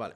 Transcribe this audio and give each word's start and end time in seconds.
Vale, 0.00 0.14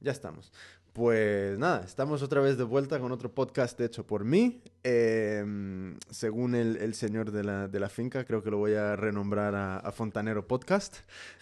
ya 0.00 0.12
estamos. 0.12 0.50
Pues 0.94 1.58
nada, 1.58 1.84
estamos 1.84 2.22
otra 2.22 2.40
vez 2.40 2.56
de 2.56 2.64
vuelta 2.64 2.98
con 2.98 3.12
otro 3.12 3.34
podcast 3.34 3.78
hecho 3.82 4.06
por 4.06 4.24
mí. 4.24 4.62
Em, 4.82 5.98
según 6.08 6.54
el, 6.54 6.94
señor 6.94 7.32
de 7.32 7.42
la, 7.78 7.88
finca, 7.90 8.24
creo 8.24 8.42
que 8.42 8.50
lo 8.50 8.56
voy 8.56 8.72
a 8.72 8.96
renombrar 8.96 9.54
a, 9.54 9.92
Fontanero 9.92 10.48
Podcast. 10.48 11.00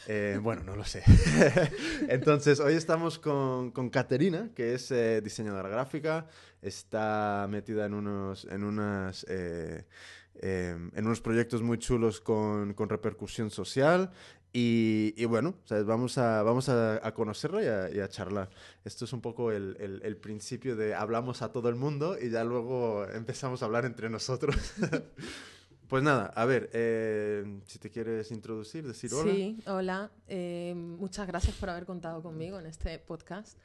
Eh, 0.08 0.40
bueno, 0.42 0.64
no 0.64 0.74
lo 0.74 0.82
sé. 0.82 1.04
Entonces, 2.08 2.58
hoy 2.58 2.74
estamos 2.74 3.20
con, 3.20 3.70
con 3.70 3.90
Caterina, 3.90 4.50
que 4.56 4.74
es 4.74 4.90
eh, 4.90 5.20
diseñadora 5.22 5.68
gráfica. 5.68 6.26
Está 6.62 7.46
metida 7.48 7.86
en 7.86 7.94
unos, 7.94 8.44
en 8.46 8.76
eh, 9.28 9.84
em, 10.40 10.90
en 10.96 11.06
unos 11.06 11.20
proyectos 11.20 11.62
muy 11.62 11.78
chulos 11.78 12.20
con, 12.20 12.74
con 12.74 12.88
repercusión 12.88 13.52
social 13.52 14.10
y, 14.56 15.24
bueno, 15.24 15.56
vamos 15.84 16.16
a, 16.16 16.44
vamos 16.44 16.68
a, 16.68 17.12
conocerlo 17.12 17.60
y 17.60 17.66
a, 17.66 18.08
charlar. 18.08 18.50
Esto 18.84 19.04
es 19.04 19.12
un 19.12 19.20
poco 19.20 19.50
el, 19.50 19.76
el, 19.80 20.16
principio 20.16 20.76
de 20.76 20.94
hablamos 20.94 21.42
a 21.42 21.50
todo 21.50 21.68
el 21.68 21.74
mundo 21.74 22.16
y 22.20 22.30
ya 22.30 22.44
luego 22.44 23.04
empezamos 23.08 23.62
a 23.62 23.64
hablar 23.64 23.84
entre 23.84 24.08
nosotros. 24.08 24.54
pues 25.88 26.04
nada, 26.04 26.26
a 26.26 26.44
ver, 26.44 26.70
eh, 26.72 27.62
si 27.66 27.80
te 27.80 27.90
quieres 27.90 28.30
introducir, 28.30 28.86
decir 28.86 29.12
hola. 29.12 29.32
Sí, 29.32 29.58
hola. 29.66 30.10
Eh, 30.28 30.72
muchas 30.76 31.26
gracias 31.26 31.56
por 31.56 31.70
haber 31.70 31.84
contado 31.84 32.22
conmigo 32.22 32.60
en 32.60 32.66
este 32.66 33.00
podcast. 33.00 33.58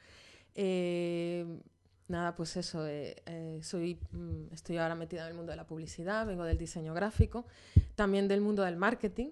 Eh, 0.56 1.46
nada, 2.08 2.34
pues 2.34 2.56
eso, 2.56 2.84
soy, 3.62 3.96
mm, 4.10 4.52
estoy 4.52 4.78
ahora 4.78 4.96
metida 4.96 5.22
en 5.22 5.28
el 5.28 5.34
mundo 5.34 5.52
de 5.52 5.56
la 5.56 5.68
publicidad, 5.68 6.26
vengo 6.26 6.42
del 6.42 6.58
diseño 6.58 6.94
gráfico, 6.94 7.46
también 7.94 8.26
del 8.26 8.40
mundo 8.40 8.64
del 8.64 8.74
marketing. 8.74 9.30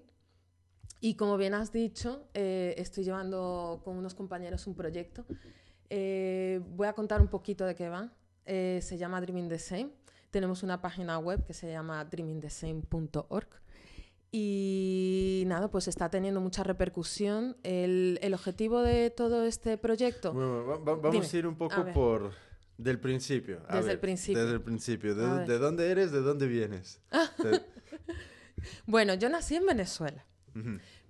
Y 1.00 1.14
como 1.14 1.36
bien 1.36 1.54
has 1.54 1.72
dicho, 1.72 2.26
eh, 2.34 2.74
estoy 2.76 3.04
llevando 3.04 3.80
con 3.84 3.96
unos 3.96 4.14
compañeros 4.14 4.66
un 4.66 4.74
proyecto. 4.74 5.24
Eh, 5.90 6.60
voy 6.70 6.88
a 6.88 6.92
contar 6.92 7.20
un 7.20 7.28
poquito 7.28 7.64
de 7.64 7.74
qué 7.74 7.88
va. 7.88 8.12
Eh, 8.46 8.80
se 8.82 8.98
llama 8.98 9.20
Dreaming 9.20 9.48
the 9.48 9.58
Same. 9.58 9.90
Tenemos 10.30 10.62
una 10.62 10.80
página 10.80 11.18
web 11.18 11.44
que 11.44 11.54
se 11.54 11.70
llama 11.70 12.04
dreamingthesame.org. 12.04 13.48
Y 14.30 15.44
nada, 15.46 15.70
pues 15.70 15.88
está 15.88 16.10
teniendo 16.10 16.40
mucha 16.40 16.62
repercusión. 16.62 17.56
El, 17.62 18.18
el 18.20 18.34
objetivo 18.34 18.82
de 18.82 19.10
todo 19.10 19.44
este 19.44 19.78
proyecto. 19.78 20.32
Bueno, 20.32 20.80
vamos 20.84 21.32
a 21.32 21.36
ir 21.36 21.46
un 21.46 21.56
poco 21.56 21.84
por. 21.94 22.32
Del 22.76 23.00
principio. 23.00 23.60
desde 23.72 23.90
el 23.90 23.98
principio. 23.98 24.40
Desde 24.40 24.54
el 24.54 24.62
principio. 24.62 25.14
De, 25.14 25.58
dónde 25.58 25.90
eres? 25.90 26.12
¿De 26.12 26.20
dónde 26.20 26.46
vienes? 26.46 27.00
bueno, 28.86 29.14
yo 29.14 29.28
nací 29.28 29.56
en 29.56 29.66
Venezuela. 29.66 30.24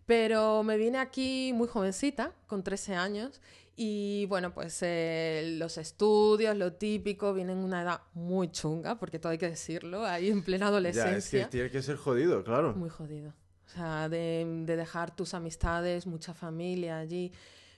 Pero 0.07 0.63
me 0.63 0.77
vine 0.79 0.99
aquí 0.99 1.53
muy 1.55 1.69
jovencita, 1.69 2.33
con 2.47 2.63
13 2.63 2.95
años, 2.95 3.41
y 3.77 4.27
bueno, 4.27 4.53
pues 4.53 4.79
eh, 4.83 5.55
los 5.59 5.79
estudios, 5.79 6.57
lo 6.57 6.73
típico, 6.73 7.33
vienen 7.33 7.59
en 7.59 7.65
una 7.65 7.83
edad 7.83 8.01
muy 8.15 8.51
chunga, 8.51 8.99
porque 8.99 9.19
todo 9.19 9.31
hay 9.33 9.39
que 9.39 9.51
decirlo, 9.51 10.05
ahí 10.05 10.31
en 10.31 10.43
plena 10.43 10.67
adolescencia. 10.67 11.13
Ya, 11.13 11.17
es 11.19 11.31
que 11.31 11.45
tiene 11.45 11.71
que 11.71 11.83
ser 11.83 11.97
jodido, 11.97 12.43
claro. 12.43 12.75
Muy 12.75 12.89
jodido. 12.89 13.35
O 13.67 13.69
sea, 13.69 14.09
de, 14.09 14.65
de 14.65 14.77
dejar 14.77 15.15
tus 15.15 15.35
amistades, 15.35 16.07
mucha 16.07 16.35
familia 16.35 16.99
allí. 16.99 17.31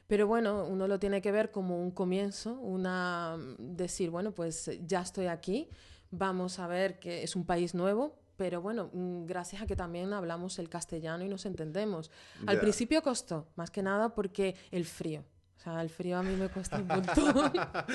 Pero 0.07 0.27
bueno, 0.27 0.65
uno 0.65 0.89
lo 0.89 0.99
tiene 0.99 1.21
que 1.21 1.33
ver 1.33 1.51
como 1.51 1.83
un 1.83 1.91
comienzo, 1.91 2.55
una 2.55 3.37
decir, 3.59 4.11
bueno, 4.11 4.33
pues 4.33 4.71
ya 4.87 5.03
estoy 5.03 5.27
aquí, 5.27 5.69
vamos 6.11 6.59
a 6.59 6.67
ver 6.67 6.99
que 6.99 7.23
es 7.23 7.37
un 7.37 7.45
país 7.45 7.75
nuevo, 7.75 8.20
pero 8.41 8.63
bueno, 8.63 8.89
mm, 8.95 9.27
gracias 9.27 9.61
a 9.61 9.67
que 9.67 9.77
también 9.77 10.15
hablamos 10.15 10.59
el 10.59 10.71
castellano 10.71 11.23
y 11.23 11.29
nos 11.29 11.45
entendemos. 11.45 12.11
Al 12.47 12.59
principio 12.59 13.03
costó, 13.03 13.49
más 13.55 13.71
que 13.71 13.83
nada 13.83 14.15
porque 14.15 14.57
el 14.71 14.87
frío. 14.87 15.27
O 15.59 15.61
sea, 15.61 15.83
el 15.83 15.91
frío 15.91 16.17
a 16.17 16.23
mí 16.23 16.35
me 16.37 16.49
cuesta 16.49 16.79
un 16.79 16.87
montón. 16.87 17.53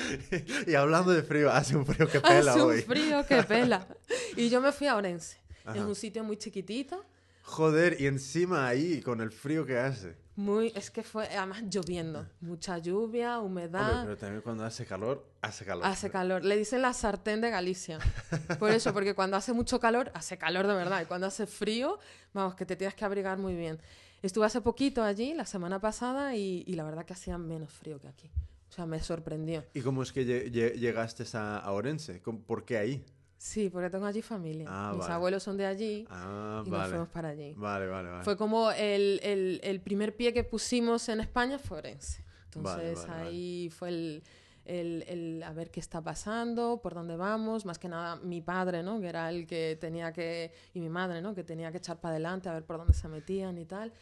y 0.68 0.74
hablando 0.74 1.10
de 1.10 1.24
frío, 1.24 1.50
hace 1.50 1.76
un 1.76 1.84
frío 1.84 2.06
que 2.06 2.20
pela 2.30 2.52
hace 2.52 2.60
hoy. 2.60 2.76
un 2.76 2.84
frío 2.84 3.26
que 3.26 3.42
pela. 3.42 3.88
Y 4.36 4.48
yo 4.48 4.60
me 4.60 4.70
fui 4.70 4.86
a 4.86 4.94
Orense. 4.94 5.36
Es 5.74 5.82
un 5.82 5.96
sitio 5.96 6.22
muy 6.22 6.36
chiquitito. 6.36 7.04
Joder, 7.42 8.00
y 8.00 8.06
encima 8.06 8.68
ahí, 8.68 9.00
con 9.00 9.20
el 9.20 9.32
frío 9.32 9.66
que 9.66 9.78
hace. 9.78 10.14
Muy, 10.36 10.70
es 10.74 10.90
que 10.90 11.02
fue 11.02 11.26
además 11.34 11.62
lloviendo, 11.70 12.28
mucha 12.42 12.76
lluvia, 12.76 13.40
humedad. 13.40 14.02
pero 14.04 14.18
también 14.18 14.42
cuando 14.42 14.66
hace 14.66 14.84
calor, 14.84 15.26
hace 15.40 15.64
calor. 15.64 15.86
Hace 15.86 16.10
calor. 16.10 16.44
Le 16.44 16.58
dicen 16.58 16.82
la 16.82 16.92
sartén 16.92 17.40
de 17.40 17.48
Galicia. 17.48 17.98
Por 18.58 18.70
eso, 18.70 18.92
porque 18.92 19.14
cuando 19.14 19.38
hace 19.38 19.54
mucho 19.54 19.80
calor, 19.80 20.10
hace 20.12 20.36
calor 20.36 20.66
de 20.66 20.74
verdad. 20.74 21.00
Y 21.00 21.06
cuando 21.06 21.26
hace 21.26 21.46
frío, 21.46 21.98
vamos, 22.34 22.54
que 22.54 22.66
te 22.66 22.76
tienes 22.76 22.94
que 22.94 23.06
abrigar 23.06 23.38
muy 23.38 23.54
bien. 23.54 23.80
Estuve 24.20 24.44
hace 24.44 24.60
poquito 24.60 25.02
allí, 25.02 25.32
la 25.32 25.46
semana 25.46 25.80
pasada, 25.80 26.36
y, 26.36 26.64
la 26.66 26.84
verdad 26.84 27.06
que 27.06 27.14
hacía 27.14 27.38
menos 27.38 27.72
frío 27.72 27.98
que 27.98 28.08
aquí. 28.08 28.30
O 28.68 28.72
sea, 28.72 28.84
me 28.84 29.00
sorprendió. 29.00 29.64
¿Y 29.72 29.80
cómo 29.80 30.02
es 30.02 30.12
que 30.12 30.24
llegaste 30.26 31.24
a 31.32 31.70
Orense? 31.72 32.20
¿Por 32.20 32.66
qué 32.66 32.76
ahí? 32.76 33.06
Sí, 33.38 33.68
porque 33.68 33.90
tengo 33.90 34.06
allí 34.06 34.22
familia. 34.22 34.66
Ah, 34.70 34.92
Mis 34.96 35.06
abuelos 35.08 35.42
son 35.42 35.56
de 35.56 35.66
allí 35.66 36.06
ah, 36.10 36.62
y 36.64 36.70
nos 36.70 36.88
fuimos 36.88 37.08
para 37.08 37.28
allí. 37.30 37.52
Vale, 37.54 37.86
vale, 37.86 38.08
vale. 38.08 38.24
Fue 38.24 38.36
como 38.36 38.70
el, 38.72 39.20
el, 39.22 39.60
el 39.62 39.80
primer 39.80 40.16
pie 40.16 40.32
que 40.32 40.42
pusimos 40.42 41.08
en 41.08 41.20
España 41.20 41.58
fue 41.58 41.78
Orense. 41.78 42.24
Entonces 42.46 43.06
ahí 43.10 43.68
fue 43.70 43.88
el, 43.90 44.22
el, 44.64 45.04
el, 45.08 45.42
a 45.42 45.52
ver 45.52 45.70
qué 45.70 45.80
está 45.80 46.02
pasando, 46.02 46.80
por 46.82 46.94
dónde 46.94 47.16
vamos, 47.16 47.66
más 47.66 47.78
que 47.78 47.88
nada 47.88 48.16
mi 48.16 48.40
padre, 48.40 48.82
¿no? 48.82 48.98
Que 49.00 49.08
era 49.08 49.28
el 49.28 49.46
que 49.46 49.76
tenía 49.78 50.12
que, 50.12 50.52
y 50.72 50.80
mi 50.80 50.88
madre, 50.88 51.20
¿no? 51.20 51.34
Que 51.34 51.44
tenía 51.44 51.70
que 51.70 51.78
echar 51.78 52.00
para 52.00 52.12
adelante 52.14 52.48
a 52.48 52.54
ver 52.54 52.64
por 52.64 52.78
dónde 52.78 52.94
se 52.94 53.08
metían 53.08 53.58
y 53.58 53.66
tal. 53.66 53.92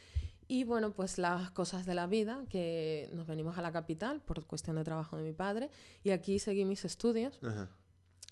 Y 0.46 0.62
bueno, 0.62 0.92
pues 0.92 1.18
las 1.18 1.50
cosas 1.50 1.86
de 1.86 1.94
la 1.94 2.06
vida, 2.06 2.44
que 2.48 3.10
nos 3.12 3.26
venimos 3.26 3.58
a 3.58 3.62
la 3.62 3.72
capital 3.72 4.20
por 4.20 4.44
cuestión 4.46 4.76
de 4.76 4.84
trabajo 4.84 5.16
de 5.16 5.24
mi 5.24 5.32
padre, 5.32 5.70
y 6.04 6.10
aquí 6.10 6.38
seguí 6.38 6.64
mis 6.64 6.84
estudios. 6.84 7.40
Ajá 7.42 7.68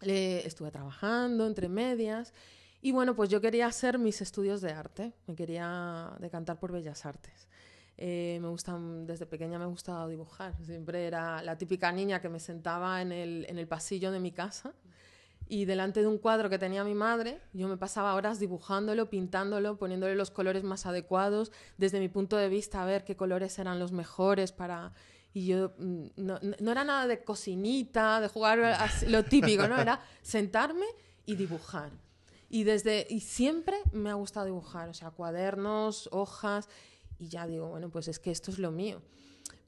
estuve 0.02 0.70
trabajando 0.70 1.46
entre 1.46 1.68
medias 1.68 2.32
y 2.80 2.90
bueno, 2.92 3.14
pues 3.14 3.30
yo 3.30 3.40
quería 3.40 3.66
hacer 3.66 3.98
mis 3.98 4.20
estudios 4.20 4.60
de 4.60 4.72
arte, 4.72 5.12
me 5.26 5.36
quería 5.36 6.16
decantar 6.18 6.58
por 6.58 6.72
bellas 6.72 7.06
artes. 7.06 7.48
Eh, 7.96 8.38
me 8.42 8.48
gustan, 8.48 9.06
desde 9.06 9.26
pequeña 9.26 9.58
me 9.58 9.66
gustaba 9.66 10.08
dibujar, 10.08 10.54
siempre 10.64 11.06
era 11.06 11.42
la 11.42 11.56
típica 11.56 11.92
niña 11.92 12.20
que 12.20 12.28
me 12.28 12.40
sentaba 12.40 13.00
en 13.00 13.12
el, 13.12 13.46
en 13.48 13.58
el 13.58 13.68
pasillo 13.68 14.10
de 14.10 14.18
mi 14.18 14.32
casa 14.32 14.74
y 15.48 15.66
delante 15.66 16.00
de 16.00 16.06
un 16.06 16.18
cuadro 16.18 16.48
que 16.48 16.58
tenía 16.58 16.82
mi 16.82 16.94
madre, 16.94 17.38
yo 17.52 17.68
me 17.68 17.76
pasaba 17.76 18.14
horas 18.14 18.40
dibujándolo, 18.40 19.10
pintándolo, 19.10 19.76
poniéndole 19.76 20.14
los 20.14 20.30
colores 20.30 20.64
más 20.64 20.86
adecuados, 20.86 21.52
desde 21.76 22.00
mi 22.00 22.08
punto 22.08 22.36
de 22.36 22.48
vista, 22.48 22.82
a 22.82 22.86
ver 22.86 23.04
qué 23.04 23.16
colores 23.16 23.58
eran 23.58 23.78
los 23.78 23.92
mejores 23.92 24.50
para 24.50 24.94
y 25.34 25.46
yo, 25.46 25.72
mm, 25.78 26.06
no, 26.16 26.38
no, 26.60 26.70
era 26.70 26.84
nada 26.84 27.06
de 27.06 27.24
cocinita, 27.24 28.20
de 28.20 28.28
jugar 28.28 28.78
lo 29.06 29.24
típico, 29.24 29.66
¿no? 29.66 29.80
Era 29.80 30.00
sentarme 30.22 30.86
y 31.24 31.36
dibujar. 31.36 31.90
Y, 32.50 32.64
desde, 32.64 33.06
y 33.08 33.20
siempre 33.20 33.78
me 33.92 34.10
ha 34.10 34.14
gustado 34.14 34.46
dibujar, 34.46 34.90
o 34.90 34.94
sea, 34.94 35.10
cuadernos, 35.10 36.08
hojas, 36.12 36.68
y 37.18 37.28
ya 37.28 37.46
digo, 37.46 37.68
bueno, 37.68 37.88
pues 37.88 38.08
es 38.08 38.18
que 38.18 38.30
esto 38.30 38.50
es 38.50 38.58
lo 38.58 38.70
mío. 38.70 39.00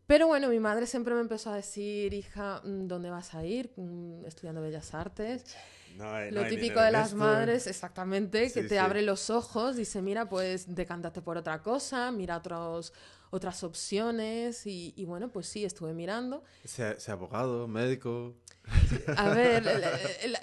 Pero 0.07 0.27
bueno, 0.27 0.49
mi 0.49 0.61
madre 0.61 0.87
siempre 0.87 1.15
me 1.15 1.23
empezó 1.23 1.51
a 1.51 1.57
decir, 1.57 2.13
hija, 2.13 2.61
mm, 2.63 2.87
¿dónde 2.87 3.09
vas 3.09 3.33
a 3.35 3.45
ir? 3.45 3.73
Mm, 3.77 4.27
estudiando 4.27 4.61
Bellas 4.61 4.93
Artes. 4.93 5.57
lo 5.97 6.45
típico 6.47 6.81
de 6.83 6.91
las 6.91 7.15
madres, 7.15 7.67
exactamente, 7.69 8.53
que 8.53 8.65
te 8.65 8.79
abre 8.79 9.01
los 9.01 9.31
ojos, 9.31 9.77
dice, 9.77 10.03
mira, 10.03 10.29
pues 10.29 10.75
decántate 10.75 11.23
por 11.23 11.39
otra 11.39 11.63
cosa, 11.63 12.11
mira 12.11 12.37
otros, 12.37 12.93
otras 13.34 13.65
opciones 13.65 14.65
y, 14.65 15.05
bueno, 15.06 15.28
pues 15.28 15.49
sí, 15.49 15.65
estuve 15.65 15.93
mirando. 15.93 16.45
Sea, 16.65 16.97
abogado, 17.09 17.67
médico. 17.67 18.37
A 19.17 19.31
ver, 19.31 19.65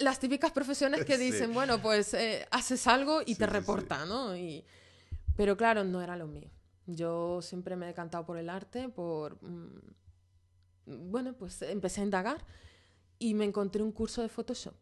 las 0.02 0.19
típicas 0.19 0.52
profesiones 0.52 1.06
que 1.06 1.18
dicen, 1.18 1.53
bueno, 1.53 1.81
pues 1.81 2.13
eh, 2.13 2.46
haces 2.51 2.85
algo 2.88 3.22
y 3.25 3.35
te 3.35 3.46
reporta, 3.46 4.06
¿no? 4.06 4.35
Y, 4.35 4.66
pero 5.38 5.56
claro, 5.56 5.85
no 5.85 6.01
era 6.01 6.18
lo 6.18 6.28
mío. 6.28 6.50
Yo 6.85 7.41
siempre 7.41 7.78
me 7.78 7.85
he 7.85 7.88
decantado 7.88 8.25
por 8.25 8.38
el 8.38 8.50
arte, 8.50 8.90
por... 8.90 9.41
Mm, 9.41 9.80
bueno, 10.86 11.33
pues 11.33 11.62
empecé 11.62 12.01
a 12.01 12.04
indagar 12.04 12.44
y 13.19 13.33
me 13.36 13.45
encontré 13.45 13.81
un 13.81 13.94
curso 13.94 14.21
de 14.21 14.27
Photoshop. 14.27 14.75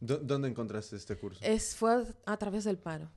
¿Dónde 0.00 0.48
encontraste 0.48 0.96
este 0.96 1.16
curso? 1.16 1.40
Es, 1.42 1.74
fue 1.74 2.04
a 2.26 2.36
través 2.36 2.64
del 2.64 2.76
paro. 2.76 3.08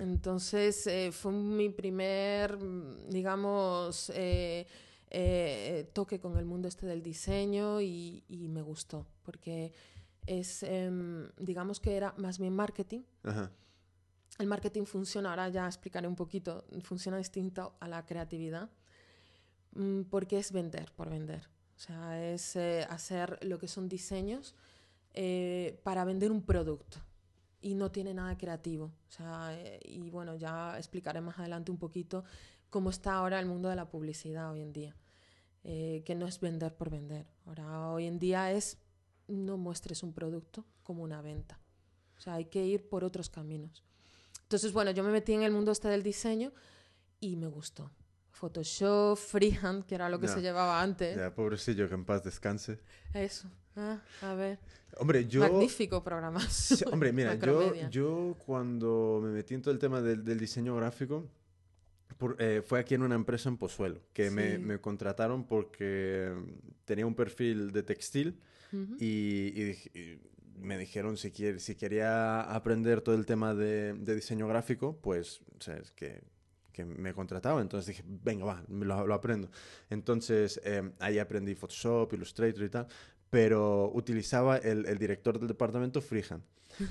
Entonces 0.00 0.86
eh, 0.86 1.12
fue 1.12 1.32
mi 1.32 1.68
primer, 1.68 2.56
mm, 2.56 3.10
digamos, 3.10 4.10
eh, 4.14 4.66
eh, 5.10 5.90
toque 5.92 6.18
con 6.18 6.36
el 6.38 6.44
mundo 6.44 6.68
este 6.68 6.86
del 6.86 7.02
diseño 7.02 7.80
y, 7.80 8.24
me 8.28 8.62
gustó, 8.62 9.06
porque 9.22 9.72
es, 10.26 10.62
em, 10.62 11.28
digamos 11.36 11.80
que 11.80 11.96
era 11.96 12.14
más 12.16 12.38
bien 12.38 12.54
marketing. 12.54 13.02
El 14.38 14.46
marketing 14.46 14.84
funciona, 14.84 15.30
ahora 15.30 15.48
ya 15.48 15.66
explicaré 15.66 16.08
un 16.08 16.16
poquito, 16.16 16.64
funciona 16.82 17.16
distinto 17.18 17.74
a 17.80 17.88
la 17.88 18.04
creatividad, 18.04 18.70
mm, 19.72 20.02
porque 20.02 20.38
es 20.38 20.52
vender 20.52 20.92
por 20.92 21.10
vender. 21.10 21.48
O 21.76 21.78
sea, 21.78 22.32
es 22.32 22.56
hacer 22.88 23.38
lo 23.44 23.58
que 23.58 23.68
son 23.68 23.88
diseños 23.88 24.54
para 25.82 26.04
vender 26.04 26.30
un 26.30 26.42
producto 26.42 26.98
y 27.60 27.74
no 27.74 27.90
tiene 27.90 28.14
nada 28.14 28.36
creativo. 28.36 28.86
O 29.08 29.10
sea, 29.10 29.48
eh, 29.52 29.80
y 29.84 30.10
bueno, 30.10 30.36
ya 30.36 30.76
explicaré 30.78 31.20
más 31.20 31.38
adelante 31.38 31.70
un 31.70 31.78
poquito 31.78 32.24
cómo 32.70 32.90
está 32.90 33.14
ahora 33.14 33.38
el 33.40 33.46
mundo 33.46 33.68
de 33.68 33.76
la 33.76 33.88
publicidad 33.88 34.50
hoy 34.52 34.60
en 34.62 34.72
día. 34.72 34.96
eh, 35.68 36.02
que 36.04 36.14
no 36.14 36.28
es 36.28 36.38
vender 36.38 36.76
por 36.76 36.90
vender. 36.90 37.26
Ahora, 37.44 37.88
hoy 37.90 38.06
en 38.06 38.20
día 38.20 38.52
es 38.52 38.78
no 39.26 39.56
muestres 39.56 40.04
un 40.04 40.12
producto 40.12 40.64
como 40.84 41.02
una 41.02 41.20
venta. 41.22 41.58
O 42.16 42.20
sea, 42.20 42.34
hay 42.34 42.44
que 42.44 42.64
ir 42.64 42.88
por 42.88 43.02
otros 43.02 43.28
caminos. 43.30 43.82
Entonces, 44.42 44.72
bueno, 44.72 44.92
yo 44.92 45.02
me 45.02 45.10
metí 45.10 45.32
en 45.32 45.42
el 45.42 45.50
mundo 45.50 45.72
este 45.72 45.88
del 45.88 46.04
diseño 46.04 46.52
y 47.18 47.34
me 47.34 47.48
gustó. 47.48 47.90
Photoshop, 48.30 49.16
freehand, 49.32 49.84
que 49.86 49.96
era 49.96 50.08
lo 50.08 50.20
que 50.20 50.28
se 50.28 50.40
llevaba 50.40 50.80
antes. 50.80 51.16
Ya, 51.16 51.34
pobrecillo, 51.34 51.88
que 51.88 51.94
en 51.94 52.04
paz 52.04 52.22
descanse. 52.22 52.78
Eso. 53.12 53.50
Ah, 53.76 54.00
a 54.22 54.34
ver. 54.34 54.58
Hombre, 54.98 55.26
yo... 55.26 55.40
Magnífico 55.40 56.02
programa. 56.02 56.40
hombre, 56.92 57.12
mira, 57.12 57.34
yo, 57.34 57.74
yo 57.90 58.36
cuando 58.44 59.20
me 59.22 59.30
metí 59.30 59.54
en 59.54 59.62
todo 59.62 59.72
el 59.72 59.78
tema 59.78 60.00
del, 60.00 60.24
del 60.24 60.38
diseño 60.38 60.74
gráfico, 60.76 61.28
eh, 62.38 62.62
fue 62.64 62.80
aquí 62.80 62.94
en 62.94 63.02
una 63.02 63.14
empresa 63.14 63.48
en 63.50 63.58
Pozuelo, 63.58 64.00
que 64.14 64.30
me, 64.30 64.58
me, 64.58 64.80
contrataron 64.80 65.44
porque 65.46 66.32
tenía 66.86 67.06
un 67.06 67.14
perfil 67.14 67.72
de 67.72 67.82
textil 67.82 68.40
y, 68.98 69.74
me 70.58 70.78
dijeron 70.78 71.18
si, 71.18 71.30
si 71.58 71.74
quería 71.74 72.40
aprender 72.40 73.02
todo 73.02 73.14
el 73.14 73.26
tema 73.26 73.54
de, 73.54 73.92
de 73.92 74.14
diseño 74.14 74.48
gráfico, 74.48 74.98
pues, 75.02 75.42
¿sabes? 75.60 75.90
Que, 75.92 76.22
que 76.72 76.84
me 76.84 77.12
contrataba. 77.12 77.60
Entonces 77.60 77.88
dije, 77.88 78.02
venga, 78.06 78.46
va, 78.46 78.64
lo, 78.68 79.06
lo 79.06 79.14
aprendo. 79.14 79.50
Entonces 79.90 80.58
eh, 80.64 80.92
ahí 80.98 81.18
aprendí 81.18 81.54
Photoshop, 81.54 82.12
Illustrator 82.14 82.64
y 82.64 82.68
tal, 82.70 82.86
pero 83.30 83.90
utilizaba 83.92 84.56
el, 84.58 84.86
el 84.86 84.98
director 84.98 85.38
del 85.38 85.48
departamento 85.48 86.00
freehand. 86.00 86.42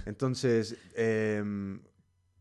Entonces, 0.06 0.78
em, 0.96 1.82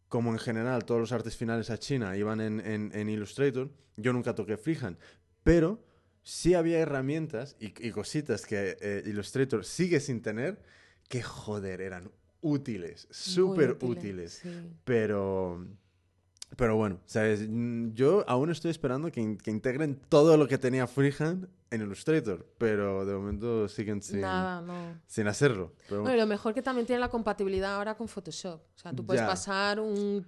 como 0.09 0.33
en 0.33 0.39
general 0.39 0.85
todos 0.85 1.01
los 1.01 1.13
artes 1.13 1.37
finales 1.37 1.71
a 1.71 1.79
China 1.79 2.17
iban 2.17 2.41
en, 2.41 2.61
en, 2.61 3.09
Illustrator, 3.09 3.71
yo 3.97 4.13
nunca 4.13 4.35
toqué 4.35 4.57
freehand, 4.57 4.97
pero 5.43 5.85
sí 6.23 6.55
había 6.55 6.79
herramientas 6.79 7.57
y, 7.59 7.91
cositas 7.91 8.47
que 8.47 8.77
eh, 8.81 9.03
Illustrator 9.07 9.65
sigue 9.65 10.01
sin 10.01 10.23
tener 10.23 10.63
que, 11.09 11.23
joder, 11.23 11.81
eran 11.81 12.11
útiles, 12.41 13.09
súper 13.11 13.77
útiles. 13.83 14.43
Pero 14.85 15.67
pero 16.57 16.77
bueno, 16.77 17.01
¿sabes? 17.07 17.47
Yo 17.95 18.25
aún 18.29 18.51
estoy 18.51 18.71
esperando 18.71 19.11
que, 19.11 19.21
integren 19.21 20.01
todo 20.09 20.37
lo 20.37 20.47
que 20.47 20.59
tenía 20.59 20.87
Freehand 20.87 21.49
en 21.71 21.83
Illustrator, 21.83 22.47
pero 22.59 23.05
de 23.05 23.15
momento 23.15 23.69
siguen 23.69 24.01
sin, 24.03 24.25
sin 25.07 25.27
hacerlo. 25.27 25.73
bueno. 25.89 26.15
lo 26.15 26.27
mejor 26.27 26.55
que 26.55 26.63
también 26.63 26.87
tiene 26.87 27.01
la 27.01 27.09
compatibilidad 27.09 27.75
ahora 27.75 27.97
con 27.97 28.09
Photoshop. 28.09 28.61
O 28.61 28.79
sea, 28.79 28.93
tú 28.93 29.05
puedes 29.05 29.23
pasar 29.23 29.81
un, 29.81 30.25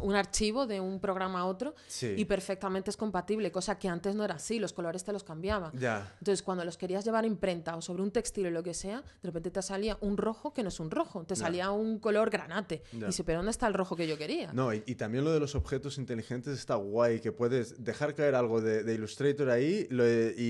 un, 0.00 0.14
archivo 0.14 0.66
de 0.66 0.80
un 0.80 1.00
programa 1.00 1.40
a 1.40 1.46
otro 1.46 1.74
y 2.02 2.24
perfectamente 2.24 2.90
es 2.90 2.96
compatible, 2.96 3.50
cosa 3.50 3.78
que 3.78 3.88
antes 3.88 4.14
no 4.14 4.24
era 4.24 4.34
así, 4.34 4.58
los 4.58 4.72
colores 4.72 5.04
te 5.04 5.12
los 5.12 5.24
cambiaban. 5.24 5.72
Entonces, 5.74 6.42
cuando 6.42 6.64
los 6.64 6.76
querías 6.76 7.04
llevar 7.04 7.24
a 7.24 7.26
imprenta 7.26 7.76
o 7.76 7.82
sobre 7.82 8.02
un 8.02 8.10
textil 8.10 8.46
o 8.46 8.50
lo 8.50 8.62
que 8.62 8.74
sea, 8.74 9.00
de 9.00 9.28
repente 9.28 9.50
te 9.50 9.62
salía 9.62 9.96
un 10.00 10.16
rojo 10.16 10.52
que 10.52 10.62
no 10.62 10.68
es 10.68 10.80
un 10.80 10.90
rojo, 10.90 11.24
te 11.24 11.36
salía 11.36 11.70
un 11.70 11.98
color 11.98 12.30
granate. 12.30 12.82
Y 12.92 13.04
dice, 13.04 13.24
pero 13.24 13.38
¿dónde 13.38 13.50
está 13.50 13.66
el 13.66 13.74
rojo 13.74 13.96
que 13.96 14.06
yo 14.06 14.18
quería? 14.18 14.52
No, 14.52 14.72
y, 14.72 14.80
también 15.02 15.24
lo 15.24 15.32
de 15.32 15.40
los 15.40 15.56
objetos 15.56 15.98
inteligentes 15.98 16.58
está 16.58 16.76
guay, 16.76 17.20
que 17.20 17.32
puedes 17.32 17.82
dejar 17.82 18.14
caer 18.14 18.34
algo 18.34 18.60
de, 18.60 18.92
Illustrator 18.92 19.48
ahí 19.48 19.88
y 20.36 20.41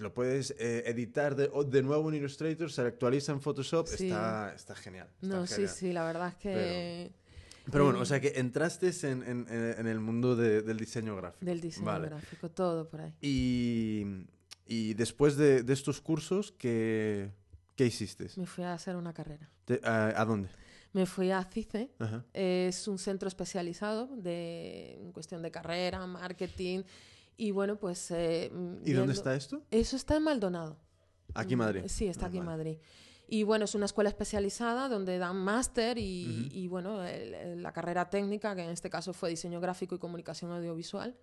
lo 0.00 0.12
puedes 0.12 0.54
eh, 0.58 0.84
editar 0.86 1.34
de, 1.34 1.50
de, 1.66 1.82
nuevo 1.82 2.08
en 2.08 2.16
Illustrator, 2.16 2.70
se 2.70 2.82
actualiza 2.82 3.32
en 3.32 3.40
Photoshop, 3.40 3.88
está, 3.88 4.52
está 4.54 4.74
genial. 4.74 5.08
no, 5.22 5.46
sí, 5.46 5.66
sí, 5.68 5.92
la 5.92 6.04
verdad 6.04 6.28
es 6.28 6.34
que... 6.36 7.12
Pero, 7.70 7.84
bueno, 7.84 8.00
o 8.00 8.04
sea 8.04 8.20
que 8.20 8.32
entraste 8.40 8.90
en, 9.08 9.22
en, 9.22 9.46
en 9.48 9.86
el 9.86 10.00
mundo 10.00 10.34
del 10.34 10.76
diseño 10.76 11.14
gráfico. 11.14 11.44
Del 11.44 11.60
diseño 11.60 12.00
gráfico, 12.00 12.50
todo 12.50 12.88
por 12.88 13.02
ahí. 13.02 13.14
Y, 13.20 14.04
y 14.66 14.94
después 14.94 15.36
de, 15.36 15.62
de, 15.62 15.72
estos 15.72 16.00
cursos, 16.00 16.52
¿qué, 16.58 17.30
¿qué 17.76 17.86
hiciste? 17.86 18.28
Me 18.34 18.46
fui 18.46 18.64
a 18.64 18.74
hacer 18.74 18.96
una 18.96 19.12
carrera. 19.12 19.48
a, 19.84 20.24
dónde? 20.24 20.48
Me 20.92 21.06
fui 21.06 21.30
a 21.30 21.44
CICE, 21.44 21.90
es 22.32 22.88
un 22.88 22.98
centro 22.98 23.28
especializado 23.28 24.08
de, 24.08 24.98
en 25.00 25.12
cuestión 25.12 25.40
de 25.40 25.52
carrera, 25.52 26.04
marketing 26.04 26.82
y 27.42 27.50
bueno, 27.50 27.76
pues... 27.76 28.12
Eh, 28.12 28.52
¿Y 28.84 28.92
dónde 28.92 29.14
está 29.14 29.34
esto? 29.34 29.64
Eso 29.72 29.96
está 29.96 30.16
en 30.16 30.22
Maldonado. 30.22 30.78
¿Aquí 31.34 31.54
en 31.54 31.58
Madrid? 31.58 31.82
Sí, 31.86 32.06
está 32.06 32.26
aquí 32.26 32.38
en 32.38 32.44
Madrid. 32.44 32.78
Y 33.26 33.42
bueno, 33.42 33.64
es 33.64 33.74
una 33.74 33.86
escuela 33.86 34.10
especializada 34.10 34.88
donde 34.88 35.18
dan 35.18 35.38
máster 35.38 35.98
y, 35.98 36.50
y, 36.52 36.68
bueno, 36.68 37.02
la 37.02 37.72
carrera 37.72 38.08
técnica, 38.10 38.54
que 38.54 38.62
en 38.62 38.70
este 38.70 38.90
caso 38.90 39.12
fue 39.12 39.28
diseño 39.28 39.60
gráfico 39.60 39.96
y 39.96 39.98
comunicación 39.98 40.52
audiovisual. 40.52 41.16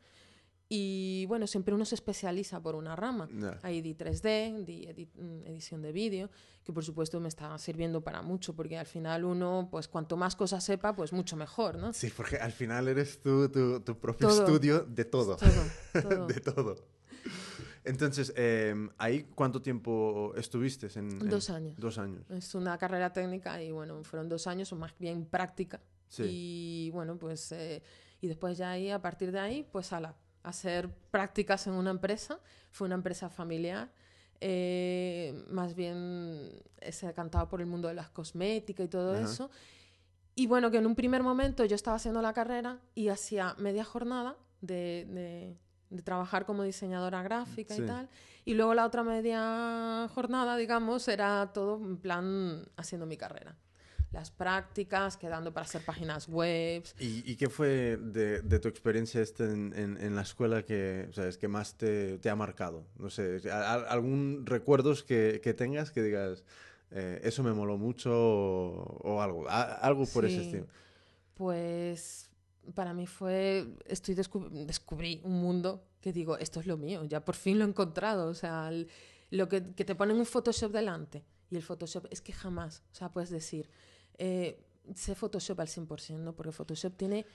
Y 0.72 1.26
bueno, 1.26 1.48
siempre 1.48 1.74
uno 1.74 1.84
se 1.84 1.96
especializa 1.96 2.62
por 2.62 2.76
una 2.76 2.96
rama. 2.96 3.28
Ahí 3.64 3.82
di 3.82 3.96
3D, 3.96 4.64
di 4.64 5.10
mm, 5.16 5.48
edición 5.48 5.82
de 5.82 5.92
vídeo, 5.92 6.30
que 6.64 6.72
por 6.72 6.86
supuesto 6.86 7.20
me 7.20 7.28
está 7.28 7.58
sirviendo 7.58 8.02
para 8.02 8.22
mucho, 8.22 8.56
porque 8.56 8.78
al 8.78 8.86
final 8.86 9.26
uno, 9.26 9.68
pues 9.72 9.88
cuanto 9.88 10.16
más 10.16 10.36
cosas 10.36 10.64
sepa, 10.64 10.96
pues 10.96 11.12
mucho 11.12 11.36
mejor, 11.36 11.80
¿no? 11.80 11.92
Sí, 11.92 12.14
porque 12.16 12.38
al 12.38 12.52
final 12.52 12.88
eres 12.88 13.20
tú, 13.20 13.50
tu, 13.50 13.80
tu 13.80 13.98
propio 13.98 14.30
estudio 14.30 14.82
de 14.82 15.06
todo. 15.06 15.38
Todo, 15.92 16.28
de 16.28 16.40
todo. 16.40 16.76
Entonces, 17.84 18.32
em, 18.36 18.90
¿ahí 19.00 19.24
cuánto 19.34 19.64
tiempo 19.64 20.34
estuviste? 20.36 20.88
En, 21.00 21.18
dos 21.18 21.50
años. 21.50 21.80
Dos 21.80 21.98
años. 21.98 22.30
Es 22.30 22.54
una 22.54 22.78
carrera 22.78 23.12
técnica 23.12 23.62
y 23.64 23.72
bueno, 23.72 24.04
fueron 24.04 24.30
dos 24.30 24.46
años 24.46 24.72
o 24.72 24.76
más 24.76 24.94
bien 25.00 25.26
práctica. 25.26 25.82
Sí. 26.08 26.24
Y 26.28 26.90
bueno, 26.92 27.18
pues, 27.18 27.52
eh, 27.54 27.82
y 28.22 28.28
después 28.28 28.58
ya 28.58 28.70
ahí, 28.70 28.92
a 28.92 29.02
partir 29.02 29.32
de 29.32 29.40
ahí, 29.40 29.68
pues 29.72 29.92
a 29.94 30.00
la 30.00 30.16
hacer 30.44 30.90
prácticas 31.12 31.68
en 31.68 31.74
una 31.74 31.92
empresa. 31.92 32.40
Fue 32.72 32.86
una 32.86 32.96
empresa 32.96 33.30
familiar. 33.30 33.92
Eh, 34.42 35.46
más 35.50 35.76
bien 35.76 36.62
se 36.92 37.08
ha 37.08 37.14
cantado 37.14 37.50
por 37.50 37.62
el 37.62 37.68
mundo 37.68 37.88
de 37.88 37.94
las 37.94 38.10
cosméticas 38.10 38.86
y 38.86 38.90
todo 38.90 39.16
eso. 39.16 39.50
Y 40.36 40.48
bueno, 40.48 40.72
que 40.72 40.78
en 40.78 40.86
un 40.86 40.96
primer 40.96 41.24
momento 41.24 41.66
yo 41.66 41.76
estaba 41.76 41.98
haciendo 41.98 42.22
la 42.22 42.34
carrera 42.34 42.80
y 42.96 43.10
hacía 43.10 43.56
media 43.58 43.84
jornada 43.84 44.38
de, 44.62 45.58
de, 45.90 46.02
trabajar 46.04 46.46
como 46.46 46.64
diseñadora 46.64 47.22
gráfica 47.24 47.76
y 47.76 47.86
tal. 47.86 48.10
Y 48.46 48.54
luego 48.54 48.74
la 48.74 48.86
otra 48.86 49.04
media 49.04 50.08
jornada, 50.14 50.56
digamos, 50.56 51.08
era 51.10 51.52
todo 51.54 51.76
en 51.76 51.98
plan 51.98 52.66
haciendo 52.78 53.06
mi 53.06 53.18
carrera 53.18 53.58
las 54.12 54.32
prácticas, 54.32 55.18
quedando 55.18 55.54
para 55.54 55.66
hacer 55.66 55.84
páginas 55.84 56.28
web. 56.28 56.84
¿Y, 57.00 57.36
qué 57.36 57.50
fue 57.50 57.98
de, 57.98 58.42
de, 58.42 58.60
tu 58.60 58.68
experiencia 58.68 59.22
este 59.22 59.44
en, 59.44 59.74
en, 59.76 60.16
la 60.16 60.24
escuela 60.24 60.64
que, 60.64 61.10
sabes, 61.14 61.38
que 61.38 61.48
más 61.48 61.76
te, 61.76 62.18
te, 62.18 62.30
ha 62.30 62.36
marcado? 62.36 62.86
No 62.98 63.10
sé, 63.10 63.40
¿algún 63.52 64.46
recuerdos 64.46 65.04
que, 65.04 65.42
que 65.44 65.54
tengas 65.54 65.92
que 65.92 66.02
digas, 66.02 66.44
eh, 66.92 67.22
eso 67.24 67.44
me 67.44 67.54
moló 67.54 67.78
mucho 67.78 68.12
o, 68.12 69.22
algo, 69.22 69.46
algo 69.48 70.06
por 70.08 70.26
ese 70.26 70.42
estilo? 70.42 70.68
Pues 71.36 72.32
para 72.74 72.94
mí 72.94 73.06
fue, 73.06 73.68
estoy 73.86 74.16
descubrí 74.16 75.22
un 75.24 75.40
mundo 75.40 75.84
que 76.02 76.14
digo, 76.14 76.38
esto 76.38 76.60
es 76.60 76.66
lo 76.66 76.78
mío, 76.78 77.04
ya 77.06 77.24
por 77.24 77.36
fin 77.36 77.60
lo 77.60 77.66
he 77.66 77.68
encontrado, 77.68 78.28
o 78.28 78.34
sea, 78.34 78.72
lo 79.30 79.50
que, 79.50 79.74
que 79.76 79.86
te 79.86 79.96
ponen 79.96 80.18
un 80.18 80.26
Photoshop 80.26 80.72
delante 80.72 81.24
y 81.50 81.56
el 81.56 81.64
Photoshop 81.64 82.08
es 82.10 82.22
que 82.22 82.34
jamás, 82.34 82.84
o 82.92 82.96
sea, 82.96 83.10
puedes 83.12 83.30
decir, 83.30 83.70
eh, 84.20 84.60
sé 84.96 85.16
Photoshop 85.16 85.60
al 85.60 85.68
100%, 85.68 86.20
¿no? 86.20 86.36
Porque 86.36 86.52
Photoshop 86.52 86.96
tiene 86.96 87.26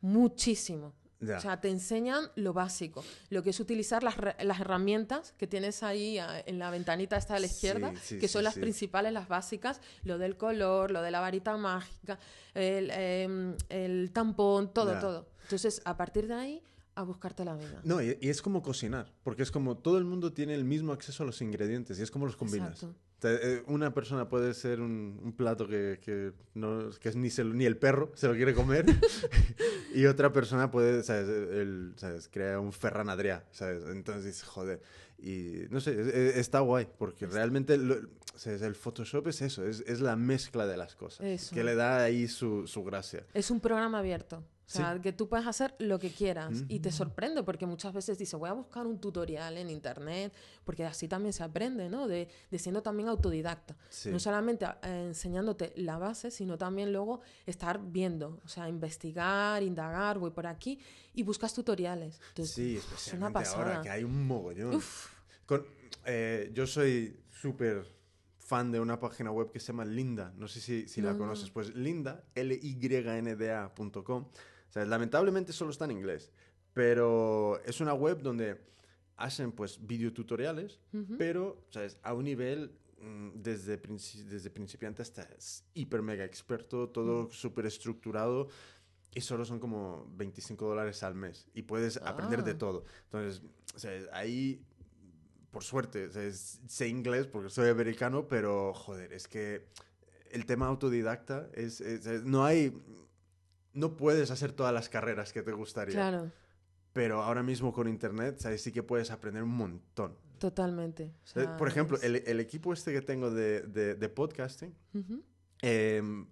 muchísimo. 0.00 0.94
O 1.22 1.40
sea, 1.40 1.60
te 1.60 1.68
enseñan 1.68 2.30
lo 2.36 2.54
básico, 2.54 3.04
lo 3.28 3.42
que 3.42 3.50
es 3.50 3.60
utilizar 3.60 4.02
las, 4.02 4.14
las 4.42 4.58
herramientas 4.58 5.34
que 5.36 5.46
tienes 5.46 5.82
ahí 5.82 6.18
en 6.18 6.58
la 6.58 6.70
ventanita 6.70 7.18
esta 7.18 7.34
a 7.34 7.38
la 7.38 7.44
izquierda, 7.44 7.92
que 8.08 8.26
son 8.26 8.42
las 8.42 8.54
principales, 8.54 9.12
las 9.12 9.28
básicas, 9.28 9.82
lo 10.02 10.16
del 10.16 10.38
color, 10.38 10.90
lo 10.90 11.02
de 11.02 11.10
la 11.10 11.20
varita 11.20 11.58
mágica, 11.58 12.18
el, 12.54 12.90
em, 12.90 13.54
el 13.68 14.10
tampón, 14.12 14.72
todo, 14.72 14.98
todo. 14.98 15.28
Entonces, 15.42 15.82
a 15.84 15.94
partir 15.94 16.26
de 16.26 16.34
ahí, 16.34 16.62
a 16.94 17.02
buscarte 17.02 17.44
la 17.44 17.54
vida. 17.54 17.80
No, 17.84 18.02
y, 18.02 18.16
es 18.22 18.40
como 18.40 18.62
cocinar, 18.62 19.12
porque 19.22 19.42
es 19.42 19.50
como 19.50 19.76
todo 19.76 19.98
el 19.98 20.04
mundo 20.04 20.32
tiene 20.32 20.54
el 20.54 20.64
mismo 20.64 20.92
acceso 20.92 21.22
a 21.22 21.26
los 21.26 21.42
ingredientes 21.42 21.98
y 21.98 22.02
es 22.02 22.10
como 22.10 22.24
los 22.24 22.36
combinas. 22.36 22.82
Exacto. 22.82 22.96
Eh, 23.22 23.62
una 23.66 23.92
persona 23.92 24.28
puede 24.28 24.54
ser 24.54 24.80
un, 24.80 25.34
plato 25.36 25.66
que, 25.68 25.98
que, 26.02 26.32
no, 26.54 26.90
que 27.00 27.12
ni, 27.12 27.28
ni 27.28 27.64
el 27.64 27.76
perro 27.76 28.10
se 28.14 28.28
lo 28.28 28.34
quiere 28.34 28.54
comer 28.54 28.86
y 29.94 30.06
otra 30.06 30.32
persona 30.32 30.70
puede, 30.70 31.02
¿sabes? 31.02 31.28
El, 31.28 31.92
¿sabes? 31.96 32.28
Crea 32.28 32.58
un 32.60 32.72
Ferran 32.72 33.08
Adrià, 33.08 33.44
¿sabes? 33.50 33.84
Entonces 33.90 34.42
joder. 34.42 34.82
Y 35.18 35.66
no 35.70 35.80
sé, 35.80 36.38
está 36.40 36.60
guay 36.60 36.88
porque 36.98 37.26
realmente 37.26 37.74
el 37.74 38.74
Photoshop 38.74 39.28
es 39.28 39.42
eso, 39.42 39.66
es, 39.66 39.84
es, 39.86 40.00
la 40.00 40.16
mezcla 40.16 40.66
de 40.66 40.78
las 40.78 40.94
cosas 40.94 41.50
que 41.50 41.62
le 41.62 41.74
da 41.74 42.02
ahí 42.02 42.26
su, 42.26 42.66
su 42.66 42.82
gracia. 42.84 43.26
Es 43.34 43.50
un 43.50 43.60
programa 43.60 43.98
abierto. 43.98 44.42
O 44.70 44.72
sea, 44.72 45.00
que 45.00 45.12
tú 45.12 45.28
puedes 45.28 45.48
hacer 45.48 45.74
lo 45.80 45.98
que 45.98 46.12
quieras 46.12 46.62
y 46.68 46.78
te 46.78 46.92
sorprende 46.92 47.42
porque 47.42 47.66
muchas 47.66 47.92
veces 47.92 48.18
dices, 48.18 48.38
voy 48.38 48.50
a 48.50 48.52
buscar 48.52 48.86
un 48.86 49.00
tutorial 49.00 49.58
en 49.58 49.68
internet, 49.68 50.32
porque 50.64 50.84
así 50.84 51.08
también 51.08 51.32
se 51.32 51.42
aprende, 51.42 51.88
¿no? 51.88 52.06
De, 52.06 52.28
de 52.52 52.58
siendo 52.60 52.80
también 52.80 53.08
autodidacta. 53.08 53.76
No 54.06 54.20
solamente 54.20 54.66
eh, 54.84 55.06
enseñándote 55.08 55.72
la 55.74 55.98
base, 55.98 56.30
sino 56.30 56.56
también 56.56 56.92
luego 56.92 57.20
estar 57.46 57.80
viendo, 57.82 58.40
o 58.44 58.48
sea, 58.48 58.68
investigar, 58.68 59.60
indagar, 59.64 60.20
voy 60.20 60.30
por 60.30 60.46
aquí 60.46 60.78
y 61.14 61.24
buscas 61.24 61.52
tutoriales. 61.52 62.20
sí, 62.36 62.76
especialmente 62.76 63.40
ahora 63.48 63.82
que 63.82 63.90
hay 63.90 64.04
un 64.04 64.24
mogollón. 64.24 64.80
Con, 65.46 65.66
eh, 66.04 66.52
yo 66.54 66.64
soy 66.68 67.18
súper 67.28 67.84
fan 68.38 68.70
de 68.70 68.78
una 68.78 69.00
página 69.00 69.32
web 69.32 69.50
que 69.50 69.58
se 69.58 69.68
llama 69.68 69.84
Linda. 69.84 70.32
No 70.36 70.46
sé 70.46 70.60
si, 70.60 70.86
si 70.86 71.00
la 71.00 71.16
conoces. 71.16 71.50
Pues 71.50 71.74
Linda, 71.74 72.24
L-Y-N-D-A.com 72.36 74.26
o 74.70 74.72
sea, 74.72 74.84
lamentablemente 74.84 75.52
solo 75.52 75.72
está 75.72 75.84
en 75.86 75.90
inglés, 75.90 76.30
pero 76.72 77.60
es 77.64 77.80
una 77.80 77.92
web 77.92 78.22
donde 78.22 78.60
hacen 79.16 79.50
pues 79.50 79.84
videotutoriales, 79.84 80.78
pero 81.18 81.66
¿sabes? 81.70 81.98
a 82.04 82.14
un 82.14 82.24
nivel 82.24 82.72
mm, 83.00 83.30
desde, 83.34 83.76
desde 83.76 84.48
principiante 84.50 85.02
hasta 85.02 85.28
hiper 85.74 86.02
mega 86.02 86.24
experto, 86.24 86.88
todo 86.88 87.30
súper 87.30 87.66
estructurado. 87.66 88.48
Y 89.12 89.22
solo 89.22 89.44
son 89.44 89.58
como 89.58 90.06
25 90.16 90.68
dólares 90.68 91.02
al 91.02 91.16
mes. 91.16 91.48
Y 91.52 91.62
puedes 91.62 91.96
aprender 91.96 92.44
de 92.44 92.52
ah. 92.52 92.58
todo. 92.58 92.84
Entonces, 93.06 93.42
o 93.74 93.78
sea, 93.80 93.90
ahí, 94.12 94.64
por 95.50 95.64
suerte, 95.64 96.08
sé 96.32 96.86
inglés 96.86 97.26
porque 97.26 97.50
soy 97.50 97.70
americano, 97.70 98.28
pero 98.28 98.72
joder, 98.72 99.12
es 99.12 99.26
que 99.26 99.66
el 100.30 100.46
tema 100.46 100.68
autodidacta 100.68 101.50
es 101.54 101.82
no 102.24 102.44
hay 102.44 102.72
no 103.72 103.96
puedes 103.96 104.30
hacer 104.30 104.52
todas 104.52 104.72
las 104.72 104.88
carreras 104.88 105.32
que 105.32 105.42
te 105.42 105.52
gustaría. 105.52 105.94
Claro. 105.94 106.30
Pero 106.92 107.22
ahora 107.22 107.42
mismo 107.42 107.72
con 107.72 107.88
Internet, 107.88 108.38
¿sabes? 108.38 108.62
sí 108.62 108.72
que 108.72 108.82
puedes 108.82 109.10
aprender 109.10 109.42
un 109.42 109.50
montón. 109.50 110.16
Totalmente. 110.38 111.12
Eh, 111.36 111.46
por 111.58 111.68
ejemplo, 111.68 111.98
el, 112.02 112.40
equipo 112.40 112.72
este 112.72 112.92
que 112.92 113.02
tengo 113.02 113.30
de, 113.30 114.12
podcasting, 114.14 114.74
em, 115.60 116.26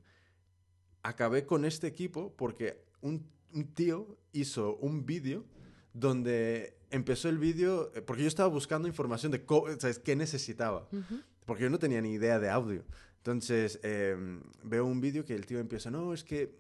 acabé 1.03 1.45
con 1.45 1.65
este 1.65 1.87
equipo 1.87 2.35
porque 2.35 2.85
un, 3.03 3.31
tío 3.75 4.19
hizo 4.33 4.77
un 4.77 5.05
vídeo 5.05 5.45
donde 5.93 6.79
empezó 6.91 7.29
el 7.29 7.39
vídeo, 7.39 7.93
eh, 7.95 8.01
porque 8.01 8.23
yo 8.23 8.29
estaba 8.29 8.49
buscando 8.49 8.89
información 8.89 9.31
de 9.31 9.45
¿sabes? 9.79 9.99
qué 9.99 10.17
necesitaba, 10.17 10.89
porque 11.45 11.65
yo 11.65 11.71
no 11.71 11.79
tenía 11.79 12.01
ni 12.01 12.13
idea 12.13 12.39
de 12.39 12.49
audio. 12.49 12.85
Entonces 13.19 13.81
em, 13.83 14.41
veo 14.63 14.87
un 14.87 15.01
vídeo 15.01 15.25
que 15.25 15.35
el 15.35 15.45
tío 15.45 15.59
empieza, 15.59 15.91
no, 15.91 16.15
es 16.15 16.25
que 16.25 16.55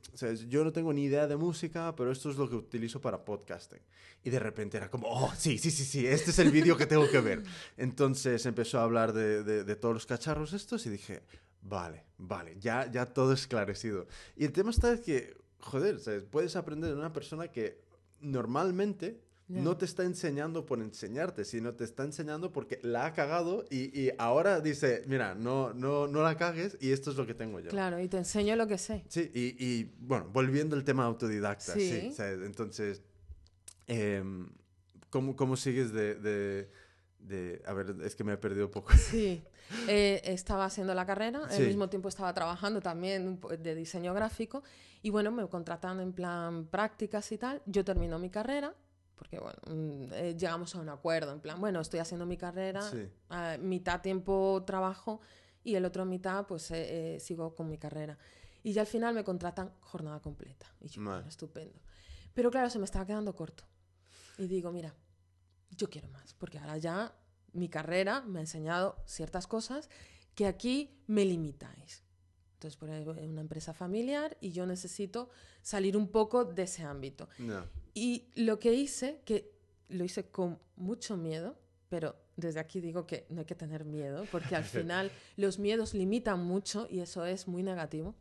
yo 0.48 0.64
no 0.64 0.72
tengo 0.72 0.92
ni 0.92 1.04
idea 1.04 1.26
de 1.26 1.36
música, 1.36 1.94
pero 1.96 2.10
esto 2.10 2.30
es 2.30 2.36
lo 2.36 2.48
que 2.48 2.56
utilizo 2.56 3.00
para 3.00 3.24
podcasting. 3.24 3.80
Y 4.24 4.30
de 4.30 4.38
repente 4.38 4.76
era 4.76 4.90
como, 4.90 5.08
oh, 5.08 5.32
sí, 5.36 5.56
sí, 5.58 5.70
sí, 5.70 5.84
sí, 5.84 6.06
este 6.06 6.30
es 6.30 6.38
el 6.40 6.50
vídeo 6.50 6.76
que 6.76 6.86
tengo 6.86 7.08
que 7.08 7.20
ver. 7.20 7.42
Entonces 7.76 8.44
empezó 8.44 8.80
a 8.80 8.82
hablar 8.82 9.12
de, 9.12 9.42
de, 9.42 9.76
todos 9.76 9.94
los 9.94 10.06
cacharros 10.06 10.52
estos 10.52 10.84
y 10.86 10.90
dije, 10.90 11.22
vale, 11.62 12.04
vale, 12.18 12.56
ya, 12.58 12.90
ya 12.90 13.06
todo 13.06 13.32
esclarecido. 13.32 14.06
Y 14.36 14.44
el 14.44 14.52
tema 14.52 14.70
está 14.70 14.92
es 14.92 15.00
que, 15.00 15.36
joder, 15.60 16.00
¿sabes? 16.00 16.24
puedes 16.24 16.56
aprender 16.56 16.90
de 16.90 16.96
una 16.96 17.12
persona 17.12 17.48
que 17.48 17.80
normalmente 18.20 19.20
no 19.48 19.76
te 19.78 19.86
está 19.86 20.04
enseñando 20.04 20.66
por 20.66 20.80
enseñarte, 20.80 21.44
sino 21.44 21.74
te 21.74 21.84
está 21.84 22.04
enseñando 22.04 22.52
porque 22.52 22.78
la 22.82 23.06
ha 23.06 23.12
cagado 23.14 23.64
y, 23.70 24.10
ahora 24.18 24.60
dice, 24.60 25.04
mira, 25.06 25.34
no, 25.34 25.72
no, 25.72 26.06
no 26.06 26.22
la 26.22 26.36
cagues 26.36 26.76
y 26.80 26.92
esto 26.92 27.10
es 27.10 27.16
lo 27.16 27.26
que 27.26 27.34
tengo 27.34 27.58
yo. 27.60 27.70
Claro, 27.70 27.98
y 27.98 28.08
te 28.08 28.18
enseño 28.18 28.56
lo 28.56 28.66
que 28.66 28.76
sé. 28.76 29.04
Sí, 29.08 29.30
y, 29.34 29.84
bueno, 30.00 30.28
volviendo 30.30 30.76
al 30.76 30.84
tema 30.84 31.04
autodidacta, 31.04 31.72
sí. 31.72 32.14
entonces, 32.18 33.02
em, 33.86 34.50
¿cómo, 35.08 35.56
sigues 35.56 35.92
de, 35.92 36.68
A 37.64 37.72
ver, 37.72 37.96
es 38.04 38.14
que 38.14 38.24
me 38.24 38.34
he 38.34 38.36
perdido 38.36 38.66
un 38.66 38.72
poco. 38.72 38.92
Sí, 38.92 39.42
eh, 39.86 40.20
estaba 40.24 40.66
haciendo 40.66 40.94
la 40.94 41.06
carrera, 41.06 41.46
al 41.46 41.66
mismo 41.66 41.88
tiempo 41.88 42.08
estaba 42.08 42.34
trabajando 42.34 42.82
también 42.82 43.40
de 43.58 43.74
diseño 43.74 44.12
gráfico 44.12 44.62
y 45.00 45.08
bueno, 45.08 45.30
me 45.30 45.46
contratan 45.48 46.00
en 46.00 46.12
plan 46.12 46.66
prácticas 46.66 47.32
y 47.32 47.38
tal. 47.38 47.62
Yo 47.64 47.82
termino 47.82 48.18
mi 48.18 48.28
carrera 48.28 48.74
porque 49.18 49.38
bueno, 49.38 49.58
mm, 49.66 50.12
eh, 50.12 50.36
llegamos 50.38 50.74
a 50.74 50.80
un 50.80 50.88
acuerdo, 50.88 51.32
en 51.32 51.40
plan, 51.40 51.60
bueno, 51.60 51.80
estoy 51.80 52.00
haciendo 52.00 52.24
mi 52.24 52.36
carrera, 52.36 52.80
mitad 53.60 54.00
tiempo 54.00 54.62
trabajo 54.64 55.20
y 55.64 55.74
el 55.74 55.84
otro 55.84 56.04
mitad 56.06 56.46
pues 56.46 56.70
eh, 56.70 57.16
eh, 57.16 57.20
sigo 57.20 57.54
con 57.54 57.68
mi 57.68 57.76
carrera. 57.76 58.16
Y 58.62 58.72
ya 58.72 58.82
al 58.82 58.86
final 58.86 59.14
me 59.14 59.24
contratan 59.24 59.72
jornada 59.80 60.20
completa. 60.20 60.66
Y 60.80 60.88
yo, 60.88 61.02
bueno, 61.02 61.26
estupendo. 61.28 61.78
Pero 62.34 62.50
claro, 62.50 62.70
se 62.70 62.78
me 62.78 62.84
estaba 62.84 63.06
quedando 63.06 63.34
corto. 63.34 63.64
Y 64.38 64.46
digo, 64.46 64.72
mira, 64.72 64.94
yo 65.76 65.90
quiero 65.90 66.08
más, 66.08 66.34
porque 66.34 66.58
ahora 66.58 66.78
ya 66.78 67.14
mi 67.52 67.68
carrera 67.68 68.22
me 68.22 68.38
ha 68.38 68.42
enseñado 68.42 69.02
ciertas 69.06 69.46
cosas 69.46 69.88
que 70.34 70.46
aquí 70.46 71.02
me 71.06 71.24
limitáis. 71.24 72.04
Entonces, 72.54 72.76
por 72.76 72.90
es 72.90 73.06
una 73.06 73.40
empresa 73.40 73.72
familiar 73.72 74.36
y 74.40 74.50
yo 74.50 74.66
necesito 74.66 75.30
salir 75.62 75.96
un 75.96 76.08
poco 76.08 76.44
de 76.44 76.62
ese 76.64 76.82
ámbito. 76.82 77.28
Y 77.98 78.30
lo 78.36 78.60
que 78.60 78.74
hice, 78.74 79.22
que 79.24 79.50
lo 79.88 80.04
hice 80.04 80.30
con 80.30 80.60
mucho 80.76 81.16
miedo, 81.16 81.58
pero 81.88 82.14
desde 82.36 82.60
aquí 82.60 82.80
digo 82.80 83.08
que 83.08 83.26
no 83.28 83.40
hay 83.40 83.44
que 83.44 83.56
tener 83.56 83.84
miedo, 83.84 84.24
porque 84.30 84.54
al 84.54 84.62
final 84.78 85.10
los 85.36 85.58
miedos 85.58 85.94
limitan 85.94 86.44
mucho 86.44 86.86
y 86.88 87.00
eso 87.00 87.26
es 87.26 87.48
muy 87.48 87.64
negativo, 87.64 88.14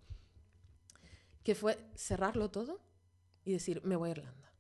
que 1.44 1.54
fue 1.54 1.78
cerrarlo 1.94 2.50
todo 2.50 2.82
y 3.46 3.52
decir, 3.52 3.82
me 3.84 3.96
voy 3.96 4.10
a 4.10 4.12
Irlanda. 4.14 4.52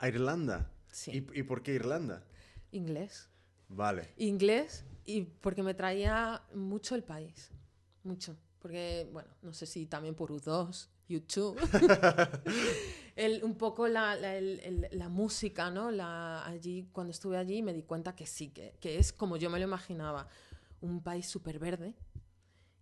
¿A 0.00 0.08
Irlanda? 0.08 0.72
Sí. 0.90 1.24
¿Y, 1.32 1.42
por 1.44 1.62
qué 1.62 1.74
Irlanda? 1.74 2.24
Inglés. 2.72 3.28
Vale. 3.68 4.08
Inglés 4.16 4.84
y 5.04 5.22
porque 5.22 5.62
me 5.62 5.74
traía 5.74 6.42
mucho 6.54 6.96
el 6.96 7.04
país, 7.04 7.52
mucho. 8.02 8.36
Porque, 8.58 9.08
bueno, 9.12 9.30
no 9.42 9.54
sé 9.54 9.64
si 9.64 9.86
también 9.86 10.16
por 10.16 10.32
U2, 10.32 10.88
YouTube. 11.10 11.58
un 13.42 13.56
poco 13.56 13.88
la, 13.88 14.16
la, 14.16 15.08
música, 15.08 15.70
¿no? 15.70 15.90
La, 15.90 16.44
allí, 16.46 16.88
cuando 16.92 17.10
estuve 17.10 17.36
allí 17.36 17.62
me 17.62 17.72
di 17.72 17.82
cuenta 17.82 18.14
que 18.14 18.26
sí, 18.26 18.48
que, 18.50 18.74
que 18.80 18.98
es 18.98 19.12
como 19.12 19.36
yo 19.36 19.50
me 19.50 19.58
lo 19.58 19.64
imaginaba, 19.64 20.28
un 20.80 21.02
país 21.02 21.26
súper 21.26 21.58
verde, 21.58 21.94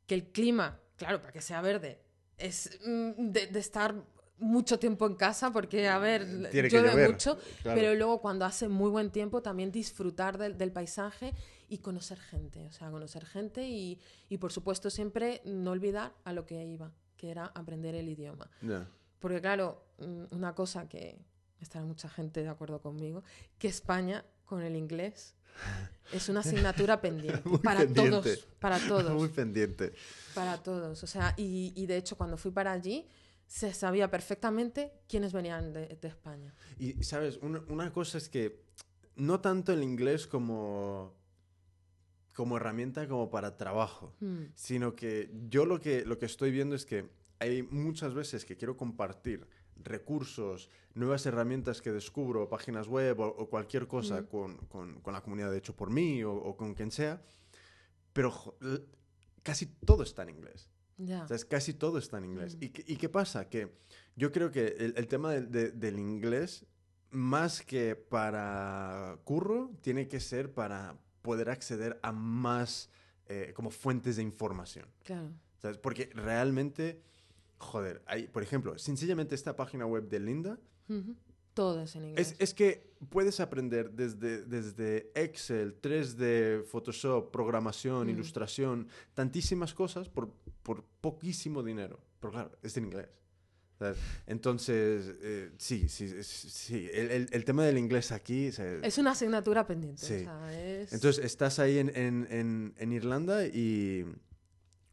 que 0.07 0.15
el 0.15 0.31
clima, 0.33 0.81
claro, 0.97 1.21
para 1.21 1.33
que 1.33 1.41
sea 1.41 1.61
verde, 1.61 2.01
es 2.37 2.79
mm, 2.85 3.31
de, 3.31 3.59
estar 3.59 3.95
mucho 4.39 4.79
tiempo 4.79 5.07
en 5.07 5.17
casa 5.17 5.53
porque, 5.53 5.89
a 5.89 5.99
ver, 5.99 6.25
llueve 6.53 7.09
mucho, 7.09 7.39
pero 7.65 7.95
luego 7.95 8.21
cuando 8.21 8.45
hace 8.45 8.69
muy 8.69 8.91
buen 8.91 9.11
tiempo 9.11 9.43
también 9.43 9.73
disfrutar 9.73 10.39
del, 10.39 10.57
del, 10.57 10.71
paisaje 10.73 11.35
y 11.69 11.79
conocer 11.79 12.19
gente, 12.19 12.65
o 12.67 12.73
sea, 12.73 12.91
conocer 12.91 13.27
gente 13.27 13.69
y, 13.69 14.01
y, 14.29 14.39
por 14.39 14.53
supuesto 14.53 14.91
siempre 14.91 15.43
no 15.45 15.73
olvidar 15.73 16.15
a 16.25 16.33
lo 16.33 16.47
que 16.47 16.65
iba, 16.65 16.93
que 17.17 17.31
era 17.31 17.47
aprender 17.47 17.97
el 17.97 18.09
idioma. 18.09 18.49
Porque 19.19 19.41
claro, 19.41 19.83
mm, 19.88 19.88
una 19.99 20.55
cosa 20.55 20.89
que 20.89 21.19
estará 21.61 21.85
mucha 21.85 22.09
gente 22.09 22.43
de 22.43 22.49
acuerdo 22.49 22.81
conmigo, 22.81 23.23
que 23.59 23.69
España 23.69 24.25
con 24.45 24.63
el 24.63 24.77
inglés 24.77 25.35
es 26.13 26.29
una 26.29 26.41
asignatura 26.41 27.01
pendiente 27.01 27.43
para 27.63 27.87
todos, 27.87 28.47
para 28.59 28.79
todos. 28.89 29.13
Muy 29.13 29.29
pendiente. 29.29 29.93
Para 30.35 30.63
todos, 30.63 31.03
o 31.03 31.07
sea, 31.07 31.35
y, 31.37 31.73
y, 31.75 31.87
de 31.87 31.97
hecho 31.97 32.17
cuando 32.17 32.37
fui 32.37 32.51
para 32.51 32.73
allí 32.73 33.07
se 33.47 33.73
sabía 33.73 34.11
perfectamente 34.11 34.93
quiénes 35.09 35.33
venían 35.33 35.73
de, 35.73 35.99
de 36.01 36.09
España. 36.09 36.55
Y 36.79 37.03
sabes, 37.03 37.39
una, 37.39 37.63
una, 37.69 37.93
cosa 37.93 38.19
es 38.19 38.29
que 38.29 38.63
no 39.17 39.41
tanto 39.41 39.73
el 39.73 39.83
inglés 39.83 40.27
como 40.27 41.17
como 42.35 42.57
herramienta 42.57 43.09
como 43.09 43.31
para 43.31 43.57
trabajo, 43.57 44.15
hmm. 44.21 44.53
sino 44.55 44.95
que 44.95 45.29
yo 45.49 45.67
lo 45.67 45.81
que, 45.81 46.05
lo 46.05 46.19
que 46.19 46.27
estoy 46.27 46.53
viendo 46.53 46.77
es 46.77 46.87
que 46.87 47.11
hay 47.41 47.65
muchas 47.65 48.15
veces 48.15 48.45
que 48.45 48.57
quiero 48.57 48.77
compartir 48.77 49.45
recursos, 49.83 50.71
nuevas 50.95 51.25
herramientas 51.27 51.81
que 51.81 51.93
descubro, 51.93 52.49
páginas 52.49 52.89
web 52.89 53.21
o, 53.21 53.49
cualquier 53.49 53.87
cosa 53.87 54.27
con, 54.27 54.57
con, 54.69 55.01
con, 55.01 55.13
la 55.13 55.21
comunidad 55.23 55.51
de 55.51 55.59
hecho 55.59 55.77
por 55.77 55.91
mí 55.91 56.23
o, 56.25 56.57
con 56.57 56.75
quien 56.75 56.91
sea, 56.91 57.23
pero 58.13 58.59
casi 59.43 59.67
todo 59.67 60.03
está 60.03 60.23
en 60.23 60.31
inglés. 60.31 60.69
O 60.99 61.29
sea, 61.29 61.39
casi 61.49 61.75
todo 61.75 61.99
está 61.99 62.19
en 62.19 62.25
inglés. 62.25 62.57
¿Y, 62.61 62.67
¿Y, 62.67 62.97
qué 62.97 63.09
pasa? 63.09 63.49
Que 63.49 63.73
yo 64.17 64.33
creo 64.33 64.51
que 64.51 64.67
el, 64.79 64.95
el 64.97 65.07
tema 65.07 65.33
del 65.33 65.99
inglés, 65.99 66.67
más 67.11 67.63
que 67.63 67.95
para 67.95 69.17
curro, 69.23 69.71
tiene 69.81 70.09
que 70.09 70.19
ser 70.19 70.53
para, 70.53 70.99
poder 71.29 71.51
acceder 71.51 71.99
a 72.03 72.11
más 72.11 72.91
eh, 73.27 73.53
como 73.55 73.71
fuentes 73.71 74.17
de 74.17 74.23
información. 74.23 74.87
Claro. 75.05 75.31
¿Sabes? 75.59 75.77
Porque 75.77 76.11
realmente, 76.15 77.03
joder, 77.59 78.03
hay, 78.07 78.29
por 78.29 78.43
ejemplo, 78.43 78.79
sencillamente 78.79 79.35
esta 79.35 79.57
página 79.57 79.87
web 79.87 80.09
de 80.09 80.21
Linda. 80.21 80.59
Todo 81.55 81.83
es 81.83 81.97
en 81.97 82.05
inglés. 82.05 82.33
Es, 82.33 82.41
es, 82.41 82.55
que 82.55 82.95
puedes 83.11 83.41
aprender 83.41 83.91
desde, 83.91 84.45
desde 84.45 85.11
Excel, 85.15 85.81
3D, 85.81 86.65
Photoshop, 86.65 87.31
programación, 87.33 88.09
ilustración, 88.09 88.89
tantísimas 89.15 89.75
cosas 89.75 90.09
por, 90.09 90.33
por 90.63 90.85
poquísimo 91.01 91.63
dinero. 91.63 92.01
Pero 92.21 92.33
claro, 92.33 92.59
es 92.63 92.77
en 92.77 92.85
inglés. 92.85 93.19
Entonces, 94.27 95.15
eh, 95.23 95.53
sí, 95.59 95.89
sí, 95.89 96.23
sí. 96.23 96.89
El, 96.93 97.29
el, 97.31 97.45
tema 97.45 97.65
del 97.65 97.79
inglés 97.79 98.13
aquí... 98.13 98.47
es 98.47 98.99
una 98.99 99.13
asignatura 99.13 99.67
pendiente. 99.67 100.05
Sí. 100.05 100.27
Entonces, 100.91 101.25
estás 101.25 101.59
ahí 101.59 101.79
en, 101.79 101.91
en, 101.95 102.75
en, 102.77 102.93
Irlanda 102.93 103.47
y... 103.47 104.05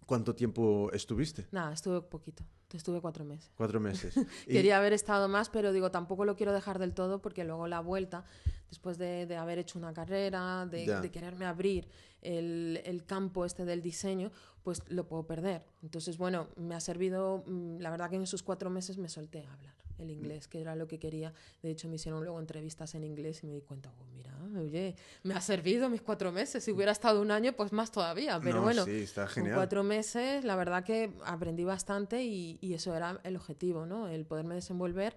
¿Cuánto 0.06 0.36
tiempo 0.36 0.92
estuviste? 0.94 1.48
Nada, 1.52 1.74
estuve 1.74 2.00
poquito. 2.00 2.46
Estuve 2.74 3.02
cuatro 3.02 3.24
meses. 3.24 3.52
Cuatro 3.56 3.80
meses. 3.80 4.14
Quería 4.48 4.78
haber 4.78 4.94
estado 4.94 5.28
más, 5.28 5.50
pero 5.50 5.72
digo, 5.72 5.92
tampoco 5.92 6.26
lo 6.26 6.36
quiero 6.36 6.52
dejar 6.54 6.80
del 6.80 6.94
todo 6.94 7.22
porque 7.22 7.44
luego 7.44 7.68
la 7.68 7.80
vuelta, 7.80 8.26
después 8.70 8.98
de, 8.98 9.26
de 9.26 9.38
haber 9.38 9.60
hecho 9.60 9.80
una 9.80 9.94
carrera, 9.94 10.66
de, 10.66 10.86
de 11.00 11.12
quererme 11.12 11.46
abrir 11.46 11.88
el, 12.22 12.82
el, 12.86 13.06
campo 13.06 13.46
este 13.46 13.66
del 13.66 13.82
diseño, 13.82 14.32
pues 14.64 14.82
lo 14.90 15.08
puedo 15.08 15.26
perder. 15.26 15.66
Entonces, 15.84 16.18
bueno, 16.18 16.50
me 16.58 16.76
ha 16.76 16.80
servido, 16.80 17.44
mm, 17.46 17.78
la 17.80 17.90
verdad 17.92 18.10
que 18.10 18.16
en 18.18 18.24
esos 18.24 18.44
cuatro 18.44 18.70
meses 18.70 18.98
me 18.98 19.10
solté 19.10 19.46
a 19.46 19.54
hablar 19.54 19.76
el 19.98 20.12
inglés, 20.12 20.48
que 20.48 20.62
era 20.62 20.76
lo 20.76 20.88
que 20.88 21.00
quería. 21.00 21.34
De 21.62 21.72
hecho, 21.72 21.88
me 21.88 21.96
hicieron 21.96 22.24
luego 22.24 22.40
entrevistas 22.40 22.96
en 22.96 23.04
inglés 23.04 23.44
y 23.44 23.48
me 23.48 23.54
di 23.54 23.62
cuenta, 23.62 23.94
oh, 24.00 24.06
mira, 24.14 24.36
oye, 24.56 24.96
me 25.24 25.34
ha 25.34 25.42
servido 25.42 25.90
mis 25.90 26.02
cuatro 26.02 26.32
meses. 26.32 26.64
Si 26.64 26.72
hubiera 26.72 26.92
estado 26.92 27.22
un 27.22 27.32
año, 27.32 27.54
pues 27.54 27.72
más 27.72 27.92
todavía. 27.92 28.40
Pero 28.42 28.62
bueno, 28.62 28.86
sí, 28.86 29.04
está 29.04 29.28
genial. 29.28 29.56
cuatro 29.56 29.84
meses, 29.84 30.44
la 30.44 30.56
verdad 30.56 30.84
que 30.84 31.14
aprendí 31.26 31.64
bastante 31.64 32.24
y, 32.24 32.58
y, 32.62 32.74
eso 32.74 32.96
era 32.96 33.20
el 33.24 33.36
objetivo, 33.36 33.86
¿no? 33.86 34.08
El 34.08 34.26
poderme 34.26 34.56
desenvolver 34.56 35.16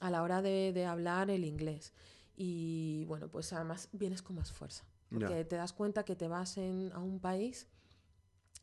a 0.00 0.10
la 0.10 0.22
hora 0.22 0.42
de, 0.42 0.72
de 0.72 0.86
hablar 0.86 1.30
el 1.30 1.44
inglés. 1.44 1.92
Y 2.36 3.04
bueno, 3.06 3.28
pues 3.28 3.52
además 3.52 3.88
vienes 3.92 4.22
con 4.22 4.36
más 4.36 4.52
fuerza. 4.52 4.84
Porque 5.10 5.44
te 5.44 5.56
das 5.56 5.72
cuenta 5.72 6.04
que 6.04 6.16
te 6.16 6.28
vas 6.28 6.56
en, 6.58 6.90
a 6.92 6.98
un 6.98 7.20
país 7.20 7.68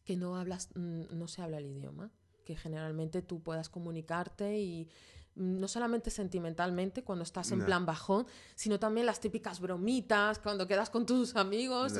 que 0.03 0.15
no 0.15 0.35
hablas, 0.37 0.69
mm, 0.75 1.17
no 1.17 1.27
se 1.27 1.41
habla 1.41 1.57
el 1.57 1.65
idioma, 1.65 2.11
que 2.45 2.55
generalmente 2.55 3.21
tú 3.21 3.41
puedas 3.41 3.69
comunicarte 3.69 4.59
y 4.59 4.89
no 5.35 5.67
solamente 5.67 6.09
sentimentalmente 6.09 7.03
cuando 7.03 7.23
estás 7.23 7.51
en 7.51 7.63
plan 7.63 7.85
bajón, 7.85 8.27
sino 8.55 8.79
también 8.79 9.05
las 9.05 9.19
típicas 9.19 9.59
bromitas 9.59 10.39
cuando 10.39 10.67
quedas 10.67 10.89
con 10.89 11.05
tus 11.05 11.35
amigos, 11.35 11.93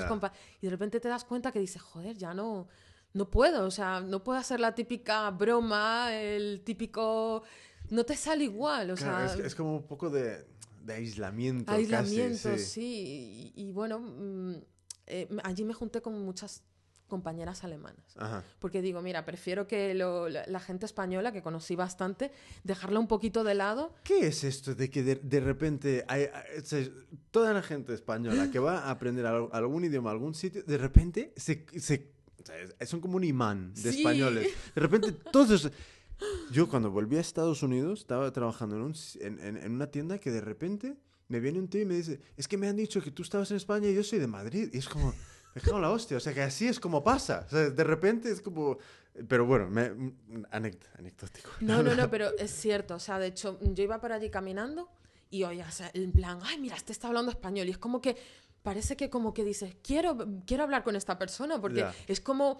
y 0.62 0.66
de 0.66 0.70
repente 0.70 1.00
te 1.00 1.08
das 1.08 1.24
cuenta 1.24 1.52
que 1.52 1.60
dices, 1.60 1.82
joder, 1.82 2.18
ya 2.18 2.34
no, 2.34 2.68
no 3.14 3.30
puedo, 3.30 3.66
o 3.66 3.72
sea, 3.72 4.02
no 4.02 4.24
puedo 4.24 4.40
hacer 4.40 4.60
la 4.60 4.76
típica 4.76 5.30
broma, 5.32 6.14
el 6.14 6.62
típico, 6.64 7.44
no 7.90 8.04
te 8.04 8.16
sale 8.16 8.44
igual, 8.46 8.92
o 8.92 8.98
sea, 8.98 9.26
es, 9.26 9.56
como 9.56 9.78
un 9.78 9.88
poco 9.88 10.10
de, 10.10 10.46
aislamiento. 10.88 11.72
Aislamiento, 11.72 12.58
sí, 12.58 13.54
y, 13.56 13.72
bueno, 13.72 14.00
mm, 14.00 14.56
eh, 15.08 15.28
allí 15.44 15.64
me 15.64 15.74
junté 15.74 16.02
con 16.02 16.22
muchas 16.24 16.64
compañeras 17.12 17.66
alemanas. 17.66 18.16
Porque 18.60 18.82
digo, 18.82 19.02
mira, 19.02 19.26
prefiero 19.26 19.68
que 19.68 19.94
la, 19.94 20.60
gente 20.62 20.86
española, 20.86 21.34
que 21.34 21.42
conocí 21.42 21.76
bastante, 21.76 22.32
dejarla 22.64 23.02
un 23.02 23.08
poquito 23.08 23.44
de 23.44 23.54
lado. 23.54 23.94
¿Qué 24.06 24.28
es 24.28 24.46
esto 24.46 24.74
de 24.74 24.90
que 24.90 25.04
de, 25.04 25.40
repente 25.42 26.06
hay, 26.08 26.30
toda 27.32 27.52
la 27.52 27.62
gente 27.62 27.94
española 27.94 28.50
que 28.50 28.60
va 28.60 28.80
a 28.86 28.92
aprender 28.92 29.26
algún 29.26 29.84
idioma, 29.84 30.10
algún 30.10 30.34
sitio, 30.34 30.64
de 30.64 30.78
repente 30.78 31.34
se, 31.36 31.66
son 32.86 33.02
como 33.02 33.18
un 33.18 33.26
imán 33.26 33.74
de 33.74 33.90
españoles. 33.90 34.48
De 34.74 34.82
repente 34.82 35.12
todos... 35.12 35.70
Yo 36.52 36.70
cuando 36.70 36.92
volví 36.92 37.18
a 37.18 37.20
Estados 37.20 37.62
Unidos 37.62 38.02
estaba 38.02 38.32
trabajando 38.32 38.76
en, 39.20 39.40
en 39.40 39.72
una 39.72 39.88
tienda 39.88 40.18
que 40.20 40.32
de 40.32 40.40
repente 40.40 40.96
me 41.28 41.40
viene 41.40 41.60
un 41.60 41.68
tío 41.68 41.82
y 41.82 41.86
me 41.86 41.96
dice, 41.96 42.22
es 42.38 42.48
que 42.48 42.58
me 42.58 42.68
han 42.68 42.78
dicho 42.78 43.02
que 43.02 43.12
tú 43.12 43.24
estabas 43.24 43.50
en 43.52 43.58
España 43.58 43.90
y 43.90 43.96
yo 43.96 44.04
soy 44.04 44.20
de 44.20 44.28
Madrid. 44.28 44.70
Y 44.72 44.78
es 44.78 44.88
como... 44.88 45.14
Es 45.56 45.64
como 45.64 45.80
la 45.80 45.90
hostia, 45.92 46.18
o 46.18 46.20
sea 46.20 46.34
que 46.34 46.42
así 46.42 46.68
es 46.68 46.80
como 46.80 47.04
pasa. 47.04 47.46
O 47.48 47.50
sea, 47.50 47.70
de 47.70 47.84
repente 47.84 48.32
es 48.32 48.42
como... 48.42 48.78
Pero 49.28 49.46
bueno, 49.46 49.70
me, 49.70 49.92
anecdótico. 50.52 51.50
No, 51.60 51.84
no, 51.84 51.94
no, 51.94 52.10
pero 52.10 52.38
es 52.38 52.52
cierto. 52.52 52.96
O 52.96 53.00
sea, 53.00 53.20
de 53.20 53.28
hecho, 53.28 53.60
yo 53.62 53.84
iba 53.84 54.00
por 54.00 54.14
allí 54.14 54.30
caminando 54.30 54.90
y 55.30 55.44
oye, 55.44 55.64
o 55.64 55.72
sea, 55.72 55.92
en 55.94 56.12
plan, 56.12 56.40
ay, 56.44 56.60
mira, 56.60 56.76
este 56.76 56.94
está 56.94 57.08
hablando 57.08 57.32
español. 57.32 57.68
Y 57.68 57.72
es 57.72 57.78
como 57.78 58.02
que 58.02 58.16
parece 58.64 58.96
que 58.96 59.10
como 59.10 59.34
que 59.34 59.44
dices, 59.44 59.76
quiero, 59.84 60.18
quiero 60.46 60.64
hablar 60.64 60.84
con 60.84 60.96
esta 60.96 61.18
persona, 61.18 61.60
porque 61.60 61.86
es 62.08 62.22
como, 62.22 62.60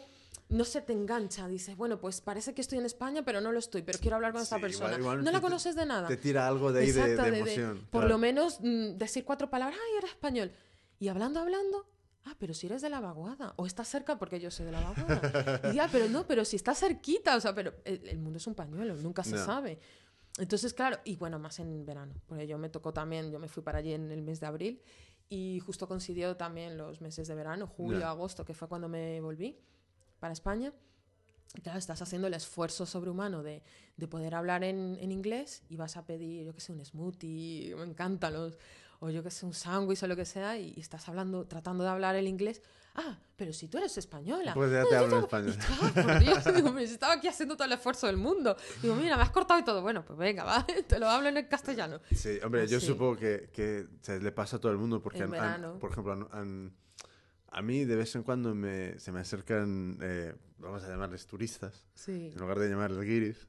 no 0.50 0.66
se 0.66 0.82
te 0.82 0.94
engancha. 0.94 1.48
Dices, 1.48 1.76
bueno, 1.76 2.00
pues 2.00 2.22
parece 2.22 2.54
que 2.54 2.62
estoy 2.62 2.80
en 2.80 2.86
España, 2.86 3.24
pero 3.24 3.42
no 3.42 3.52
lo 3.52 3.60
estoy, 3.60 3.82
pero 3.82 4.00
quiero 4.00 4.16
hablar 4.16 4.32
con 4.34 4.42
esta 4.42 4.60
persona. 4.60 4.98
no 4.98 5.32
la 5.32 5.42
conoces 5.42 5.76
de 5.76 5.86
nada. 5.86 6.08
Te 6.08 6.18
tira 6.18 6.48
algo 6.48 6.72
de 6.72 6.82
ahí 6.82 6.92
de, 6.92 7.14
emoción. 7.14 7.88
por 7.90 8.06
lo 8.06 8.18
menos 8.18 8.60
mm, 8.62 8.98
decir 8.98 9.24
cuatro 9.26 9.50
palabras, 9.50 9.78
ay, 9.82 9.98
eres 9.98 10.12
español. 10.12 10.52
Y 11.00 11.08
hablando, 11.08 11.40
hablando, 11.40 11.88
ah, 12.26 12.36
pero 12.40 12.54
si 12.54 12.68
eres 12.68 12.82
de 12.82 12.90
la 12.90 13.00
vaguada, 13.00 13.54
o 13.58 13.66
estás 13.66 13.88
cerca 13.88 14.18
porque 14.18 14.40
yo 14.40 14.52
soy 14.52 14.66
de 14.66 14.72
la 14.72 14.82
vaguada. 14.82 15.72
y 15.72 15.76
ya, 15.76 15.88
pero 15.92 16.08
no, 16.10 16.28
pero 16.28 16.46
si 16.46 16.56
estás 16.56 16.80
cerquita, 16.80 17.36
o 17.36 17.40
sea, 17.40 17.54
pero 17.54 17.74
el, 17.86 18.20
mundo 18.20 18.38
es 18.38 18.48
un 18.48 18.56
pañuelo, 18.56 18.96
nunca 18.96 19.24
se 19.24 19.38
sabe. 19.38 19.80
Entonces, 20.38 20.74
claro, 20.74 20.98
y 21.04 21.18
bueno, 21.18 21.40
más 21.40 21.60
en 21.60 21.86
verano, 21.86 22.14
porque 22.26 22.48
yo 22.48 22.58
me 22.58 22.70
tocó 22.70 22.94
también, 22.94 23.32
yo 23.32 23.40
me 23.40 23.50
fui 23.50 23.64
para 23.64 23.80
allí 23.80 23.94
en 23.94 24.12
el 24.12 24.22
mes 24.22 24.40
de 24.40 24.48
abril 24.48 24.82
y 25.30 25.60
justo 25.60 25.88
coincidió 25.88 26.38
también 26.38 26.78
los 26.78 27.02
meses 27.02 27.28
de 27.28 27.36
verano, 27.36 27.68
julio, 27.68 28.08
agosto, 28.08 28.46
que 28.46 28.54
fue 28.54 28.68
cuando 28.68 28.88
me 28.88 29.20
volví 29.22 29.58
para 30.20 30.34
España. 30.34 30.74
Claro, 31.64 31.80
estás 31.80 32.02
haciendo 32.02 32.28
el 32.28 32.34
esfuerzo 32.34 32.86
sobrehumano 32.86 33.44
de, 33.44 33.62
de 33.98 34.08
poder 34.08 34.36
hablar 34.36 34.64
en, 34.64 34.98
en, 35.02 35.12
inglés 35.12 35.64
y 35.68 35.76
vas 35.76 35.98
a 35.98 36.06
pedir, 36.06 36.46
yo 36.46 36.54
qué 36.54 36.62
sé, 36.62 36.72
un 36.72 36.84
smoothie, 36.84 37.76
me 37.76 37.84
encantan 37.84 38.34
los, 38.34 38.58
o 39.04 39.10
yo 39.10 39.24
que 39.24 39.32
sé, 39.32 39.48
un 39.48 39.54
sándwich 39.54 40.04
o 40.04 40.08
lo 40.08 40.16
que 40.16 40.26
sea, 40.26 40.58
y, 40.58 40.80
estás 40.80 41.10
hablando, 41.10 41.46
tratando 41.48 41.84
de 41.84 41.90
hablar 41.90 42.16
el 42.16 42.28
inglés. 42.28 42.62
Ah, 42.94 43.18
pero 43.36 43.52
si 43.52 43.68
tú 43.68 43.80
eres 43.80 43.98
española. 43.98 44.54
Pues 44.54 44.72
ya 44.72 44.84
te 44.86 44.96
hablo 44.96 45.18
en 45.18 45.24
español. 45.24 45.56
por 45.96 46.20
Dios, 46.20 46.56
digo, 46.56 46.78
estaba 46.78 47.14
aquí 47.14 47.28
haciendo 47.28 47.56
todo 47.56 47.66
el 47.66 47.72
esfuerzo 47.72 48.06
del 48.06 48.18
mundo. 48.18 48.56
Digo, 48.80 48.96
mira, 48.96 49.18
me 49.18 49.24
has 49.24 49.32
cortado 49.32 49.60
y 49.60 49.64
todo. 49.64 49.82
Bueno, 49.82 50.06
pues 50.06 50.20
venga, 50.20 50.44
va, 50.44 50.68
te 50.88 51.00
lo 51.00 51.10
hablo 51.10 51.30
en 51.30 51.38
el 51.38 51.48
castellano. 51.48 52.00
Sí, 52.14 52.38
hombre, 52.44 52.68
yo 52.68 52.80
supongo 52.80 53.18
que, 53.18 53.50
que 53.52 53.88
se 54.02 54.20
le 54.20 54.32
pasa 54.32 54.58
a 54.58 54.60
todo 54.60 54.72
el 54.72 54.78
mundo 54.78 55.02
porque, 55.02 55.26
por 55.26 55.92
ejemplo, 55.92 56.30
a 57.54 57.62
mí 57.64 57.84
de 57.84 57.96
vez 57.96 58.16
en 58.16 58.22
cuando 58.22 58.54
me, 58.54 59.00
se 59.00 59.12
me 59.12 59.22
acercan, 59.22 59.98
eh, 60.00 60.36
vamos 60.60 60.84
a 60.84 60.90
llamarles 60.90 61.26
turistas, 61.26 61.88
en 62.08 62.38
lugar 62.38 62.60
de 62.60 62.70
llamarles 62.70 63.04
guiris. 63.04 63.48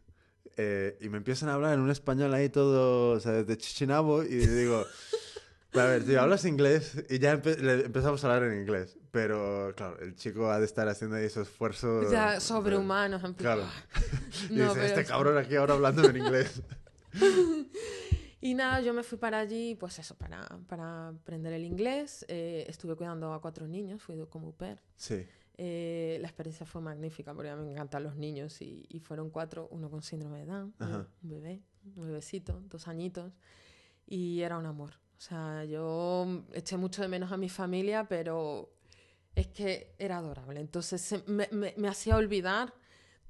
Eh, 0.57 0.99
y 1.01 1.09
me 1.09 1.19
empiezan 1.19 1.51
a 1.51 1.55
hablar 1.55 1.75
en 1.75 1.81
un 1.81 1.91
español 1.91 2.33
ahí 2.35 2.49
todo, 2.49 3.11
o 3.11 3.21
sea, 3.21 3.33
desde 3.33 3.57
Chichinabo, 3.57 4.23
y 4.23 4.47
digo, 4.47 4.85
a 5.74 5.85
ver, 5.87 6.04
tío, 6.04 6.20
hablas 6.20 6.44
inglés 6.44 7.04
y 7.08 7.18
ya 7.18 7.32
empezamos 7.32 8.22
a 8.24 8.32
hablar 8.35 8.50
en 8.50 8.61
inglés. 8.61 8.98
Pero, 9.11 9.72
claro, 9.76 9.98
el 10.00 10.14
chico 10.14 10.50
ha 10.50 10.58
de 10.58 10.64
estar 10.64 10.88
haciendo 10.88 11.16
ahí 11.16 11.24
esos 11.24 11.48
esfuerzos. 11.48 12.11
Ya, 12.11 12.40
sobrehumanos, 12.40 13.22
en 13.24 13.35
Claro. 13.35 13.64
y 14.50 14.54
dice, 14.54 14.87
este 14.87 15.04
cabrón 15.04 15.38
aquí 15.38 15.56
ahora 15.56 15.74
hablando 15.74 16.08
en 16.08 16.16
inglés. 16.16 16.62
y 18.40 18.54
nada, 18.54 18.80
yo 18.80 18.94
me 18.94 19.02
fui 19.02 19.18
para 19.18 19.38
allí, 19.38 19.74
pues 19.74 19.98
eso, 19.98 20.14
para, 20.16 20.46
para 20.66 21.08
aprender 21.08 21.52
el 21.52 21.64
inglés. 21.64 22.24
Eh, 22.28 22.64
estuve 22.68 22.96
cuidando 22.96 23.32
a 23.32 23.40
cuatro 23.40 23.66
niños, 23.66 24.02
fui 24.02 24.16
como 24.28 24.48
au 24.48 24.76
Sí. 24.96 25.26
Eh, 25.58 26.16
la 26.20 26.28
experiencia 26.28 26.64
fue 26.64 26.80
magnífica 26.80 27.35
porque 27.35 27.50
a 27.50 27.56
mí 27.56 27.64
me 27.64 27.72
encantan 27.72 28.02
los 28.02 28.16
niños 28.16 28.62
y, 28.62 28.87
y 28.88 29.00
fueron 29.00 29.30
cuatro, 29.30 29.68
uno 29.70 29.90
con 29.90 30.02
síndrome 30.02 30.40
de 30.40 30.46
Down, 30.46 30.74
un 30.80 31.28
bebé, 31.28 31.62
un 31.94 32.06
bebecito, 32.06 32.62
dos 32.68 32.88
añitos, 32.88 33.35
y 34.06 34.40
era 34.40 34.56
un 34.56 34.66
amor. 34.66 35.02
O 35.22 35.24
sea, 35.24 35.64
yo 35.64 36.42
eché 36.52 36.76
mucho 36.76 37.00
de 37.00 37.06
menos 37.06 37.30
a 37.30 37.37
mi 37.37 37.48
familia, 37.48 38.08
pero 38.08 38.72
es 39.37 39.46
que 39.46 39.94
era 39.96 40.18
adorable. 40.18 40.58
Entonces 40.58 41.14
me, 41.28 41.88
hacía 41.88 42.16
olvidar 42.16 42.74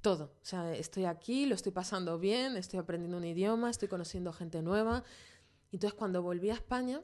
todo. 0.00 0.32
O 0.40 0.44
sea, 0.44 0.74
estoy 0.74 1.04
aquí, 1.04 1.44
lo 1.44 1.54
estoy 1.54 1.70
pasando 1.70 2.18
bien, 2.18 2.56
estoy 2.56 2.78
aprendiendo 2.78 3.18
un 3.18 3.26
idioma, 3.26 3.68
estoy 3.68 3.88
conociendo 3.88 4.32
gente 4.32 4.62
nueva. 4.62 5.04
Entonces 5.70 5.92
cuando 5.92 6.22
volví 6.22 6.48
a 6.48 6.54
España, 6.54 7.02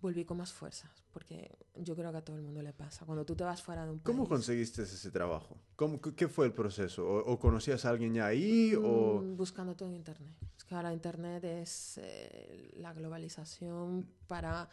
volví 0.00 0.24
con 0.24 0.36
más 0.36 0.52
fuerzas, 0.52 0.90
porque 1.12 1.58
yo 1.74 1.96
creo 1.96 2.12
que 2.12 2.18
a 2.18 2.24
todo 2.24 2.36
el 2.36 2.42
mundo 2.42 2.62
le 2.62 2.72
pasa. 2.72 3.04
Cuando 3.04 3.24
tú 3.24 3.34
te 3.34 3.44
vas 3.44 3.62
fuera 3.62 3.84
de 3.84 3.90
un 3.90 3.98
país... 3.98 4.16
¿Cómo 4.16 4.28
conseguiste 4.28 4.82
ese 4.82 5.10
trabajo? 5.10 5.56
¿Cómo, 5.76 6.00
¿Qué 6.00 6.28
fue 6.28 6.46
el 6.46 6.52
proceso? 6.52 7.06
¿O, 7.06 7.38
conocías 7.38 7.84
a 7.84 7.90
alguien 7.90 8.14
ya 8.14 8.26
ahí? 8.26 8.74
o... 8.74 9.22
Mm, 9.22 9.36
buscando 9.36 9.74
todo 9.74 9.88
en 9.88 9.96
Internet. 9.96 10.34
Es 10.56 10.64
que 10.64 10.74
ahora 10.74 10.92
Internet 10.92 11.42
es 11.44 11.98
eh, 11.98 12.70
la 12.76 12.92
globalización 12.92 14.08
para 14.28 14.68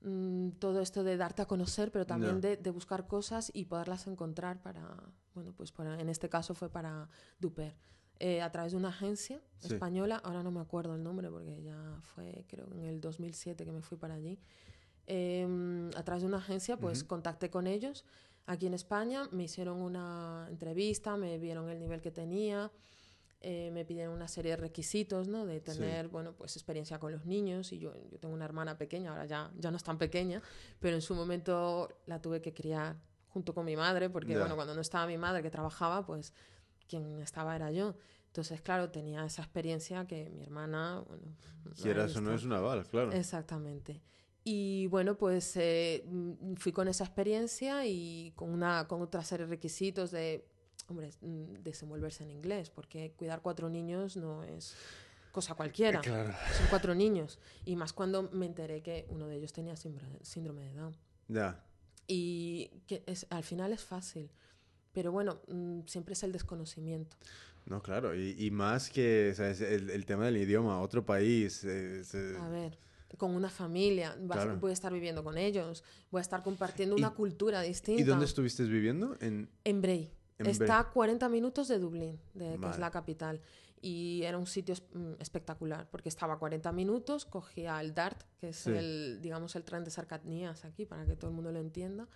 mm, 0.00 0.50
todo 0.52 0.80
esto 0.80 1.04
de 1.04 1.16
darte 1.16 1.42
a 1.42 1.46
conocer, 1.46 1.92
pero 1.92 2.06
también 2.06 2.40
de, 2.40 2.56
de, 2.56 2.70
buscar 2.70 3.06
cosas 3.06 3.50
y 3.52 3.66
poderlas 3.66 4.06
encontrar 4.06 4.62
para, 4.62 4.96
bueno, 5.34 5.52
pues 5.54 5.70
para, 5.70 6.00
en 6.00 6.08
este 6.08 6.30
caso 6.30 6.54
fue 6.54 6.70
para 6.70 7.08
Duper. 7.38 7.76
Eh, 8.18 8.40
a 8.40 8.50
través 8.50 8.72
de 8.72 8.78
una 8.78 8.88
agencia 8.88 9.40
española, 9.62 10.20
ahora 10.24 10.42
no 10.42 10.50
me 10.50 10.60
acuerdo 10.60 10.94
el 10.94 11.02
nombre 11.02 11.28
porque 11.30 11.62
ya 11.62 11.98
fue 12.00 12.44
creo 12.48 12.66
en 12.72 12.84
el 12.84 13.00
2007 13.00 13.64
que 13.64 13.72
me 13.72 13.82
fui 13.82 13.98
para 13.98 14.14
allí, 14.14 14.38
em, 15.06 15.90
a 15.94 16.02
través 16.02 16.22
de 16.22 16.28
una 16.28 16.38
agencia 16.38 16.78
pues 16.78 17.04
contacté 17.04 17.50
con 17.50 17.66
ellos 17.66 18.04
aquí 18.46 18.66
en 18.66 18.74
España, 18.74 19.28
me 19.32 19.44
hicieron 19.44 19.82
una 19.82 20.46
entrevista, 20.48 21.16
me 21.16 21.38
vieron 21.38 21.68
el 21.68 21.78
nivel 21.78 22.00
que 22.00 22.10
tenía, 22.10 22.70
eh, 23.40 23.70
me 23.72 23.84
pidieron 23.84 24.14
una 24.14 24.28
serie 24.28 24.52
de 24.52 24.56
requisitos, 24.56 25.28
¿no? 25.28 25.44
De 25.44 25.60
tener, 25.60 26.08
bueno, 26.08 26.32
pues 26.32 26.56
experiencia 26.56 26.98
con 26.98 27.12
los 27.12 27.26
niños. 27.26 27.72
Y 27.72 27.78
yo, 27.78 27.92
yo 28.10 28.18
tengo 28.18 28.34
una 28.34 28.44
hermana 28.44 28.78
pequeña, 28.78 29.10
ahora 29.10 29.26
ya, 29.26 29.52
ya 29.58 29.70
no 29.70 29.76
es 29.76 29.84
tan 29.84 29.98
pequeña, 29.98 30.40
pero 30.80 30.96
en 30.96 31.02
su 31.02 31.14
momento 31.14 31.88
la 32.06 32.20
tuve 32.20 32.40
que 32.40 32.54
criar 32.54 32.96
junto 33.28 33.52
con 33.52 33.66
mi 33.66 33.76
madre 33.76 34.08
porque, 34.08 34.38
bueno, 34.38 34.54
cuando 34.54 34.74
no 34.74 34.80
estaba 34.80 35.06
mi 35.06 35.18
madre 35.18 35.42
que 35.42 35.50
trabajaba, 35.50 36.06
pues 36.06 36.32
quien 36.88 37.20
estaba 37.20 37.54
era 37.56 37.70
yo. 37.70 37.96
Entonces, 38.26 38.60
claro, 38.60 38.90
tenía 38.90 39.24
esa 39.24 39.42
experiencia 39.42 40.06
que 40.06 40.30
mi 40.30 40.42
hermana, 40.42 41.02
bueno... 41.08 41.24
Quieras 41.80 42.14
o 42.16 42.20
no 42.20 42.32
es 42.32 42.44
una 42.44 42.60
bala, 42.60 42.84
claro. 42.84 43.12
Exactamente. 43.12 44.00
Y 44.44 44.86
bueno, 44.86 45.16
pues 45.16 45.56
eh, 45.56 46.04
mm, 46.06 46.54
fui 46.54 46.70
con 46.70 46.86
esa 46.86 47.02
experiencia 47.02 47.84
y 47.84 48.32
con, 48.36 48.50
una, 48.50 48.86
con 48.86 49.02
otra 49.02 49.24
serie 49.24 49.46
de 49.46 49.50
requisitos 49.50 50.12
de, 50.12 50.46
hombre, 50.86 51.10
mm, 51.20 51.62
desenvolverse 51.64 52.22
en 52.22 52.30
inglés, 52.30 52.70
porque 52.70 53.12
cuidar 53.16 53.42
cuatro 53.42 53.68
niños 53.68 54.16
no 54.16 54.44
es 54.44 54.76
cosa 55.32 55.54
cualquiera. 55.54 56.00
Claro. 56.00 56.32
Son 56.56 56.66
cuatro 56.70 56.94
niños. 56.94 57.38
Y 57.64 57.74
más 57.74 57.92
cuando 57.92 58.30
me 58.30 58.46
enteré 58.46 58.82
que 58.82 59.06
uno 59.10 59.26
de 59.26 59.36
ellos 59.36 59.52
tenía 59.52 59.74
síndrome 59.76 60.62
de 60.62 60.74
Down. 60.74 60.96
Ya. 61.28 61.64
Y 62.06 62.70
que 62.86 63.02
es, 63.06 63.26
al 63.30 63.42
final 63.42 63.72
es 63.72 63.82
fácil. 63.82 64.30
Pero 64.96 65.12
bueno, 65.12 65.42
mm, 65.48 65.80
siempre 65.84 66.14
es 66.14 66.22
el 66.22 66.32
desconocimiento. 66.32 67.18
No, 67.66 67.82
claro. 67.82 68.14
Y, 68.14 68.50
más 68.50 68.88
que 68.88 69.28
el, 69.28 70.06
tema 70.06 70.24
del 70.24 70.38
idioma, 70.38 70.80
otro 70.80 71.04
país. 71.04 71.66
A 72.40 72.48
ver 72.48 72.78
con 73.18 73.34
una 73.34 73.50
familia, 73.50 74.16
voy 74.58 74.70
a 74.70 74.72
estar 74.72 74.92
viviendo 74.92 75.22
con 75.22 75.36
ellos, 75.36 75.84
voy 76.10 76.20
a 76.20 76.22
estar 76.22 76.42
compartiendo 76.42 76.96
una 76.96 77.10
cultura 77.10 77.60
distinta. 77.60 78.00
¿Y 78.00 78.04
dónde 78.04 78.24
estuviste 78.24 78.62
viviendo? 78.64 79.16
En, 79.20 79.50
en 79.64 79.82
Bray. 79.82 80.10
Está 80.38 80.78
a 80.78 80.90
40 80.90 81.28
minutos 81.28 81.68
de 81.68 81.78
Dublín, 81.78 82.18
de, 82.32 82.58
que 82.58 82.68
es 82.70 82.78
la 82.78 82.90
capital. 82.90 83.42
Y 83.82 84.22
era 84.22 84.38
un 84.38 84.46
sitio 84.46 84.74
mm, 84.94 85.20
espectacular, 85.20 85.88
porque 85.90 86.08
estaba 86.08 86.34
a 86.34 86.38
40 86.38 86.72
minutos, 86.72 87.26
cogía 87.26 87.78
el 87.82 87.92
DART, 87.92 88.22
que 88.38 88.48
es 88.48 88.66
el, 88.66 89.20
digamos, 89.20 89.56
el 89.56 89.64
tren 89.64 89.84
de 89.84 89.90
cercanías 89.90 90.64
aquí, 90.64 90.86
para 90.86 91.04
que 91.04 91.16
todo 91.16 91.30
el 91.30 91.36
mundo 91.36 91.52
lo 91.52 91.60
entienda 91.60 92.08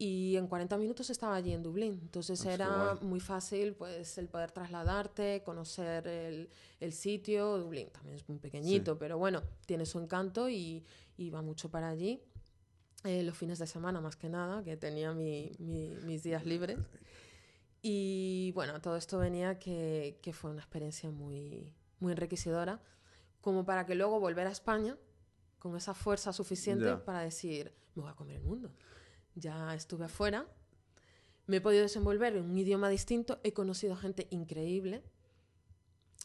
y 0.00 0.36
en 0.36 0.46
40 0.46 0.78
minutos 0.78 1.10
estaba 1.10 1.34
allí 1.34 1.52
en 1.52 1.62
Dublín. 1.64 1.98
Entonces 2.02 2.46
ah, 2.46 2.54
era 2.54 2.94
muy 3.02 3.18
fácil 3.18 3.74
pues 3.74 4.16
el 4.18 4.28
poder 4.28 4.52
trasladarte, 4.52 5.42
conocer 5.44 6.06
el, 6.06 6.48
el 6.78 6.92
sitio. 6.92 7.58
Dublín 7.58 7.90
también 7.90 8.14
es 8.14 8.28
muy 8.28 8.38
pequeñito, 8.38 8.96
pero 8.96 9.18
bueno, 9.18 9.42
tiene 9.66 9.84
su 9.84 9.98
encanto 9.98 10.48
y 10.48 10.84
iba 11.16 11.42
mucho 11.42 11.68
para 11.68 11.88
allí. 11.88 12.22
Eh, 13.04 13.24
los 13.24 13.36
fines 13.36 13.58
de 13.58 13.66
semana 13.66 14.00
más 14.00 14.14
que 14.14 14.28
nada, 14.28 14.62
que 14.62 14.76
tenía 14.76 15.12
mi, 15.12 15.50
mis 15.58 16.22
días 16.22 16.46
libres. 16.46 16.78
Y 17.82 18.52
bueno, 18.54 18.80
todo 18.80 18.96
esto 18.96 19.18
venía 19.18 19.58
que, 19.58 20.18
que, 20.22 20.32
fue 20.32 20.50
una 20.50 20.60
experiencia 20.60 21.10
muy, 21.10 21.72
muy 22.00 22.12
enriquecedora, 22.12 22.80
como 23.40 23.64
para 23.64 23.86
que 23.86 23.94
luego 23.94 24.18
volver 24.18 24.48
a 24.48 24.50
España 24.50 24.96
con 25.60 25.76
esa 25.76 25.94
fuerza 25.94 26.32
suficiente 26.32 26.96
para 26.96 27.20
decir, 27.20 27.72
me 27.94 28.02
voy 28.02 28.10
a 28.10 28.14
comer 28.14 28.36
el 28.36 28.42
mundo 28.42 28.72
ya 29.38 29.74
estuve 29.74 30.04
afuera, 30.06 30.46
me 31.46 31.56
he 31.56 31.60
podido 31.60 31.82
desenvolver 31.82 32.36
en 32.36 32.44
un 32.44 32.58
idioma 32.58 32.88
distinto, 32.88 33.40
he 33.42 33.52
conocido 33.52 33.96
gente 33.96 34.26
increíble. 34.30 35.02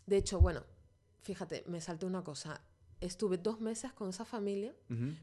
De 0.05 0.17
hecho, 0.17 0.39
bueno, 0.39 0.63
fíjate, 1.21 1.63
me 1.67 1.79
salté 1.79 2.05
una 2.05 2.23
cosa. 2.23 2.61
Estuve 2.99 3.37
dos 3.37 3.61
meses 3.61 3.93
con 3.93 4.09
esa 4.09 4.25
familia, 4.25 4.73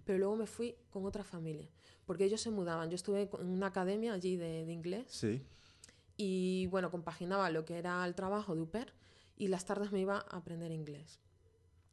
pero 0.05 0.19
luego 0.19 0.37
me 0.37 0.47
fui 0.47 0.77
con 0.91 1.05
otra 1.07 1.25
familia, 1.25 1.69
porque 2.05 2.25
ellos 2.25 2.41
se 2.41 2.51
mudaban. 2.51 2.91
Yo 2.91 2.95
estuve 2.95 3.31
en 3.41 3.47
una 3.47 3.67
academia 3.67 4.13
allí 4.13 4.37
de, 4.37 4.65
de 4.65 4.73
inglés. 4.73 5.07
Sí. 5.09 5.43
Y 6.17 6.67
bueno, 6.67 6.91
compaginaba 6.91 7.51
lo 7.51 7.65
que 7.65 7.79
era 7.79 8.05
el 8.07 8.15
trabajo 8.15 8.55
de 8.55 8.63
UPER 8.63 8.93
y 9.37 9.49
las 9.49 9.65
tardes 9.65 9.93
me 9.93 10.01
iba 10.01 10.17
a 10.17 10.37
aprender 10.37 10.71
inglés. 10.71 11.19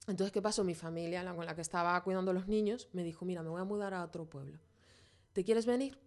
Entonces, 0.07 0.31
¿qué 0.31 0.41
pasó? 0.41 0.63
Mi 0.63 0.75
familia, 0.75 1.23
la 1.23 1.36
con 1.36 1.45
la 1.45 1.55
que 1.55 1.62
estaba 1.62 2.01
cuidando 2.03 2.31
a 2.31 2.33
los 2.33 2.47
niños, 2.47 2.88
me 2.93 3.03
dijo, 3.03 3.25
mira, 3.25 3.43
me 3.43 3.49
voy 3.49 3.62
a 3.62 3.65
mudar 3.65 3.93
a 3.93 4.03
otro 4.03 4.25
pueblo. 4.25 4.60
¿Te 5.38 5.43
quieres 5.43 5.67
venir? 5.67 6.00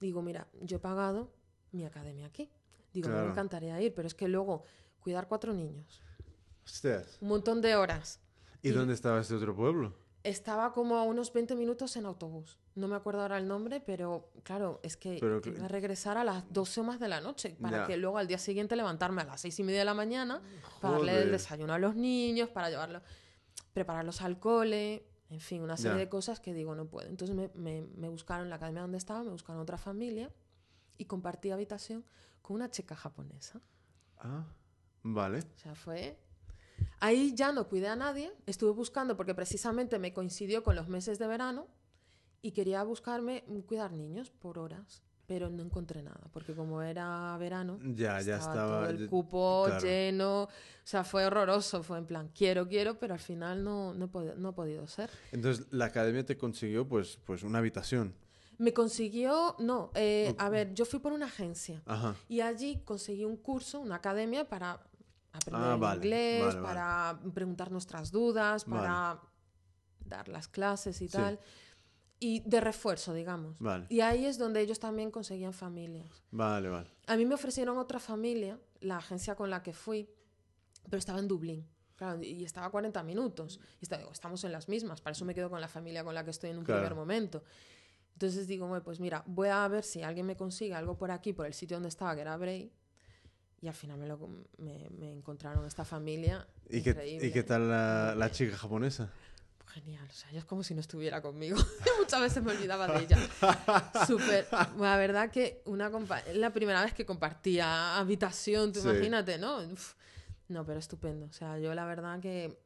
Digo, 0.00 0.22
mira, 0.22 0.48
yo 0.60 0.78
he 0.78 0.80
pagado 0.80 1.32
mi 1.70 1.84
academia 1.84 2.26
aquí. 2.26 2.50
Digo, 2.92 3.10
me 3.10 3.26
encantaría 3.26 3.80
ir, 3.80 3.94
pero 3.94 4.08
es 4.08 4.14
que 4.16 4.26
luego 4.26 4.64
cuidar 4.98 5.28
cuatro 5.28 5.52
niños. 5.52 6.02
Un 7.20 7.28
montón 7.28 7.60
de 7.60 7.76
horas. 7.76 8.18
¿Y, 8.60 8.70
dónde 8.70 8.94
estaba 8.94 9.20
este 9.20 9.34
otro 9.34 9.54
pueblo? 9.54 9.94
Estaba 10.24 10.72
como 10.72 10.96
a 10.96 11.04
unos 11.04 11.32
20 11.32 11.54
minutos 11.54 11.94
en 11.94 12.06
autobús. 12.06 12.58
No 12.74 12.88
me 12.88 12.96
acuerdo 12.96 13.22
ahora 13.22 13.38
el 13.38 13.46
nombre, 13.46 13.78
pero 13.78 14.32
claro, 14.42 14.80
es 14.82 14.96
que 14.96 15.20
iba 15.20 15.64
a 15.64 15.68
regresar 15.68 16.18
a 16.18 16.24
las 16.24 16.52
12 16.52 16.80
o 16.80 16.82
más 16.82 16.98
de 16.98 17.06
la 17.06 17.20
noche 17.20 17.56
para 17.62 17.86
que 17.86 17.96
luego 17.96 18.18
al 18.18 18.26
día 18.26 18.38
siguiente 18.38 18.74
levantarme 18.74 19.22
a 19.22 19.26
las 19.26 19.42
6 19.42 19.60
y 19.60 19.62
media 19.62 19.78
de 19.78 19.84
la 19.84 19.94
mañana 19.94 20.42
para 20.80 20.94
darle 20.94 21.22
el 21.22 21.30
desayuno 21.30 21.72
a 21.72 21.78
los 21.78 21.94
niños, 21.94 22.48
para 22.48 22.68
llevarlos, 22.68 23.02
prepararlos 23.72 24.22
al 24.22 24.40
cole. 24.40 25.06
En 25.32 25.40
fin, 25.40 25.62
una 25.62 25.78
serie 25.78 25.96
de 25.96 26.08
cosas 26.10 26.40
que 26.40 26.52
digo 26.52 26.74
no 26.74 26.84
puedo. 26.84 27.08
Entonces 27.08 27.34
me, 27.34 27.50
me, 27.54 27.80
me, 27.96 28.08
buscaron 28.10 28.44
en 28.44 28.50
la 28.50 28.56
academia 28.56 28.82
donde 28.82 28.98
estaba, 28.98 29.24
me 29.24 29.30
buscaron 29.30 29.62
otra 29.62 29.78
familia 29.78 30.30
y 30.98 31.06
compartí 31.06 31.50
habitación 31.50 32.04
con 32.42 32.56
una 32.56 32.70
chica 32.70 32.94
japonesa. 32.94 33.62
Ah, 34.18 34.44
vale. 35.02 35.38
O 35.38 35.58
sea, 35.58 35.74
fue... 35.74 36.18
Ahí 37.00 37.34
ya 37.34 37.50
no 37.50 37.66
cuidé 37.66 37.88
a 37.88 37.96
nadie, 37.96 38.30
estuve 38.44 38.72
buscando 38.72 39.16
porque 39.16 39.34
precisamente 39.34 39.98
me 39.98 40.12
coincidió 40.12 40.62
con 40.62 40.76
los 40.76 40.88
meses 40.88 41.18
de 41.18 41.26
verano 41.26 41.66
y 42.42 42.52
quería 42.52 42.82
buscarme 42.82 43.42
cuidar 43.66 43.92
niños 43.92 44.30
por 44.30 44.58
horas 44.58 45.02
pero 45.32 45.48
no 45.48 45.62
encontré 45.62 46.02
nada, 46.02 46.20
porque 46.30 46.54
como 46.54 46.82
era 46.82 47.34
verano, 47.38 47.78
ya, 47.94 48.20
ya 48.20 48.36
estaba, 48.36 48.90
el 48.90 49.06
cupo 49.08 49.66
lleno, 49.78 50.42
o 50.42 50.48
sea, 50.84 51.04
fue 51.04 51.24
horroroso, 51.24 51.82
fue 51.82 51.96
en 51.96 52.04
plan, 52.04 52.30
quiero, 52.34 52.68
quiero, 52.68 52.98
pero 52.98 53.14
al 53.14 53.20
final 53.20 53.64
no, 53.64 53.94
no, 53.94 54.10
no 54.36 54.48
ha 54.48 54.54
podido 54.54 54.86
ser. 54.86 55.08
Entonces, 55.30 55.68
la 55.70 55.86
academia 55.86 56.26
te 56.26 56.36
consiguió, 56.36 56.86
pues, 56.86 57.18
pues 57.24 57.44
una 57.44 57.60
habitación. 57.60 58.14
Me 58.58 58.74
consiguió, 58.74 59.56
no, 59.58 59.90
eh, 59.94 60.34
a 60.36 60.50
ver, 60.50 60.74
yo 60.74 60.84
fui 60.84 60.98
por 60.98 61.14
una 61.14 61.24
agencia 61.24 61.82
y 62.28 62.42
allí 62.42 62.82
conseguí 62.84 63.24
un 63.24 63.38
curso, 63.38 63.80
una 63.80 63.94
academia 63.94 64.46
para 64.46 64.82
aprender 65.32 65.78
ah, 65.82 65.94
inglés, 65.94 66.56
para 66.56 67.18
preguntar 67.32 67.72
nuestras 67.72 68.12
dudas, 68.12 68.66
para 68.66 69.18
dar 70.04 70.28
las 70.28 70.46
clases 70.46 71.00
y 71.00 71.08
tal 71.08 71.40
y 72.22 72.40
de 72.46 72.60
refuerzo, 72.60 73.12
digamos. 73.12 73.56
Y 73.88 74.00
ahí 74.00 74.26
es 74.26 74.38
donde 74.38 74.60
ellos 74.60 74.78
también 74.78 75.10
conseguían 75.10 75.52
familias. 75.52 76.22
Vale, 76.30 76.68
vale. 76.68 76.88
A 77.08 77.16
mí 77.16 77.26
me 77.26 77.34
ofrecieron 77.34 77.78
otra 77.78 77.98
familia, 77.98 78.60
la 78.80 78.98
agencia 78.98 79.34
con 79.34 79.50
la 79.50 79.64
que 79.64 79.72
fui, 79.72 80.08
pero 80.84 80.98
estaba 80.98 81.18
en 81.18 81.26
Dublín. 81.26 81.66
Claro, 81.96 82.22
y 82.22 82.44
estaba 82.44 82.68
a 82.68 82.70
40 82.70 83.02
minutos. 83.02 83.58
Y 83.80 83.86
estaba, 83.86 84.02
digo, 84.02 84.12
estamos 84.12 84.44
en 84.44 84.52
las 84.52 84.68
mismas, 84.68 85.00
para 85.00 85.14
eso 85.14 85.24
me 85.24 85.34
quedo 85.34 85.50
con 85.50 85.60
la 85.60 85.66
familia 85.66 86.04
con 86.04 86.14
la 86.14 86.24
que 86.24 86.30
estoy 86.30 86.50
en 86.50 86.58
un 86.58 86.64
primer 86.64 86.94
momento. 86.94 87.42
Entonces 88.12 88.46
digo, 88.46 88.80
pues 88.84 89.00
mira, 89.00 89.24
voy 89.26 89.48
a 89.48 89.66
ver 89.66 89.82
si 89.82 90.04
alguien 90.04 90.26
me 90.26 90.36
consigue 90.36 90.74
algo 90.74 90.96
por 90.96 91.10
aquí, 91.10 91.32
por 91.32 91.46
el 91.46 91.54
sitio 91.54 91.76
donde 91.76 91.88
estaba, 91.88 92.14
que 92.14 92.20
era 92.20 92.36
Bray. 92.36 92.70
Y 93.60 93.66
al 93.66 93.74
final 93.74 93.98
me, 93.98 94.06
lo, 94.06 94.28
me, 94.58 95.10
encontraron 95.10 95.66
esta 95.66 95.84
familia. 95.84 96.46
¿Y 96.70 96.82
qué, 96.82 97.18
¿y 97.20 97.32
qué 97.32 97.42
tal 97.42 97.68
la, 97.68 98.14
la 98.16 98.30
chica 98.30 98.56
japonesa? 98.56 99.10
Genial. 99.72 100.06
O 100.08 100.12
sea, 100.12 100.30
ella 100.30 100.40
es 100.40 100.44
como 100.44 100.62
si 100.62 100.74
no 100.74 100.80
estuviera 100.80 101.20
conmigo. 101.20 101.56
Muchas 101.98 102.20
veces 102.20 102.42
me 102.42 102.52
olvidaba 102.52 102.86
de 102.86 103.04
ella. 103.04 103.16
Súper. 104.06 104.46
La 104.78 104.96
verdad 104.96 105.30
que 105.30 105.62
una 105.64 105.90
la 106.34 106.52
primera 106.52 106.82
vez 106.82 106.94
que 106.94 107.06
compartía 107.06 107.98
habitación, 107.98 108.72
tú 108.72 108.80
imagínate, 108.80 109.38
¿no? 109.38 109.58
No, 110.48 110.64
pero 110.64 110.78
estupendo. 110.78 111.26
O 111.26 111.32
sea, 111.32 111.58
yo 111.58 111.74
la 111.74 111.86
verdad 111.86 112.20
que 112.20 112.58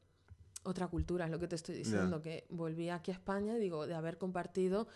otra 0.64 0.88
cultura 0.88 1.24
es 1.24 1.30
lo 1.30 1.38
que 1.38 1.48
te 1.48 1.54
estoy 1.54 1.76
diciendo, 1.76 2.20
que 2.20 2.46
volví 2.50 2.90
aquí 2.90 3.12
a 3.12 3.14
España 3.14 3.56
y 3.56 3.60
digo, 3.60 3.86
de 3.86 3.94
haber 3.94 4.18
compartido 4.18 4.88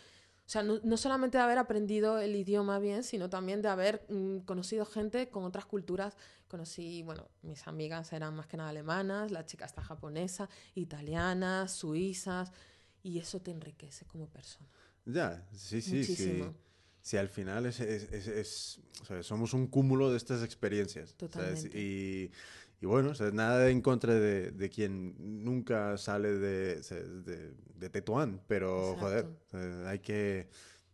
sea, 0.50 0.64
no, 0.64 0.96
solamente 0.96 1.38
de 1.38 1.44
haber 1.44 1.58
aprendido 1.58 2.18
el 2.18 2.34
idioma 2.34 2.80
bien, 2.80 3.04
sino 3.04 3.30
también 3.30 3.62
de 3.62 3.68
haber 3.68 4.04
mm, 4.08 4.38
conocido 4.40 4.84
gente 4.84 5.28
con 5.28 5.44
otras 5.44 5.64
culturas. 5.64 6.16
Conocí, 6.48 7.02
bueno, 7.04 7.28
mis 7.42 7.68
amigas 7.68 8.12
eran 8.12 8.34
más 8.34 8.48
que 8.48 8.56
nada 8.56 8.70
alemanas, 8.70 9.30
la 9.30 9.46
chica 9.46 9.64
está 9.64 9.80
japonesa, 9.80 10.48
italianas, 10.74 11.70
suizas, 11.72 12.50
y 13.02 13.20
eso 13.20 13.40
te 13.40 13.52
enriquece 13.52 14.04
como 14.06 14.28
persona. 14.28 14.68
Ya, 15.04 15.46
sí, 15.52 15.80
sí, 15.80 16.04
sí. 16.04 16.42
Sí, 17.02 17.16
al 17.16 17.28
final 17.28 17.64
es, 17.66 17.80
es, 17.80 18.26
es, 18.26 18.80
o 19.00 19.04
sea, 19.04 19.22
somos 19.22 19.54
un 19.54 19.68
cúmulo 19.68 20.10
de 20.10 20.16
estas 20.16 20.42
experiencias. 20.42 21.14
Totalmente. 21.14 21.78
Y, 21.78 22.30
y 22.80 22.86
bueno, 22.86 23.12
nada 23.32 23.68
en 23.68 23.82
contra 23.82 24.14
de, 24.14 24.52
de 24.52 24.70
quien 24.70 25.14
nunca 25.44 25.98
sale 25.98 26.30
de, 26.30 26.76
de, 26.80 27.52
de 27.74 27.90
Tetuán, 27.90 28.40
pero 28.46 28.96
joder, 28.96 29.26
hay 29.86 29.98
que, 29.98 30.48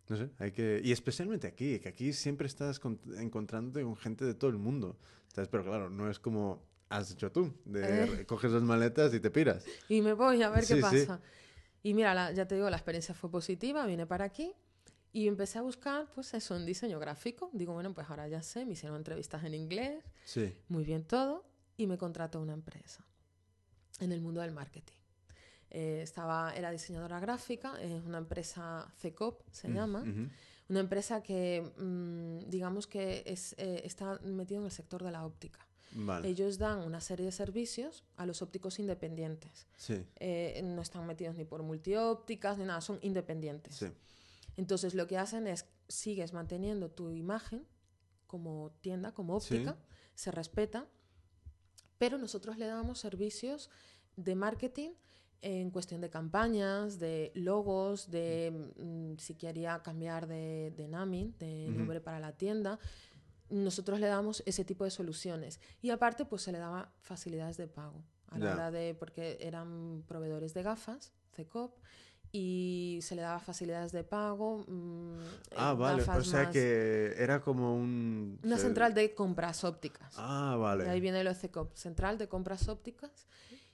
no 0.08 0.16
sé, 0.16 0.30
hay 0.38 0.50
que, 0.50 0.80
y 0.82 0.90
especialmente 0.90 1.46
aquí, 1.46 1.78
que 1.78 1.88
aquí 1.88 2.12
siempre 2.12 2.48
estás 2.48 2.80
encontrándote 3.18 3.84
con 3.84 3.96
gente 3.96 4.24
de 4.24 4.34
todo 4.34 4.50
el 4.50 4.58
mundo, 4.58 4.98
¿sabes? 5.32 5.48
Pero 5.48 5.64
claro, 5.64 5.88
no 5.88 6.10
es 6.10 6.18
como 6.18 6.60
has 6.88 7.12
hecho 7.12 7.30
tú, 7.30 7.54
de 7.64 8.04
eh. 8.04 8.26
coges 8.26 8.50
las 8.50 8.62
maletas 8.62 9.14
y 9.14 9.20
te 9.20 9.30
piras. 9.30 9.64
Y 9.88 10.02
me 10.02 10.12
voy 10.12 10.42
a 10.42 10.50
ver 10.50 10.66
qué 10.66 10.76
pasa. 10.76 11.20
Y 11.84 11.94
mira, 11.94 12.32
ya 12.32 12.48
te 12.48 12.56
digo, 12.56 12.68
la 12.68 12.78
experiencia 12.78 13.14
fue 13.14 13.30
positiva, 13.30 13.86
vine 13.86 14.06
para 14.06 14.24
aquí. 14.24 14.52
Y 15.12 15.28
empecé 15.28 15.58
a 15.58 15.62
buscar, 15.62 16.10
pues 16.14 16.34
eso, 16.34 16.56
un 16.56 16.66
diseño 16.66 16.98
gráfico. 16.98 17.48
Digo, 17.52 17.72
bueno, 17.72 17.94
pues 17.94 18.10
ahora 18.10 18.28
ya 18.28 18.42
sé, 18.42 18.66
me 18.66 18.72
hicieron 18.72 18.98
entrevistas 18.98 19.44
en 19.44 19.54
inglés. 19.54 20.04
Sí. 20.24 20.52
Muy 20.68 20.84
bien 20.84 21.04
todo 21.04 21.44
y 21.76 21.86
me 21.86 21.98
contrató 21.98 22.40
una 22.40 22.54
empresa 22.54 23.04
en 24.00 24.12
el 24.12 24.20
mundo 24.20 24.40
del 24.40 24.52
marketing. 24.52 24.94
Eh, 25.70 26.00
estaba, 26.02 26.54
era 26.54 26.70
diseñadora 26.70 27.20
gráfica, 27.20 27.80
es 27.80 28.04
una 28.04 28.18
empresa 28.18 28.90
CECOP, 28.98 29.42
se 29.50 29.68
mm, 29.68 29.74
llama, 29.74 30.04
una 30.68 30.80
empresa 30.80 31.22
que, 31.22 31.72
mm, 31.76 32.48
digamos 32.48 32.86
que 32.86 33.24
es, 33.26 33.54
eh, 33.58 33.82
está 33.84 34.18
metido 34.20 34.60
en 34.60 34.66
el 34.66 34.72
sector 34.72 35.02
de 35.02 35.10
la 35.10 35.24
óptica. 35.26 35.60
ellos 36.24 36.58
dan 36.58 36.80
una 36.80 37.00
serie 37.00 37.26
de 37.26 37.32
servicios 37.32 38.04
a 38.16 38.26
los 38.26 38.42
ópticos 38.42 38.78
independientes. 38.78 39.66
Eh, 40.16 40.60
no 40.62 40.82
están 40.82 41.06
metidos 41.06 41.36
ni 41.36 41.44
por 41.44 41.62
multiópticas 41.62 42.58
ni 42.58 42.64
nada, 42.64 42.80
son 42.80 42.98
independientes. 43.02 43.84
Entonces 44.56 44.94
lo 44.94 45.06
que 45.06 45.18
hacen 45.18 45.46
es, 45.46 45.66
sigues 45.88 46.32
manteniendo 46.32 46.90
tu 46.90 47.10
imagen 47.10 47.66
como 48.26 48.72
tienda, 48.80 49.12
como 49.12 49.36
óptica, 49.36 49.76
se 50.14 50.30
respeta, 50.30 50.86
pero 51.98 52.18
nosotros 52.18 52.58
le 52.58 52.66
damos 52.66 52.98
servicios 52.98 53.70
de 54.16 54.34
marketing 54.34 54.90
en 55.42 55.70
cuestión 55.70 56.00
de 56.00 56.10
campañas, 56.10 56.98
de 56.98 57.30
logos, 57.34 58.10
de 58.10 58.72
mm, 58.76 59.18
si 59.18 59.34
quería 59.34 59.82
cambiar 59.82 60.26
de, 60.26 60.72
de 60.76 60.88
naming, 60.88 61.36
de 61.38 61.68
nombre 61.68 62.00
para 62.00 62.18
la 62.18 62.32
tienda. 62.32 62.78
Nosotros 63.48 64.00
le 64.00 64.08
damos 64.08 64.42
ese 64.46 64.64
tipo 64.64 64.84
de 64.84 64.90
soluciones. 64.90 65.60
Y 65.82 65.90
aparte, 65.90 66.24
pues 66.24 66.42
se 66.42 66.52
le 66.52 66.58
daba 66.58 66.92
facilidades 67.00 67.56
de 67.56 67.68
pago. 67.68 68.02
A 68.28 68.38
la 68.38 68.54
hora 68.54 68.70
de, 68.72 68.94
porque 68.94 69.38
eran 69.40 70.02
proveedores 70.08 70.52
de 70.52 70.64
gafas, 70.64 71.12
CECOP, 71.32 71.78
y 72.32 72.98
se 73.02 73.14
le 73.14 73.22
daba 73.22 73.38
facilidades 73.38 73.92
de 73.92 74.04
pago. 74.04 74.64
Mm, 74.66 75.18
ah, 75.56 75.74
vale. 75.74 76.02
O 76.02 76.24
sea 76.24 76.50
que 76.50 77.14
era 77.16 77.40
como 77.40 77.74
un... 77.74 78.38
Una 78.42 78.58
central 78.58 78.94
de 78.94 79.14
compras 79.14 79.64
ópticas. 79.64 80.14
Ah, 80.16 80.56
vale. 80.58 80.84
De 80.84 80.90
ahí 80.90 81.00
viene 81.00 81.22
lo 81.24 81.34
CECOP, 81.34 81.74
Central 81.74 82.18
de 82.18 82.28
Compras 82.28 82.68
Ópticas. 82.68 83.26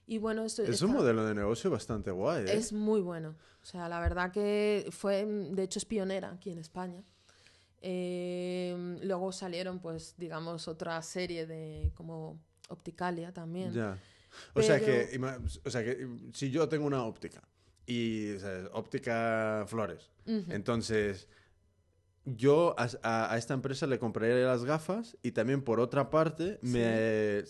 Y 0.07 0.19
bueno, 0.19 0.45
esto 0.45 0.63
es 0.63 0.83
un 0.83 0.93
modelo 0.93 1.25
de 1.25 1.35
negocio 1.35 1.71
bastante 1.71 2.11
guay. 2.11 2.45
¿eh? 2.45 2.55
Es 2.55 2.73
muy 2.73 3.01
bueno. 3.01 3.37
O 3.63 3.65
sea, 3.65 3.89
la 3.89 4.01
verdad 4.01 4.33
que 4.33 4.89
fue, 4.91 5.25
de 5.25 5.63
hecho, 5.63 5.79
es 5.79 5.85
pionera 5.85 6.33
aquí 6.33 6.51
en 6.51 6.59
España. 6.59 7.03
Eh, 7.81 8.99
luego 9.03 9.33
salieron, 9.33 9.81
pues, 9.81 10.15
digamos, 10.19 10.69
otra 10.69 11.01
serie 11.03 11.47
de 11.47 11.93
como 11.95 12.41
Opticalia 12.69 13.33
también. 13.33 13.73
Ya. 13.73 13.99
O, 14.55 14.63
sea 14.63 14.81
que, 14.81 15.21
o 15.65 15.71
sea 15.71 15.85
que 15.85 16.09
si 16.33 16.51
yo 16.51 16.69
tengo 16.69 16.87
una 16.87 17.05
óptica 17.05 17.43
y 17.87 18.35
óptica 18.73 19.65
Flores, 19.67 20.11
entonces 20.27 21.29
yo 22.25 22.77
a, 22.79 23.37
esta 23.37 23.55
empresa 23.55 23.87
le 23.87 23.99
compraría 23.99 24.37
las 24.47 24.65
gafas 24.65 25.17
y 25.23 25.33
también 25.33 25.63
por 25.63 25.81
otra 25.81 26.09
parte 26.11 26.59
me, 26.63 27.43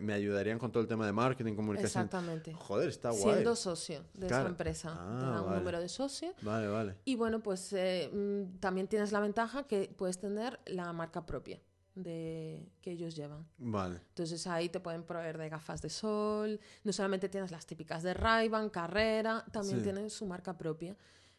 me, 0.00 0.14
ayudarían 0.14 0.58
con 0.58 0.72
todo 0.72 0.82
el 0.82 0.88
tema 0.88 1.04
de 1.04 1.12
marketing, 1.12 1.54
comunicación. 1.54 2.04
Exactamente. 2.04 2.54
Joder, 2.54 2.88
está 2.88 3.10
guay. 3.10 3.34
Siendo 3.34 3.54
socio 3.54 4.04
de 4.14 4.26
esa 4.26 4.46
empresa. 4.46 4.94
Ah, 4.94 5.18
te 5.20 5.26
dan 5.26 5.44
un 5.44 5.54
número 5.56 5.80
de 5.80 5.88
socio. 5.88 6.32
Vale, 6.40 6.68
vale. 6.68 6.96
Y 7.04 7.16
bueno, 7.16 7.40
pues 7.40 7.72
eh, 7.74 8.10
mm, 8.12 8.60
también 8.60 8.88
tienes 8.88 9.12
la 9.12 9.20
ventaja 9.20 9.66
que 9.66 9.92
puedes 9.94 10.18
tener 10.18 10.58
la 10.66 10.92
marca 10.92 11.26
propia 11.26 11.60
de 11.94 12.68
que 12.80 12.92
ellos 12.92 13.14
llevan. 13.14 13.46
Vale. 13.58 14.00
Entonces 14.08 14.46
ahí 14.46 14.68
te 14.68 14.80
pueden 14.80 15.04
proveer 15.04 15.38
de 15.38 15.48
gafas 15.48 15.80
de 15.80 15.90
sol, 15.90 16.60
no 16.82 16.92
solamente 16.92 17.28
tienes 17.28 17.50
las 17.50 17.66
típicas 17.66 18.02
de 18.02 18.14
Ray-Ban, 18.14 18.70
Carrera, 18.70 19.44
también 19.52 19.82
tienen 19.82 20.10
su 20.10 20.26
marca 20.26 20.56
propia. 20.56 20.96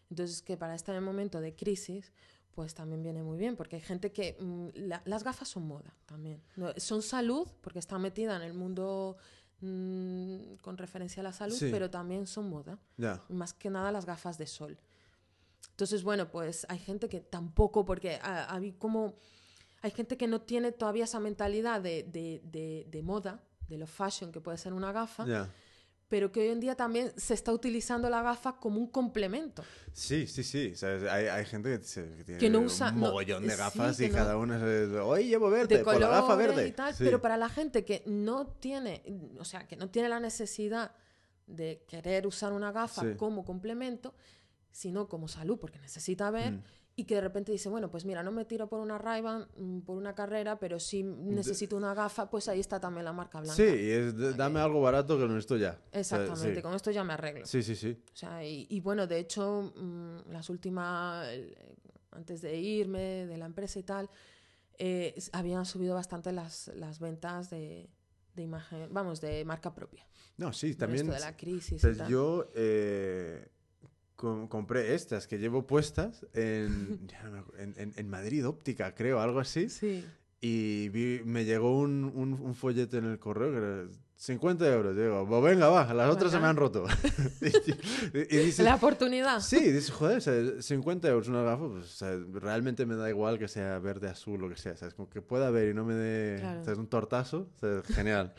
Entonces 0.09 0.41
que 0.41 0.55
para 0.55 0.75
este 0.75 0.99
momento 0.99 1.41
de 1.41 1.55
crisis 1.55 2.11
pues 2.55 2.73
también 2.73 3.03
viene 3.03 3.21
muy 3.21 3.37
bien, 3.37 3.57
porque 3.57 3.75
hay 3.75 3.81
gente 3.81 4.13
que... 4.13 4.37
Mm, 4.39 4.69
las 5.05 5.23
gafas 5.23 5.49
son 5.49 5.67
moda 5.67 5.93
también. 6.05 6.41
son 6.77 7.01
salud, 7.01 7.47
porque 7.61 7.79
está 7.79 7.99
metida 7.99 8.37
en 8.37 8.41
el 8.43 8.53
mundo 8.53 9.17
mm, 9.59 10.55
con 10.61 10.77
referencia 10.77 11.19
a 11.19 11.23
la 11.25 11.33
salud, 11.33 11.57
pero 11.59 11.89
también 11.89 12.25
son 12.25 12.49
moda. 12.49 12.79
Más 13.27 13.53
que 13.53 13.69
nada 13.69 13.91
las 13.91 14.05
gafas 14.05 14.37
de 14.37 14.47
sol. 14.47 14.79
Entonces, 15.71 16.03
bueno, 16.03 16.31
pues 16.31 16.65
hay 16.69 16.79
gente 16.79 17.09
que 17.09 17.19
tampoco, 17.19 17.83
porque 17.85 18.19
hay 18.21 18.71
como... 18.71 19.15
Hay 19.85 19.91
gente 19.91 20.17
que 20.17 20.27
no 20.27 20.41
tiene 20.41 20.71
todavía 20.71 21.03
esa 21.03 21.19
mentalidad 21.19 21.79
de, 21.79 22.01
de, 22.11 22.87
de, 22.89 23.03
moda, 23.03 23.43
de 23.67 23.77
lo 23.77 23.85
fashion 23.85 24.31
que 24.31 24.41
puede 24.41 24.57
ser 24.57 24.73
una 24.73 24.91
gafa 24.91 25.47
pero 26.07 26.31
que 26.31 26.41
hoy 26.41 26.47
en 26.49 26.59
día 26.59 26.75
también 26.75 27.11
se 27.17 27.33
está 27.33 27.51
utilizando 27.51 28.09
la 28.09 28.21
gafa 28.21 28.57
como 28.57 28.79
un 28.79 28.87
complemento. 28.87 29.63
Sí, 29.91 30.27
sí, 30.27 30.43
sí. 30.43 30.73
hay, 31.09 31.45
gente 31.45 31.81
que, 31.81 32.37
tiene 32.37 32.57
un 32.57 32.69
mogollón 32.93 33.47
de 33.47 33.55
gafas 33.55 33.99
y 33.99 34.09
cada 34.09 34.37
una 34.37 34.57
es, 34.57 34.89
hoy 34.91 35.27
llevo 35.27 35.49
verde, 35.49 35.83
con 35.83 35.99
la 35.99 36.07
gafa 36.07 36.35
verde. 36.35 36.75
Pero 36.99 37.21
para 37.21 37.37
la 37.37 37.49
gente 37.49 37.83
que 37.85 38.03
no 38.05 38.47
tiene, 38.47 39.03
o 39.39 39.45
sea, 39.45 39.67
que 39.67 39.75
no 39.75 39.89
tiene 39.89 40.09
la 40.09 40.19
necesidad 40.19 40.91
de 41.47 41.83
querer 41.87 42.27
usar 42.27 42.53
una 42.53 42.71
gafa 42.71 43.15
como 43.17 43.43
complemento, 43.43 44.13
sino 44.71 45.07
como 45.07 45.27
salud, 45.27 45.57
porque 45.59 45.79
necesita 45.79 46.29
ver, 46.29 46.53
mm 46.53 46.63
y 46.97 47.03
que 47.03 47.15
de 47.15 47.21
repente 47.21 47.51
dice, 47.51 47.67
bueno, 47.67 47.91
pues 47.91 48.05
mira, 48.05 48.23
no 48.23 48.31
me 48.31 48.45
tiro 48.45 48.69
por 48.69 48.79
una 48.79 48.97
ray 48.97 49.21
mm, 49.21 49.81
por 49.81 49.97
una 49.97 50.15
carrera, 50.15 50.57
pero 50.57 50.79
si 50.79 51.03
necesito 51.03 51.75
una 51.75 51.93
gafa, 51.93 52.29
pues 52.29 52.47
ahí 52.47 52.61
está 52.61 52.79
también 52.79 53.03
la 53.03 53.11
marca 53.11 53.41
blanca. 53.41 53.55
Sí, 53.55 53.63
es 53.63 54.15
dame 54.37 54.61
algo 54.61 54.81
barato 54.81 55.17
que 55.17 55.27
con 55.27 55.37
esto 55.37 55.57
ya. 55.57 55.77
Exactamente, 55.91 56.61
con 56.61 56.73
esto 56.73 56.91
ya 56.91 57.03
me 57.03 57.13
arreglo. 57.13 57.45
Sí, 57.45 57.63
sí, 57.63 57.75
sí. 57.75 58.01
O 58.13 58.15
sea, 58.15 58.43
y, 58.45 58.79
bueno, 58.79 59.07
de 59.07 59.19
hecho, 59.19 59.73
mm, 59.75 60.31
las 60.31 60.49
últimas, 60.49 61.27
antes 62.11 62.41
de 62.41 62.55
irme 62.55 63.25
de 63.25 63.37
la 63.37 63.45
empresa 63.45 63.77
y 63.77 63.83
tal, 63.83 64.09
eh, 64.77 65.15
habían 65.33 65.65
subido 65.65 65.95
bastante 65.95 66.31
las, 66.31 66.69
las 66.75 66.99
ventas 66.99 67.49
de, 67.49 67.89
de 68.35 68.41
imagen, 68.41 68.87
vamos, 68.93 69.19
de 69.19 69.43
marca 69.43 69.73
propia. 69.73 70.07
No, 70.37 70.53
sí, 70.53 70.75
también. 70.75 71.07
Esto 71.07 71.13
de 71.13 71.19
la 71.19 71.35
crisis. 71.35 71.83
y 71.83 71.93
tal. 71.97 72.07
Yo... 72.07 72.49
Eh 72.55 73.49
compré 74.15 74.95
estas 74.95 75.27
que 75.27 75.37
llevo 75.37 75.67
puestas 75.67 76.25
en, 76.33 77.07
en, 77.57 77.93
en, 77.95 78.09
Madrid 78.09 78.47
Óptica, 78.47 78.95
creo, 78.95 79.19
algo 79.19 79.39
así. 79.39 79.69
Sí. 79.69 80.05
Y 80.41 80.89
me 81.25 81.43
llegó 81.43 81.79
un, 81.79 82.03
un, 82.03 82.55
folleto 82.55 82.97
en 82.97 83.05
el 83.05 83.17
correo 83.17 83.51
que 83.51 83.57
era 83.57 83.87
50 84.15 84.73
euros. 84.73 84.95
Digo, 84.95 85.25
pues 85.27 85.43
venga, 85.43 85.69
va, 85.69 85.91
las 85.91 86.09
otras 86.09 86.31
se 86.31 86.39
me 86.39 86.45
han 86.45 86.55
roto. 86.55 86.85
y, 88.13 88.61
La 88.61 88.75
oportunidad. 88.75 89.39
Sí, 89.39 89.59
dices, 89.59 89.89
joder, 89.89 90.61
50 90.61 91.07
euros 91.07 91.29
una 91.29 91.41
gafa, 91.41 91.67
pues 91.67 91.99
realmente 92.33 92.85
me 92.85 92.95
da 92.95 93.09
igual 93.09 93.39
que 93.39 93.47
sea 93.47 93.79
verde, 93.79 94.07
azul, 94.07 94.39
lo 94.39 94.49
que 94.49 94.57
sea. 94.57 94.75
¿sabes? 94.77 94.93
Como 94.93 95.09
que 95.09 95.21
pueda 95.21 95.49
ver 95.49 95.69
y 95.69 95.73
no 95.73 95.83
me 95.83 95.95
dé 95.95 96.63
un 96.77 96.87
tortazo, 96.87 97.49
genial. 97.95 98.35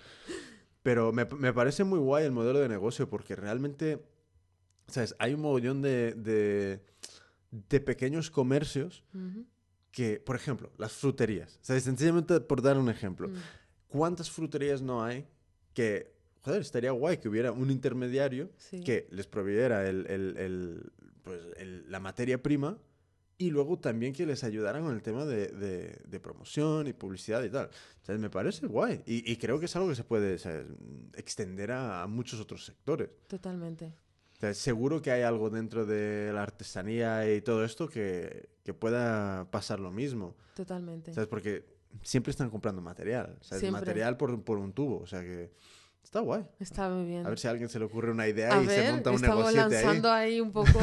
Pero 0.84 1.12
me, 1.12 1.24
me 1.24 1.52
parece 1.52 1.82
muy 1.82 1.98
guay 1.98 2.24
el 2.24 2.32
modelo 2.32 2.60
de 2.60 2.68
negocio 2.68 3.08
porque 3.10 3.34
realmente 3.34 4.00
¿Sabes? 4.88 5.14
Hay 5.18 5.34
un 5.34 5.40
mogollón 5.40 5.82
de, 5.82 6.80
de, 7.50 7.80
pequeños 7.80 8.30
comercios 8.30 9.02
que, 9.90 10.20
por 10.20 10.36
ejemplo, 10.36 10.70
las 10.78 10.92
fruterías. 10.92 11.58
¿Sabes? 11.62 11.84
Sencillamente 11.84 12.40
por 12.40 12.62
dar 12.62 12.78
un 12.78 12.88
ejemplo. 12.88 13.28
Mm. 13.28 13.34
¿Cuántas 13.88 14.30
fruterías 14.30 14.82
no 14.82 15.02
hay 15.02 15.26
que, 15.74 16.12
joder, 16.42 16.60
estaría 16.60 16.90
guay 16.90 17.18
que 17.18 17.28
hubiera 17.28 17.52
un 17.52 17.70
intermediario 17.70 18.50
que 18.84 19.08
les 19.10 19.26
proveyera 19.26 19.88
el, 19.88 20.06
el, 20.06 20.36
el, 20.36 20.92
pues, 21.22 21.40
la 21.88 22.00
materia 22.00 22.42
prima 22.42 22.78
y 23.38 23.50
luego 23.50 23.78
también 23.78 24.12
que 24.12 24.24
les 24.24 24.44
ayudara 24.44 24.80
con 24.80 24.94
el 24.94 25.02
tema 25.02 25.24
de, 25.26 25.48
de, 25.48 26.20
promoción 26.20 26.86
y 26.86 26.94
publicidad 26.94 27.42
y 27.44 27.50
tal. 27.50 27.66
O 27.66 28.06
sea, 28.06 28.16
me 28.16 28.30
parece 28.30 28.66
guay. 28.66 29.02
Y, 29.04 29.30
y, 29.30 29.36
creo 29.36 29.58
que 29.58 29.66
es 29.66 29.76
algo 29.76 29.88
que 29.88 29.94
se 29.94 30.04
puede 30.04 30.38
extender 31.14 31.72
a, 31.72 32.02
a, 32.02 32.06
muchos 32.06 32.40
otros 32.40 32.64
sectores. 32.64 33.10
Totalmente 33.28 33.92
seguro 34.52 35.02
que 35.02 35.10
hay 35.10 35.22
algo 35.22 35.50
dentro 35.50 35.86
de 35.86 36.30
la 36.32 36.42
artesanía 36.42 37.32
y 37.32 37.40
todo 37.40 37.64
esto 37.64 37.88
que, 37.88 38.48
que 38.64 38.74
pueda 38.74 39.50
pasar 39.50 39.80
lo 39.80 39.90
mismo. 39.90 40.34
Totalmente. 40.54 41.12
¿Sabes? 41.12 41.28
Porque 41.28 41.64
siempre 42.02 42.30
están 42.30 42.50
comprando 42.50 42.82
material. 42.82 43.38
¿sabes? 43.40 43.70
Material 43.70 44.16
por, 44.16 44.42
por, 44.42 44.58
un 44.58 44.72
tubo. 44.72 44.98
O 44.98 45.06
sea 45.06 45.20
que 45.20 45.52
está 46.02 46.20
guay. 46.20 46.44
Está 46.58 46.88
muy 46.88 47.06
bien. 47.06 47.26
A 47.26 47.28
ver 47.28 47.38
si 47.38 47.48
a 47.48 47.50
alguien 47.50 47.68
se 47.68 47.78
le 47.78 47.84
ocurre 47.84 48.10
una 48.10 48.28
idea 48.28 48.62
y 48.62 48.66
se 48.66 48.92
monta 48.92 49.10
un 49.10 49.20
negocio 49.20 49.46
ahí. 49.46 49.56
Estamos 49.56 49.72
lanzando 49.72 50.10
ahí 50.12 50.40
un 50.40 50.52
poco. 50.52 50.78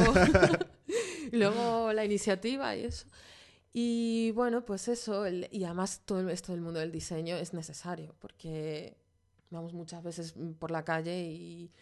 y 1.32 1.36
luego 1.36 1.92
la 1.92 2.04
iniciativa 2.04 2.76
y 2.76 2.84
eso. 2.84 3.06
Y 3.72 4.30
bueno, 4.32 4.64
pues 4.64 4.88
eso. 4.88 5.26
y 5.28 5.64
además 5.64 6.02
todo 6.04 6.28
esto 6.30 6.52
del 6.52 6.60
mundo 6.60 6.80
del 6.80 6.92
diseño 6.92 7.36
es 7.36 7.54
necesario 7.54 8.14
porque 8.20 8.96
vamos 9.50 9.72
muchas 9.72 10.02
veces 10.02 10.34
por 10.58 10.70
la 10.70 10.84
calle 10.84 11.22
y 11.24 11.72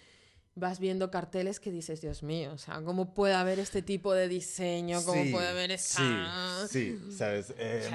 vas 0.54 0.78
viendo 0.78 1.10
carteles 1.10 1.60
que 1.60 1.70
dices, 1.70 2.00
Dios 2.00 2.22
mío, 2.22 2.52
o 2.52 2.58
sea, 2.58 2.82
¿cómo 2.82 3.14
puede 3.14 3.34
haber 3.34 3.58
este 3.58 3.82
tipo 3.82 4.12
de 4.12 4.28
diseño? 4.28 5.02
¿Cómo 5.04 5.22
puede 5.30 5.48
haber 5.48 5.70
esta...? 5.70 6.66
Sí, 6.68 6.98
sí, 7.08 7.16
¿sabes? 7.16 7.54
Eh, 7.58 7.88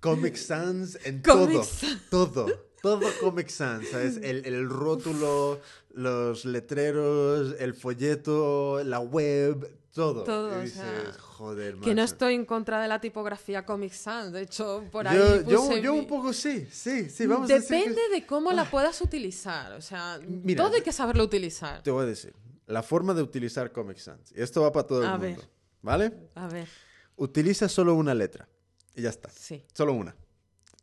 Comic 0.00 0.36
Sans 0.36 0.98
en 1.04 1.22
todo, 1.22 1.66
todo, 2.10 2.46
todo 2.82 3.00
Comic 3.20 3.48
Sans, 3.48 3.88
¿sabes? 3.88 4.16
El, 4.18 4.44
el 4.46 4.68
rótulo, 4.68 5.60
los 5.92 6.44
letreros, 6.44 7.56
el 7.58 7.74
folleto, 7.74 8.82
la 8.84 9.00
web, 9.00 9.68
todo. 9.98 10.22
Todo, 10.22 10.60
y 10.60 10.66
dices, 10.66 11.16
joder, 11.18 11.76
Que 11.78 11.92
no 11.92 12.02
estoy 12.02 12.34
en 12.34 12.44
contra 12.44 12.80
de 12.80 12.86
la 12.86 13.00
tipografía 13.00 13.66
Comic 13.66 13.92
Sans, 13.92 14.32
de 14.32 14.42
hecho, 14.42 14.84
por 14.92 15.08
ahí 15.08 15.16
yo, 15.48 15.76
yo, 15.76 15.92
un 15.92 16.06
poco 16.06 16.32
sí, 16.32 16.68
sí, 16.70 17.10
sí, 17.10 17.26
vamos 17.26 17.48
Depende 17.48 17.76
a 17.76 17.90
decir 17.90 18.10
de 18.12 18.26
cómo 18.26 18.52
la 18.52 18.64
puedas 18.70 19.00
utilizar, 19.00 19.72
o 19.72 19.80
sea, 19.80 20.20
todo 20.56 20.74
hay 20.76 20.82
que 20.82 20.92
saberlo 20.92 21.24
utilizar. 21.24 21.82
Te 21.82 21.90
voy 21.90 22.04
a 22.04 22.06
decir, 22.06 22.32
la 22.66 22.84
forma 22.84 23.12
de 23.12 23.22
utilizar 23.22 23.72
Comic 23.72 23.98
Sans, 23.98 24.30
y 24.30 24.40
esto 24.40 24.62
va 24.62 24.70
para 24.70 24.86
todo 24.86 25.02
el 25.02 25.18
mundo, 25.18 25.42
¿vale? 25.82 26.12
A 26.36 26.46
ver. 26.46 26.68
Utiliza 27.16 27.68
solo 27.68 27.96
una 27.96 28.14
letra, 28.14 28.48
y 28.94 29.02
ya 29.02 29.10
está. 29.10 29.30
Sí. 29.30 29.64
Solo 29.74 29.94
una. 29.94 30.14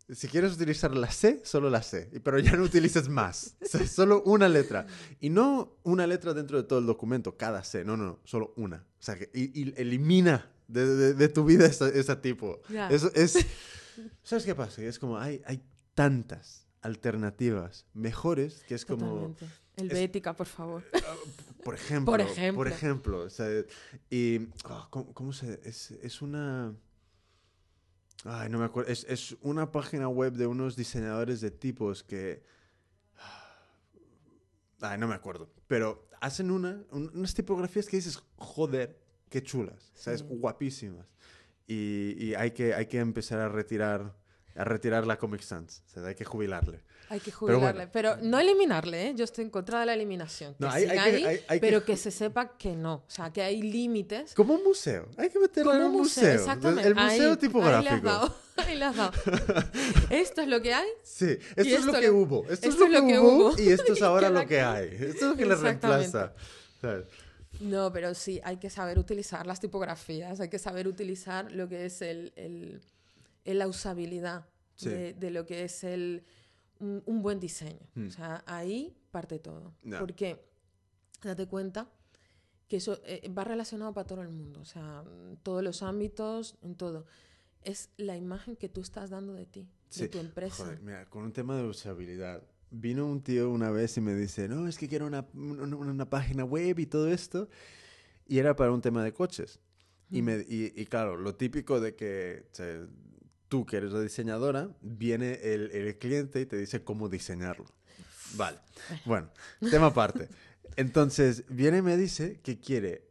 Si 0.09 0.27
quieres 0.27 0.53
utilizar 0.53 0.95
la 0.95 1.11
C, 1.11 1.41
solo 1.43 1.69
la 1.69 1.81
C, 1.81 2.11
pero 2.23 2.37
ya 2.37 2.55
no 2.55 2.63
utilices 2.63 3.09
más. 3.09 3.55
solo 3.89 4.21
una 4.23 4.47
letra. 4.47 4.85
Y 5.19 5.29
no 5.29 5.77
una 5.83 6.05
letra 6.05 6.33
dentro 6.33 6.57
de 6.61 6.67
todo 6.67 6.79
el 6.79 6.85
documento, 6.85 7.37
cada 7.37 7.63
C. 7.63 7.83
No, 7.83 7.97
no, 7.97 8.05
no, 8.05 8.19
solo 8.23 8.53
una. 8.55 8.85
O 8.99 9.03
sea, 9.03 9.15
que, 9.15 9.29
y, 9.33 9.73
elimina 9.79 10.51
de, 10.67 11.29
tu 11.29 11.43
vida 11.45 11.65
ese, 11.65 12.15
tipo. 12.17 12.61
Eso 12.89 13.11
es... 13.15 13.45
¿Sabes 14.23 14.45
qué 14.45 14.53
pasa? 14.53 14.83
Es 14.83 14.99
como 14.99 15.17
hay, 15.17 15.41
hay 15.45 15.63
tantas 15.93 16.67
alternativas 16.81 17.85
mejores 17.93 18.63
que 18.67 18.75
es 18.75 18.85
como... 18.85 19.35
El 19.75 19.89
Bética, 19.89 20.33
por 20.33 20.47
favor. 20.47 20.83
Ah, 20.93 21.15
por 21.63 21.75
ejemplo. 21.75 22.11
por 22.11 22.21
ejemplo. 22.21 22.55
Por 22.55 22.67
ejemplo. 22.67 23.19
O 23.21 23.29
sea, 23.29 23.47
y... 24.09 24.47
Ah, 24.65 24.87
¿cómo, 24.89 25.33
se...? 25.33 25.59
Es, 25.65 25.91
es 25.91 26.21
una... 26.21 26.73
Ay, 28.25 28.49
no 28.49 28.57
me 28.57 28.65
acuerdo. 28.65 28.91
Es, 28.91 29.05
es, 29.07 29.37
una 29.41 29.71
página 29.71 30.07
web 30.07 30.33
de 30.33 30.47
unos 30.47 30.75
diseñadores 30.75 31.41
de 31.41 31.51
tipos 31.51 32.03
que... 32.03 32.43
Ay, 34.81 34.97
no 34.97 35.07
me 35.07 35.13
acuerdo. 35.13 35.49
Pero 35.67 36.09
hacen 36.21 36.49
una, 36.49 36.83
unas 36.91 37.33
tipografías 37.35 37.85
que 37.87 37.97
dices, 37.97 38.21
joder, 38.37 38.99
qué 39.29 39.43
chulas. 39.43 39.91
O 39.95 39.97
sea, 39.97 40.13
es 40.13 40.23
guapísimas. 40.23 41.07
Y, 41.67 42.15
y, 42.17 42.35
hay, 42.35 42.51
que, 42.51 42.73
hay 42.73 42.87
que 42.87 42.99
empezar 42.99 43.39
a 43.39 43.47
retirar, 43.47 44.15
a 44.55 44.63
retirar 44.63 45.05
la 45.05 45.17
Comic 45.17 45.41
Sans. 45.41 45.83
O 45.85 45.89
sea, 45.89 46.05
hay 46.07 46.15
que 46.15 46.25
jubilarle. 46.25 46.81
Hay 47.09 47.19
que 47.19 47.31
jubilarle, 47.31 47.87
pero, 47.87 48.17
no 48.17 48.39
eliminarle, 48.39 49.09
¿eh? 49.09 49.13
Yo 49.15 49.25
estoy 49.25 49.43
en 49.43 49.51
contra 49.51 49.79
de 49.79 49.85
la 49.85 49.93
eliminación. 49.93 50.55
Que 50.55 50.65
hay, 50.65 51.43
ahí, 51.47 51.59
pero 51.59 51.85
que... 51.85 51.97
se 51.97 52.09
sepa 52.09 52.57
que 52.57 52.75
no. 52.75 52.95
O 52.95 53.09
sea, 53.09 53.31
que 53.31 53.43
hay 53.43 53.61
límites. 53.61 54.33
Como 54.33 54.55
un 54.55 54.63
museo. 54.63 55.07
Hay 55.17 55.29
que 55.29 55.39
meterlo 55.39 55.75
en 55.75 55.83
un 55.83 55.91
museo. 55.91 56.33
Exactamente. 56.33 56.87
El 56.87 56.95
museo 56.95 57.37
tipográfico. 57.37 58.35
Ahí 58.57 58.77
le 58.77 58.85
has 58.85 58.95
dado. 58.95 59.11
¿Esto 60.09 60.41
es 60.41 60.47
lo 60.47 60.61
que 60.61 60.73
hay? 60.73 60.87
Sí, 61.03 61.37
esto, 61.55 61.61
es 61.61 61.85
lo 61.85 61.93
que 61.93 62.09
hubo. 62.09 62.45
Esto, 62.49 62.69
es 62.69 62.79
lo, 62.79 62.87
que, 62.87 63.19
hubo, 63.19 63.53
y 63.57 63.69
esto 63.69 63.93
es 63.93 64.01
ahora 64.01 64.29
lo 64.29 64.47
que 64.47 64.61
hay. 64.61 64.87
Esto 64.87 65.25
es 65.25 65.31
lo 65.31 65.35
que 65.35 65.45
le 65.45 65.55
reemplaza. 65.55 66.33
No, 67.59 67.91
pero 67.91 68.13
sí, 68.13 68.41
hay 68.43 68.57
que 68.57 68.69
saber 68.69 68.99
utilizar 68.99 69.45
las 69.45 69.59
tipografías, 69.59 70.39
hay 70.39 70.49
que 70.49 70.59
saber 70.59 70.87
utilizar 70.87 71.51
lo 71.51 71.67
que 71.67 71.85
es 71.85 72.01
el, 72.01 72.33
el, 72.35 72.81
la 73.53 73.67
usabilidad 73.67 74.47
de, 74.81 75.13
de, 75.13 75.31
lo 75.31 75.45
que 75.45 75.63
es 75.63 75.83
el, 75.83 76.25
un, 76.79 77.21
buen 77.21 77.39
diseño. 77.39 77.87
O 77.95 77.99
hmm. 77.99 78.09
sea, 78.09 78.43
ahí 78.45 78.95
parte 79.11 79.39
todo. 79.39 79.73
Porque 79.99 80.43
date 81.23 81.47
cuenta 81.47 81.89
que 82.67 82.77
eso 82.77 82.99
eh, 83.05 83.29
va 83.29 83.43
relacionado 83.43 83.93
para 83.93 84.07
todo 84.07 84.21
el 84.21 84.29
mundo, 84.29 84.61
o 84.61 84.65
sea, 84.65 85.03
en 85.29 85.37
todos 85.37 85.63
los 85.63 85.83
ámbitos, 85.83 86.57
en 86.61 86.75
todo. 86.75 87.05
Es 87.61 87.89
la 87.97 88.17
imagen 88.17 88.55
que 88.55 88.69
tú 88.69 88.81
estás 88.81 89.09
dando 89.09 89.33
de 89.33 89.45
ti, 89.45 89.69
de 89.97 90.09
tu 90.09 90.19
empresa. 90.19 90.77
mira, 90.81 91.05
con 91.09 91.23
un 91.23 91.31
tema 91.31 91.55
de 91.55 91.63
usabilidad, 91.63 92.43
vino 92.71 93.05
un 93.07 93.21
tío 93.21 93.49
una 93.49 93.69
vez 93.69 93.97
y 93.97 94.01
me 94.01 94.15
dice, 94.15 94.47
no, 94.47 94.67
es 94.67 94.77
que 94.77 94.87
quiero 94.87 95.07
una, 95.07 95.25
una, 95.33 96.09
página 96.09 96.43
web 96.43 96.77
y 96.79 96.85
todo 96.85 97.07
esto, 97.07 97.49
y 98.27 98.39
era 98.39 98.55
para 98.55 98.71
un 98.71 98.81
tema 98.81 99.03
de 99.03 99.13
coches. 99.13 99.59
Y, 100.11 100.21
me, 100.21 100.37
y, 100.47 100.71
y, 100.75 100.85
claro, 100.85 101.17
lo 101.17 101.35
típico 101.35 101.79
de 101.79 101.95
que 101.95 102.45
tú 103.49 103.65
que 103.65 103.77
eres 103.77 103.91
la 103.91 104.01
diseñadora, 104.01 104.69
viene 104.81 105.39
el, 105.43 105.71
el 105.71 105.97
cliente 105.97 106.41
y 106.41 106.45
te 106.45 106.57
dice 106.57 106.83
cómo 106.83 107.09
diseñarlo. 107.09 107.65
Vale. 108.35 108.59
Bueno, 109.05 109.29
tema 109.69 109.87
aparte. 109.87 110.27
Entonces, 110.75 111.45
viene 111.49 111.77
y 111.77 111.81
me 111.81 111.97
dice 111.97 112.39
que 112.41 112.59
quiere, 112.59 113.07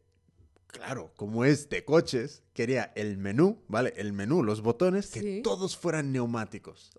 claro, 0.67 1.13
como 1.17 1.45
es 1.45 1.69
de 1.69 1.85
coches, 1.85 2.43
quería 2.53 2.93
el 2.95 3.17
menú, 3.17 3.63
¿vale? 3.69 3.95
El 3.97 4.13
menú, 4.13 4.43
los 4.43 4.61
botones, 4.61 5.11
que 5.11 5.41
todos 5.43 5.77
fueran 5.77 6.13
neumáticos. 6.13 6.93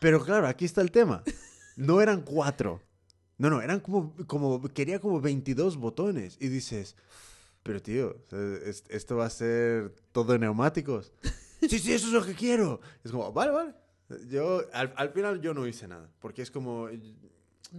Pero 0.00 0.24
claro, 0.24 0.48
aquí 0.48 0.64
está 0.64 0.80
el 0.80 0.90
tema. 0.90 1.22
No 1.76 2.00
eran 2.00 2.22
cuatro. 2.22 2.80
No, 3.36 3.50
no, 3.50 3.60
eran 3.60 3.80
como, 3.80 4.14
como, 4.26 4.62
quería 4.62 5.00
como 5.00 5.20
22 5.20 5.76
botones. 5.76 6.36
Y 6.40 6.48
dices, 6.48 6.96
pero 7.64 7.82
tío, 7.82 8.16
esto 8.88 9.16
va 9.16 9.26
a 9.26 9.30
ser 9.30 9.94
todo 10.12 10.38
neumáticos 10.38 11.12
sí, 11.68 11.78
sí, 11.78 11.92
eso 11.92 12.06
es 12.06 12.12
lo 12.12 12.24
que 12.24 12.34
quiero. 12.34 12.80
Es 13.02 13.10
como, 13.10 13.32
vale, 13.32 13.52
vale. 13.52 13.74
Yo, 14.28 14.62
al, 14.72 15.10
final 15.10 15.40
yo 15.40 15.54
no 15.54 15.66
hice 15.66 15.88
nada, 15.88 16.10
porque 16.20 16.42
es 16.42 16.50
como, 16.50 16.88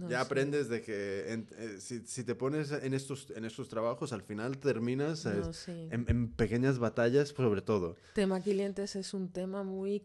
ya 0.08 0.20
aprendes 0.20 0.68
de 0.68 0.82
que 0.82 1.24
eh, 1.56 1.78
si, 1.80 2.24
te 2.24 2.34
pones 2.34 2.72
en 2.72 2.94
estos, 2.94 3.30
en 3.30 3.44
estos 3.44 3.68
trabajos, 3.68 4.12
al 4.12 4.22
final 4.22 4.58
terminas 4.58 5.24
en, 5.26 6.32
pequeñas 6.32 6.78
batallas 6.78 7.28
sobre 7.28 7.62
todo. 7.62 7.96
Tema 8.14 8.40
clientes 8.40 8.96
es 8.96 9.14
un 9.14 9.30
tema 9.30 9.62
muy, 9.62 10.02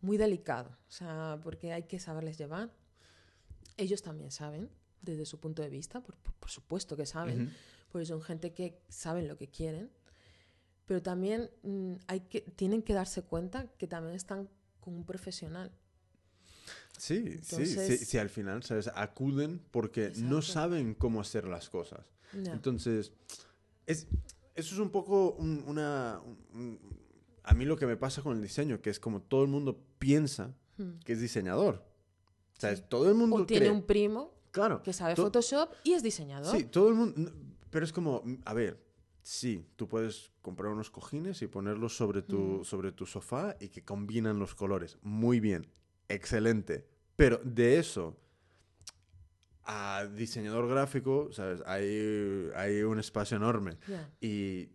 muy 0.00 0.16
delicado, 0.16 0.70
o 0.88 0.90
sea, 0.90 1.38
porque 1.42 1.72
hay 1.72 1.84
que 1.84 2.00
saberles 2.00 2.36
llevar. 2.36 2.72
Ellos 3.76 4.02
también 4.02 4.32
saben, 4.32 4.68
desde 5.02 5.24
su 5.24 5.38
punto 5.38 5.62
de 5.62 5.70
vista, 5.70 6.02
por, 6.02 6.16
supuesto 6.50 6.96
que 6.96 7.06
saben, 7.06 7.52
porque 7.90 8.06
son 8.06 8.20
gente 8.22 8.52
que 8.52 8.80
saben 8.88 9.28
lo 9.28 9.36
que 9.36 9.48
quieren 9.48 9.90
pero 10.86 11.02
también 11.02 11.50
mm, 11.62 11.94
hay 12.06 12.20
que, 12.20 12.40
tienen 12.40 12.82
que 12.82 12.92
darse 12.92 13.22
cuenta 13.22 13.68
que 13.78 13.86
también 13.86 14.14
están 14.14 14.48
con 14.80 14.94
un 14.94 15.04
profesional. 15.04 15.72
Sí, 16.98 17.40
sí, 17.42 17.66
sí, 17.66 18.18
al 18.18 18.30
final, 18.30 18.62
¿sabes? 18.62 18.88
Acuden 18.94 19.60
porque 19.70 20.12
no 20.16 20.42
saben 20.42 20.94
cómo 20.94 21.20
hacer 21.20 21.44
las 21.46 21.68
cosas. 21.68 22.12
Entonces, 22.32 23.12
es, 23.86 24.06
eso 24.54 24.74
es 24.74 24.80
un 24.80 24.90
poco 24.90 25.32
una... 25.32 26.20
a 27.42 27.54
mí 27.54 27.64
lo 27.64 27.76
que 27.76 27.86
me 27.86 27.96
pasa 27.96 28.22
con 28.22 28.36
el 28.36 28.42
diseño, 28.42 28.80
que 28.80 28.90
es 28.90 29.00
como 29.00 29.22
todo 29.22 29.42
el 29.42 29.48
mundo 29.48 29.80
piensa 29.98 30.54
hmm. 30.76 30.98
que 31.04 31.14
es 31.14 31.20
diseñador. 31.20 31.84
¿Sabes? 32.58 32.88
Todo 32.88 33.08
el 33.08 33.16
mundo... 33.16 33.36
O 33.36 33.46
tiene 33.46 33.70
un 33.70 33.82
primo 33.82 34.32
claro, 34.52 34.82
que 34.82 34.92
sabe 34.92 35.16
Photoshop 35.16 35.70
y 35.82 35.94
es 35.94 36.02
diseñador. 36.02 36.56
Sí, 36.56 36.64
todo 36.64 36.88
el 36.88 36.94
mundo... 36.94 37.32
Pero 37.70 37.84
es 37.84 37.92
como, 37.92 38.22
a 38.44 38.54
ver, 38.54 38.83
Sí, 39.24 39.66
tú 39.76 39.88
puedes 39.88 40.32
comprar 40.42 40.70
unos 40.70 40.90
cojines 40.90 41.40
y 41.40 41.46
ponerlos 41.46 41.96
sobre 41.96 42.20
tu, 42.20 42.60
mm. 42.60 42.64
sobre 42.64 42.92
tu 42.92 43.06
sofá 43.06 43.56
y 43.58 43.70
que 43.70 43.82
combinan 43.82 44.38
los 44.38 44.54
colores. 44.54 44.98
Muy 45.00 45.40
bien, 45.40 45.66
excelente. 46.08 46.86
Pero 47.16 47.40
de 47.42 47.78
eso 47.78 48.18
a 49.64 50.06
diseñador 50.14 50.68
gráfico, 50.68 51.30
¿sabes? 51.32 51.62
Hay, 51.64 52.50
hay 52.54 52.82
un 52.82 52.98
espacio 52.98 53.38
enorme. 53.38 53.78
Y 54.20 54.66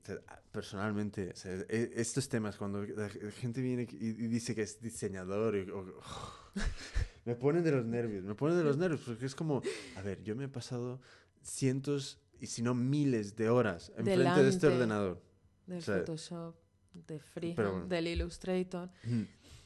personalmente, 0.51 1.31
e, 1.45 1.91
estos 1.95 2.27
temas, 2.27 2.57
cuando 2.57 2.83
la 2.83 3.07
gente 3.07 3.61
viene 3.61 3.87
y 3.91 4.27
dice 4.27 4.55
que 4.55 4.63
es 4.63 4.81
diseñador, 4.81 5.53
me 7.25 7.35
ponen 7.35 7.63
de 7.63 7.71
los 7.71 7.85
nervios, 7.85 8.23
me 8.23 8.33
ponen 8.33 8.57
de 8.57 8.63
los 8.63 8.77
nervios, 8.77 9.01
porque 9.05 9.27
es 9.27 9.35
como, 9.35 9.61
a 9.95 10.01
ver, 10.01 10.23
yo 10.23 10.35
me 10.35 10.45
he 10.45 10.49
pasado 10.49 10.99
cientos 11.43 12.19
y 12.39 12.47
si 12.47 12.61
no 12.61 12.73
miles 12.73 13.35
de 13.35 13.49
horas 13.49 13.91
enfrente 13.97 14.43
de 14.43 14.49
este 14.49 14.67
ordenador. 14.67 15.21
Del 15.65 15.81
Photoshop, 15.81 16.55
de 16.93 17.19
Freehand, 17.19 17.87
del 17.87 18.07
Illustrator. 18.07 18.89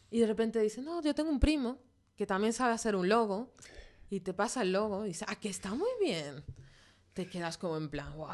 Y 0.10 0.20
de 0.20 0.28
repente 0.28 0.60
dice, 0.60 0.82
no, 0.82 1.02
yo 1.02 1.16
tengo 1.16 1.30
un 1.30 1.40
primo 1.40 1.80
que 2.16 2.26
también 2.26 2.54
sabe 2.54 2.74
hacer 2.74 2.96
un 2.96 3.10
logo 3.10 3.54
y 4.10 4.20
te 4.20 4.34
pasa 4.34 4.62
el 4.62 4.72
logo 4.72 5.06
y 5.06 5.10
dice, 5.10 5.26
ah, 5.28 5.36
que 5.36 5.50
está 5.50 5.74
muy 5.74 5.90
bien. 6.02 6.44
Te 7.14 7.28
quedas 7.28 7.58
como 7.58 7.78
en 7.78 7.90
plan, 7.90 8.16
wow. 8.18 8.30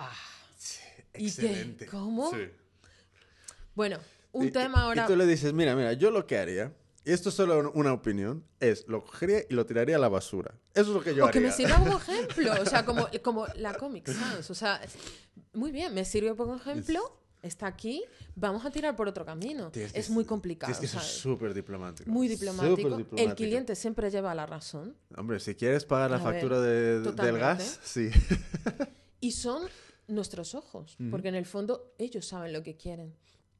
excelente. 1.13 1.86
¿Y 1.86 1.88
¿Cómo? 1.88 2.32
Sí. 2.32 2.49
Bueno, 3.75 3.97
un 4.32 4.52
tema 4.52 4.84
ahora... 4.84 5.04
Y 5.04 5.08
tú 5.08 5.15
le 5.15 5.25
dices, 5.25 5.54
mira, 5.54 5.75
mira, 5.75 5.93
yo 5.93 6.12
lo 6.12 6.25
que 6.28 6.38
haría 6.38 6.73
y 7.10 7.12
esto 7.12 7.30
es 7.30 7.36
solo 7.36 7.72
una 7.74 7.91
opinión, 7.91 8.45
es 8.60 8.88
lo 8.88 9.04
cogería 9.04 9.41
y 9.50 9.56
lo 9.56 9.65
tiraría 9.65 9.95
a 9.95 10.00
la 10.00 10.10
basura. 10.10 10.54
Eso 10.76 10.89
es 10.89 10.95
lo 10.95 11.02
que 11.02 11.15
yo 11.15 11.24
o 11.24 11.28
haría. 11.28 11.41
que 11.41 11.48
me 11.48 11.52
sirva 11.52 11.78
como 11.78 11.98
ejemplo, 12.08 12.54
o 12.62 12.65
sea, 12.67 12.86
como, 12.86 13.08
como 13.24 13.48
la 13.56 13.74
Comic 13.74 14.08
Sans, 14.12 14.48
o 14.48 14.54
sea, 14.54 14.80
muy 15.54 15.72
bien, 15.72 15.91
me 15.95 16.06
sirve 16.06 16.36
como 16.36 16.56
ejemplo, 16.56 17.02
está 17.41 17.65
aquí, 17.65 18.04
vamos 18.36 18.63
a 18.63 18.69
tirar 18.69 18.95
por 18.95 19.08
otro 19.08 19.26
camino. 19.26 19.72
es 19.74 20.12
muy 20.12 20.24
complicado. 20.24 20.72
Es 20.72 20.78
que 20.78 20.86
eso 20.86 21.00
es 21.00 21.06
súper 21.06 21.56
diplomático. 21.56 22.12
Muy 22.12 22.28
diplomático. 22.28 23.00
El 23.17 23.34
cliente 23.34 23.74
siempre 23.76 24.12
lleva 24.12 24.36
la 24.36 24.45
razón. 24.45 24.95
Hombre, 25.17 25.39
si 25.39 25.56
quieres 25.56 25.86
pagar 25.86 26.12
la 26.12 26.19
factura 26.19 26.62
de, 26.62 27.00
del 27.00 27.39
gas, 27.39 27.80
sí. 27.84 28.12
y 29.19 29.32
son 29.32 29.63
nuestros 30.08 30.54
ojos, 30.54 30.95
porque 31.10 31.30
en 31.30 31.36
el 31.36 31.48
fondo 31.48 31.95
ellos 31.98 32.28
saben 32.28 32.54
lo 32.54 32.62
que 32.62 32.78
quieren 32.78 33.15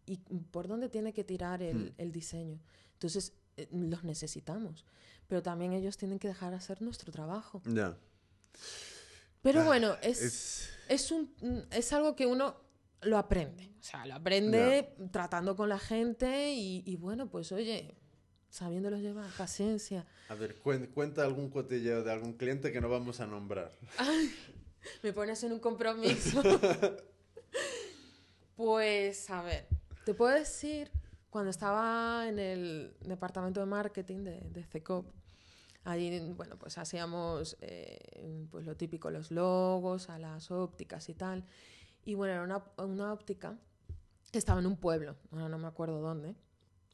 y 0.06 0.18
por 0.52 0.68
dónde 0.68 0.88
tiene 0.90 1.14
que 1.14 1.24
tirar 1.24 1.64
el, 1.64 1.78
mm. 1.78 1.94
el 1.98 2.12
diseño. 2.12 2.60
Entonces, 3.00 3.32
los 3.72 4.04
necesitamos. 4.04 4.86
Pero 5.28 5.44
también 5.44 5.74
ellos 5.74 5.98
tienen 5.98 6.20
que 6.20 6.28
dejar 6.28 6.54
hacer 6.54 6.82
nuestro 6.82 7.12
trabajo. 7.12 7.62
Ya. 7.66 7.98
Pero 9.42 9.62
ah, 9.62 9.66
bueno, 9.66 9.96
es, 10.02 10.70
es... 10.88 11.12
un, 11.12 11.34
es 11.72 11.94
algo 11.94 12.16
que 12.16 12.26
uno 12.26 12.56
lo 13.02 13.18
aprende. 13.18 13.72
O 13.80 13.84
sea, 13.84 14.06
lo 14.06 14.16
aprende 14.16 14.96
tratando 15.12 15.56
con 15.56 15.70
la 15.70 15.80
gente 15.80 16.52
y, 16.54 16.96
bueno, 16.98 17.30
pues 17.30 17.52
oye, 17.52 17.96
sabiéndolo 18.50 18.98
llevar, 18.98 19.30
paciencia. 19.38 20.06
A 20.28 20.36
ver, 20.36 20.56
cuenta 20.58 21.24
algún 21.24 21.50
cotilleo 21.50 22.04
de 22.04 22.12
algún 22.12 22.34
cliente 22.34 22.72
que 22.72 22.82
no 22.82 22.90
vamos 22.90 23.20
a 23.22 23.28
nombrar. 23.28 23.72
me 25.04 25.14
pones 25.14 25.44
en 25.44 25.54
un 25.54 25.60
compromiso. 25.60 26.44
pues, 28.58 29.30
a 29.30 29.42
ver, 29.44 29.68
te 30.06 30.14
puedo 30.14 30.34
decir 30.34 30.92
Cuando 31.30 31.52
estaba 31.52 32.28
en 32.28 32.40
el 32.40 32.94
departamento 33.02 33.60
de 33.60 33.66
marketing 33.66 34.24
de, 34.24 34.40
de 34.50 34.64
CECOP, 34.64 35.06
Allí, 35.86 36.20
bueno, 36.36 36.58
pues 36.58 36.78
hacíamos 36.78 37.58
eh, 37.62 38.48
pues 38.52 38.66
lo 38.66 38.76
típico, 38.76 39.10
los 39.10 39.32
logos, 39.32 40.10
a 40.10 40.20
las 40.20 40.52
ópticas 40.52 41.08
y 41.10 41.14
tal. 41.14 41.46
Y 42.04 42.16
bueno, 42.16 42.34
era 42.34 42.44
una, 42.44 42.64
una 42.86 43.14
óptica 43.14 43.58
que 44.32 44.38
estaba 44.38 44.60
en 44.60 44.68
un 44.68 44.78
pueblo, 44.78 45.16
ahora 45.32 45.50
no 45.50 45.58
me 45.58 45.68
acuerdo 45.68 46.02
dónde. 46.02 46.36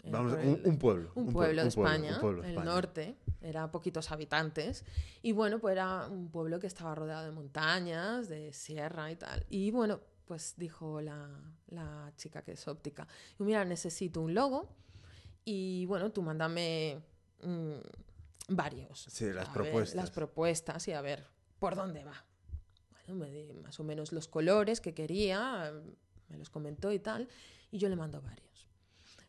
Vamos, 0.07 0.37
un, 0.63 0.77
pueblo. 0.77 1.11
Un, 1.15 1.33
pueblo 1.33 1.63
de 1.63 1.67
España, 1.67 2.21
el 2.43 2.63
norte, 2.63 3.17
era 3.41 3.71
poquitos 3.71 4.11
habitantes. 4.11 4.85
Y 5.23 5.31
bueno, 5.31 5.57
pues 5.57 5.71
era 5.71 6.07
un 6.07 6.29
pueblo 6.29 6.59
que 6.59 6.67
estaba 6.67 6.93
rodeado 6.93 7.25
de 7.25 7.31
montañas, 7.31 8.29
de 8.29 8.53
sierra 8.53 9.09
y 9.09 9.15
tal. 9.15 9.43
Y 9.49 9.71
bueno, 9.71 9.99
pues 10.25 10.55
dijo 10.57 11.01
la, 11.01 11.29
la 11.67 12.11
chica 12.17 12.41
que 12.41 12.53
es 12.53 12.67
óptica, 12.67 13.07
mira, 13.37 13.63
necesito 13.65 14.21
un 14.21 14.33
logo 14.33 14.69
y 15.43 15.85
bueno, 15.85 16.11
tú 16.11 16.21
mándame 16.21 17.01
varios. 18.49 19.07
Sí, 19.09 19.31
las 19.31 19.49
propuestas. 19.49 19.95
las 19.95 20.11
propuestas 20.11 20.87
y 20.87 20.93
a 20.93 21.01
ver 21.01 21.27
por 21.59 21.75
dónde 21.75 22.03
va. 22.03 22.25
Bueno, 22.91 23.25
me 23.25 23.31
di 23.31 23.53
más 23.53 23.79
o 23.79 23.83
menos 23.83 24.11
los 24.11 24.27
colores 24.27 24.81
que 24.81 24.93
quería, 24.93 25.71
me 26.29 26.37
los 26.37 26.49
comentó 26.49 26.91
y 26.91 26.99
tal, 26.99 27.27
y 27.71 27.77
yo 27.77 27.89
le 27.89 27.95
mando 27.95 28.21
varios. 28.21 28.67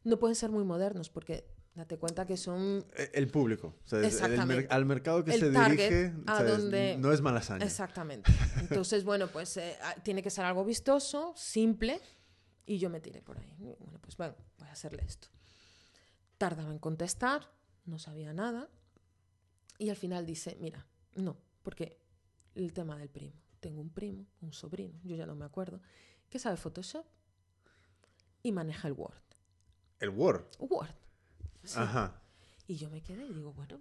No 0.04 0.18
pueden 0.18 0.34
ser 0.34 0.50
muy 0.50 0.64
modernos 0.64 1.10
porque 1.10 1.46
date 1.76 1.98
cuenta 1.98 2.26
que 2.26 2.36
son... 2.36 2.84
E, 2.96 3.10
el 3.14 3.28
público, 3.28 3.74
o 3.84 3.88
sea, 3.88 4.00
al 4.70 4.86
mercado 4.86 5.22
que 5.22 5.38
se 5.38 5.50
dirige 5.50 6.14
a 6.26 6.42
donde... 6.42 6.96
no 6.98 7.12
es 7.12 7.20
malasaña. 7.20 7.64
Exactamente. 7.64 8.32
Entonces, 8.58 9.04
bueno, 9.04 9.28
pues 9.28 9.56
eh, 9.58 9.76
tiene 10.02 10.22
que 10.22 10.30
ser 10.30 10.44
algo 10.46 10.64
vistoso, 10.64 11.34
simple, 11.36 12.00
y 12.64 12.78
yo 12.78 12.90
me 12.90 13.00
tiré 13.00 13.22
por 13.22 13.38
ahí. 13.38 13.54
Bueno, 13.58 13.98
pues 14.00 14.16
bueno, 14.16 14.34
voy 14.58 14.68
a 14.68 14.72
hacerle 14.72 15.04
esto. 15.04 15.28
Tardaba 16.38 16.72
en 16.72 16.78
contestar, 16.78 17.48
no 17.84 17.98
sabía 17.98 18.32
nada. 18.32 18.68
Y 19.78 19.90
al 19.90 19.96
final 19.96 20.24
dice, 20.24 20.56
mira, 20.60 20.86
no, 21.14 21.36
porque 21.62 22.00
el 22.54 22.72
tema 22.72 22.96
del 22.96 23.10
primo. 23.10 23.34
Tengo 23.60 23.80
un 23.80 23.90
primo, 23.90 24.26
un 24.40 24.52
sobrino, 24.52 24.98
yo 25.02 25.16
ya 25.16 25.26
no 25.26 25.34
me 25.34 25.44
acuerdo, 25.44 25.80
que 26.30 26.38
sabe 26.38 26.56
Photoshop 26.56 27.04
y 28.42 28.52
maneja 28.52 28.88
el 28.88 28.94
Word. 28.94 29.22
¿El 29.98 30.10
Word? 30.10 30.44
Word. 30.58 31.05
Ajá. 31.74 32.20
Y 32.68 32.76
yo 32.76 32.90
me 32.90 33.00
quedé 33.00 33.24
y 33.26 33.32
digo, 33.32 33.52
bueno. 33.52 33.78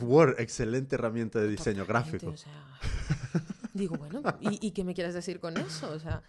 Word, 0.00 0.40
excelente 0.40 0.94
herramienta 0.94 1.38
de 1.38 1.48
diseño 1.48 1.84
gráfico. 1.84 2.28
O 2.28 2.36
sea, 2.36 2.52
digo, 3.74 3.96
bueno, 3.96 4.22
¿y, 4.40 4.70
qué 4.70 4.84
me 4.84 4.94
quieres 4.94 5.14
decir 5.14 5.38
con 5.38 5.56
eso? 5.58 5.90
O 5.90 5.98
sea, 5.98 6.22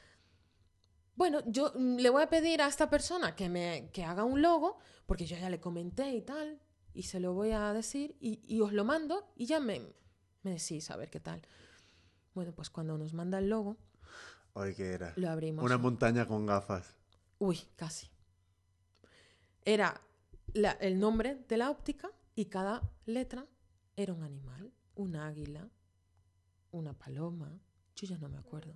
bueno, 1.15 1.41
yo 1.45 1.73
le 1.75 2.09
voy 2.09 2.23
a 2.23 2.29
pedir 2.29 2.61
a 2.61 2.67
esta 2.67 2.89
persona 2.89 3.35
que 3.35 3.47
me 3.47 3.89
que 3.93 4.03
haga 4.03 4.25
un 4.25 4.41
logo, 4.41 4.79
porque 5.05 5.25
yo 5.25 5.37
ya 5.37 5.49
le 5.49 5.61
comenté 5.61 6.13
y 6.13 6.21
tal, 6.21 6.59
y 6.93 7.03
se 7.03 7.21
lo 7.21 7.33
voy 7.33 7.51
a 7.51 7.71
decir 7.71 8.17
y, 8.19 8.59
os 8.59 8.73
lo 8.73 8.83
mando 8.83 9.31
y 9.35 9.45
ya 9.45 9.61
me, 9.61 9.81
me 10.43 10.51
decís 10.51 10.91
a 10.91 10.97
ver 10.97 11.09
qué 11.09 11.21
tal. 11.21 11.41
Bueno, 12.33 12.51
pues 12.53 12.69
cuando 12.69 12.97
nos 12.97 13.13
manda 13.13 13.39
el 13.39 13.49
logo... 13.49 13.77
Hoy 14.53 14.75
¿qué 14.75 14.91
era? 14.91 15.13
Lo 15.15 15.29
abrimos. 15.29 15.63
Una 15.63 15.77
montaña 15.77 16.27
con 16.27 16.45
gafas. 16.45 16.97
Uy, 17.39 17.59
casi. 17.75 18.09
Era 19.65 19.99
el 20.53 20.99
nombre 20.99 21.43
de 21.47 21.57
la 21.57 21.69
óptica 21.69 22.11
y 22.35 22.45
cada 22.45 22.89
letra 23.05 23.45
era 23.95 24.13
un 24.13 24.23
animal, 24.23 24.71
un 24.95 25.15
águila, 25.15 25.69
una 26.71 26.93
paloma. 26.93 27.59
Yo 27.95 28.07
ya 28.07 28.17
no 28.17 28.27
me 28.27 28.37
acuerdo. 28.37 28.75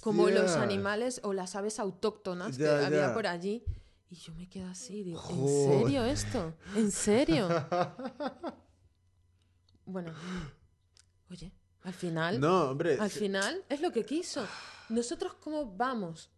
Como 0.00 0.28
los 0.28 0.56
animales 0.56 1.20
o 1.24 1.32
las 1.32 1.56
aves 1.56 1.78
autóctonas 1.78 2.56
que 2.56 2.68
había 2.68 3.14
por 3.14 3.26
allí. 3.26 3.64
Y 4.10 4.16
yo 4.16 4.34
me 4.34 4.48
quedo 4.48 4.68
así, 4.68 5.02
digo, 5.02 5.22
¿en 5.28 5.48
serio 5.48 6.04
esto? 6.04 6.54
¿En 6.74 6.90
serio? 6.90 7.46
bueno, 9.84 10.14
oye, 11.30 11.52
al 11.82 11.92
final. 11.92 12.40
No, 12.40 12.70
hombre. 12.70 12.96
Al 12.98 13.10
final 13.10 13.62
es 13.68 13.82
lo 13.82 13.92
que 13.92 14.06
quiso. 14.06 14.46
Nosotros, 14.88 15.34
¿cómo 15.34 15.76
vamos? 15.76 16.30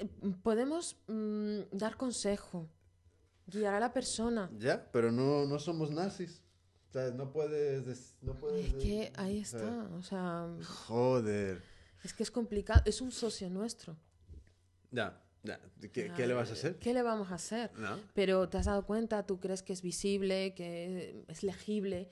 Eh, 0.00 0.08
podemos 0.42 0.96
mm, 1.06 1.60
dar 1.70 1.96
consejo, 1.96 2.68
guiar 3.50 3.74
a 3.74 3.80
la 3.80 3.92
persona. 3.92 4.50
Ya, 4.58 4.90
pero 4.92 5.10
no, 5.10 5.46
no 5.46 5.58
somos 5.58 5.90
nazis. 5.90 6.42
O 6.88 6.92
sea, 6.92 7.10
no 7.10 7.32
puedes. 7.32 8.16
No 8.20 8.34
puedes 8.34 8.66
es 8.66 8.74
que 8.74 9.12
ahí 9.16 9.40
está, 9.40 9.88
o 9.96 10.02
sea. 10.02 10.48
Joder. 10.86 11.62
Es 12.02 12.14
que 12.14 12.22
es 12.22 12.30
complicado. 12.30 12.82
Es 12.84 13.00
un 13.00 13.12
socio 13.12 13.48
nuestro. 13.50 13.96
Ya. 14.90 15.20
¿Qué, 15.92 16.26
le 16.26 16.34
vas 16.34 16.50
a 16.50 16.52
hacer? 16.52 16.78
¿Qué 16.78 16.92
le 16.92 17.02
vamos 17.02 17.30
a 17.30 17.36
hacer? 17.36 17.70
Pero 18.14 18.48
te 18.48 18.58
has 18.58 18.66
dado 18.66 18.84
cuenta, 18.84 19.26
tú 19.26 19.40
crees 19.40 19.62
que 19.62 19.72
es 19.72 19.80
visible, 19.82 20.54
que 20.54 21.24
es 21.28 21.42
legible. 21.42 22.10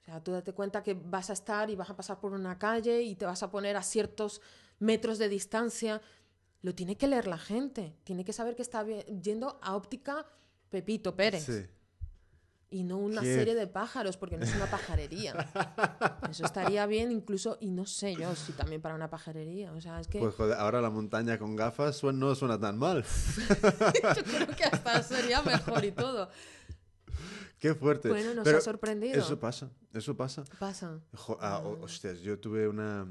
O 0.00 0.04
sea, 0.04 0.22
tú 0.22 0.32
date 0.32 0.52
cuenta 0.52 0.82
que 0.82 0.94
vas 0.94 1.30
a 1.30 1.34
estar 1.34 1.68
y 1.70 1.76
vas 1.76 1.90
a 1.90 1.96
pasar 1.96 2.20
por 2.20 2.32
una 2.32 2.58
calle 2.58 3.02
y 3.02 3.14
te 3.14 3.26
vas 3.26 3.42
a 3.42 3.50
poner 3.50 3.76
a 3.76 3.82
ciertos 3.82 4.40
metros 4.78 5.18
de 5.18 5.28
distancia. 5.28 6.00
Lo 6.64 6.74
tiene 6.74 6.96
que 6.96 7.06
leer 7.06 7.26
la 7.26 7.38
gente. 7.38 7.94
Tiene 8.04 8.24
que 8.24 8.32
saber 8.32 8.56
que 8.56 8.62
está 8.62 8.84
yendo 8.86 9.60
a 9.62 9.76
óptica 9.76 10.26
Pepito 10.70 11.14
Pérez. 11.14 11.44
Sí 11.44 11.66
y 12.74 12.82
no 12.82 12.98
una 12.98 13.20
serie 13.22 13.54
de 13.54 13.68
pájaros, 13.68 14.16
porque 14.16 14.36
no 14.36 14.42
es 14.42 14.52
una 14.52 14.66
pajarería. 14.66 15.32
Eso 16.28 16.44
estaría 16.44 16.84
bien 16.86 17.12
incluso, 17.12 17.56
y 17.60 17.70
no 17.70 17.86
sé 17.86 18.16
yo 18.16 18.34
si 18.34 18.50
también 18.50 18.82
para 18.82 18.96
una 18.96 19.08
pajarería. 19.08 19.72
O 19.74 19.80
sea, 19.80 20.00
es 20.00 20.08
que... 20.08 20.18
Pues 20.18 20.34
joder, 20.34 20.58
ahora 20.58 20.80
la 20.80 20.90
montaña 20.90 21.38
con 21.38 21.54
gafas 21.54 22.02
no 22.02 22.34
suena 22.34 22.58
tan 22.58 22.76
mal. 22.76 23.04
yo 24.16 24.24
creo 24.24 24.48
que 24.56 24.64
hasta 24.64 25.04
sería 25.04 25.40
mejor 25.42 25.84
y 25.84 25.92
todo. 25.92 26.28
Qué 27.60 27.76
fuerte. 27.76 28.08
Bueno, 28.08 28.34
nos 28.34 28.48
ha 28.48 28.60
sorprendido. 28.60 29.20
Eso 29.20 29.38
pasa, 29.38 29.70
eso 29.92 30.16
pasa. 30.16 30.42
Pasa. 30.58 31.00
Ah, 31.38 31.60
hostias, 31.80 32.22
yo 32.22 32.40
tuve 32.40 32.66
una... 32.66 33.06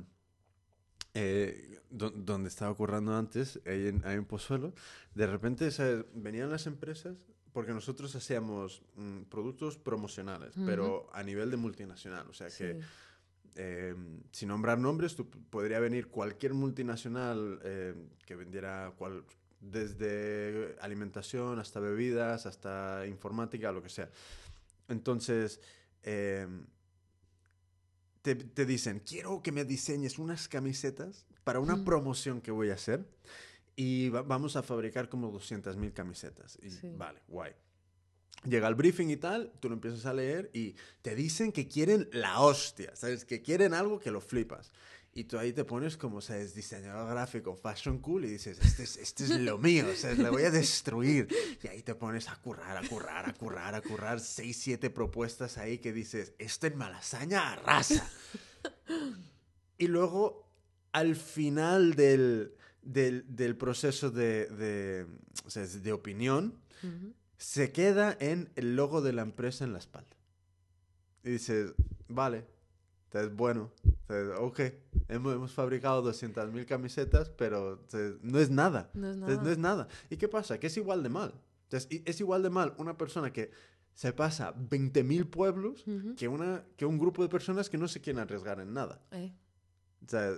Eh, 1.15 1.79
donde 1.91 2.49
estaba 2.49 2.73
currando 2.73 3.15
antes, 3.15 3.59
ahí 3.67 3.87
en, 3.87 4.01
ahí 4.03 4.15
en 4.15 4.25
Pozuelo, 4.25 4.73
de 5.13 5.27
repente 5.27 5.69
venían 6.15 6.49
las 6.49 6.65
empresas 6.65 7.15
porque 7.53 7.71
nosotros 7.71 8.15
hacíamos 8.15 8.81
mm, 8.95 9.23
productos 9.29 9.77
promocionales, 9.77 10.55
pero 10.65 11.07
a 11.13 11.21
nivel 11.21 11.51
de 11.51 11.57
multinacional. 11.57 12.27
O 12.27 12.33
sea 12.33 12.47
que, 12.49 12.79
em, 13.55 14.21
sin 14.31 14.47
nombrar 14.49 14.79
nombres, 14.79 15.15
podría 15.51 15.79
venir 15.79 16.07
cualquier 16.07 16.55
multinacional 16.55 17.59
em, 17.63 18.09
que 18.25 18.35
vendiera 18.35 18.91
cual, 18.97 19.23
desde 19.61 20.75
alimentación 20.81 21.59
hasta 21.59 21.79
bebidas, 21.79 22.47
hasta 22.47 23.05
informática, 23.05 23.71
lo 23.71 23.83
que 23.83 23.89
sea. 23.89 24.09
Entonces, 24.87 25.61
em, 26.01 26.65
te, 28.23 28.33
te, 28.35 28.65
dicen, 28.65 29.03
quiero 29.05 29.43
que 29.43 29.51
me 29.51 29.65
diseñes 29.65 30.17
unas 30.17 30.47
camisetas 30.47 31.27
para 31.43 31.59
una 31.59 31.83
promoción 31.85 32.41
que 32.41 32.49
voy 32.49 32.71
a 32.71 32.73
hacer 32.73 33.05
y 33.75 34.09
vamos 34.09 34.55
a 34.55 34.63
fabricar 34.63 35.09
como 35.09 35.31
200.000 35.31 35.93
camisetas. 35.93 36.57
Y 36.61 36.87
vale, 36.95 37.21
guay. 37.27 37.53
Llega 38.45 38.67
el 38.67 38.75
briefing 38.75 39.09
y 39.09 39.17
tal, 39.17 39.53
tú 39.59 39.69
lo 39.69 39.75
empiezas 39.75 40.05
a 40.05 40.13
leer 40.13 40.49
y 40.53 40.75
te 41.01 41.15
dicen 41.15 41.51
que 41.51 41.67
quieren 41.67 42.09
la 42.11 42.41
hostia, 42.41 42.95
¿sabes? 42.95 43.23
Que 43.23 43.41
quieren 43.41 43.73
algo 43.73 43.99
que 43.99 44.11
lo 44.11 44.19
flipas. 44.19 44.73
Y 45.15 45.25
tú 45.25 45.37
ahí 45.37 45.53
te 45.53 45.63
pones 45.63 45.95
como, 45.95 46.21
¿sabes? 46.21 46.55
Diseñador 46.55 47.07
gráfico, 47.07 47.55
fashion 47.55 47.99
cool, 47.99 48.25
y 48.25 48.29
dices, 48.29 48.57
este 48.59 48.83
es, 48.83 48.97
este 48.97 49.25
es 49.25 49.39
lo 49.41 49.59
mío, 49.59 49.85
¿sabes? 49.95 50.17
Le 50.17 50.29
voy 50.29 50.43
a 50.43 50.51
destruir. 50.51 51.27
Y 51.61 51.67
ahí 51.67 51.83
te 51.83 51.93
pones 51.93 52.29
a 52.29 52.35
currar, 52.37 52.75
a 52.77 52.87
currar, 52.87 53.29
a 53.29 53.33
currar, 53.33 53.75
a 53.75 53.81
currar, 53.81 54.19
seis, 54.19 54.57
siete 54.57 54.89
propuestas 54.89 55.59
ahí 55.59 55.77
que 55.77 55.93
dices, 55.93 56.33
esto 56.39 56.65
en 56.65 56.77
Malasaña 56.77 57.53
arrasa. 57.53 58.09
Y 59.77 59.87
luego, 59.87 60.49
al 60.93 61.15
final 61.15 61.93
del, 61.93 62.55
del, 62.81 63.55
proceso 63.55 64.09
de, 64.09 64.47
de, 64.47 65.05
de 65.79 65.91
opinión 65.91 66.59
se 67.37 67.71
queda 67.71 68.15
en 68.19 68.49
el 68.55 68.75
logo 68.75 69.01
de 69.01 69.13
la 69.13 69.21
empresa 69.21 69.63
en 69.63 69.73
la 69.73 69.79
espalda. 69.79 70.15
Y 71.23 71.31
dices, 71.31 71.73
vale, 72.07 72.45
es 73.11 73.35
bueno, 73.35 73.71
ok, 74.39 74.59
hemos, 75.07 75.35
hemos 75.35 75.51
fabricado 75.53 76.03
200.000 76.03 76.65
camisetas, 76.65 77.29
pero 77.29 77.85
no 78.21 78.39
es 78.39 78.49
nada. 78.49 78.91
No 78.93 79.09
es 79.09 79.17
nada. 79.17 79.41
no 79.41 79.49
es 79.49 79.57
nada. 79.57 79.87
¿Y 80.09 80.17
qué 80.17 80.27
pasa? 80.27 80.59
Que 80.59 80.67
es 80.67 80.77
igual 80.77 81.03
de 81.03 81.09
mal. 81.09 81.33
es 81.71 82.19
igual 82.19 82.43
de 82.43 82.49
mal 82.49 82.73
una 82.77 82.97
persona 82.97 83.31
que 83.31 83.51
se 83.93 84.11
pasa 84.11 84.55
20.000 84.55 85.29
pueblos 85.29 85.85
que, 86.17 86.27
una, 86.27 86.65
que 86.75 86.85
un 86.85 86.97
grupo 86.97 87.21
de 87.21 87.29
personas 87.29 87.69
que 87.69 87.77
no 87.77 87.87
se 87.87 88.01
quieren 88.01 88.21
arriesgar 88.21 88.59
en 88.59 88.73
nada. 88.73 89.01
Eh. 89.11 89.33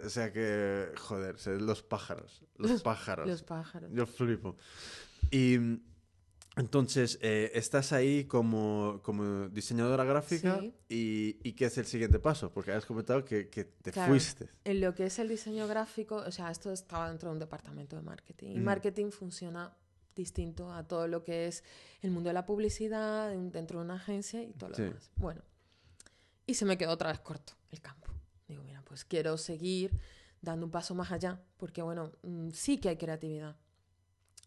O 0.06 0.10
sea, 0.10 0.32
que, 0.32 0.92
joder, 0.98 1.38
los 1.62 1.82
pájaros. 1.82 2.44
Los 2.58 2.82
pájaros. 2.84 3.28
los 3.28 3.44
pájaros. 3.44 3.92
Yo 3.94 4.06
flipo. 4.06 4.58
Y 5.32 5.58
entonces, 6.58 7.20
eh, 7.22 7.52
estás 7.54 7.92
ahí 7.92 8.26
como, 8.26 9.02
como 9.04 9.50
diseñadora 9.50 10.06
gráfica 10.06 10.62
y, 10.88 11.38
y, 11.44 11.54
¿qué 11.54 11.66
es 11.66 11.78
el 11.78 11.86
siguiente 11.86 12.20
paso? 12.20 12.52
Porque 12.52 12.72
has 12.72 12.86
comentado 12.86 13.26
que, 13.26 13.50
que 13.50 13.66
te 13.66 13.92
fuiste. 13.92 14.50
En 14.64 14.80
lo 14.80 14.96
que 14.96 15.06
es 15.06 15.20
el 15.20 15.28
diseño 15.28 15.68
gráfico, 15.68 16.16
o 16.16 16.32
sea, 16.32 16.52
esto 16.52 16.72
estaba 16.72 17.10
dentro 17.10 17.30
de 17.30 17.34
un 17.34 17.40
departamento 17.40 17.98
de 17.98 18.04
marketing. 18.04 18.52
Y 18.52 18.60
mm. 18.60 18.64
marketing 18.64 19.12
funciona 19.12 19.76
distinto 20.16 20.72
a 20.72 20.88
todo 20.88 21.08
lo 21.08 21.24
que 21.24 21.48
es 21.48 21.64
el 22.02 22.12
mundo 22.12 22.30
de 22.30 22.34
la 22.34 22.46
publicidad, 22.46 23.30
dentro 23.32 23.80
de 23.80 23.86
una 23.86 23.96
agencia 23.96 24.42
y 24.42 24.54
todo 24.54 24.70
lo 24.70 24.78
demás. 24.78 25.12
Bueno, 25.18 25.42
y 26.48 26.54
se 26.54 26.66
me 26.66 26.78
quedó 26.78 26.92
otra 26.92 27.12
vez 27.12 27.20
corto 27.20 27.54
el 27.72 27.82
campo. 27.82 28.12
Digo, 28.48 28.64
mira, 28.64 28.82
pues 28.84 29.04
quiero 29.04 29.38
seguir 29.38 30.00
dando 30.42 30.66
un 30.66 30.72
paso 30.72 30.96
más 30.96 31.12
allá, 31.12 31.42
porque 31.58 31.82
bueno, 31.82 32.14
mm, 32.24 32.52
sí 32.52 32.78
que 32.78 32.90
hay 32.90 32.98
creatividad, 32.98 33.58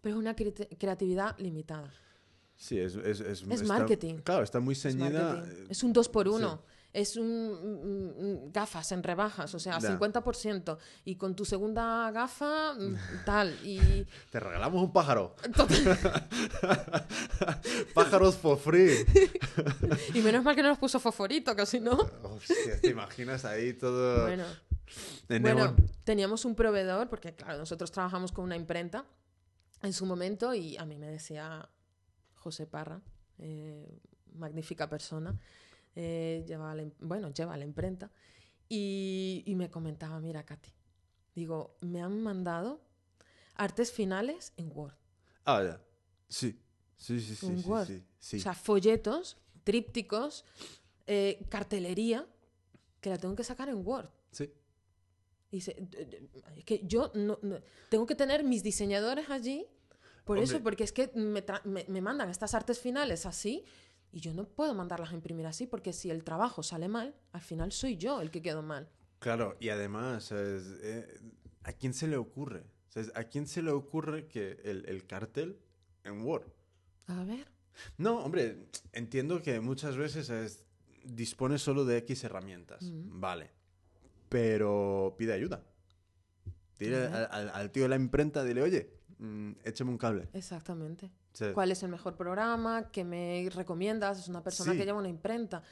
pero 0.01 0.15
es 0.15 0.19
una 0.19 0.35
creatividad 0.35 1.39
limitada. 1.39 1.93
Sí, 2.57 2.79
es, 2.79 2.97
es, 2.97 3.21
es, 3.21 3.43
es 3.43 3.63
marketing. 3.65 4.17
Claro, 4.17 4.43
está 4.43 4.61
muy 4.61 4.75
ceñida. 4.75 5.47
Es, 5.69 5.85
un 5.85 5.93
dos 5.93 6.09
por 6.09 6.27
uno 6.27 6.61
es 6.93 7.17
un, 7.17 8.51
gafas 8.53 8.93
en 8.93 9.03
rebajas, 9.03 9.55
o 9.55 9.59
sea, 9.59 9.79
50%. 9.79 10.79
Y 11.05 11.17
con 11.17 11.35
tu 11.35 11.45
segunda 11.45 12.11
gafa, 12.11 12.75
mm, 12.75 12.97
tal. 13.27 13.55
Y... 13.65 14.07
Te 14.31 14.41
regalamos 14.41 14.83
un 14.83 14.93
pájaro. 14.93 15.37
Pájaros 17.95 18.37
for 18.37 18.59
free. 18.59 19.05
y 20.15 20.21
menos 20.21 20.45
mal 20.45 20.57
que 20.57 20.63
no 20.63 20.69
nos 20.69 20.79
puso 20.79 20.99
fosforito, 20.99 21.55
casi 21.55 21.81
no. 21.81 22.09
Hostia, 22.23 22.81
te 22.81 22.89
imaginas 22.89 23.45
ahí 23.45 23.75
todo. 23.75 24.23
Bueno. 24.23 24.45
bueno, 25.41 25.77
teníamos 26.05 26.45
un 26.45 26.55
proveedor, 26.55 27.09
porque 27.09 27.35
claro, 27.35 27.59
nosotros 27.59 27.93
trabajamos 27.93 28.33
con 28.33 28.45
una 28.45 28.57
imprenta 28.57 29.05
en 29.83 29.93
su 29.93 30.07
momento 30.07 30.55
y 30.55 30.77
a 30.77 30.85
mí 30.85 30.99
me 30.99 31.09
decía 31.09 31.69
José 32.35 32.67
Parra, 32.67 33.01
eh, 33.39 34.01
magnífica 34.35 34.89
persona 34.89 35.39
eh, 35.95 36.45
lleva 36.47 36.75
la, 36.75 36.87
bueno, 37.01 37.31
lleva 37.31 37.57
la 37.57 37.65
imprenta, 37.65 38.11
y, 38.69 39.43
y, 39.47 39.55
me 39.57 39.69
comentaba, 39.71 40.21
mira, 40.21 40.45
Katy, 40.45 40.71
digo, 41.35 41.77
me 41.81 42.03
han 42.03 42.23
mandado 42.23 42.81
artes 43.55 43.91
finales 43.91 44.53
en 44.57 44.71
Word. 44.73 44.95
Ah, 45.45 45.63
ya. 45.65 45.81
Sí. 46.29 46.61
Sí, 46.97 47.21
sí, 47.21 47.35
sí. 47.35 47.47
En 47.47 47.59
sí, 47.59 47.69
Word. 47.69 47.89
Sí, 48.21 48.37
O 48.37 48.41
sea, 48.41 48.55
folletos, 48.55 49.39
trípticos, 49.65 50.45
eh, 51.07 51.45
cartelería, 51.49 52.27
que 53.01 53.11
la 53.11 53.19
tengo 53.19 53.35
que 53.35 53.45
sacar 53.45 53.69
en 53.69 53.85
Word. 53.85 54.11
Dice, 55.51 55.77
que 56.67 56.83
yo 56.85 57.11
no, 57.15 57.39
tengo 57.89 58.05
que 58.07 58.15
tener 58.15 58.45
mis 58.45 58.63
diseñadores 58.63 59.31
allí, 59.31 59.67
por 60.25 60.39
eso, 60.39 60.63
porque 60.63 60.85
es 60.85 60.93
que 60.93 61.11
me, 61.15 61.43
me, 61.65 61.87
me, 61.89 62.01
mandan 62.03 62.29
estas 62.29 62.53
artes 62.53 62.79
finales 62.79 63.25
así 63.25 63.65
y 64.13 64.21
yo 64.21 64.35
no 64.35 64.45
puedo 64.45 64.75
mandarlas 64.75 65.11
a 65.13 65.15
imprimir 65.15 65.47
así 65.47 65.67
porque 65.67 65.95
si 65.95 66.11
el 66.11 66.23
trabajo 66.23 66.63
sale 66.63 66.87
mal, 66.87 67.15
al 67.33 67.41
final 67.41 67.73
soy 67.73 67.97
yo 67.97 68.21
el 68.21 68.31
que 68.31 68.43
quedo 68.43 68.63
mal. 68.63 68.91
Claro, 69.19 69.57
y 69.59 69.71
además, 69.71 70.31
eh, 70.33 71.07
¿a 71.65 71.73
quién 71.73 71.95
se 71.95 72.07
le 72.07 72.17
ocurre? 72.17 72.65
¿A 73.15 73.25
quién 73.25 73.47
se 73.47 73.63
le 73.63 73.71
ocurre 73.71 74.27
que 74.27 74.61
el, 74.65 75.07
cartel 75.07 75.59
en 76.05 76.23
Word? 76.23 76.47
A 77.07 77.25
ver. 77.25 77.47
No, 77.97 78.19
hombre, 78.21 78.67
entiendo 78.93 79.41
que 79.43 79.61
muchas 79.61 79.97
veces 79.97 80.65
dispone 81.05 81.59
solo 81.59 81.85
de 81.85 81.99
X 81.99 82.25
herramientas. 82.25 82.81
Vale. 82.83 83.51
Pero 84.29 85.15
pide 85.19 85.33
ayuda. 85.33 85.65
Dile 86.79 87.07
al, 87.07 87.71
tío 87.73 87.83
de 87.83 87.89
la 87.89 87.97
imprenta, 87.97 88.45
dile, 88.45 88.63
oye, 88.63 88.93
mm, 89.19 89.53
échame 89.65 89.91
un 89.91 89.99
cable. 89.99 90.29
Exactamente. 90.33 91.11
¿Cuál 91.55 91.71
es 91.71 91.83
el 91.83 91.91
mejor 91.91 92.17
programa? 92.17 92.91
¿Qué 92.91 93.05
me 93.05 93.49
recomiendas? 93.55 94.19
Es 94.19 94.29
una 94.29 94.43
persona 94.43 94.73
que 94.73 94.85
lleva 94.85 94.99
una 94.99 95.09
imprenta. 95.09 95.63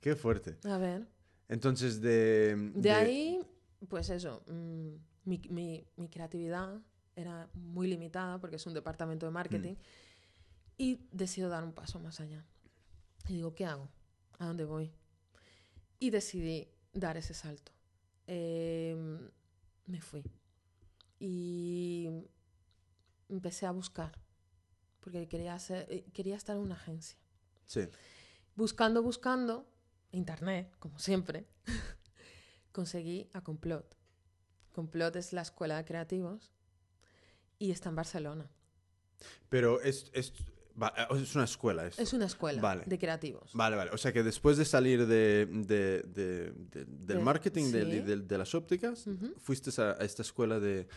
Qué 0.00 0.14
fuerte. 0.14 0.58
A 0.64 0.78
ver. 0.78 1.08
Entonces, 1.48 2.00
de... 2.00 2.72
De, 2.74 2.90
ahí, 2.90 3.40
pues 3.88 4.10
eso, 4.10 4.42
mm, 4.46 4.94
mi, 5.24 5.86
creatividad 6.10 6.80
era 7.16 7.48
muy 7.54 7.88
limitada 7.88 8.38
porque 8.38 8.56
es 8.56 8.66
un 8.66 8.74
departamento 8.74 9.26
de 9.26 9.32
marketing 9.32 9.74
mm. 9.74 9.78
y 10.76 11.08
decido 11.10 11.48
dar 11.48 11.64
un 11.64 11.72
paso 11.72 11.98
más 12.00 12.20
allá. 12.20 12.44
Y 13.28 13.34
digo, 13.34 13.54
¿qué 13.54 13.66
hago? 13.66 13.88
¿A 14.38 14.46
dónde 14.46 14.64
voy? 14.64 14.92
Y 15.98 16.10
decidí 16.10 16.68
dar 16.92 17.16
ese 17.16 17.34
salto. 17.34 17.72
Em, 18.26 19.30
me 19.86 20.00
fui. 20.00 20.22
Y 21.18 22.08
empecé 23.28 23.66
a 23.66 23.72
buscar 23.72 24.12
porque 25.00 25.26
quería, 25.26 25.54
hacer, 25.54 25.86
eh, 25.90 26.04
quería 26.12 26.36
estar 26.36 26.56
en 26.56 26.62
una 26.62 26.74
agencia. 26.74 27.18
Sí. 27.66 27.88
Buscando, 28.54 29.02
buscando, 29.02 29.66
internet, 30.12 30.74
como 30.78 30.98
siempre, 30.98 31.46
conseguí 32.72 33.30
a 33.32 33.42
Complot. 33.42 33.96
Complot 34.72 35.16
es 35.16 35.32
la 35.32 35.42
escuela 35.42 35.76
de 35.78 35.84
creativos 35.84 36.52
y 37.58 37.70
está 37.70 37.88
en 37.88 37.96
Barcelona. 37.96 38.50
Pero 39.48 39.80
es, 39.80 40.10
es, 40.12 40.32
es 41.10 41.34
una 41.34 41.44
escuela. 41.44 41.86
Es 41.86 42.12
una 42.12 42.26
escuela 42.26 42.82
de 42.84 42.98
creativos. 42.98 43.50
Vale, 43.54 43.76
vale. 43.76 43.90
O 43.92 43.98
sea 43.98 44.12
que 44.12 44.22
después 44.22 44.56
de 44.56 44.64
salir 44.64 45.06
de, 45.06 45.46
de, 45.46 46.52
del 46.86 47.20
marketing, 47.20 47.72
de, 47.72 48.38
las 48.38 48.54
ópticas, 48.54 49.04
fuiste 49.38 49.70
a, 49.80 49.92
esta 50.00 50.22
escuela 50.22 50.60
de... 50.60 50.88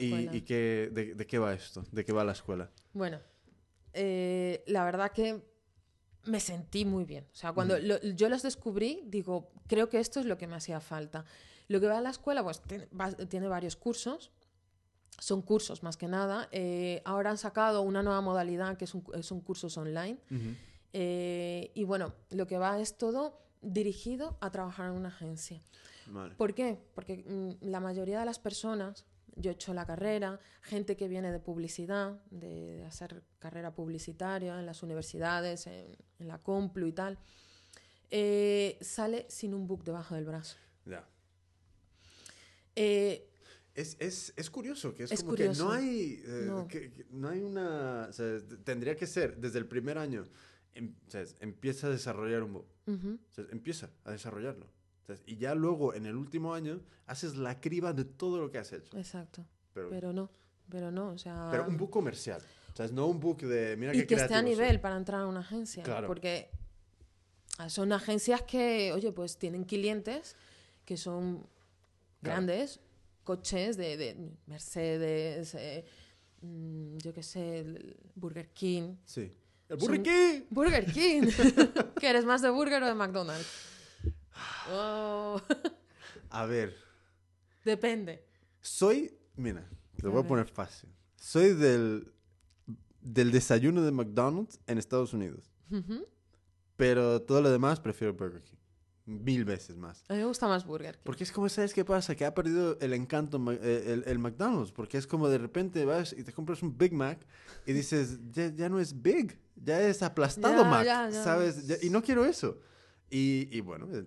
¿Y, 0.00 0.36
y 0.36 0.40
qué, 0.42 0.90
de, 0.92 1.26
qué 1.26 1.38
va 1.38 1.54
esto? 1.54 1.84
¿De 1.90 2.04
qué 2.04 2.12
va 2.12 2.24
la 2.24 2.32
escuela? 2.32 2.70
Bueno, 2.92 3.20
eh, 3.92 4.62
la 4.66 4.84
verdad 4.84 5.12
que 5.12 5.42
me 6.26 6.40
sentí 6.40 6.84
muy 6.84 7.04
bien. 7.04 7.26
O 7.32 7.36
sea, 7.36 7.52
cuando 7.52 7.78
yo 7.78 8.28
los 8.28 8.42
descubrí, 8.42 9.02
digo, 9.06 9.50
creo 9.66 9.88
que 9.88 10.00
esto 10.00 10.20
es 10.20 10.26
lo 10.26 10.38
que 10.38 10.46
me 10.46 10.56
hacía 10.56 10.80
falta. 10.80 11.24
Lo 11.68 11.80
que 11.80 11.86
va 11.86 11.98
a 11.98 12.00
la 12.00 12.10
escuela, 12.10 12.42
pues 12.42 12.60
tiene, 13.28 13.48
varios 13.48 13.76
cursos. 13.76 14.30
Son 15.18 15.42
cursos 15.42 15.82
más 15.82 15.96
que 15.96 16.08
nada. 16.08 16.48
Eh, 16.52 17.02
ahora 17.04 17.30
han 17.30 17.38
sacado 17.38 17.82
una 17.82 18.02
nueva 18.02 18.20
modalidad 18.20 18.76
que 18.76 18.86
son 18.86 19.40
cursos 19.40 19.76
online. 19.76 20.18
Eh, 20.92 21.72
y 21.74 21.84
bueno, 21.84 22.14
lo 22.30 22.46
que 22.46 22.58
va 22.58 22.80
es 22.80 22.96
todo 22.96 23.40
dirigido 23.62 24.36
a 24.40 24.50
trabajar 24.50 24.90
en 24.90 24.96
una 24.96 25.08
agencia. 25.08 25.60
¿Por 26.36 26.54
qué? 26.54 26.78
Porque 26.94 27.24
mm, 27.26 27.66
la 27.66 27.80
mayoría 27.80 28.20
de 28.20 28.26
las 28.26 28.38
personas 28.38 29.06
yo 29.36 29.50
he 29.50 29.54
hecho 29.54 29.74
la 29.74 29.84
carrera, 29.84 30.38
gente 30.62 30.96
que 30.96 31.08
viene 31.08 31.32
de 31.32 31.40
publicidad, 31.40 32.20
de, 32.30 32.84
hacer 32.84 33.22
carrera 33.38 33.74
publicitaria 33.74 34.58
en 34.58 34.66
las 34.66 34.82
universidades, 34.82 35.66
en, 35.66 35.96
la 36.20 36.38
Complu 36.38 36.86
y 36.86 36.92
tal, 36.92 37.18
eh, 38.10 38.78
sale 38.80 39.26
sin 39.28 39.54
un 39.54 39.66
book 39.66 39.84
debajo 39.84 40.14
del 40.14 40.24
brazo. 40.24 40.56
Ya. 40.86 41.04
Es, 43.74 43.96
es, 43.98 44.32
es, 44.36 44.50
curioso, 44.50 44.94
que 44.94 45.04
es, 45.04 45.22
como 45.22 45.34
que 45.34 45.48
no 45.50 45.70
hay, 45.70 46.22
eh, 46.24 46.44
no. 46.46 46.68
Que, 46.68 47.06
no. 47.10 47.28
hay 47.28 47.42
una... 47.42 48.06
O 48.08 48.12
sea, 48.12 48.38
tendría 48.64 48.96
que 48.96 49.06
ser 49.06 49.36
desde 49.36 49.58
el 49.58 49.66
primer 49.66 49.98
año, 49.98 50.24
em, 50.74 50.94
empieza 51.40 51.88
a 51.88 51.90
desarrollar 51.90 52.42
un 52.42 52.52
book. 52.54 52.66
empieza 53.50 53.90
a 54.04 54.12
desarrollarlo 54.12 54.66
y 55.26 55.36
ya 55.36 55.54
luego, 55.54 55.94
en 55.94 56.06
el 56.06 56.16
último 56.16 56.54
año, 56.54 56.80
haces 57.06 57.36
la 57.36 57.60
criba 57.60 57.92
de 57.92 58.04
todo 58.04 58.38
lo 58.38 58.50
que 58.50 58.58
has 58.58 58.72
hecho. 58.72 58.96
Exacto. 58.96 59.44
Pero, 59.72 60.12
no, 60.12 60.30
pero 60.68 60.90
no, 60.90 61.10
o 61.10 61.18
sea... 61.18 61.48
Pero 61.50 61.66
un 61.66 61.76
book 61.76 61.90
comercial. 61.90 62.40
O 62.72 62.76
sea, 62.76 62.88
no 62.88 63.06
un 63.06 63.20
book 63.20 63.42
de... 63.42 63.76
Mira 63.76 63.94
y 63.94 64.06
que 64.06 64.14
esté 64.14 64.34
a 64.34 64.42
nivel 64.42 64.80
para 64.80 64.96
entrar 64.96 65.20
a 65.22 65.26
una 65.26 65.40
agencia. 65.40 65.82
Claro. 65.82 66.06
Porque 66.06 66.50
son 67.68 67.92
agencias 67.92 68.42
que, 68.42 68.92
oye, 68.92 69.12
pues 69.12 69.36
tienen 69.36 69.64
clientes 69.64 70.36
que 70.84 70.96
son 70.96 71.46
grandes, 72.22 72.80
coches 73.24 73.76
de, 73.76 74.16
Mercedes, 74.46 75.54
eh, 75.54 75.84
mm, 76.42 76.98
yo 76.98 77.12
qué 77.12 77.22
sé, 77.22 77.64
Burger 78.14 78.50
King. 78.50 78.96
Sí. 79.04 79.32
¡El 79.68 79.76
Burger 79.78 80.02
King! 80.02 80.40
¡Burger 80.50 80.92
King! 80.92 81.22
¿Que 82.00 82.08
eres 82.08 82.24
más 82.24 82.42
de 82.42 82.50
Burger 82.50 82.82
o 82.82 82.86
de 82.86 82.94
McDonald's? 82.94 83.46
Oh. 84.70 85.40
A 86.30 86.46
ver. 86.46 86.74
Depende. 87.64 88.24
Soy, 88.60 89.16
mira, 89.36 89.66
te 89.96 90.06
voy 90.08 90.22
a 90.22 90.26
poner 90.26 90.46
fácil. 90.46 90.90
Soy 91.16 91.54
del, 91.54 92.12
del 93.00 93.30
desayuno 93.30 93.82
de 93.82 93.90
McDonald's 93.90 94.60
en 94.66 94.78
Estados 94.78 95.14
Unidos. 95.14 95.50
Pero 96.76 97.22
todo 97.22 97.40
lo 97.40 97.50
demás 97.50 97.80
prefiero 97.80 98.12
Burger 98.14 98.42
King. 98.42 98.56
Mil 99.06 99.44
veces 99.44 99.76
más. 99.76 100.02
A 100.08 100.14
mí 100.14 100.20
me 100.20 100.24
gusta 100.24 100.48
más 100.48 100.64
Burger 100.64 100.94
King. 100.94 101.02
Porque 101.04 101.24
es 101.24 101.32
como, 101.32 101.48
¿sabes 101.50 101.74
qué 101.74 101.84
pasa? 101.84 102.14
Que 102.14 102.24
ha 102.24 102.34
perdido 102.34 102.78
el 102.80 102.94
encanto 102.94 103.38
eh, 103.52 104.02
el, 104.06 104.18
McDonald's. 104.18 104.72
Porque 104.72 104.96
es 104.96 105.06
como 105.06 105.28
de 105.28 105.36
repente 105.36 105.84
vas 105.84 106.14
y 106.14 106.24
te 106.24 106.32
compras 106.32 106.62
un 106.62 106.78
Big 106.78 106.92
Mac 106.92 107.18
y 107.66 107.72
dices, 107.74 108.18
ya, 108.32 108.68
no 108.70 108.80
es 108.80 109.02
Big, 109.02 109.38
ya 109.56 109.82
es 109.82 110.02
aplastado 110.02 110.64
Mac, 110.64 110.86
¿sabes? 111.12 111.82
y 111.82 111.90
no 111.90 112.02
quiero 112.02 112.24
eso. 112.24 112.58
Y, 113.10 113.60
bueno, 113.60 113.88
el, 113.92 114.06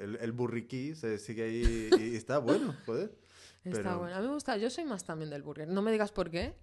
el, 0.00 0.18
el, 0.20 0.32
burriquí 0.32 0.94
se 0.94 1.18
sigue 1.18 1.44
ahí 1.44 1.90
y, 1.98 2.16
está 2.16 2.38
bueno, 2.38 2.74
joder. 2.84 3.16
Está 3.64 3.96
bueno. 3.96 4.14
A 4.14 4.20
mí 4.20 4.26
me 4.26 4.34
gusta, 4.34 4.56
yo 4.56 4.70
soy 4.70 4.84
más 4.84 5.04
también 5.04 5.30
del 5.30 5.42
burger. 5.42 5.68
No 5.68 5.82
me 5.82 5.92
digas 5.92 6.12
por 6.12 6.30
qué, 6.30 6.54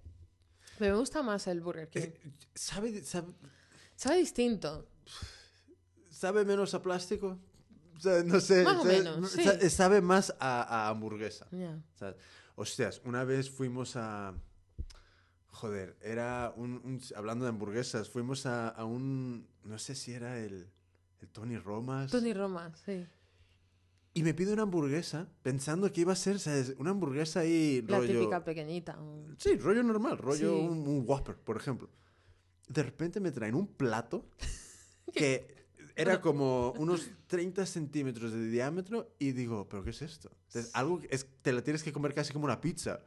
pero 0.79 0.93
me 0.93 0.99
gusta 0.99 1.23
más 1.23 1.47
el 1.47 1.61
burger 1.61 1.89
King. 1.89 2.01
Eh, 2.01 2.19
¿sabe, 2.53 3.03
sabe, 3.03 3.33
sabe, 3.95 4.17
distinto. 4.17 4.87
¿Sabe 6.15 6.45
menos 6.45 6.73
a 6.73 6.81
plástico? 6.81 7.37
no 8.25 8.39
sé. 8.39 8.63
Más 8.63 8.77
o 8.77 8.85
menos, 8.85 9.31
sí. 9.31 9.69
sabe, 9.69 9.99
más 9.99 10.33
a, 10.39 10.61
a 10.63 10.89
hamburguesa. 10.89 11.45
O 11.51 11.97
sea, 11.97 12.15
hostias, 12.55 13.01
una 13.03 13.25
vez 13.25 13.49
fuimos 13.49 13.97
a... 13.97 14.33
Joder, 15.49 15.97
era 16.01 16.53
un, 16.55 17.01
hablando 17.15 17.43
de 17.43 17.49
hamburguesas, 17.49 18.09
fuimos 18.09 18.45
a, 18.45 18.69
a, 18.69 18.85
un, 18.85 19.47
no 19.63 19.77
sé 19.77 19.95
si 19.95 20.13
era 20.13 20.39
el, 20.39 20.69
el 21.21 21.29
Tony 21.29 21.57
Romas. 21.57 22.11
Tony 22.11 22.33
Romas, 22.33 22.81
sí. 22.85 23.05
Y 24.13 24.23
me 24.23 24.33
pido 24.33 24.53
una 24.53 24.63
hamburguesa 24.63 25.27
pensando 25.41 25.91
que 25.91 26.01
iba 26.01 26.13
a 26.13 26.17
ser, 26.17 26.39
¿sabes? 26.39 26.75
Una 26.77 26.91
hamburguesa 26.91 27.41
ahí 27.41 27.83
La 27.87 27.99
típica 27.99 28.43
pequeñita. 28.43 28.97
Sí, 29.37 29.57
rollo 29.57 29.83
normal, 29.83 30.17
rollo 30.17 30.57
un, 30.57 31.03
Whopper, 31.05 31.35
por 31.35 31.57
ejemplo. 31.57 31.89
De 32.69 32.83
repente 32.83 33.19
me 33.19 33.31
traen 33.31 33.55
un 33.55 33.67
plato 33.67 34.29
que 35.13 35.64
era 35.95 36.21
como 36.21 36.71
unos 36.73 37.09
30 37.27 37.65
centímetros 37.65 38.31
de 38.31 38.47
diámetro 38.47 39.15
y 39.19 39.31
digo, 39.31 39.67
¿pero 39.69 39.83
qué 39.83 39.91
es 39.91 40.01
esto? 40.01 40.29
algo 40.73 41.01
es, 41.09 41.27
te 41.41 41.51
la 41.51 41.61
tienes 41.61 41.83
que 41.83 41.91
comer 41.91 42.13
casi 42.13 42.33
como 42.33 42.45
una 42.45 42.59
pizza. 42.61 42.99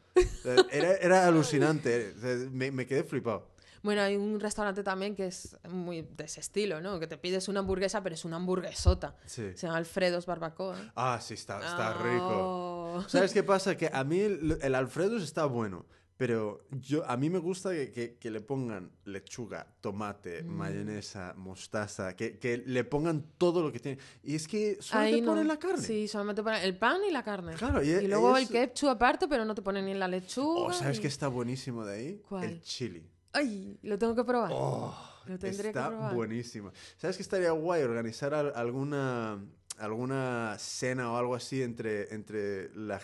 Era, 0.71 0.95
era 0.95 1.27
alucinante, 1.27 2.15
me, 2.51 2.71
me 2.71 2.87
quedé 2.87 3.05
flipado. 3.05 3.49
Bueno, 3.83 4.03
hay 4.03 4.17
un 4.17 4.41
restaurante 4.41 4.83
también 4.83 5.15
que 5.15 5.27
es 5.27 5.57
muy 5.69 6.03
de 6.03 6.25
ese 6.25 6.41
estilo, 6.41 6.81
¿no? 6.81 6.99
Que 6.99 7.07
te 7.07 7.17
pides 7.17 7.49
una 7.49 7.61
hamburguesa, 7.61 8.03
pero 8.03 8.15
es 8.15 8.25
una 8.25 8.37
hamburguesota. 8.37 9.17
Sí. 9.25 9.53
Se 9.55 9.67
llama 9.67 9.79
Alfredo's 9.79 10.27
Barbacoa. 10.27 10.93
Ah, 10.97 11.21
sí, 11.23 11.35
está, 11.35 11.59
está 11.59 11.95
rico. 11.95 12.99
Oh. 12.99 13.05
¿Sabes 13.07 13.33
qué 13.33 13.43
pasa? 13.43 13.77
Que 13.77 13.91
a 13.93 14.03
mí 14.05 14.19
el, 14.21 14.59
el 14.61 14.75
Alfredo's 14.75 15.23
está 15.23 15.45
bueno. 15.45 15.87
Pero 16.19 16.67
yo, 16.73 17.09
a 17.09 17.17
mí 17.17 17.31
me 17.31 17.39
gusta 17.39 17.71
que, 17.71 18.17
que, 18.19 18.31
le 18.33 18.41
pongan 18.41 18.91
lechuga, 19.05 19.69
tomate, 19.81 20.43
mm. 20.43 20.49
mayonesa, 20.49 21.33
mostaza, 21.37 22.17
que, 22.17 22.41
que, 22.41 22.59
le 22.59 22.83
pongan 22.83 23.25
todo 23.39 23.63
lo 23.63 23.71
que 23.71 23.79
tiene. 23.79 23.99
Y 24.25 24.35
es 24.35 24.49
que 24.49 24.79
solamente 24.81 25.23
ponen 25.23 25.47
la 25.47 25.61
carne. 25.61 25.81
Sí, 25.81 26.09
solamente 26.09 26.43
ponen 26.43 26.65
el 26.65 26.77
pan 26.77 27.03
y 27.09 27.13
la 27.13 27.23
carne. 27.23 27.55
Claro, 27.55 27.85
y, 27.85 28.09
luego 28.09 28.37
el 28.37 28.49
ketchup 28.49 28.89
aparte, 28.89 29.29
pero 29.29 29.45
no 29.45 29.55
te 29.55 29.63
ponen 29.63 29.85
ni 29.85 29.95
la 29.95 30.09
lechuga. 30.09 30.61
Oh, 30.61 30.73
¿Sabes 30.73 30.99
qué 30.99 31.07
está 31.07 31.29
buenísimo 31.29 31.85
de 31.85 31.95
ahí? 31.95 32.23
¿Cuál? 32.29 32.45
El 32.45 32.63
chili. 32.63 33.09
Ay, 33.33 33.79
lo 33.83 33.97
tengo 33.97 34.17
que 34.17 34.25
probar. 34.25 34.51
Oh, 34.53 34.93
lo 35.25 35.39
tendré 35.39 35.69
está 35.69 35.85
que 35.85 35.91
probar. 35.91 36.15
buenísimo. 36.17 36.73
¿Sabes 36.97 37.17
qué 37.17 37.23
estaría 37.23 37.53
guay 37.53 37.85
organizar 37.85 38.35
alguna 38.35 39.39
alguna 39.79 40.57
cena 40.59 41.13
o 41.13 41.17
algo 41.17 41.37
así 41.37 41.63
entre, 41.63 42.13
entre 42.13 42.75
la, 42.75 43.01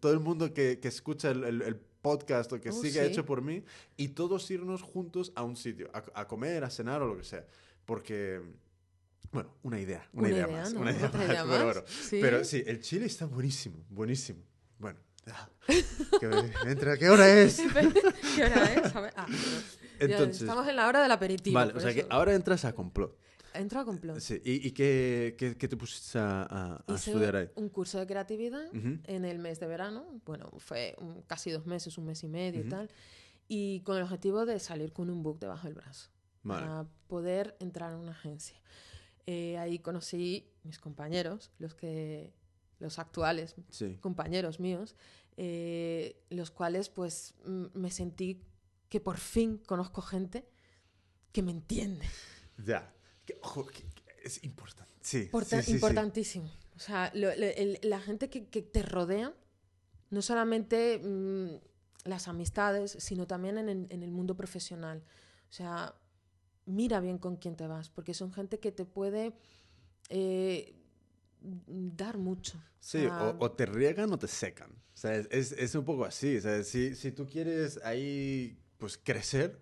todo 0.00 0.12
el 0.12 0.20
mundo 0.20 0.54
que, 0.54 0.80
que 0.80 0.88
escucha 0.88 1.30
el, 1.30 1.44
el, 1.44 1.76
podcast 2.04 2.52
o 2.52 2.60
que 2.60 2.68
oh, 2.68 2.72
sigue 2.72 3.04
hecho 3.04 3.24
por 3.24 3.40
mí 3.40 3.64
y 3.96 4.08
todos 4.08 4.50
irnos 4.50 4.82
juntos 4.82 5.32
a 5.34 5.42
un 5.42 5.56
sitio, 5.56 5.90
a, 5.94 6.04
a, 6.20 6.28
comer, 6.28 6.62
a 6.62 6.70
cenar 6.70 7.00
o 7.00 7.06
lo 7.06 7.16
que 7.16 7.24
sea. 7.24 7.46
Porque, 7.86 8.40
bueno, 9.32 9.50
una 9.62 9.80
idea, 9.80 10.06
una, 10.12 10.28
idea, 10.28 10.46
más. 10.46 10.72
Una 10.74 10.92
idea 10.92 11.08
más, 11.08 11.12
pero, 11.48 11.64
bueno, 11.64 11.82
pero 12.10 12.44
sí, 12.44 12.62
el 12.66 12.80
chile 12.80 13.06
está 13.06 13.24
buenísimo, 13.24 13.84
buenísimo. 13.88 14.40
Bueno, 14.78 14.98
¿Qué 16.20 16.26
hora 16.26 17.28
es? 17.40 17.56
¿Qué 18.36 18.44
hora 18.44 18.74
es? 18.74 18.94
Ah, 19.16 19.26
Entonces, 19.98 20.42
estamos 20.42 20.68
en 20.68 20.76
la 20.76 20.86
hora 20.86 21.02
del 21.02 21.10
aperitivo. 21.10 21.54
Vale, 21.54 21.72
o 21.72 21.80
sea 21.80 21.94
que 21.94 22.06
ahora 22.10 22.34
entras 22.34 22.64
a 22.64 22.74
complot. 22.74 23.18
Entro 23.54 23.80
a 23.80 23.84
complot. 23.84 24.18
Sí. 24.18 24.40
¿Y, 24.44 24.68
y 24.68 24.72
qué, 24.72 25.36
qué, 25.38 25.56
qué, 25.56 25.68
te 25.68 25.76
pusiste 25.76 26.18
a, 26.18 26.82
a, 26.86 26.94
estudiar 26.94 27.36
ahí? 27.36 27.48
Un 27.54 27.68
curso 27.68 27.98
de 27.98 28.06
creatividad 28.06 28.66
en 28.72 29.24
el 29.24 29.38
mes 29.38 29.60
de 29.60 29.66
verano. 29.66 30.20
Bueno, 30.26 30.50
fue 30.58 30.96
casi 31.26 31.50
dos 31.50 31.66
meses, 31.66 31.96
un 31.96 32.06
mes 32.06 32.22
y 32.24 32.28
medio 32.28 32.62
y 32.62 32.68
tal. 32.68 32.90
Y 33.46 33.80
con 33.80 33.96
el 33.96 34.02
objetivo 34.02 34.44
de 34.46 34.58
salir 34.58 34.92
con 34.92 35.10
un 35.10 35.22
book 35.22 35.38
debajo 35.38 35.66
del 35.66 35.74
brazo. 35.74 36.10
Para 36.46 36.86
poder 37.06 37.56
entrar 37.60 37.92
a 37.92 37.96
una 37.96 38.12
agencia. 38.12 38.60
Eh, 39.26 39.56
ahí 39.56 39.78
conocí 39.78 40.50
mis 40.64 40.78
compañeros, 40.78 41.50
los 41.58 41.74
que 41.74 42.34
los 42.78 42.98
actuales 42.98 43.54
compañeros 44.00 44.60
míos, 44.60 44.94
eh, 45.36 46.22
los 46.28 46.50
cuales 46.50 46.90
pues 46.90 47.34
me 47.44 47.90
sentí 47.90 48.42
que 48.88 49.00
por 49.00 49.16
fin 49.16 49.58
conozco 49.58 50.02
gente 50.02 50.46
que 51.32 51.42
me 51.42 51.50
entiende. 51.50 52.06
Ya, 52.64 52.92
es 54.22 54.42
importante. 54.44 54.92
Sí, 55.00 55.30
importantísimo. 55.68 56.50
O 56.76 56.78
sea, 56.78 57.12
la 57.14 58.00
gente 58.00 58.30
que, 58.30 58.40
te 58.62 58.82
rodea, 58.82 59.34
no 60.10 60.22
solamente 60.22 60.98
mm, 60.98 62.08
las 62.08 62.28
amistades, 62.28 62.96
sino 62.98 63.26
también 63.26 63.58
en, 63.58 63.88
el 63.90 64.10
mundo 64.10 64.36
profesional. 64.36 65.04
O 65.48 65.52
sea, 65.52 65.94
mira 66.66 67.00
bien 67.00 67.18
con 67.18 67.36
quién 67.36 67.56
te 67.56 67.66
vas, 67.66 67.90
porque 67.90 68.14
son 68.14 68.32
gente 68.32 68.58
que 68.58 68.72
te 68.72 68.84
puede... 68.84 69.34
Eh, 70.10 70.80
dar 71.44 72.16
mucho. 72.16 72.58
Sí, 72.80 73.06
o, 73.38 73.50
te 73.52 73.66
riegan 73.66 74.12
o 74.12 74.18
te 74.18 74.28
secan. 74.28 74.70
O 74.70 74.96
sea, 74.96 75.14
es, 75.16 75.52
es, 75.52 75.74
un 75.74 75.84
poco 75.84 76.04
así. 76.04 76.36
O 76.36 76.40
sea, 76.40 76.62
si, 76.64 76.94
si 76.94 77.12
tú 77.12 77.26
quieres 77.26 77.78
ahí 77.84 78.58
pues 78.78 78.98
crecer, 78.98 79.60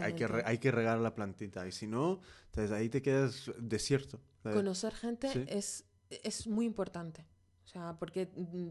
hay, 0.00 0.14
que 0.14 0.28
hay 0.44 0.58
que 0.58 0.70
regar 0.70 0.98
la 0.98 1.14
plantita. 1.14 1.66
Y 1.66 1.72
si 1.72 1.86
no, 1.86 2.20
entonces 2.46 2.72
ahí 2.72 2.88
te 2.88 3.02
quedas 3.02 3.50
desierto. 3.58 4.20
Conocer 4.42 4.94
gente 4.94 5.46
es, 5.48 5.84
es 6.10 6.46
muy 6.46 6.66
importante. 6.66 7.26
O 7.64 7.68
sea, 7.68 7.96
porque 7.98 8.26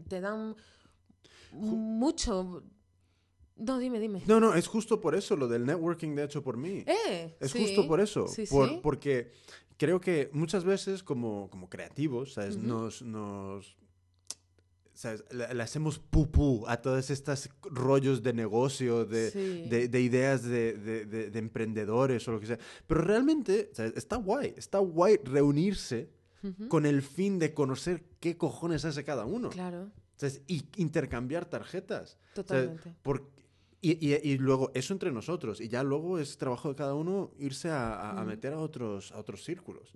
te 0.08 0.20
dan 0.20 0.56
mucho... 1.52 2.64
No, 3.56 3.78
dime, 3.78 3.98
dime. 3.98 4.22
No, 4.26 4.38
no, 4.38 4.54
es 4.54 4.66
justo 4.66 5.00
por 5.00 5.14
eso 5.14 5.34
lo 5.34 5.48
del 5.48 5.64
networking 5.64 6.14
de 6.14 6.24
hecho 6.24 6.42
por 6.42 6.58
mí. 6.58 6.84
Eh, 6.86 7.36
es 7.40 7.52
justo 7.52 7.86
por 7.86 8.00
eso. 8.00 8.26
por, 8.50 8.82
porque 8.82 9.32
creo 9.78 10.00
que 10.00 10.30
muchas 10.32 10.64
veces 10.64 11.02
como, 11.02 11.48
como 11.50 11.70
creativos, 11.70 12.34
¿sabes? 12.34 12.58
Nos, 12.58 13.00
nos 13.02 13.76
¿sabes? 14.96 15.24
Le, 15.30 15.62
hacemos 15.62 15.98
pupú 15.98 16.64
a 16.66 16.78
todos 16.78 17.10
estos 17.10 17.48
rollos 17.62 18.22
de 18.22 18.32
negocio, 18.32 19.04
de, 19.04 19.30
de, 19.88 20.00
ideas 20.00 20.42
de, 20.42 20.72
de, 21.06 21.38
emprendedores 21.38 22.26
o 22.26 22.32
lo 22.32 22.40
que 22.40 22.46
sea. 22.46 22.58
Pero 22.86 23.02
realmente 23.02 23.70
¿sabes? 23.72 23.92
está 23.96 24.16
guay, 24.16 24.54
está 24.56 24.78
guay 24.78 25.18
reunirse 25.22 26.10
con 26.68 26.86
el 26.86 27.02
fin 27.02 27.38
de 27.38 27.54
conocer 27.54 28.04
qué 28.20 28.36
cojones 28.36 28.84
hace 28.84 29.04
cada 29.04 29.24
uno. 29.24 29.50
Claro. 29.50 29.90
¿sabes? 30.16 30.42
Y 30.46 30.64
intercambiar 30.76 31.44
tarjetas. 31.44 32.18
Totalmente. 32.34 32.94
Porque 33.02 33.36
y, 33.82 34.14
y, 34.14 34.38
luego 34.38 34.72
eso 34.74 34.94
entre 34.94 35.12
nosotros. 35.12 35.60
Y 35.60 35.68
ya 35.68 35.84
luego 35.84 36.18
es 36.18 36.38
trabajo 36.38 36.70
de 36.70 36.74
cada 36.74 36.94
uno 36.94 37.30
irse 37.38 37.70
a, 37.70 38.10
a, 38.10 38.24
meter 38.24 38.52
a 38.52 38.58
otros, 38.58 39.12
a 39.12 39.18
otros 39.18 39.44
círculos. 39.44 39.92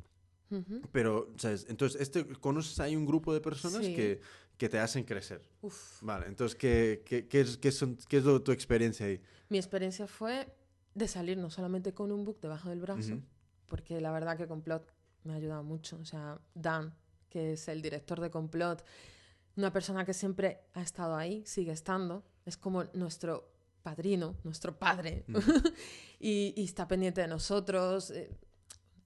Pero, 0.90 1.32
¿sabes? 1.36 1.66
Entonces, 1.68 2.00
este, 2.00 2.24
conoces 2.24 2.78
hay 2.80 2.96
un 2.96 3.06
grupo 3.06 3.32
de 3.32 3.40
personas 3.40 3.82
que, 3.82 4.20
que 4.60 4.68
te 4.68 4.78
hacen 4.78 5.04
crecer. 5.04 5.40
Uf. 5.62 6.02
Vale, 6.02 6.26
entonces, 6.26 6.54
¿qué, 6.54 7.02
qué, 7.06 7.26
qué 7.26 7.40
es, 7.40 7.56
qué, 7.56 7.72
son, 7.72 7.96
es 8.10 8.44
tu 8.44 8.52
experiencia 8.52 9.06
ahí? 9.06 9.18
Mi 9.48 9.56
experiencia 9.56 10.06
fue 10.06 10.54
de 10.94 11.08
salir 11.08 11.38
no 11.38 11.48
solamente 11.48 11.94
con 11.94 12.12
un 12.12 12.26
book 12.26 12.40
debajo 12.42 12.68
del 12.68 12.78
brazo, 12.78 13.22
porque 13.64 14.02
la 14.02 14.12
verdad 14.12 14.36
que 14.36 14.46
Complot 14.46 14.86
me 15.24 15.32
ha 15.32 15.36
ayudado 15.36 15.62
mucho. 15.62 15.96
O 15.96 16.04
sea, 16.04 16.38
Dan, 16.54 16.94
que 17.30 17.54
es 17.54 17.68
el 17.68 17.80
director 17.80 18.20
de 18.20 18.30
Complot, 18.30 18.84
una 19.56 19.72
persona 19.72 20.04
que 20.04 20.12
siempre 20.12 20.60
ha 20.74 20.82
estado 20.82 21.16
ahí, 21.16 21.42
sigue 21.46 21.72
estando, 21.72 22.22
es 22.44 22.58
como 22.58 22.84
nuestro 22.92 23.50
padrino, 23.82 24.36
nuestro 24.44 24.78
padre, 24.78 25.24
y, 26.20 26.52
está 26.62 26.86
pendiente 26.86 27.22
de 27.22 27.28
nosotros. 27.28 28.10
Eh, 28.10 28.30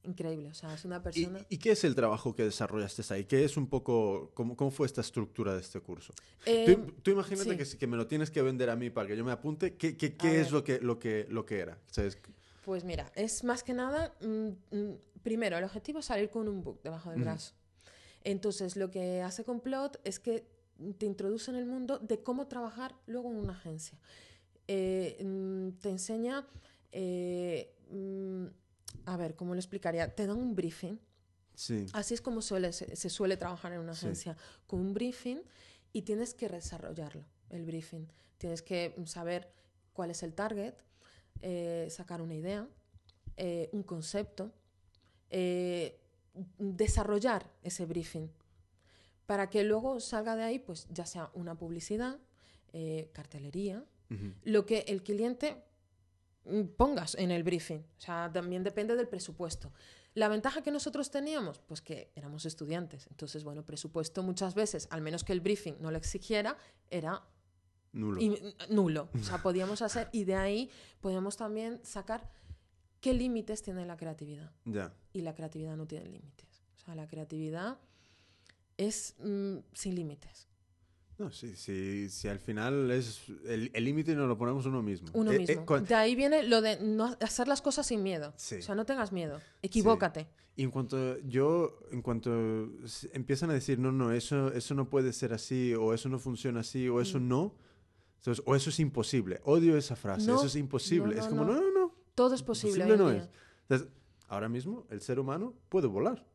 increíble, 0.05 0.49
o 0.49 0.55
sea, 0.55 0.75
es 0.75 0.85
una 0.85 1.03
persona... 1.03 1.41
¿Y, 1.49 1.59
qué 1.59 1.73
es 1.73 1.85
el 1.85 1.95
trabajo 1.95 2.35
que 2.35 2.45
desarrollaste 2.45 3.03
ahí? 3.15 3.25
¿Qué 3.25 3.45
es 3.45 3.57
un 3.57 3.67
poco, 3.67 4.31
cómo, 4.35 4.57
cómo 4.57 4.71
fue 4.71 4.87
esta 4.87 5.01
estructura 5.01 5.55
de 5.55 5.61
este 5.61 5.81
curso? 5.81 6.13
Eh, 6.47 6.77
tú, 7.03 7.11
imagínate 7.11 7.57
que, 7.57 7.65
que 7.65 7.87
me 7.87 7.97
lo 7.97 8.07
tienes 8.07 8.31
que 8.31 8.43
vender 8.43 8.71
a 8.71 8.77
mí 8.77 8.91
para 8.91 9.09
que 9.09 9.17
yo 9.17 9.25
me 9.25 9.33
apunte, 9.33 9.77
¿qué, 9.77 9.97
qué, 9.97 10.15
qué 10.15 10.41
es 10.41 10.51
lo 10.53 10.63
que, 10.65 10.81
lo, 10.81 10.99
que, 10.99 11.27
lo 11.31 11.45
que 11.45 11.59
era? 11.59 11.79
Pues 12.65 12.85
mira, 12.85 13.11
es 13.15 13.45
más 13.45 13.63
que 13.63 13.75
nada, 13.75 14.15
mm, 14.21 14.77
mm, 14.77 14.99
primero, 15.23 15.59
el 15.59 15.65
objetivo 15.65 15.99
es 15.99 16.07
salir 16.07 16.31
con 16.31 16.49
un 16.49 16.63
book 16.63 16.81
debajo 16.83 17.11
del 17.11 17.21
brazo. 17.21 17.55
Entonces, 18.23 18.77
lo 18.77 18.91
que 18.91 19.21
hace 19.21 19.45
Complot 19.45 20.01
es 20.05 20.19
que 20.19 20.47
te 20.99 21.07
introduce 21.07 21.51
en 21.51 21.57
el 21.57 21.67
mundo 21.67 21.99
de 21.99 22.23
cómo 22.23 22.47
trabajar 22.47 22.95
luego 23.07 23.31
en 23.31 23.37
una 23.37 23.53
agencia. 23.53 23.99
Eh, 24.67 25.23
mm, 25.23 25.81
te 25.81 25.91
enseña, 25.91 26.47
eh, 26.91 27.75
mm, 27.91 28.47
a 29.07 29.17
ver, 29.17 29.35
¿cómo 29.35 29.55
lo 29.55 29.61
explicaría? 29.61 30.15
Te 30.15 30.27
da 30.27 30.35
un 30.35 30.55
briefing. 30.55 30.99
Sí. 31.55 31.87
Así 31.93 32.15
es 32.15 32.21
como 32.21 32.43
suele, 32.43 32.73
se, 32.73 33.11
suele 33.11 33.37
trabajar 33.37 33.73
en 33.73 33.81
una 33.81 33.93
agencia, 33.93 34.37
con 34.67 34.81
un 34.81 34.93
briefing 34.93 35.41
y 35.93 36.03
tienes 36.03 36.35
que 36.35 36.49
desarrollarlo, 36.49 37.25
el 37.51 37.65
briefing. 37.65 38.09
Tienes 38.39 38.63
que 38.63 38.95
saber 39.07 39.53
cuál 39.93 40.11
es 40.11 40.23
el 40.23 40.35
target, 40.35 40.75
eh, 41.43 41.87
sacar 41.91 42.21
una 42.21 42.35
idea, 42.35 42.69
un 43.73 43.83
concepto, 43.83 44.53
desarrollar 46.59 47.51
ese 47.63 47.87
briefing 47.87 48.29
para 49.27 49.49
que 49.51 49.65
luego 49.65 50.01
salga 50.01 50.37
de 50.37 50.43
ahí, 50.43 50.59
pues 50.59 50.87
ya 50.91 51.07
sea 51.07 51.31
una 51.35 51.57
publicidad, 51.57 52.19
cartelería, 53.13 53.85
lo 54.43 54.67
que 54.67 54.85
el 54.89 55.03
cliente 55.03 55.63
pongas 56.77 57.15
en 57.15 57.31
el 57.31 57.43
briefing. 57.43 57.79
O 57.79 58.01
sea, 58.01 58.31
también 58.33 58.63
depende 58.63 58.97
del 58.97 59.09
presupuesto. 59.09 59.73
La 60.15 60.29
ventaja 60.29 60.63
que 60.63 60.71
nosotros 60.71 61.11
teníamos, 61.11 61.59
pues 61.59 61.81
que 61.81 62.13
éramos 62.15 62.47
estudiantes. 62.47 63.07
Entonces, 63.09 63.43
bueno, 63.43 63.65
presupuesto 63.65 64.23
muchas 64.23 64.55
veces, 64.55 64.87
al 64.91 65.01
menos 65.01 65.25
que 65.25 65.33
el 65.33 65.41
briefing 65.41 65.75
no 65.81 65.91
lo 65.91 65.97
exigiera, 65.97 66.57
era 66.91 67.23
Nulo. 67.93 68.21
nulo. 68.71 69.09
O 69.15 69.23
sea, 69.23 69.39
podíamos 69.39 69.83
hacer, 69.83 70.09
y 70.13 70.25
de 70.25 70.35
ahí 70.35 70.71
podíamos 71.01 71.37
también 71.37 71.81
sacar 71.85 72.29
qué 73.01 73.13
límites 73.15 73.63
tiene 73.63 73.87
la 73.87 73.97
creatividad. 73.97 74.53
Ya. 74.65 74.95
Y 75.13 75.23
la 75.23 75.35
creatividad 75.35 75.77
no 75.77 75.87
tiene 75.87 76.07
límites. 76.07 76.63
O 76.77 76.79
sea, 76.85 76.95
la 76.95 77.07
creatividad 77.07 77.79
es 78.77 79.15
mm, 79.19 79.59
sin 79.73 79.95
límites. 79.95 80.49
No, 81.19 81.31
sí, 81.31 81.55
sí, 81.55 82.09
sí, 82.11 82.27
al 82.27 82.41
final 82.41 82.91
es 82.91 83.23
el 83.47 83.71
límite 83.75 84.17
nos 84.17 84.27
lo 84.27 84.37
ponemos 84.37 84.67
uno 84.67 84.83
mismo. 84.83 85.09
Uno 85.13 85.31
eh, 85.31 85.39
mismo. 85.39 85.77
Eh, 85.77 85.81
de 85.81 85.95
ahí 85.95 86.17
viene 86.17 86.43
lo 86.43 86.61
de 86.61 86.81
no 86.81 87.17
hacer 87.21 87.47
las 87.47 87.63
cosas 87.63 87.87
sin 87.87 88.03
miedo. 88.03 88.35
O 88.37 88.63
sea, 88.63 88.75
no 88.75 88.85
tengas 88.85 89.13
miedo, 89.13 89.41
equivócate. 89.63 90.27
Y 90.57 90.63
en 90.63 90.71
cuanto 90.71 91.19
yo, 91.21 91.81
en 91.91 92.03
cuanto 92.03 92.69
empiezan 93.13 93.51
a 93.51 93.55
decir, 93.55 93.79
no, 93.79 93.93
no, 93.93 94.13
eso, 94.13 94.53
eso 94.53 94.75
no 94.75 94.89
puede 94.89 95.13
ser 95.13 95.33
así, 95.33 95.75
o 95.75 95.95
eso 95.95 96.09
no 96.09 96.19
funciona 96.19 96.61
así, 96.61 96.89
o 96.89 97.01
eso 97.01 97.19
mm. 97.19 97.29
no, 97.29 97.55
entonces, 98.19 98.43
o 98.47 98.55
eso 98.55 98.71
es 98.71 98.81
imposible. 98.81 99.41
Odio 99.45 99.77
esa 99.77 99.97
frase, 99.97 100.33
eso 100.33 100.47
es 100.47 100.57
imposible. 100.57 101.19
es 101.19 101.27
como, 101.27 101.45
no, 101.45 101.55
no, 101.55 101.71
no. 101.73 101.95
Todo 102.15 102.35
es 102.35 102.43
posible. 102.43 102.97
no 102.97 103.11
es. 103.11 103.29
Entonces, 103.69 103.89
ahora 104.29 104.49
mismo 104.49 104.87
el 104.91 105.01
ser 105.01 105.19
humano 105.19 105.55
puede 105.69 105.87
volar. 105.87 106.27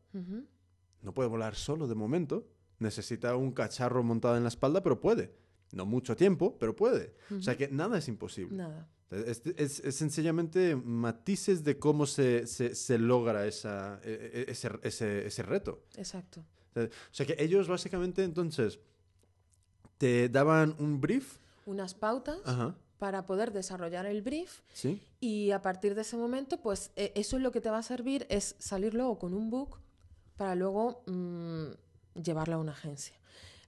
No 1.02 1.14
puede 1.14 1.28
volar 1.28 1.54
solo 1.54 1.86
de 1.86 1.94
momento, 1.94 2.46
necesita 2.80 3.36
un 3.36 3.52
cacharro 3.52 4.02
montado 4.02 4.36
en 4.36 4.42
la 4.42 4.48
espalda, 4.48 4.82
pero 4.82 5.00
puede. 5.00 5.32
No 5.72 5.86
mucho 5.86 6.16
tiempo, 6.16 6.58
pero 6.58 6.74
puede. 6.74 7.14
O 7.36 7.40
sea 7.40 7.56
que 7.56 7.68
nada 7.68 7.98
es 7.98 8.08
imposible. 8.08 8.56
Nada. 8.56 8.88
Es, 9.10 9.42
es, 9.56 9.94
sencillamente 9.94 10.76
matices 10.76 11.64
de 11.64 11.78
cómo 11.78 12.06
se, 12.06 12.46
se, 12.46 12.98
logra 12.98 13.46
esa, 13.46 14.00
e, 14.04 14.46
e, 14.46 14.50
ese, 14.50 14.70
ese, 14.82 15.26
ese, 15.26 15.42
reto. 15.42 15.82
Exacto. 15.96 16.44
O 16.76 16.88
sea 17.10 17.26
que 17.26 17.36
ellos 17.38 17.66
básicamente 17.66 18.22
entonces 18.22 18.78
te 19.98 20.28
daban 20.28 20.76
un 20.78 21.00
brief. 21.00 21.38
Unas 21.66 21.94
pautas. 21.94 22.40
para 22.98 23.26
poder 23.26 23.52
desarrollar 23.52 24.06
el 24.06 24.22
brief. 24.22 24.60
¿Sí? 24.72 25.02
Y 25.20 25.50
a 25.52 25.62
partir 25.62 25.94
de 25.94 26.02
ese 26.02 26.16
momento, 26.16 26.60
pues 26.60 26.92
e, 26.96 27.12
eso 27.16 27.36
es 27.36 27.42
lo 27.42 27.50
que 27.50 27.60
te 27.60 27.70
va 27.70 27.78
a 27.78 27.82
servir, 27.82 28.26
es 28.28 28.56
salir 28.58 28.94
luego 28.94 29.18
con 29.18 29.34
un 29.34 29.50
book 29.50 29.80
para 30.36 30.54
luego 30.54 31.02
mm, 31.06 31.72
llevarlo 32.14 32.56
a 32.56 32.58
una 32.58 32.72
agencia. 32.72 33.14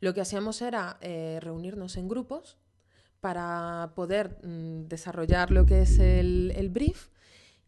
Lo 0.00 0.14
que 0.14 0.20
hacíamos 0.20 0.60
era 0.62 0.98
eh, 1.00 1.38
reunirnos 1.40 1.96
en 1.96 2.08
grupos 2.08 2.56
para 3.20 3.92
poder 3.94 4.36
mm, 4.42 4.88
desarrollar 4.88 5.52
lo 5.52 5.64
que 5.64 5.82
es 5.82 5.98
el, 6.00 6.68
brief 6.72 7.08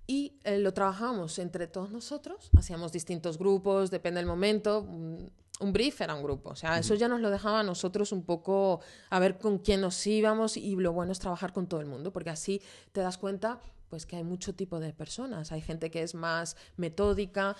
y 0.06 0.40
eh, 0.42 0.58
lo 0.58 0.74
trabajamos 0.74 1.38
entre 1.38 1.68
todos 1.68 1.92
nosotros, 1.92 2.50
hacíamos 2.58 2.90
distintos 2.90 3.38
grupos, 3.38 3.90
depende 3.90 4.18
del 4.18 4.26
momento. 4.26 4.84
Mm, 4.88 5.26
un 5.60 5.72
brief 5.72 6.00
era 6.00 6.16
un 6.16 6.24
grupo, 6.24 6.50
o 6.50 6.56
sea, 6.56 6.76
eso 6.78 6.96
ya 6.96 7.06
nos 7.06 7.20
lo 7.20 7.30
dejaba 7.30 7.60
a 7.60 7.62
nosotros 7.62 8.10
un 8.10 8.24
poco 8.24 8.80
a 9.10 9.20
ver 9.20 9.38
con 9.38 9.58
quién 9.58 9.80
nos 9.80 10.04
íbamos 10.04 10.56
y 10.56 10.74
lo 10.74 10.92
bueno 10.92 11.12
es 11.12 11.20
trabajar 11.20 11.52
con 11.52 11.68
todo 11.68 11.80
el 11.80 11.86
mundo, 11.86 12.12
porque 12.12 12.30
así 12.30 12.60
te 12.90 13.00
das 13.00 13.16
cuenta 13.16 13.60
pues 13.88 14.06
que 14.06 14.16
hay 14.16 14.24
mucho 14.24 14.56
tipo 14.56 14.80
de 14.80 14.92
personas, 14.92 15.52
hay 15.52 15.60
gente 15.60 15.92
que 15.92 16.02
es 16.02 16.16
más 16.16 16.56
metódica, 16.76 17.54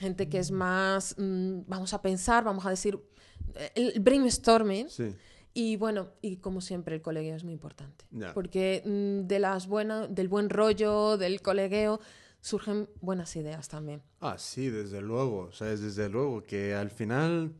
gente 0.00 0.28
que 0.28 0.38
es 0.38 0.50
más, 0.50 1.14
mm, 1.18 1.60
vamos 1.66 1.92
a 1.92 2.00
pensar, 2.00 2.42
vamos 2.42 2.64
a 2.64 2.70
decir, 2.70 2.98
el 3.74 4.00
brainstorming. 4.00 4.88
Y 5.52 5.76
bueno, 5.76 6.10
y 6.22 6.36
como 6.36 6.60
siempre 6.60 6.94
el 6.94 7.02
colegueo 7.02 7.36
es 7.36 7.44
muy 7.44 7.52
importante. 7.52 8.04
Porque 8.34 8.82
mm, 8.84 9.26
de 9.26 9.38
las 9.38 9.66
buenas, 9.66 10.12
del 10.12 10.28
buen 10.28 10.48
rollo, 10.48 11.18
del 11.18 11.42
colegueo, 11.42 12.00
surgen 12.40 12.88
buenas 13.00 13.36
ideas 13.36 13.68
también. 13.68 14.02
Ah, 14.20 14.36
sí, 14.38 14.70
desde 14.70 15.02
luego. 15.02 15.48
O 15.50 15.52
sea, 15.52 15.68
desde 15.68 16.08
luego 16.08 16.42
que 16.44 16.74
al 16.74 16.90
final, 16.90 17.52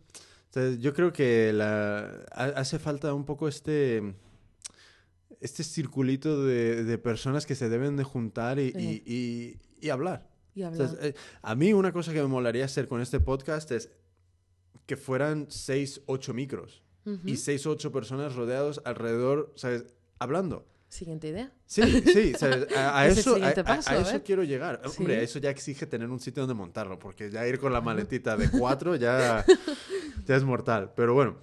yo 0.78 0.94
creo 0.94 1.12
que 1.12 1.52
la, 1.52 2.24
hace 2.32 2.78
falta 2.78 3.12
un 3.12 3.24
poco 3.24 3.48
este, 3.48 4.14
este 5.40 5.62
circulito 5.62 6.42
de, 6.44 6.96
personas 6.98 7.44
que 7.44 7.54
se 7.54 7.68
deben 7.68 7.96
de 7.96 8.04
juntar 8.04 8.58
y 8.58 9.58
hablar. 9.90 10.29
Eh, 10.54 11.14
a 11.42 11.54
mí 11.54 11.72
una 11.72 11.92
cosa 11.92 12.12
que 12.12 12.20
me 12.20 12.28
molaría 12.28 12.64
hacer 12.64 12.88
con 12.88 13.00
este 13.00 13.20
podcast 13.20 13.70
es 13.70 13.90
que 14.86 14.96
fueran 14.96 15.46
seis, 15.50 16.02
ocho 16.06 16.34
micros 16.34 16.82
y 17.24 17.36
seis, 17.36 17.66
ocho 17.66 17.90
personas 17.90 18.34
rodeados 18.34 18.82
alrededor, 18.84 19.52
¿sabes? 19.56 19.84
Hablando. 20.18 20.66
Siguiente 20.88 21.28
idea. 21.28 21.52
Sí, 21.66 21.82
sí, 22.02 22.32
A, 22.76 23.06
eso, 23.06 23.36
eso 23.36 24.22
quiero 24.24 24.42
llegar. 24.42 24.82
Hombre, 24.98 25.22
eso 25.22 25.38
ya 25.38 25.50
exige 25.50 25.86
tener 25.86 26.10
un 26.10 26.18
sitio 26.18 26.42
donde 26.42 26.54
montarlo, 26.54 26.98
porque 26.98 27.30
ya 27.30 27.46
ir 27.46 27.60
con 27.60 27.72
la 27.72 27.80
maletita 27.80 28.36
de 28.36 28.50
cuatro 28.50 28.96
ya, 28.96 29.44
ya 30.26 30.36
es 30.36 30.42
mortal. 30.42 30.92
Pero 30.96 31.14
bueno, 31.14 31.36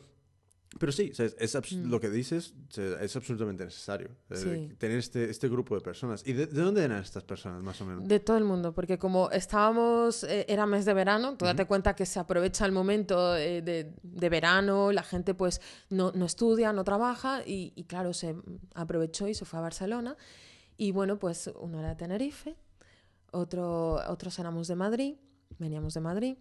pero 0.80 0.91
sí, 0.91 1.11
es, 1.17 1.55
mm. 1.55 1.89
lo 1.89 1.99
que 1.99 2.09
dices 2.09 2.53
es 2.75 3.15
absolutamente 3.15 3.65
necesario. 3.65 4.09
Eh, 4.30 4.75
tener 4.78 4.97
este, 4.97 5.30
este 5.30 5.49
grupo 5.49 5.75
de 5.75 5.82
personas. 5.82 6.23
¿Y 6.25 6.34
de, 6.34 6.47
dónde 6.47 6.84
eran 6.84 7.01
estas 7.01 7.23
personas, 7.23 7.61
más 7.63 7.80
o 7.82 7.86
menos? 7.86 8.07
De 8.07 8.19
todo 8.19 8.38
el 8.38 8.43
mundo, 8.43 8.73
porque 8.73 8.97
como 8.97 9.30
estábamos, 9.32 10.23
eh, 10.23 10.45
era 10.47 10.65
mes 10.65 10.86
de 10.86 10.93
verano, 10.93 11.36
tú 11.38 11.45
date 11.45 11.65
cuenta 11.65 11.95
que 11.95 12.05
se 12.05 12.19
aprovecha 12.19 12.65
el 12.65 12.71
momento 12.71 13.36
eh, 13.36 13.61
de, 13.61 13.93
de, 14.03 14.30
verano, 14.30 14.91
la 14.91 15.03
gente 15.03 15.34
pues 15.34 15.61
no, 15.89 16.11
no 16.13 16.25
estudia, 16.25 16.73
no 16.73 16.84
trabaja, 16.84 17.41
y, 17.45 17.73
y, 17.75 17.86
claro, 17.86 18.13
se 18.13 18.36
aprovechó 18.75 19.28
y 19.28 19.34
se 19.34 19.45
fue 19.45 19.59
a 19.59 19.61
Barcelona. 19.61 20.17
Y 20.78 20.91
bueno, 20.91 21.17
pues 21.17 21.49
uno 21.59 21.80
era 21.80 21.89
de 21.89 21.95
Tenerife, 21.95 22.55
otro, 23.32 23.95
otros 24.09 24.38
éramos 24.39 24.67
de 24.67 24.75
Madrid, 24.75 25.15
veníamos 25.57 25.93
de 25.93 26.01
Madrid, 26.01 26.38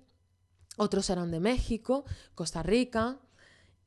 otros 0.77 1.09
eran 1.09 1.31
de 1.31 1.41
México, 1.41 2.05
Costa 2.35 2.63
Rica, 2.63 3.19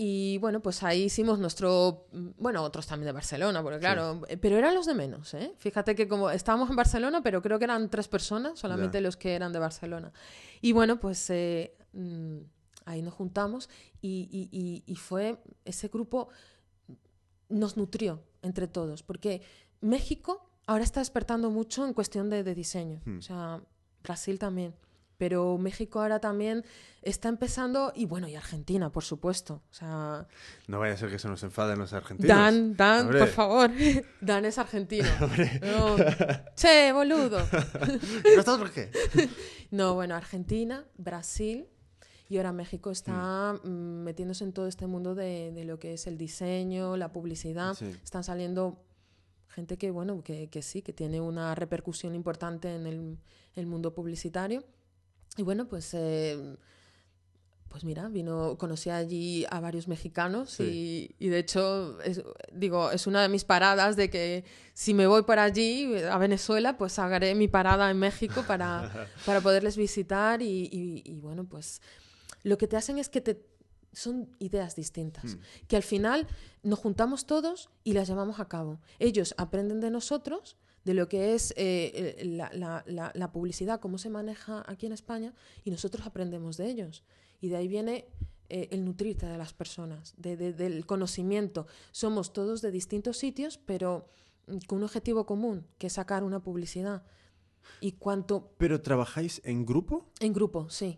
y 0.01 0.37
bueno, 0.37 0.61
pues 0.61 0.81
ahí 0.81 1.03
hicimos 1.03 1.39
nuestro, 1.39 2.07
bueno, 2.37 2.63
otros 2.63 2.87
también 2.87 3.07
de 3.07 3.11
Barcelona, 3.11 3.61
porque 3.61 3.79
claro, 3.79 4.21
eh, 4.29 4.37
pero 4.37 4.55
eran 4.55 4.73
los 4.73 4.85
de 4.85 4.93
menos, 4.93 5.33
¿eh? 5.33 5.53
Fíjate 5.57 5.93
que 5.93 6.07
como 6.07 6.29
estábamos 6.29 6.69
en 6.69 6.77
Barcelona, 6.77 7.21
pero 7.21 7.41
creo 7.41 7.59
que 7.59 7.65
eran 7.65 7.89
tres 7.89 8.07
personas, 8.07 8.57
solamente 8.57 9.01
los 9.01 9.17
que 9.17 9.35
eran 9.35 9.51
de 9.51 9.59
Barcelona. 9.59 10.13
Y 10.61 10.71
bueno, 10.71 11.01
pues 11.01 11.29
eh, 11.31 11.75
mm, 11.91 12.37
ahí 12.85 13.01
nos 13.01 13.13
juntamos 13.13 13.69
y, 14.01 14.85
y, 14.87 14.95
fue 14.95 15.43
ese 15.65 15.89
grupo, 15.89 16.29
nos 17.49 17.75
nutrió 17.75 18.23
entre 18.41 18.69
todos, 18.69 19.03
porque 19.03 19.41
México 19.81 20.49
ahora 20.65 20.85
está 20.85 21.01
despertando 21.01 21.49
mucho 21.49 21.85
en 21.85 21.93
cuestión 21.93 22.29
de, 22.29 22.45
de 22.45 22.55
diseño, 22.55 23.01
hmm. 23.03 23.17
o 23.17 23.21
sea, 23.21 23.61
Brasil 24.01 24.39
también 24.39 24.73
pero 25.19 25.57
México 25.57 25.99
ahora 25.99 26.19
también 26.19 26.63
está 27.01 27.27
empezando 27.27 27.91
y 27.93 28.05
bueno, 28.05 28.29
y 28.29 28.35
Argentina, 28.35 28.89
por 28.89 29.03
supuesto. 29.03 29.61
O 29.69 29.73
sea, 29.73 30.25
no 30.67 30.79
vaya 30.79 30.93
a 30.93 30.97
ser 30.97 31.09
que 31.09 31.19
se 31.19 31.27
nos 31.27 31.43
enfaden 31.43 31.77
los 31.77 31.91
argentinos. 31.91 32.29
Dan, 32.29 32.77
Dan, 32.77 33.09
por 33.09 33.27
favor. 33.27 33.69
Dan 34.21 34.45
es 34.45 34.57
argentino. 34.57 35.09
Che, 36.55 36.93
boludo. 36.93 37.37
¿No 37.37 38.39
estás 38.39 38.57
por 38.57 38.71
qué? 38.71 38.89
no, 39.71 39.93
bueno, 39.93 40.15
Argentina, 40.15 40.85
Brasil 40.97 41.67
y 42.29 42.37
ahora 42.37 42.53
México 42.53 42.89
está 42.89 43.59
mm. 43.61 43.67
Mm, 43.67 44.03
metiéndose 44.03 44.45
en 44.45 44.53
todo 44.53 44.67
este 44.67 44.87
mundo 44.87 45.15
de, 45.15 45.51
de, 45.51 45.65
lo 45.65 45.79
que 45.79 45.95
es 45.95 46.07
el 46.07 46.17
diseño, 46.17 46.95
la 46.95 47.11
publicidad. 47.11 47.77
Están 48.03 48.23
saliendo 48.23 48.81
gente 49.49 49.77
que, 49.77 49.91
bueno, 49.91 50.23
que, 50.23 50.49
que, 50.49 50.61
sí, 50.61 50.81
que 50.81 50.93
tiene 50.93 51.19
una 51.19 51.55
repercusión 51.55 52.15
importante 52.15 52.73
en 52.73 52.87
el, 52.87 53.17
el 53.55 53.65
mundo 53.65 53.93
publicitario. 53.93 54.63
Y 55.39 55.41
bueno, 55.41 55.69
pues, 55.69 55.93
eh, 55.93 56.57
pues 57.69 57.85
mira, 57.85 58.09
vino, 58.09 58.57
conocí 58.57 58.89
allí 58.89 59.45
a 59.49 59.61
varios 59.61 59.87
mexicanos 59.87 60.59
y, 60.59 61.15
y, 61.17 61.29
de 61.29 61.39
hecho, 61.39 61.97
es, 62.01 62.21
digo, 62.51 62.91
es 62.91 63.07
una 63.07 63.21
de 63.21 63.29
mis 63.29 63.45
paradas 63.45 63.95
de 63.95 64.09
que 64.09 64.43
si 64.73 64.93
me 64.93 65.07
voy 65.07 65.23
por 65.23 65.39
allí, 65.39 65.95
a 66.03 66.17
Venezuela, 66.17 66.77
pues 66.77 66.99
haré 66.99 67.35
mi 67.35 67.47
parada 67.47 67.89
en 67.89 67.99
México 67.99 68.43
para, 68.45 69.07
para 69.25 69.39
poderles 69.39 69.77
visitar 69.77 70.41
y, 70.41 70.69
y, 71.05 71.19
bueno, 71.21 71.45
pues 71.45 71.81
lo 72.43 72.57
que 72.57 72.67
te 72.67 72.75
hacen 72.75 72.97
es 72.97 73.07
que 73.07 73.21
te, 73.21 73.41
son 73.93 74.35
ideas 74.39 74.75
distintas, 74.75 75.35
hmm. 75.35 75.39
que 75.69 75.77
al 75.77 75.83
final 75.83 76.27
nos 76.63 76.79
juntamos 76.79 77.25
todos 77.25 77.69
y 77.85 77.93
las 77.93 78.09
llevamos 78.09 78.41
a 78.41 78.49
cabo. 78.49 78.81
Ellos 78.99 79.33
aprenden 79.37 79.79
de 79.79 79.89
nosotros 79.89 80.57
de 80.89 80.95
lo 80.95 81.07
que 81.07 81.35
es 81.35 81.51
eh, 81.51 82.15
eh, 82.17 82.25
la, 82.25 83.31
publicidad, 83.31 83.79
cómo 83.79 83.99
se 83.99 84.09
maneja 84.09 84.63
aquí 84.65 84.87
en 84.87 84.91
España, 84.91 85.35
y 85.63 85.69
nosotros 85.69 86.07
aprendemos 86.07 86.57
de 86.57 86.67
ellos. 86.67 87.03
Y 87.41 87.49
de 87.49 87.57
ahí 87.57 87.67
viene 87.67 88.07
eh, 88.49 88.69
el 88.71 88.83
nutrirte 88.83 89.27
de 89.27 89.37
las 89.37 89.53
personas, 89.53 90.15
del 90.17 90.87
conocimiento. 90.87 91.67
Somos 91.91 92.33
todos 92.33 92.63
de 92.63 92.71
distintos 92.71 93.17
sitios, 93.17 93.59
pero 93.59 94.09
mm, 94.47 94.57
con 94.65 94.79
un 94.79 94.85
objetivo 94.85 95.27
común, 95.27 95.67
que 95.77 95.85
es 95.85 95.93
sacar 95.93 96.23
una 96.23 96.41
publicidad. 96.41 97.03
Y 97.81 97.91
cuánto... 97.91 98.55
¿Pero 98.57 98.81
trabajáis 98.81 99.43
en 99.45 99.67
grupo? 99.67 100.09
En 100.19 100.33
grupo, 100.33 100.71
sí 100.71 100.97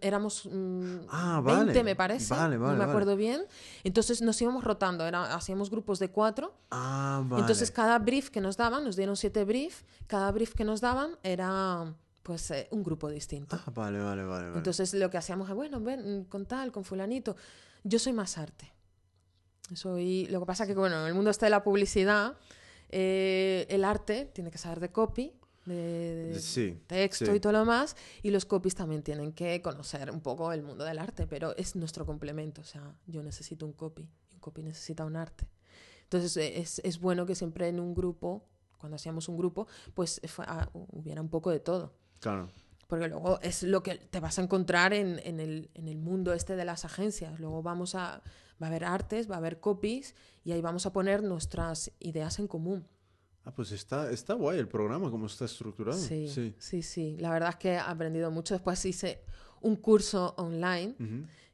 éramos 0.00 0.44
20, 0.44 1.06
ah, 1.10 1.42
me 1.84 1.94
parece, 1.94 2.34
no 2.34 2.74
me 2.74 2.84
acuerdo 2.84 3.16
bien. 3.16 3.42
Entonces 3.84 4.22
nos 4.22 4.40
íbamos 4.40 4.64
rotando, 4.64 5.06
era, 5.06 5.34
hacíamos 5.34 5.70
grupos 5.70 5.98
de 5.98 6.10
cuatro. 6.10 6.54
Ah, 6.70 7.22
Entonces 7.36 7.70
cada 7.70 7.98
brief 7.98 8.30
que 8.30 8.40
nos 8.40 8.56
daban, 8.56 8.84
nos 8.84 8.96
dieron 8.96 9.16
siete 9.16 9.44
briefs, 9.44 9.84
cada 10.06 10.30
brief 10.32 10.54
que 10.54 10.64
nos 10.64 10.80
daban 10.80 11.18
era 11.22 11.94
pues 12.22 12.50
eh, 12.50 12.66
un 12.72 12.82
grupo 12.82 13.08
distinto. 13.08 13.56
Ah, 13.56 13.70
vale, 13.72 14.00
vale, 14.00 14.24
vale, 14.24 14.48
Entonces 14.56 14.92
lo 14.94 15.10
que 15.10 15.16
hacíamos 15.16 15.48
es, 15.48 15.54
bueno, 15.54 15.80
ven, 15.80 16.24
con 16.24 16.46
tal, 16.46 16.72
con 16.72 16.82
fulanito. 16.82 17.36
Yo 17.84 18.00
soy 18.00 18.12
más 18.12 18.36
arte. 18.36 18.72
Soy, 19.74 20.26
lo 20.26 20.40
que 20.40 20.46
pasa 20.46 20.66
que, 20.66 20.74
bueno, 20.74 21.00
en 21.02 21.06
el 21.06 21.14
mundo 21.14 21.30
este 21.30 21.46
de 21.46 21.50
la 21.50 21.62
publicidad, 21.62 22.36
eh, 22.88 23.66
el 23.68 23.84
arte 23.84 24.30
tiene 24.34 24.50
que 24.50 24.58
saber 24.58 24.80
de 24.80 24.90
copy, 24.90 25.34
de, 25.66 26.80
texto 26.86 27.34
y 27.34 27.40
todo 27.40 27.52
lo 27.52 27.58
demás, 27.60 27.96
y 28.22 28.30
los 28.30 28.44
copies 28.44 28.74
también 28.74 29.02
tienen 29.02 29.32
que 29.32 29.60
conocer 29.60 30.10
un 30.10 30.20
poco 30.20 30.52
el 30.52 30.62
mundo 30.62 30.84
del 30.84 30.98
arte, 30.98 31.26
pero 31.26 31.56
es 31.56 31.76
nuestro 31.76 32.06
complemento, 32.06 32.62
o 32.62 32.64
sea, 32.64 32.94
yo 33.06 33.22
necesito 33.22 33.66
un 33.66 33.72
copy, 33.72 34.08
y 34.30 34.34
un 34.34 34.40
copy 34.40 34.62
necesita 34.62 35.04
un 35.04 35.16
arte. 35.16 35.48
Entonces 36.04 36.36
eh, 36.36 36.60
es, 36.60 36.80
es 36.84 37.00
bueno 37.00 37.26
que 37.26 37.34
siempre 37.34 37.68
en 37.68 37.80
un 37.80 37.94
grupo, 37.94 38.44
cuando 38.78 38.96
hacíamos 38.96 39.28
un 39.28 39.36
grupo, 39.36 39.66
pues 39.94 40.20
ah, 40.38 40.68
hubiera 40.72 41.20
un 41.20 41.28
poco 41.28 41.50
de 41.50 41.60
todo. 41.60 41.92
Claro. 42.20 42.48
Porque 42.86 43.08
luego 43.08 43.40
es 43.42 43.64
lo 43.64 43.82
que 43.82 43.96
te 43.96 44.20
vas 44.20 44.38
a 44.38 44.42
encontrar 44.42 44.92
en, 44.92 45.20
en, 45.24 45.40
el, 45.40 45.70
en 45.74 45.88
el 45.88 45.98
mundo 45.98 46.32
este 46.32 46.54
de 46.54 46.64
las 46.64 46.84
agencias. 46.84 47.40
Luego 47.40 47.62
vamos 47.62 47.96
a, 47.96 48.22
va 48.62 48.66
a 48.66 48.70
haber 48.70 48.84
artes, 48.84 49.28
va 49.28 49.34
a 49.34 49.38
haber 49.38 49.58
copies 49.58 50.14
y 50.44 50.52
ahí 50.52 50.60
vamos 50.60 50.86
a 50.86 50.92
poner 50.92 51.24
nuestras 51.24 51.90
ideas 51.98 52.38
en 52.38 52.46
común. 52.46 52.86
Ah, 53.46 53.52
pues 53.54 53.70
está, 53.70 54.10
está 54.10 54.34
guay 54.34 54.58
el 54.58 54.66
programa, 54.66 55.08
cómo 55.08 55.26
está 55.26 55.44
estructurado. 55.44 55.96
Sí, 55.96 56.28
sí, 56.58 56.82
sí, 56.82 57.16
La 57.20 57.30
verdad 57.30 57.50
es 57.50 57.56
que 57.56 57.74
he 57.74 57.78
aprendido 57.78 58.28
mucho. 58.32 58.54
Después 58.54 58.84
hice 58.84 59.22
un 59.60 59.76
curso 59.76 60.34
online 60.36 60.96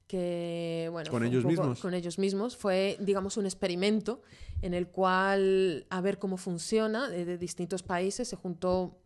que, 0.07 0.89
bueno... 0.91 1.11
Con 1.11 1.23
ellos 1.23 1.45
mismos. 1.45 1.81
Con 1.81 1.93
ellos 1.93 2.19
mismos. 2.19 2.57
Fue, 2.57 2.97
digamos, 2.99 3.37
un 3.37 3.45
experimento 3.45 4.23
en 4.63 4.73
el 4.73 4.89
cual, 4.89 5.85
a 5.91 6.01
ver 6.01 6.19
cómo 6.19 6.39
funciona, 6.39 7.11
de, 7.11 7.37
distintos 7.37 7.83
países, 7.83 8.27
se 8.27 8.37
juntó 8.37 8.99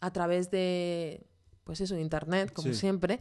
a 0.00 0.12
través 0.12 0.50
de, 0.50 1.24
pues 1.62 1.80
eso, 1.80 1.96
Internet, 1.96 2.52
como 2.52 2.74
siempre. 2.74 3.20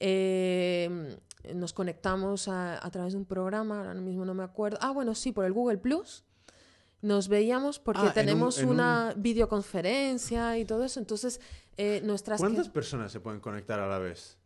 Eh, 0.00 1.16
nos 1.54 1.72
conectamos 1.72 2.48
a, 2.48 2.84
a, 2.84 2.90
través 2.90 3.12
de 3.12 3.20
un 3.20 3.26
programa, 3.26 3.78
ahora 3.78 3.94
mismo 3.94 4.24
no 4.24 4.34
me 4.34 4.42
acuerdo. 4.42 4.76
Ah, 4.80 4.90
bueno, 4.90 5.14
sí, 5.14 5.30
por 5.30 5.44
el 5.44 5.52
Google 5.52 5.78
Plus 5.78 6.25
nos 7.02 7.28
veíamos 7.28 7.78
porque 7.78 8.06
ah, 8.06 8.12
tenemos 8.12 8.58
una 8.58 9.14
videoconferencia 9.16 10.58
y 10.58 10.64
todo 10.64 10.84
eso. 10.84 11.00
Entonces, 11.00 11.40
eh, 11.76 12.00
nuestras... 12.04 12.40
¿Cuántas 12.40 12.68
personas 12.68 13.12
se 13.12 13.20
pueden 13.20 13.40
conectar 13.40 13.78
a 13.80 13.86
la 13.86 13.98
vez? 13.98 14.38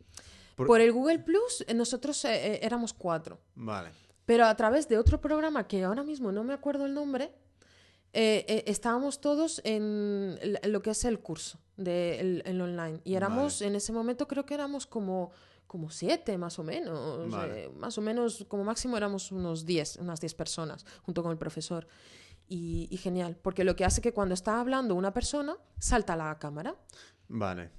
Por, 0.56 0.80
el 0.80 0.92
Google 0.92 1.20
Plus, 1.20 1.64
eh, 1.66 1.74
nosotros 1.74 2.24
eh, 2.24 2.60
éramos 2.62 2.92
cuatro. 2.92 3.40
Vale. 3.54 3.90
Pero 4.26 4.44
a 4.44 4.54
través 4.56 4.88
de 4.88 4.98
otro 4.98 5.20
programa 5.20 5.66
que 5.66 5.84
ahora 5.84 6.02
mismo 6.02 6.32
no 6.32 6.44
me 6.44 6.52
acuerdo 6.52 6.86
el 6.86 6.94
nombre, 6.94 7.32
estábamos 8.12 9.20
todos 9.20 9.60
en 9.64 10.36
lo 10.64 10.82
que 10.82 10.90
es 10.90 11.04
el 11.04 11.20
curso 11.20 11.58
de 11.76 12.42
el, 12.44 12.60
online. 12.60 13.00
Y 13.04 13.14
éramos, 13.14 13.62
en 13.62 13.74
ese 13.74 13.92
momento 13.92 14.28
creo 14.28 14.44
que 14.44 14.54
éramos 14.54 14.86
como 14.86 15.30
como 15.70 15.88
siete 15.88 16.36
más 16.36 16.58
o 16.58 16.64
menos, 16.64 17.28
más 17.76 17.96
o 17.96 18.00
menos 18.00 18.44
como 18.48 18.64
máximo 18.64 18.96
éramos 18.96 19.30
unos 19.30 19.64
diez, 19.64 19.98
unas 19.98 20.20
diez 20.20 20.34
personas 20.34 20.84
junto 21.02 21.22
con 21.22 21.30
el 21.30 21.38
profesor 21.38 21.86
y, 22.52 22.96
genial, 22.96 23.36
porque 23.40 23.62
lo 23.62 23.76
que 23.76 23.84
hace 23.84 24.00
que 24.00 24.12
cuando 24.12 24.34
está 24.34 24.60
hablando 24.60 24.96
una 24.96 25.14
persona, 25.14 25.56
salta 25.78 26.16
la 26.16 26.36
cámara. 26.40 26.74
Vale. 27.28 27.70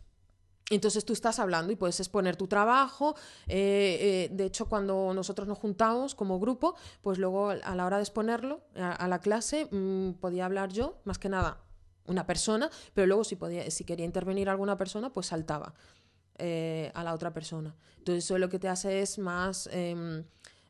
Entonces 0.69 1.03
tú 1.03 1.11
estás 1.11 1.39
hablando 1.39 1.73
y 1.73 1.75
puedes 1.75 1.99
exponer 1.99 2.37
tu 2.37 2.47
trabajo. 2.47 3.15
Eh, 3.47 4.29
eh, 4.29 4.29
de 4.33 4.45
hecho, 4.45 4.69
cuando 4.69 5.13
nosotros 5.13 5.45
nos 5.45 5.57
juntamos 5.57 6.15
como 6.15 6.39
grupo, 6.39 6.75
pues 7.01 7.17
luego 7.17 7.49
a 7.49 7.75
la 7.75 7.85
hora 7.85 7.97
de 7.97 8.03
exponerlo 8.03 8.61
a, 8.75 9.05
la 9.09 9.19
clase, 9.19 9.67
mm, 9.69 10.13
podía 10.13 10.45
hablar 10.45 10.71
yo, 10.71 11.01
más 11.03 11.19
que 11.19 11.27
nada, 11.27 11.57
una 12.05 12.25
persona, 12.25 12.69
pero 12.93 13.07
luego 13.07 13.25
si, 13.25 13.35
podía, 13.35 13.69
si 13.69 13.83
quería 13.83 14.05
intervenir 14.05 14.47
alguna 14.47 14.77
persona, 14.77 15.11
pues 15.11 15.27
saltaba 15.27 15.73
eh, 16.37 16.93
a 16.93 17.03
la 17.03 17.13
otra 17.13 17.33
persona. 17.33 17.75
Entonces 17.97 18.23
eso 18.23 18.37
lo 18.37 18.47
que 18.47 18.57
te 18.57 18.69
hace 18.69 19.01
es 19.01 19.19
más... 19.19 19.69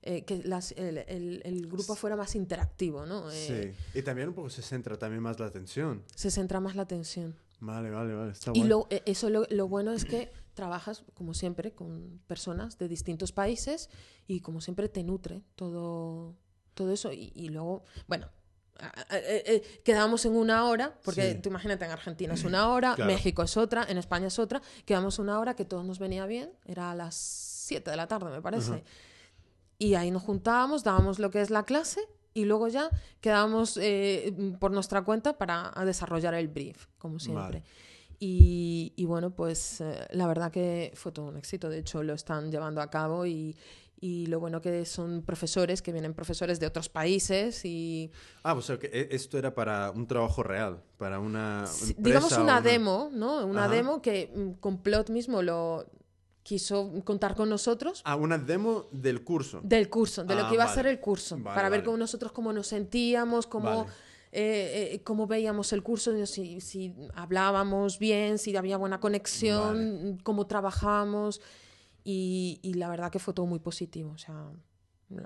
Eh, 0.04 0.24
que 0.26 0.42
las, 0.44 0.72
el, 0.72 0.98
el, 1.46 1.68
grupo 1.68 1.94
fuera 1.94 2.16
más 2.16 2.36
interactivo, 2.36 3.06
¿no? 3.06 3.30
Eh, 3.30 3.76
sí, 3.94 4.00
y 4.00 4.02
también 4.02 4.30
un 4.30 4.34
poco 4.34 4.50
se 4.50 4.64
centra 4.64 4.98
también 4.98 5.22
más 5.22 5.40
la 5.40 5.46
atención. 5.46 6.04
Se 6.16 6.32
centra 6.32 6.60
más 6.60 6.76
la 6.76 6.82
atención. 6.82 7.36
Vale, 7.60 7.92
vale, 7.92 8.16
vale, 8.16 8.32
está 8.32 8.52
Y 8.56 8.64
lo, 8.64 8.88
eh, 8.90 9.04
eso 9.06 9.30
lo, 9.30 9.46
lo, 9.52 9.68
bueno 9.68 9.92
es 9.92 10.06
que 10.06 10.32
trabajas, 10.56 11.04
como 11.14 11.36
siempre, 11.36 11.74
con 11.74 12.20
personas 12.26 12.80
de 12.80 12.88
distintos 12.88 13.32
países 13.32 13.92
y 14.26 14.40
como 14.40 14.60
siempre 14.60 14.90
te 14.90 15.04
nutre 15.04 15.44
todo, 15.56 16.36
todo 16.74 16.92
eso. 16.92 17.14
Y, 17.14 17.32
y 17.36 17.50
luego, 17.50 17.84
bueno, 18.08 18.28
quedamos 19.84 20.26
en 20.26 20.36
una 20.36 20.66
hora, 20.66 20.98
porque 21.04 21.36
tú 21.36 21.50
imagínate, 21.50 21.86
en 21.86 21.92
Argentina 21.92 22.34
es 22.34 22.44
una 22.44 22.70
hora, 22.70 22.96
México 22.98 23.44
es 23.44 23.56
otra, 23.56 23.86
en 23.88 24.00
España 24.00 24.28
es 24.28 24.40
otra, 24.40 24.64
quedamos 24.86 25.20
una 25.20 25.40
hora 25.40 25.56
que 25.56 25.66
todos 25.66 25.86
nos 25.86 26.00
venía 26.00 26.26
bien, 26.26 26.52
era 26.66 26.90
a 26.90 26.96
las 26.96 27.14
7 27.14 27.92
de 27.92 27.98
la 27.98 28.08
tarde, 28.08 28.32
me 28.32 28.42
parece. 28.42 28.84
Y 29.82 29.96
ahí 29.96 30.12
nos 30.12 30.22
juntábamos, 30.22 30.84
dábamos 30.84 31.18
lo 31.18 31.32
que 31.32 31.42
es 31.42 31.50
la 31.50 31.64
clase 31.64 32.02
y 32.36 32.46
luego 32.46 32.68
ya 32.68 32.92
quedábamos 33.20 33.78
eh, 33.78 34.32
por 34.60 34.70
nuestra 34.70 35.02
cuenta 35.04 35.40
para 35.40 35.74
desarrollar 35.84 36.36
el 36.36 36.50
brief, 36.50 36.86
como 37.00 37.18
siempre. 37.18 37.64
Y, 38.20 38.94
y, 38.96 39.06
bueno, 39.06 39.32
pues 39.32 39.82
eh, 39.82 40.08
la 40.12 40.28
verdad 40.28 40.52
que 40.52 40.92
fue 40.94 41.12
todo 41.12 41.26
un 41.26 41.38
éxito. 41.38 41.68
De 41.68 41.80
hecho, 41.80 42.04
lo 42.04 42.14
están 42.14 42.52
llevando 42.52 42.80
a 42.80 42.92
cabo 42.92 43.26
y, 43.26 43.58
y 44.00 44.28
lo 44.28 44.40
bueno 44.40 44.62
que 44.62 44.86
son 44.86 45.24
profesores, 45.24 45.82
que 45.82 45.92
vienen 45.92 46.14
profesores 46.14 46.60
de 46.60 46.68
otros 46.68 46.88
países 46.88 47.66
y... 47.66 48.12
Ah, 48.44 48.54
o 48.54 48.62
sea, 48.62 48.78
que 48.78 48.86
e, 48.86 49.16
esto 49.16 49.40
era 49.40 49.56
para 49.56 49.90
un 49.90 50.06
trabajo 50.06 50.44
real, 50.44 50.84
para 50.98 51.20
una... 51.20 51.66
digamos 51.98 52.38
una, 52.38 52.62
demo, 52.62 53.10
¿no? 53.12 53.44
Una 53.48 53.68
demo 53.68 54.00
que 54.00 54.32
mm, 54.32 54.60
Complot 54.60 55.10
mismo 55.10 55.42
lo 55.42 55.88
quiso 56.44 56.92
contar 57.04 57.36
con 57.36 57.50
nosotros. 57.50 58.02
Ah, 58.06 58.16
una 58.16 58.38
demo 58.38 58.88
del 58.92 59.24
curso. 59.24 59.62
Del 59.64 59.90
curso, 59.90 60.24
de 60.24 60.36
lo 60.36 60.46
ah, 60.46 60.50
que 60.50 60.56
iba 60.56 60.64
a 60.64 60.74
ser 60.74 60.88
el 60.88 61.00
curso, 61.00 61.42
para 61.44 61.70
ver 61.70 61.84
cómo 61.84 61.98
nosotros 61.98 62.32
cómo 62.32 62.52
nos 62.54 62.68
sentíamos, 62.68 63.48
cómo, 63.48 63.86
eh, 64.32 64.92
eh, 64.94 65.02
cómo 65.04 65.28
veíamos 65.28 65.72
el 65.74 65.84
curso, 65.84 66.26
si, 66.26 66.62
si, 66.62 66.96
hablábamos 67.14 68.00
bien, 68.00 68.38
si 68.38 68.56
había 68.56 68.78
buena 68.78 69.00
conexión, 69.00 70.20
cómo 70.24 70.48
trabajábamos. 70.48 71.42
Y, 72.04 72.60
y, 72.64 72.74
la 72.74 72.90
verdad 72.90 73.12
que 73.12 73.20
fue 73.20 73.34
todo 73.34 73.46
muy 73.46 73.60
positivo. 73.60 74.12
O 74.12 74.18
sea, 74.18 74.52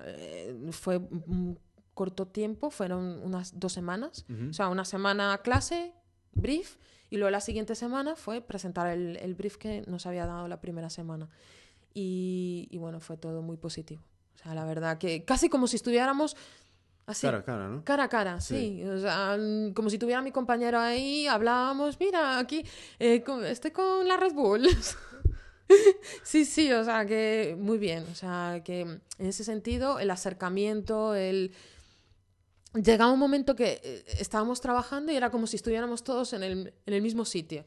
eh, 0.03 0.69
fue 0.71 0.97
un 0.97 1.57
corto 1.93 2.27
tiempo, 2.27 2.69
fueron 2.69 3.21
unas 3.23 3.57
dos 3.57 3.71
semanas. 3.71 4.25
O 4.49 4.53
sea, 4.53 4.67
una 4.67 4.83
semana 4.83 5.39
clase, 5.41 5.93
brief 6.33 6.75
y 7.09 7.17
luego 7.17 7.29
la 7.29 7.41
siguiente 7.41 7.75
semana 7.75 8.15
fue 8.15 8.41
presentar 8.41 8.87
el, 8.87 9.17
el 9.17 9.35
brief 9.35 9.57
que 9.57 9.83
nos 9.87 10.05
había 10.05 10.25
dado 10.25 10.47
la 10.47 10.59
primera 10.59 10.89
semana. 10.89 11.29
Y, 11.93 12.67
y, 12.71 12.77
bueno, 12.77 12.99
fue 12.99 13.15
todo 13.15 13.41
muy 13.41 13.57
positivo. 13.57 14.01
O 14.35 14.37
sea, 14.37 14.53
la 14.53 14.65
verdad 14.65 14.97
que 14.97 15.23
casi 15.23 15.47
como 15.47 15.67
si 15.67 15.77
estuviéramos 15.77 16.35
así. 17.05 17.25
Cara 17.25 17.37
a 17.37 17.43
cara, 17.43 17.67
¿no? 17.69 17.83
Cara 17.83 18.03
a 18.03 18.09
cara, 18.09 18.41
sí. 18.41 18.83
O 18.83 18.99
sea, 18.99 19.37
como 19.73 19.89
si 19.89 19.97
tuviera 19.97 20.21
mi 20.21 20.31
compañero 20.31 20.79
ahí, 20.79 21.25
hablábamos, 21.27 21.97
mira, 21.99 22.37
aquí 22.37 22.65
eh, 22.99 23.23
estoy 23.45 23.71
con 23.71 24.07
la 24.07 24.17
Red 24.17 24.33
Bull. 24.33 24.67
sí, 26.23 26.45
sí, 26.45 26.71
o 26.73 26.83
sea, 26.83 27.05
que 27.05 27.55
muy 27.57 27.77
bien. 27.77 28.05
O 28.11 28.15
sea, 28.15 28.61
que 28.63 28.81
en 28.81 29.01
ese 29.17 29.43
sentido, 29.43 29.99
el 29.99 30.11
acercamiento, 30.11 31.15
el 31.15 31.53
llegaba 32.75 33.11
un 33.11 33.19
momento 33.19 33.55
que 33.55 33.81
eh, 33.83 34.05
estábamos 34.19 34.61
trabajando 34.61 35.11
y 35.11 35.15
era 35.15 35.29
como 35.29 35.47
si 35.47 35.55
estuviéramos 35.55 36.03
todos 36.03 36.33
en 36.33 36.43
el, 36.43 36.73
en 36.85 36.93
el 36.93 37.01
mismo 37.01 37.25
sitio. 37.25 37.63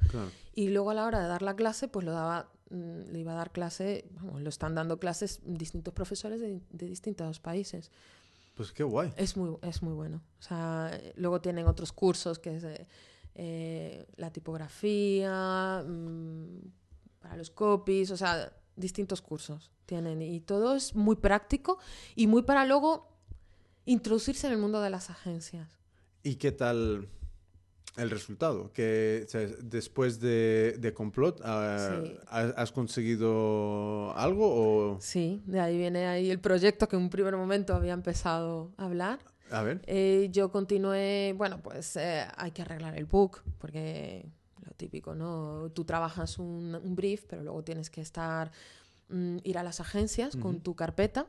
Y 0.54 0.68
luego 0.68 0.90
a 0.90 0.94
la 0.94 1.04
hora 1.04 1.20
de 1.20 1.28
dar 1.28 1.42
la 1.42 1.56
clase, 1.56 1.88
pues 1.88 2.04
lo 2.04 2.12
daba, 2.12 2.50
mm, 2.70 3.12
le 3.12 3.18
iba 3.18 3.32
a 3.32 3.36
dar 3.36 3.50
clase, 3.50 4.04
lo 4.38 4.48
están 4.48 4.74
dando 4.74 4.98
clases 4.98 5.40
distintos 5.44 5.94
profesores 5.94 6.40
de, 6.40 6.60
de, 6.70 6.86
distintos 6.86 7.40
países. 7.40 7.90
Pues 8.54 8.72
qué 8.72 8.82
guay. 8.82 9.12
Es 9.16 9.36
muy, 9.36 9.56
es 9.62 9.82
muy 9.82 9.94
bueno. 9.94 10.20
O 10.40 10.42
sea, 10.42 10.90
luego 11.16 11.40
tienen 11.40 11.66
otros 11.66 11.92
cursos 11.92 12.38
que 12.38 12.56
es 12.56 12.64
eh, 13.34 14.06
la 14.16 14.32
tipografía, 14.32 15.84
mm, 15.86 16.58
para 17.20 17.36
los 17.36 17.50
copies, 17.50 18.10
o 18.10 18.16
sea, 18.16 18.52
distintos 18.74 19.22
cursos 19.22 19.70
tienen. 19.86 20.22
Y 20.22 20.40
todo 20.40 20.74
es 20.74 20.94
muy 20.94 21.16
práctico 21.16 21.78
y 22.14 22.26
muy 22.26 22.42
para 22.42 22.66
luego 22.66 23.17
introducirse 23.88 24.46
en 24.46 24.52
el 24.52 24.58
mundo 24.58 24.80
de 24.82 24.90
las 24.90 25.08
agencias. 25.10 25.80
¿Y 26.22 26.36
qué 26.36 26.52
tal 26.52 27.08
el 27.96 28.10
resultado? 28.10 28.70
Que 28.72 29.26
después 29.62 30.20
de, 30.20 30.76
de 30.78 30.92
Complot, 30.92 31.40
ah, 31.42 32.02
¿has 32.28 32.70
conseguido 32.70 34.12
algo? 34.14 34.46
O... 34.94 35.00
Sí, 35.00 35.42
de 35.46 35.60
ahí 35.60 35.78
viene 35.78 36.06
ahí 36.06 36.30
el 36.30 36.38
proyecto 36.38 36.86
que 36.86 36.96
en 36.96 37.02
un 37.02 37.10
primer 37.10 37.36
momento 37.36 37.74
había 37.74 37.94
empezado 37.94 38.72
a 38.76 38.84
hablar. 38.84 39.20
A 39.50 39.62
ver. 39.62 39.80
Eh, 39.86 40.28
yo 40.30 40.52
continué, 40.52 41.34
bueno, 41.36 41.62
pues 41.62 41.96
eh, 41.96 42.26
hay 42.36 42.50
que 42.50 42.60
arreglar 42.60 42.94
el 42.98 43.06
book, 43.06 43.42
porque 43.56 44.26
lo 44.66 44.72
típico, 44.72 45.14
¿no? 45.14 45.70
Tú 45.74 45.86
trabajas 45.86 46.38
un, 46.38 46.78
brief, 46.94 47.24
pero 47.26 47.42
luego 47.42 47.64
tienes 47.64 47.88
que 47.88 48.02
estar, 48.02 48.52
mm, 49.08 49.38
ir 49.44 49.56
a 49.56 49.62
las 49.62 49.80
agencias 49.80 50.36
con 50.36 50.60
tu 50.60 50.76
carpeta 50.76 51.26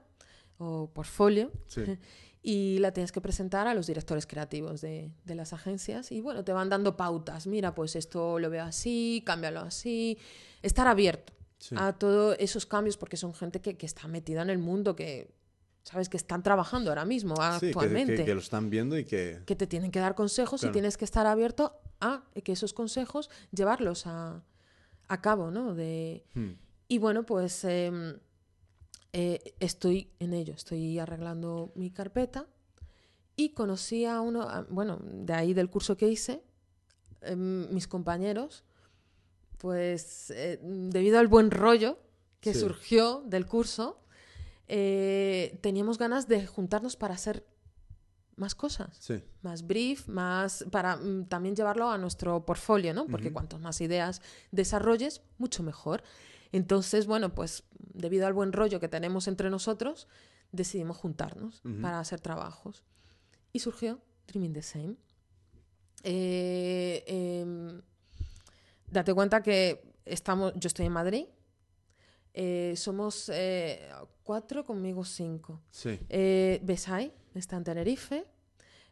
o 0.57 0.89
portfolio. 0.93 1.53
Sí. 1.67 1.83
y 2.41 2.79
la 2.79 2.91
tienes 2.91 3.11
que 3.11 3.21
presentar 3.21 3.67
a 3.67 3.73
los 3.73 3.87
directores 3.87 4.25
creativos 4.25 4.81
de, 4.81 5.11
de, 5.25 5.35
las 5.35 5.51
agencias 5.53 6.11
y 6.11 6.21
bueno, 6.21 6.43
te 6.43 6.53
van 6.53 6.69
dando 6.69 6.95
pautas, 6.95 7.47
mira, 7.47 7.75
pues 7.75 7.95
esto 7.95 8.39
lo 8.39 8.49
veo 8.49 8.63
así, 8.63 9.21
cámbialo 9.25 9.59
así, 9.59 10.17
estar 10.61 10.87
abierto 10.87 11.33
a 11.75 11.93
todos 11.93 12.37
esos 12.39 12.65
cambios 12.65 12.97
porque 12.97 13.17
son 13.17 13.33
gente 13.33 13.59
que, 13.59 13.75
que, 13.75 13.85
está 13.85 14.07
metida 14.07 14.41
en 14.41 14.49
el 14.49 14.59
mundo, 14.59 14.95
que 14.95 15.29
sabes 15.83 16.07
que 16.07 16.17
están 16.17 16.43
trabajando 16.43 16.91
ahora 16.91 17.05
mismo, 17.05 17.35
actualmente. 17.37 18.15
Que, 18.15 18.25
que, 18.25 18.33
lo 18.33 18.39
están 18.39 18.69
viendo 18.69 18.97
y 18.97 19.05
que... 19.05 19.39
Que 19.45 19.55
te 19.55 19.67
tienen 19.67 19.91
que 19.91 19.99
dar 19.99 20.15
consejos 20.15 20.63
y 20.63 20.69
tienes 20.69 20.97
que 20.97 21.05
estar 21.05 21.25
abierto 21.25 21.73
a 21.99 22.23
que 22.43 22.53
esos 22.53 22.73
consejos 22.73 23.29
llevarlos 23.51 24.07
a, 24.07 24.41
a 25.07 25.21
cabo, 25.21 25.51
¿no? 25.51 25.75
De... 25.75 26.23
Hmm. 26.33 26.51
Y 26.87 26.97
bueno, 26.97 27.23
pues 27.23 27.63
em, 27.65 28.17
eh, 29.13 29.55
estoy 29.59 30.11
en 30.19 30.33
ello, 30.33 30.53
estoy 30.53 30.99
arreglando 30.99 31.71
mi 31.75 31.89
carpeta 31.91 32.47
y 33.35 33.49
conocí 33.49 34.05
a 34.05 34.21
uno, 34.21 34.47
bueno, 34.69 34.99
de 35.01 35.33
ahí 35.33 35.53
del 35.53 35.69
curso 35.69 35.97
que 35.97 36.07
hice, 36.07 36.43
em, 37.21 37.73
mis 37.73 37.87
compañeros, 37.87 38.63
pues 39.57 40.31
eh, 40.31 40.59
debido 40.61 41.19
al 41.19 41.27
buen 41.27 41.49
rollo 41.51 41.99
que 42.39 42.53
surgió 42.53 43.23
del 43.25 43.45
curso, 43.45 43.99
eh, 44.67 45.57
teníamos 45.61 45.97
ganas 45.97 46.27
de 46.27 46.45
juntarnos 46.45 46.95
para 46.95 47.15
hacer 47.15 47.45
más 48.35 48.55
cosas, 48.55 49.09
más 49.41 49.67
brief, 49.67 50.07
más 50.07 50.65
para 50.71 50.95
mm, 50.95 51.25
también 51.25 51.55
llevarlo 51.55 51.89
a 51.89 51.97
nuestro 51.97 52.45
portfolio, 52.45 52.93
¿no? 52.93 53.05
Porque 53.07 53.33
cuantas 53.33 53.59
más 53.59 53.81
ideas 53.81 54.21
desarrolles, 54.51 55.21
mucho 55.37 55.61
mejor. 55.61 56.03
Entonces, 56.51 57.05
bueno, 57.05 57.33
pues 57.35 57.63
debido 57.93 58.27
al 58.27 58.33
buen 58.33 58.53
rollo 58.53 58.79
que 58.79 58.87
tenemos 58.87 59.27
entre 59.27 59.49
nosotros, 59.49 60.07
decidimos 60.51 60.97
juntarnos 60.97 61.61
para 61.81 61.99
hacer 61.99 62.19
trabajos. 62.19 62.83
Y 63.53 63.59
surgió 63.59 63.99
Dreaming 64.27 64.53
the 64.53 64.61
Same. 64.61 64.95
Eh, 66.03 67.03
em, 67.07 67.81
date 68.89 69.13
cuenta 69.13 69.43
que 69.43 69.93
estamos, 70.05 70.53
yo 70.55 70.67
estoy 70.67 70.85
en 70.85 70.93
Madrid, 70.93 71.25
eh, 72.33 72.73
somos 72.77 73.29
eh, 73.33 73.89
cuatro, 74.23 74.63
conmigo 74.63 75.03
cinco. 75.03 75.61
Sí. 75.71 75.99
Eh, 76.09 76.59
Besay 76.63 77.13
está 77.35 77.57
en 77.57 77.63
Tenerife. 77.63 78.25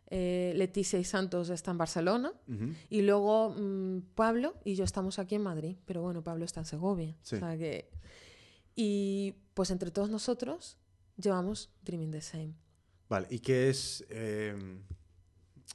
Leticia 0.10 1.00
y 1.00 1.04
Santos 1.04 1.50
está 1.50 1.72
en 1.72 1.78
Barcelona. 1.78 2.34
Y 2.90 3.02
luego 3.02 3.50
mm, 3.50 4.14
Pablo 4.16 4.56
y 4.64 4.76
yo 4.76 4.84
estamos 4.84 5.20
aquí 5.20 5.36
en 5.36 5.44
Madrid. 5.44 5.78
Pero 5.86 6.02
bueno, 6.02 6.24
Pablo 6.24 6.46
está 6.46 6.62
en 6.62 6.66
Segovia. 6.66 7.16
que... 7.30 7.90
Y 8.76 9.34
pues 9.54 9.72
entre 9.72 9.90
todos 9.90 10.10
nosotros 10.10 10.78
llevamos 11.18 11.72
Dreaming 11.84 12.12
the 12.12 12.22
Same. 12.22 12.54
Vale, 13.10 13.28
¿y 13.32 13.40
qué 13.40 13.70
es 13.70 14.06
em, 14.10 14.84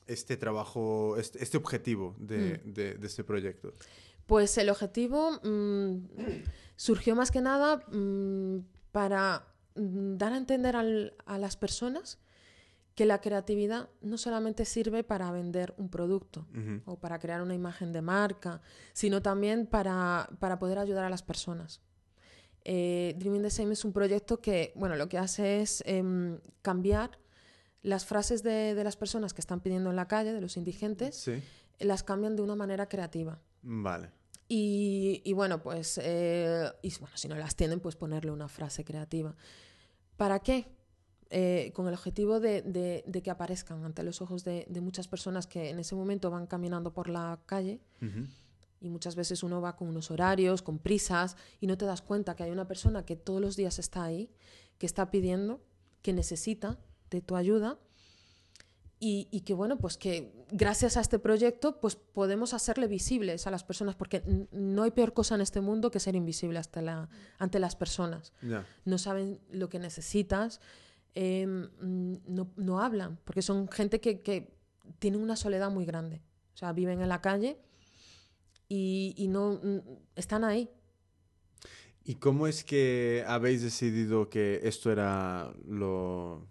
este 0.07 0.37
trabajo, 0.37 1.17
este, 1.17 1.43
este 1.43 1.57
objetivo 1.57 2.15
de, 2.19 2.61
mm. 2.65 2.73
de, 2.73 2.95
de, 2.95 3.07
este 3.07 3.25
proyecto? 3.25 3.75
Pues 4.27 4.57
el 4.59 4.71
objetivo 4.71 5.33
mm, 5.43 6.07
surgió 6.77 7.17
más 7.17 7.31
que 7.31 7.41
nada 7.41 7.85
para 8.93 9.49
dar 9.75 10.33
a 10.33 10.37
entender 10.37 10.77
a 10.77 11.39
las 11.39 11.57
personas 11.57 12.19
que 12.95 13.07
la 13.07 13.21
creatividad 13.21 13.89
no 14.01 14.19
solamente 14.19 14.65
sirve 14.65 15.03
para 15.03 15.31
vender 15.31 15.75
un 15.79 15.89
producto 15.89 16.47
o 16.85 16.99
para 16.99 17.19
crear 17.19 17.43
una 17.43 17.55
imagen 17.55 17.93
de 17.93 18.03
marca, 18.03 18.61
sino 18.93 19.23
también 19.23 19.67
para, 19.67 20.29
poder 20.61 20.79
ayudar 20.79 21.05
a 21.05 21.11
las 21.11 21.23
personas. 21.23 21.81
Eh, 22.65 23.15
Dreaming 23.19 23.43
the 23.43 23.51
Same 23.51 23.73
es 23.73 23.85
un 23.85 23.93
proyecto 23.93 24.41
que, 24.41 24.73
bueno, 24.77 24.95
lo 24.97 25.09
que 25.09 25.19
hace 25.19 25.63
es 25.63 25.83
em, 25.87 26.39
cambiar 26.61 27.19
las 27.83 28.05
frases 28.05 28.43
de, 28.43 28.81
las 28.85 28.97
personas 28.97 29.35
que 29.35 29.41
están 29.41 29.61
pidiendo 29.61 29.91
en 29.91 29.97
la 29.97 30.07
calle, 30.07 30.33
de 30.33 30.41
los 30.41 30.57
indigentes, 30.57 31.31
las 31.81 32.03
cambian 32.03 32.37
de 32.37 32.43
una 32.43 32.55
manera 32.55 32.89
creativa. 32.89 33.41
Vale. 33.63 34.11
Y, 34.49 35.33
bueno, 35.33 35.63
pues, 35.63 35.99
eh, 36.03 36.71
y, 36.83 36.93
bueno, 37.01 37.17
si 37.17 37.27
no 37.27 37.37
las 37.37 37.57
tienen, 37.57 37.81
pues 37.81 37.97
ponerle 37.97 38.31
una 38.31 38.49
frase 38.49 38.85
creativa. 38.85 39.35
¿Para 40.19 40.41
qué? 40.41 40.69
Eh, 41.35 41.73
con 41.73 41.89
el 41.89 41.95
objetivo 41.95 42.41
de, 42.41 43.03
que 43.25 43.31
aparezcan 43.31 43.87
ante 43.87 44.03
los 44.03 44.21
ojos 44.21 44.45
de, 44.45 44.67
muchas 44.83 45.09
personas 45.09 45.47
que 45.47 45.71
en 45.71 45.79
ese 45.79 45.95
momento 45.95 46.31
van 46.31 46.47
caminando 46.47 46.93
por 46.93 47.09
la 47.09 47.41
calle 47.47 47.81
y 48.83 48.91
muchas 48.91 49.17
veces 49.17 49.43
uno 49.43 49.63
va 49.63 49.75
con 49.75 49.89
unos 49.89 50.11
horarios, 50.11 50.61
con 50.61 50.79
prisas 50.79 51.39
y 51.59 51.69
no 51.69 51.79
te 51.79 51.87
das 51.87 52.03
cuenta 52.03 52.37
que 52.37 52.43
hay 52.43 52.51
una 52.51 52.69
persona 52.69 53.07
que 53.07 53.17
todos 53.17 53.41
los 53.41 53.57
días 53.57 53.79
está 53.79 54.05
ahí, 54.05 54.31
que 54.77 54.85
está 54.85 55.11
pidiendo, 55.11 55.63
que 56.03 56.13
necesita 56.13 56.79
de 57.09 57.23
tu 57.23 57.35
ayuda 57.35 57.79
y, 59.05 59.41
que 59.41 59.55
bueno, 59.55 59.79
pues 59.79 59.97
que 59.97 60.33
gracias 60.51 60.97
a 60.97 61.01
este 61.01 61.19
proyecto 61.19 61.81
pues 61.81 61.97
podemos 61.97 62.53
hacerle 62.55 62.87
visibles 62.89 63.47
a 63.47 63.51
las 63.51 63.65
personas, 63.65 63.97
porque 63.97 64.23
no 64.53 64.83
hay 64.83 64.91
peor 64.91 65.15
cosa 65.15 65.35
en 65.35 65.41
este 65.41 65.63
mundo 65.63 65.91
que 65.91 65.99
ser 65.99 66.15
invisible 66.15 66.59
hasta 66.59 66.83
la, 66.83 67.09
ante 67.39 67.59
las 67.59 67.75
personas. 67.75 68.33
No 68.85 68.99
saben 68.99 69.41
lo 69.51 69.71
que 69.71 69.79
necesitas, 69.81 70.61
em, 71.15 71.69
no, 72.27 72.53
no, 72.57 72.81
hablan, 72.81 73.19
porque 73.25 73.43
son 73.43 73.69
gente 73.69 74.01
que, 74.01 74.23
que 74.23 74.57
tiene 74.99 75.17
una 75.17 75.37
soledad 75.37 75.71
muy 75.71 75.85
grande. 75.85 76.23
O 76.55 76.57
sea, 76.57 76.73
viven 76.73 77.01
en 77.01 77.09
la 77.09 77.21
calle 77.21 77.59
y, 78.69 79.15
y 79.17 79.29
no 79.29 79.61
están 80.17 80.45
ahí. 80.45 80.71
¿Y 82.05 82.17
cómo 82.17 82.47
es 82.47 82.65
que 82.65 83.25
habéis 83.27 83.63
decidido 83.63 84.29
que 84.29 84.61
esto 84.65 84.91
era 84.91 85.53
lo, 85.69 86.49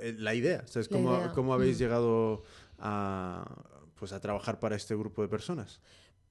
eh, 0.00 0.14
la 0.18 0.34
idea. 0.34 0.66
¿Sabes? 0.66 0.88
¿Cómo, 0.88 1.54
habéis 1.54 1.76
mm. 1.76 1.78
llegado 1.78 2.42
a, 2.78 3.44
pues, 3.94 4.12
a 4.12 4.20
trabajar 4.20 4.58
para 4.58 4.76
este 4.76 4.94
grupo 4.94 5.22
de 5.22 5.28
personas? 5.28 5.80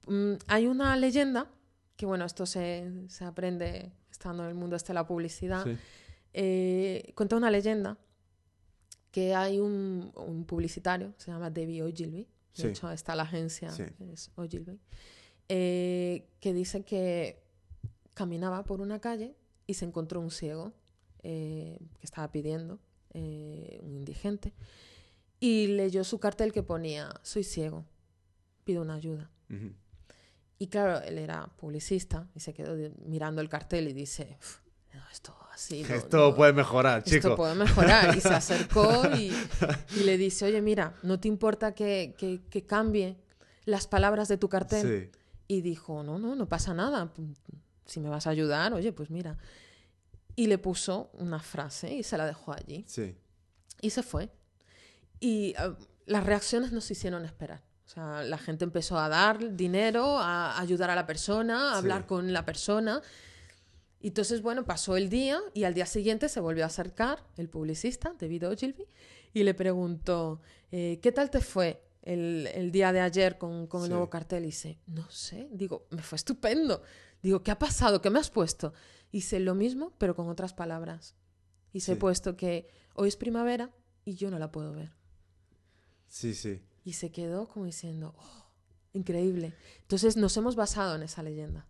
Mm, 0.06 0.34
hay 0.46 0.66
una 0.66 0.96
leyenda, 0.96 1.50
que 1.96 2.06
bueno, 2.06 2.24
esto 2.24 2.46
se, 2.46 2.90
aprende 3.20 3.92
estando 4.10 4.42
en 4.44 4.50
el 4.50 4.54
mundo 4.54 4.76
de 4.76 4.94
la 4.94 5.06
publicidad. 5.06 5.66
Eh, 6.32 7.12
cuenta 7.14 7.36
una 7.36 7.50
leyenda 7.50 7.98
que 9.10 9.34
hay 9.34 9.58
un, 9.58 10.12
publicitario, 10.46 11.14
se 11.16 11.30
llama 11.30 11.50
David 11.50 11.84
Ogilvy, 11.84 12.28
de 12.56 12.68
hecho 12.68 12.90
está 12.90 13.14
la 13.16 13.24
agencia, 13.24 13.70
es 14.12 14.30
Ogilvy, 14.36 14.78
eh, 15.48 16.28
que 16.40 16.52
dice 16.52 16.84
que 16.84 17.42
caminaba 18.14 18.64
por 18.64 18.80
una 18.80 19.00
calle 19.00 19.34
y 19.66 19.74
se 19.74 19.84
encontró 19.84 20.20
un 20.20 20.30
ciego 20.30 20.72
que 21.22 21.78
estaba 22.02 22.30
pidiendo 22.30 22.78
eh, 23.12 23.80
un 23.82 23.96
indigente, 23.96 24.54
y 25.40 25.66
leyó 25.66 26.04
su 26.04 26.20
cartel 26.20 26.52
que 26.52 26.62
ponía, 26.62 27.12
soy 27.22 27.42
ciego, 27.42 27.84
pido 28.62 28.82
una 28.82 28.94
ayuda. 28.94 29.30
Y 30.58 30.68
claro, 30.68 31.00
él 31.02 31.18
era 31.18 31.48
publicista 31.56 32.28
y 32.36 32.40
se 32.40 32.52
quedó 32.54 32.76
mirando 33.04 33.40
el 33.40 33.48
cartel 33.48 33.88
y 33.88 33.92
dice, 33.92 34.38
esto 35.10 35.36
así... 35.52 35.82
esto 35.82 36.34
puede 36.34 36.52
mejorar, 36.52 37.02
chico. 37.02 37.16
Esto 37.16 37.36
puede 37.36 37.54
mejorar. 37.54 38.16
Y 38.16 38.20
se 38.20 38.34
acercó 38.34 39.02
y, 39.16 39.32
le 40.04 40.16
dice, 40.16 40.46
oye, 40.46 40.60
mira, 40.60 40.94
¿no 41.02 41.20
te 41.20 41.28
importa 41.28 41.74
que, 41.74 42.14
que, 42.50 42.66
cambie 42.66 43.16
las 43.64 43.86
palabras 43.86 44.28
de 44.28 44.36
tu 44.36 44.48
cartel? 44.48 45.10
Y 45.48 45.62
dijo, 45.62 46.02
no, 46.02 46.18
no, 46.18 46.34
no 46.34 46.48
pasa 46.48 46.74
nada. 46.74 47.12
Si 47.86 48.00
me 48.00 48.08
vas 48.08 48.26
a 48.26 48.30
ayudar, 48.30 48.72
oye, 48.72 48.92
pues 48.92 49.10
mira 49.10 49.36
y 50.40 50.46
le 50.46 50.56
puso 50.56 51.10
una 51.12 51.38
frase 51.38 51.92
y 51.92 52.02
se 52.02 52.16
la 52.16 52.24
dejó 52.24 52.54
allí. 52.54 52.82
Sí. 52.88 53.14
Y 53.82 53.90
se 53.90 54.02
fue. 54.02 54.30
Y 55.18 55.54
ah, 55.58 55.76
las 56.06 56.24
reacciones 56.24 56.72
nos 56.72 56.90
hicieron 56.90 57.26
esperar. 57.26 57.62
O 57.84 57.88
sea, 57.90 58.22
la 58.22 58.38
gente 58.38 58.64
empezó 58.64 58.98
a 58.98 59.10
dar 59.10 59.54
dinero, 59.54 60.18
a 60.18 60.58
ayudar 60.58 60.88
a 60.88 60.94
la 60.94 61.06
persona, 61.06 61.74
a 61.74 61.76
hablar 61.76 62.06
con 62.06 62.32
la 62.32 62.46
persona. 62.46 63.02
Y 64.00 64.08
entonces, 64.08 64.40
bueno, 64.40 64.64
pasó 64.64 64.96
el 64.96 65.10
día 65.10 65.38
y 65.52 65.64
al 65.64 65.74
día 65.74 65.86
siguiente 65.86 66.28
se 66.28 66.40
volvió 66.40 66.64
a 66.64 66.68
acercar 66.68 67.22
el 67.36 67.50
publicista, 67.50 68.14
David 68.18 68.48
Ogilvy, 68.48 68.86
y 69.34 69.42
le 69.42 69.52
preguntó, 69.52 70.40
eh, 70.72 70.98
¿qué 71.02 71.12
tal 71.12 71.30
te 71.30 71.40
fue 71.40 71.82
el, 72.02 72.48
el 72.54 72.72
día 72.72 72.92
de 72.92 73.00
ayer 73.00 73.36
con, 73.36 73.66
con 73.66 73.84
el 73.84 73.90
nuevo 73.90 74.08
cartel? 74.08 74.44
Y 74.44 74.46
dice, 74.46 74.78
no 74.86 75.08
sé, 75.10 75.48
digo, 75.52 75.86
me 75.90 76.02
fue 76.02 76.16
estupendo. 76.16 76.82
Digo, 77.22 77.42
¿qué 77.42 77.50
ha 77.50 77.58
pasado? 77.58 78.00
¿Qué 78.00 78.08
me 78.08 78.18
has 78.18 78.30
puesto? 78.30 78.72
Hice 79.12 79.38
lo 79.38 79.54
mismo, 79.54 79.92
pero 79.98 80.16
con 80.16 80.28
otras 80.28 80.54
palabras. 80.54 81.14
Y 81.72 81.80
se 81.80 81.92
he 81.92 81.96
puesto 81.96 82.36
que 82.36 82.68
hoy 82.94 83.08
es 83.08 83.16
primavera 83.16 83.70
y 84.04 84.14
yo 84.14 84.30
no 84.30 84.38
la 84.38 84.50
puedo 84.50 84.72
ver. 84.72 84.92
Sí, 86.08 86.34
sí. 86.34 86.62
Y 86.84 86.94
se 86.94 87.12
quedó 87.12 87.46
como 87.46 87.66
diciendo, 87.66 88.14
oh, 88.16 88.50
increíble. 88.94 89.54
Entonces 89.82 90.16
nos 90.16 90.36
hemos 90.36 90.56
basado 90.56 90.96
en 90.96 91.02
esa 91.02 91.22
leyenda. 91.22 91.68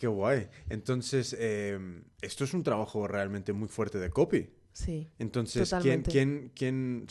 Qué 0.00 0.06
guay. 0.06 0.48
Entonces, 0.70 1.36
em, 1.38 2.04
esto 2.22 2.44
es 2.44 2.54
un 2.54 2.62
trabajo 2.62 3.06
realmente 3.06 3.52
muy 3.52 3.68
fuerte 3.68 3.98
de 3.98 4.08
copy. 4.08 4.48
Sí. 4.72 5.10
Entonces, 5.18 5.74
¿quién, 5.82 6.00
quién, 6.00 6.52
quién, 6.54 7.06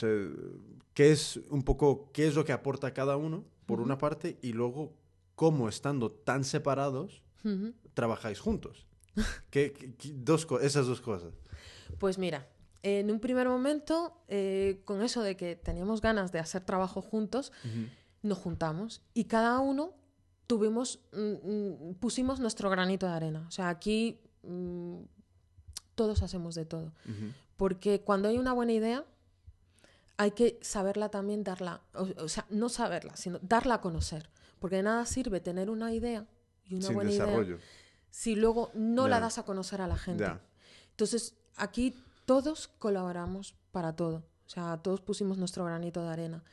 qué 0.96 1.12
es 1.12 1.40
un 1.52 1.62
poco, 1.62 2.10
qué 2.12 2.28
es 2.28 2.34
lo 2.34 2.44
que 2.44 2.52
aporta 2.52 2.92
cada 2.92 3.16
uno, 3.16 3.46
por 3.68 3.80
una 3.80 4.00
parte, 4.00 4.40
y 4.42 4.54
luego 4.54 4.98
cómo 5.36 5.70
estando 5.70 6.12
tan 6.12 6.44
separados, 6.44 7.22
trabajáis 7.94 8.40
juntos? 8.40 8.88
¿Qué, 9.52 9.94
dos, 10.16 10.48
esas 10.60 10.88
dos 10.88 11.00
cosas. 11.00 11.36
Pues 12.00 12.18
mira, 12.18 12.50
en 12.82 13.12
un 13.12 13.20
primer 13.20 13.48
momento, 13.48 14.24
eh, 14.30 14.82
con 14.86 15.04
eso 15.04 15.22
de 15.22 15.38
que 15.38 15.56
teníamos 15.56 16.02
ganas 16.02 16.32
de 16.32 16.40
hacer 16.40 16.66
trabajo 16.66 17.04
juntos, 17.04 17.52
nos 18.24 18.40
juntamos 18.40 19.04
y 19.14 19.26
cada 19.26 19.60
uno 19.60 19.94
tuvimos, 20.50 21.00
mm, 21.14 21.20
mm, 21.20 21.94
pusimos 22.00 22.40
nuestro 22.40 22.72
granito 22.72 23.06
de 23.06 23.12
arena. 23.12 23.46
O 23.48 23.52
sea, 23.52 23.70
aquí 23.70 24.20
mm, 24.42 25.02
todos 25.94 26.24
hacemos 26.24 26.56
de 26.56 26.66
todo. 26.66 26.92
porque 27.56 28.02
cuando 28.02 28.30
hay 28.30 28.40
una 28.40 28.54
buena 28.54 28.72
idea, 28.72 29.06
hay 30.18 30.32
que 30.32 30.58
saberla 30.62 31.10
también 31.10 31.44
darla, 31.44 31.82
o, 31.94 32.28
sea, 32.28 32.48
no 32.50 32.70
saberla, 32.70 33.16
sino 33.16 33.38
darla 33.44 33.76
a 33.76 33.82
conocer. 33.82 34.32
Porque 34.58 34.78
de 34.78 34.84
nada 34.84 35.06
sirve 35.06 35.40
tener 35.40 35.70
una 35.70 35.94
idea 35.94 36.26
y 36.66 36.76
una 36.76 36.90
buena 36.90 37.12
idea 37.12 37.60
si 38.10 38.36
luego 38.36 38.72
no 38.74 39.08
la 39.08 39.20
das 39.20 39.38
a 39.38 39.44
conocer 39.44 39.82
a 39.82 39.88
la 39.88 39.98
gente. 39.98 40.26
Entonces, 40.90 41.36
aquí 41.58 41.94
todos 42.26 42.70
colaboramos 42.80 43.54
para 43.72 43.96
todo. 43.96 44.24
O 44.48 44.50
sea, 44.50 44.78
todos 44.78 45.00
pusimos 45.02 45.38
nuestro 45.38 45.64
granito 45.64 46.02
de 46.02 46.10
arena. 46.10 46.44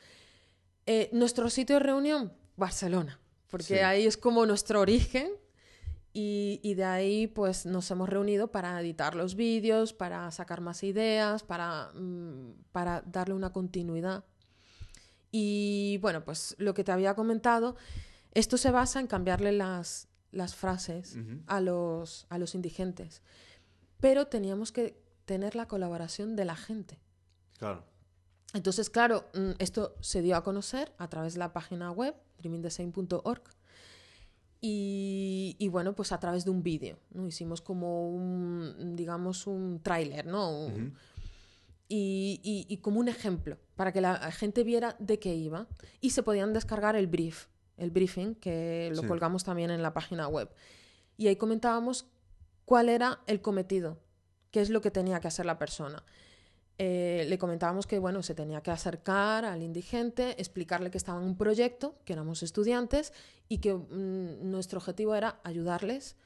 Eh, 0.85 1.09
nuestro 1.13 1.49
sitio 1.49 1.77
de 1.77 1.79
reunión, 1.79 2.31
Barcelona, 2.57 3.19
porque 3.49 3.83
ahí 3.83 4.05
es 4.05 4.17
como 4.17 4.45
nuestro 4.45 4.81
origen 4.81 5.31
y, 6.13 6.73
de 6.73 6.83
ahí 6.83 7.27
pues 7.27 7.67
nos 7.67 7.91
hemos 7.91 8.09
reunido 8.09 8.51
para 8.51 8.79
editar 8.81 9.13
los 9.13 9.35
vídeos, 9.35 9.93
para 9.93 10.31
sacar 10.31 10.61
más 10.61 10.83
ideas, 10.83 11.43
para, 11.43 11.91
mm, 11.93 12.53
para 12.71 13.01
darle 13.01 13.35
una 13.35 13.51
continuidad. 13.51 14.25
Y 15.31 15.99
bueno, 16.01 16.23
pues 16.23 16.55
lo 16.57 16.73
que 16.73 16.83
te 16.83 16.91
había 16.91 17.13
comentado, 17.13 17.75
esto 18.33 18.57
se 18.57 18.71
basa 18.71 18.99
en 18.99 19.05
cambiarle 19.07 19.51
las, 19.51 20.07
las 20.31 20.55
frases 20.55 21.17
a, 21.45 21.61
los, 21.61 22.25
a 22.29 22.39
los 22.39 22.55
indigentes, 22.55 23.21
pero 23.99 24.27
teníamos 24.27 24.71
que 24.71 24.99
tener 25.25 25.55
la 25.55 25.67
colaboración 25.67 26.35
de 26.35 26.45
la 26.45 26.55
gente. 26.55 26.99
Claro. 27.59 27.83
Entonces, 28.53 28.89
claro, 28.89 29.25
mm, 29.33 29.51
esto 29.59 29.95
se 29.99 30.21
dio 30.21 30.35
a 30.35 30.43
conocer 30.43 30.93
a 30.97 31.09
través 31.09 31.33
de 31.33 31.39
la 31.39 31.53
página 31.53 31.91
web, 31.91 32.15
dreamingdesign.org, 32.39 33.43
y, 34.59 35.55
y, 35.59 35.67
bueno, 35.67 35.93
pues 35.93 36.11
a 36.11 36.19
través 36.19 36.43
de 36.43 36.51
un 36.51 36.63
vídeo, 36.63 36.97
¿no? 37.11 37.27
Hicimos 37.27 37.61
como 37.61 38.09
un, 38.09 38.95
digamos, 38.95 39.45
un 39.45 39.81
tráiler, 39.83 40.25
¿no? 40.25 40.69
y, 41.87 42.65
y, 42.67 42.77
como 42.77 42.99
un 42.99 43.07
ejemplo, 43.07 43.57
para 43.75 43.93
que 43.93 44.01
la 44.01 44.31
gente 44.31 44.63
viera 44.63 44.95
de 44.99 45.19
qué 45.19 45.35
iba. 45.35 45.67
Y 46.01 46.09
se 46.09 46.23
podían 46.23 46.53
descargar 46.53 46.95
el 46.95 47.07
brief, 47.07 47.47
el 47.77 47.91
briefing, 47.91 48.33
que 48.35 48.91
lo 48.95 49.07
colgamos 49.07 49.43
también 49.43 49.69
en 49.69 49.83
la 49.83 49.93
página 49.93 50.27
web. 50.27 50.49
Y 51.17 51.27
ahí 51.27 51.35
comentábamos 51.35 52.07
cuál 52.65 52.89
era 52.89 53.21
el 53.27 53.41
cometido, 53.41 53.99
qué 54.51 54.61
es 54.61 54.69
lo 54.69 54.81
que 54.81 54.91
tenía 54.91 55.19
que 55.19 55.27
hacer 55.27 55.45
la 55.45 55.59
persona. 55.59 56.03
Eh, 56.79 57.25
le 57.27 57.39
comentábamos 57.39 57.87
que 57.87 57.97
bueno, 57.97 58.21
se 58.21 58.35
tenía 58.35 58.61
que 58.61 58.69
acercar 58.69 59.45
al 59.45 59.63
indigente, 59.63 60.39
explicarle 60.39 60.91
que 60.91 60.99
estaba 60.99 61.19
en 61.19 61.27
un 61.27 61.35
proyecto, 61.35 61.95
que 62.05 62.13
éramos 62.13 62.43
estudiantes 62.43 63.13
y 63.49 63.57
que 63.57 63.73
mm, 63.73 64.49
nuestro 64.49 64.77
objetivo 64.77 65.15
era 65.15 65.39
ayudarles 65.43 66.17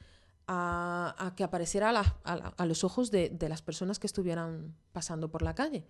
a, 0.47 1.33
que 1.37 1.45
apareciera 1.45 1.91
a, 2.25 2.65
los 2.65 2.83
ojos 2.83 3.11
de, 3.11 3.37
las 3.47 3.61
personas 3.61 3.99
que 3.99 4.07
estuvieran 4.07 4.75
pasando 4.91 5.31
por 5.31 5.41
la 5.41 5.55
calle. 5.55 5.85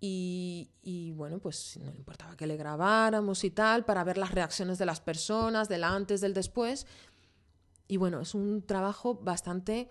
Y, 0.00 1.12
bueno, 1.16 1.38
pues 1.38 1.78
no 1.78 1.90
le 1.90 1.96
importaba 1.96 2.36
que 2.36 2.46
le 2.46 2.58
grabáramos 2.58 3.42
y 3.42 3.50
tal, 3.50 3.86
para 3.86 4.04
ver 4.04 4.18
las 4.18 4.32
reacciones 4.32 4.78
de 4.78 4.84
las 4.84 5.00
personas, 5.00 5.68
del 5.68 5.82
antes, 5.82 6.20
del 6.20 6.34
después. 6.34 6.86
Y 7.88 7.96
bueno, 7.96 8.20
es 8.20 8.34
un 8.34 8.62
trabajo 8.66 9.14
bastante, 9.14 9.88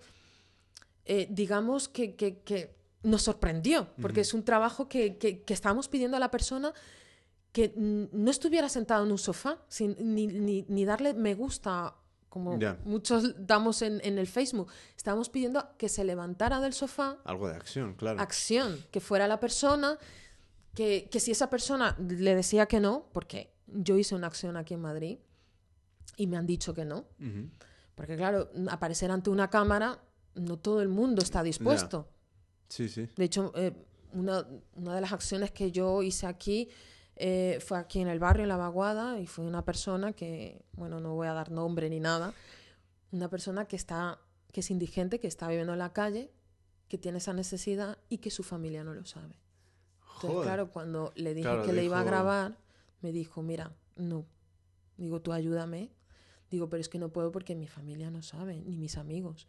eh, 1.04 1.26
digamos, 1.30 1.88
que, 1.88 2.14
que 2.14 2.83
nos 3.04 3.22
sorprendió, 3.22 3.88
porque 4.00 4.22
es 4.22 4.34
un 4.34 4.44
trabajo 4.44 4.88
que, 4.88 5.16
que, 5.18 5.44
estábamos 5.54 5.88
pidiendo 5.88 6.16
a 6.16 6.20
la 6.20 6.30
persona 6.30 6.72
que 7.52 7.72
no 7.76 8.30
estuviera 8.30 8.68
sentado 8.68 9.04
en 9.04 9.12
un 9.12 9.18
sofá, 9.18 9.58
sin, 9.68 9.96
ni, 10.14 10.26
ni, 10.26 10.84
darle 10.84 11.14
me 11.14 11.34
gusta, 11.34 11.94
como 12.28 12.58
muchos 12.84 13.46
damos 13.46 13.82
en, 13.82 14.00
en, 14.02 14.18
el 14.18 14.26
Facebook. 14.26 14.72
Estábamos 14.96 15.28
pidiendo 15.28 15.68
que 15.78 15.88
se 15.88 16.02
levantara 16.02 16.60
del 16.60 16.72
sofá. 16.72 17.18
Algo 17.24 17.46
de 17.46 17.54
acción, 17.54 17.94
claro. 17.94 18.20
Acción, 18.20 18.84
que 18.90 19.00
fuera 19.00 19.28
la 19.28 19.38
persona, 19.38 19.98
que, 20.74 21.08
que 21.12 21.20
si 21.20 21.30
esa 21.30 21.48
persona 21.48 21.96
le 21.98 22.34
decía 22.34 22.66
que 22.66 22.80
no, 22.80 23.06
porque 23.12 23.52
yo 23.66 23.96
hice 23.96 24.14
una 24.14 24.26
acción 24.26 24.56
aquí 24.56 24.74
en 24.74 24.80
Madrid 24.80 25.18
y 26.16 26.26
me 26.26 26.36
han 26.36 26.46
dicho 26.46 26.74
que 26.74 26.84
no, 26.84 27.04
porque 27.94 28.16
claro, 28.16 28.50
aparecer 28.70 29.10
ante 29.10 29.30
una 29.30 29.50
cámara, 29.50 30.00
no 30.34 30.58
todo 30.58 30.80
el 30.82 30.88
mundo 30.88 31.22
está 31.22 31.42
dispuesto. 31.42 32.08
Sí, 32.68 32.88
sí. 32.88 33.08
De 33.16 33.24
hecho, 33.24 33.52
eh, 33.54 33.72
una, 34.12 34.46
una, 34.74 34.94
de 34.94 35.00
las 35.00 35.12
acciones 35.12 35.50
que 35.50 35.70
yo 35.70 36.02
hice 36.02 36.26
aquí 36.26 36.68
eh, 37.16 37.58
fue 37.64 37.78
aquí 37.78 38.00
en 38.00 38.08
el 38.08 38.18
barrio, 38.18 38.42
en 38.42 38.48
La 38.48 38.56
Vaguada, 38.56 39.20
y 39.20 39.26
fue 39.26 39.44
una 39.44 39.64
persona 39.64 40.12
que, 40.12 40.64
bueno, 40.72 41.00
no 41.00 41.14
voy 41.14 41.28
a 41.28 41.32
dar 41.32 41.50
nombre 41.50 41.88
ni 41.88 42.00
nada, 42.00 42.34
una 43.12 43.28
persona 43.28 43.66
que, 43.66 43.76
está, 43.76 44.18
que 44.52 44.60
es 44.60 44.70
indigente, 44.70 45.20
que 45.20 45.28
está 45.28 45.46
viviendo 45.48 45.72
en 45.72 45.78
la 45.78 45.92
calle, 45.92 46.32
que 46.88 46.98
tiene 46.98 47.18
esa 47.18 47.32
necesidad 47.32 47.98
y 48.08 48.18
que 48.18 48.30
su 48.30 48.42
familia 48.42 48.82
no 48.82 48.94
lo 48.94 49.04
sabe. 49.04 49.38
Entonces, 50.16 50.42
claro, 50.42 50.70
cuando 50.70 51.12
le 51.16 51.34
dije 51.34 51.50
que 51.64 51.72
le 51.72 51.84
iba 51.84 52.00
a 52.00 52.04
grabar, 52.04 52.58
me 53.00 53.12
dijo, 53.12 53.42
mira, 53.42 53.72
no. 53.96 54.26
Digo, 54.96 55.20
tú 55.20 55.32
ayúdame. 55.32 55.90
Digo, 56.50 56.68
pero 56.68 56.80
es 56.80 56.88
que 56.88 56.98
no 56.98 57.10
puedo 57.10 57.32
porque 57.32 57.54
mi 57.54 57.66
familia 57.66 58.10
no 58.10 58.22
sabe, 58.22 58.60
ni 58.60 58.76
mis 58.76 58.96
amigos. 58.96 59.48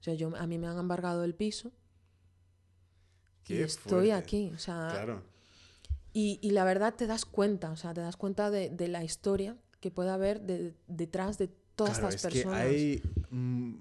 O 0.00 0.02
sea, 0.02 0.14
yo, 0.14 0.34
a 0.36 0.46
mí 0.46 0.58
me 0.58 0.66
han 0.66 0.78
embargado 0.78 1.24
el 1.24 1.34
piso 1.34 1.72
y 3.48 3.56
estoy 3.56 4.10
aquí, 4.10 4.50
o 4.54 4.58
sea... 4.58 4.88
Claro. 4.90 5.22
Y, 6.16 6.38
y, 6.42 6.50
la 6.52 6.62
verdad 6.62 6.94
te 6.94 7.08
das 7.08 7.24
cuenta, 7.24 7.72
o 7.72 7.76
sea, 7.76 7.92
te 7.92 8.00
das 8.00 8.16
cuenta 8.16 8.48
de, 8.48 8.70
de 8.70 8.86
la 8.86 9.02
historia 9.02 9.56
que 9.80 9.90
puede 9.90 10.10
haber 10.10 10.40
detrás 10.86 11.38
de 11.38 11.50
todas 11.74 11.98
estas 11.98 12.22
personas. 12.22 12.62
Que 12.62 12.68
hay, 12.68 13.02
mm, 13.30 13.74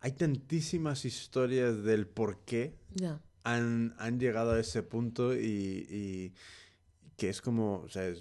hay 0.00 0.12
tantísimas 0.12 1.04
historias 1.04 1.82
del 1.82 2.06
por 2.06 2.38
qué 2.44 2.76
han, 3.42 3.96
han, 3.98 4.20
llegado 4.20 4.52
a 4.52 4.60
ese 4.60 4.84
punto 4.84 5.34
y, 5.34 5.86
y 5.90 6.32
que 7.16 7.28
es 7.28 7.42
como, 7.42 7.80
o 7.80 7.88
sea, 7.88 8.12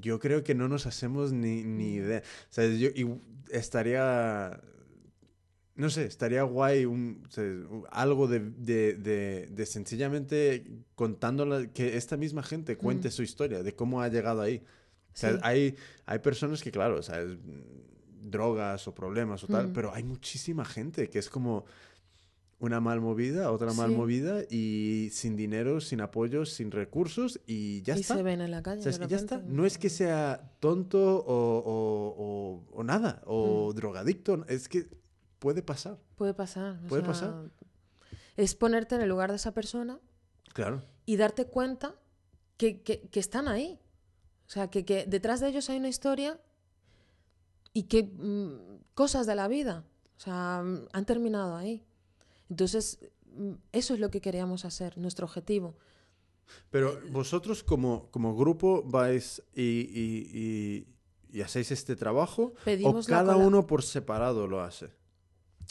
yo 0.00 0.18
creo 0.18 0.44
que 0.44 0.54
no 0.54 0.68
nos 0.68 0.86
hacemos 0.86 1.32
ni, 1.32 1.64
ni 1.64 1.98
mm. 1.98 2.04
idea. 2.04 2.18
O 2.20 2.52
sea, 2.52 2.66
yo 2.66 2.88
y 2.88 3.20
estaría 3.50 4.60
no 5.78 5.90
sé, 5.90 6.06
estaría 6.06 6.42
guay 6.42 6.86
un, 6.86 7.22
algo 7.92 8.26
de, 8.26 8.40
de, 8.40 9.46
de, 9.48 9.66
sencillamente 9.66 10.66
contando 10.96 11.72
que 11.72 11.96
esta 11.96 12.16
misma 12.16 12.42
gente 12.42 12.76
cuente 12.76 13.12
su 13.12 13.22
historia, 13.22 13.62
de 13.62 13.76
cómo 13.76 14.02
ha 14.02 14.08
llegado 14.08 14.42
ahí. 14.42 14.60
O 15.14 15.16
sea, 15.16 15.38
hay, 15.42 15.76
hay 16.04 16.18
personas 16.18 16.64
que, 16.64 16.72
claro, 16.72 16.98
o 16.98 17.02
sea, 17.02 17.24
drogas 18.20 18.88
o 18.88 18.94
problemas 18.94 19.44
o 19.44 19.46
tal, 19.46 19.70
pero 19.72 19.94
hay 19.94 20.02
muchísima 20.02 20.64
gente 20.64 21.08
que 21.08 21.20
es 21.20 21.30
como 21.30 21.64
una 22.58 22.80
mal 22.80 23.00
movida, 23.00 23.52
otra 23.52 23.72
mal 23.72 23.92
movida 23.92 24.42
y 24.50 25.10
sin 25.12 25.36
dinero, 25.36 25.80
sin 25.80 26.00
apoyo, 26.00 26.44
sin 26.44 26.72
recursos 26.72 27.40
y 27.46 27.82
ya 27.82 27.94
está. 27.94 28.14
Y 28.14 28.16
se 28.16 28.22
ven 28.24 28.40
en 28.40 28.50
la 28.50 28.64
calle. 28.64 28.82
ya 28.82 29.16
está. 29.16 29.38
No 29.46 29.64
es 29.64 29.78
que 29.78 29.90
sea 29.90 30.50
tonto 30.58 31.18
o, 31.18 31.62
o, 31.64 32.64
o, 32.72 32.82
nada, 32.82 33.22
o 33.26 33.70
mm. 33.70 33.76
drogadicto, 33.76 34.44
es 34.48 34.68
que 34.68 34.88
puede 35.38 35.62
pasar. 35.62 35.98
Puede 36.16 36.34
pasar. 36.34 36.80
Puede 36.88 37.02
pasar. 37.02 37.50
Es 38.36 38.54
ponerte 38.54 38.94
en 38.94 39.02
el 39.02 39.08
lugar 39.08 39.30
de 39.30 39.36
esa 39.36 39.52
persona. 39.52 39.98
Claro. 40.52 40.82
Y 41.06 41.16
darte 41.16 41.46
cuenta 41.46 41.94
que, 42.56 42.82
que, 42.82 43.08
que 43.08 43.20
están 43.20 43.48
ahí. 43.48 43.80
O 44.46 44.50
sea, 44.50 44.70
que, 44.70 44.84
que, 44.84 45.04
detrás 45.06 45.40
de 45.40 45.48
ellos 45.48 45.68
hay 45.68 45.78
una 45.78 45.88
historia 45.88 46.40
y 47.72 47.84
que 47.84 48.02
mm, 48.04 48.82
cosas 48.94 49.26
de 49.26 49.34
la 49.34 49.46
vida, 49.46 49.84
o 50.16 50.20
sea, 50.20 50.62
mm, 50.64 50.88
han 50.92 51.04
terminado 51.04 51.54
ahí. 51.54 51.84
Entonces, 52.48 52.98
mm, 53.34 53.52
eso 53.72 53.94
es 53.94 54.00
lo 54.00 54.10
que 54.10 54.20
queríamos 54.20 54.64
hacer, 54.64 54.96
nuestro 54.98 55.26
objetivo. 55.26 55.76
Pero 56.70 56.98
vosotros 57.10 57.62
como, 57.62 58.10
como 58.10 58.34
grupo 58.34 58.82
vais 58.82 59.42
y, 59.54 59.62
y, 59.62 60.86
y, 61.30 61.42
hacéis 61.42 61.70
este 61.70 61.94
trabajo 61.94 62.54
o 62.84 63.02
cada 63.02 63.36
uno 63.36 63.66
por 63.66 63.82
separado 63.82 64.46
lo 64.46 64.62
hace. 64.62 64.88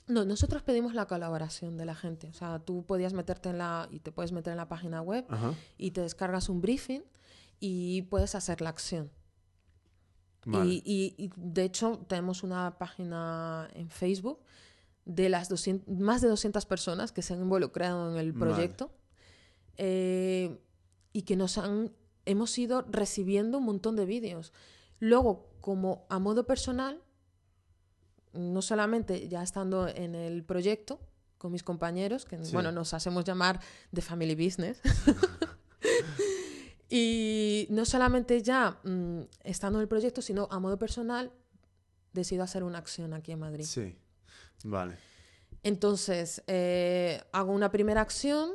No, 0.07 0.23
nosotros 0.23 0.63
pedimos 0.63 0.93
la 0.93 1.05
colaboración 1.05 1.77
de 1.77 1.85
la 1.85 1.95
gente. 1.95 2.29
O 2.29 2.34
sea, 2.34 2.59
tú 2.59 2.85
podías 2.85 3.13
meterte 3.13 3.49
en 3.49 3.57
la, 3.57 3.88
y 3.91 3.99
te 3.99 4.11
puedes 4.11 4.31
meter 4.31 4.51
en 4.51 4.57
la 4.57 4.69
página 4.69 5.01
web 5.01 5.25
y 5.77 5.91
te 5.91 6.01
descargas 6.01 6.47
un 6.47 6.61
briefing 6.61 7.01
y 7.59 8.03
puedes 8.03 8.34
hacer 8.35 8.61
la 8.61 8.69
acción. 8.69 9.11
Y, 10.63 10.81
y, 11.17 11.29
de 11.35 11.63
hecho 11.63 12.05
tenemos 12.07 12.41
una 12.41 12.77
página 12.77 13.67
en 13.73 13.89
Facebook 13.89 14.39
de 15.03 15.27
las 15.27 15.49
200, 15.49 15.93
más 15.99 16.21
de 16.21 16.29
200 16.29 16.65
personas 16.65 17.11
que 17.11 17.21
se 17.21 17.34
han 17.34 17.41
involucrado 17.41 18.11
en 18.11 18.17
el 18.17 18.34
proyecto 18.34 18.91
eh, 19.75 20.57
y 21.11 21.23
que 21.23 21.35
nos 21.35 21.57
han, 21.57 21.91
hemos 22.25 22.57
ido 22.57 22.84
recibiendo 22.89 23.57
un 23.57 23.65
montón 23.65 23.97
de 23.97 24.05
vídeos. 24.05 24.53
Luego, 24.99 25.49
como 25.59 26.05
a 26.09 26.17
modo 26.19 26.45
personal, 26.45 27.01
no 28.38 28.61
solamente 28.61 29.27
ya 29.27 29.43
estando 29.43 29.88
en 29.88 30.15
el 30.15 30.43
proyecto 30.43 30.99
con 31.38 31.51
mis 31.51 31.64
compañeros, 31.64 32.26
que 32.26 32.38
bueno, 32.51 32.72
nos 32.72 32.93
hacemos 32.93 33.23
llamar 33.23 33.59
de 33.91 34.01
Family 34.01 34.35
Business. 34.35 34.81
y 36.89 37.68
no 37.69 37.85
solamente 37.85 38.41
ya 38.41 38.80
mm, 38.84 39.22
estando 39.43 39.80
en 39.80 39.84
el 39.84 39.88
proyecto, 39.88 40.22
sino 40.22 40.47
a 40.51 40.59
modo 40.59 40.80
personal, 40.80 41.31
decido 42.14 42.43
hacer 42.43 42.64
una 42.64 42.80
acción 42.80 43.14
aquí 43.14 43.31
en 43.31 43.39
Madrid. 43.39 43.65
Sí, 43.65 43.95
vale. 44.64 44.97
Entonces, 45.64 46.43
eh, 46.47 47.22
hago 47.31 47.51
una 47.51 47.72
primera 47.72 48.01
acción 48.01 48.51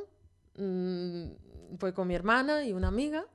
mm, 0.57 1.77
fue 1.77 1.93
con 1.93 2.07
mi 2.07 2.15
hermana 2.15 2.63
y 2.63 2.73
una 2.73 2.87
amiga 2.87 3.25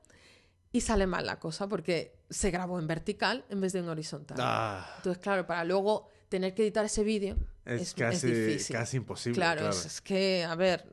y 0.73 0.81
sale 0.81 1.07
mal 1.07 1.27
la 1.27 1.39
cosa 1.39 1.69
porque 1.69 2.19
se 2.29 2.51
grabó 2.51 2.79
en 2.79 2.87
vertical 2.87 3.45
en 3.49 3.61
vez 3.61 3.73
de 3.73 3.81
en 3.81 3.89
horizontal. 3.89 4.39
Ah. 4.41 4.95
Entonces, 4.99 5.23
claro, 5.23 5.47
para 5.47 5.65
luego 5.65 6.09
tener 6.29 6.55
que 6.55 6.63
editar 6.63 6.85
ese 6.85 7.03
vídeo 7.05 7.37
es, 7.65 7.95
casi, 7.95 8.59
casi 8.73 8.97
imposible. 8.97 9.37
Claro, 9.37 9.69
Es, 9.69 10.01
que, 10.01 10.45
a 10.45 10.55
ver, 10.55 10.91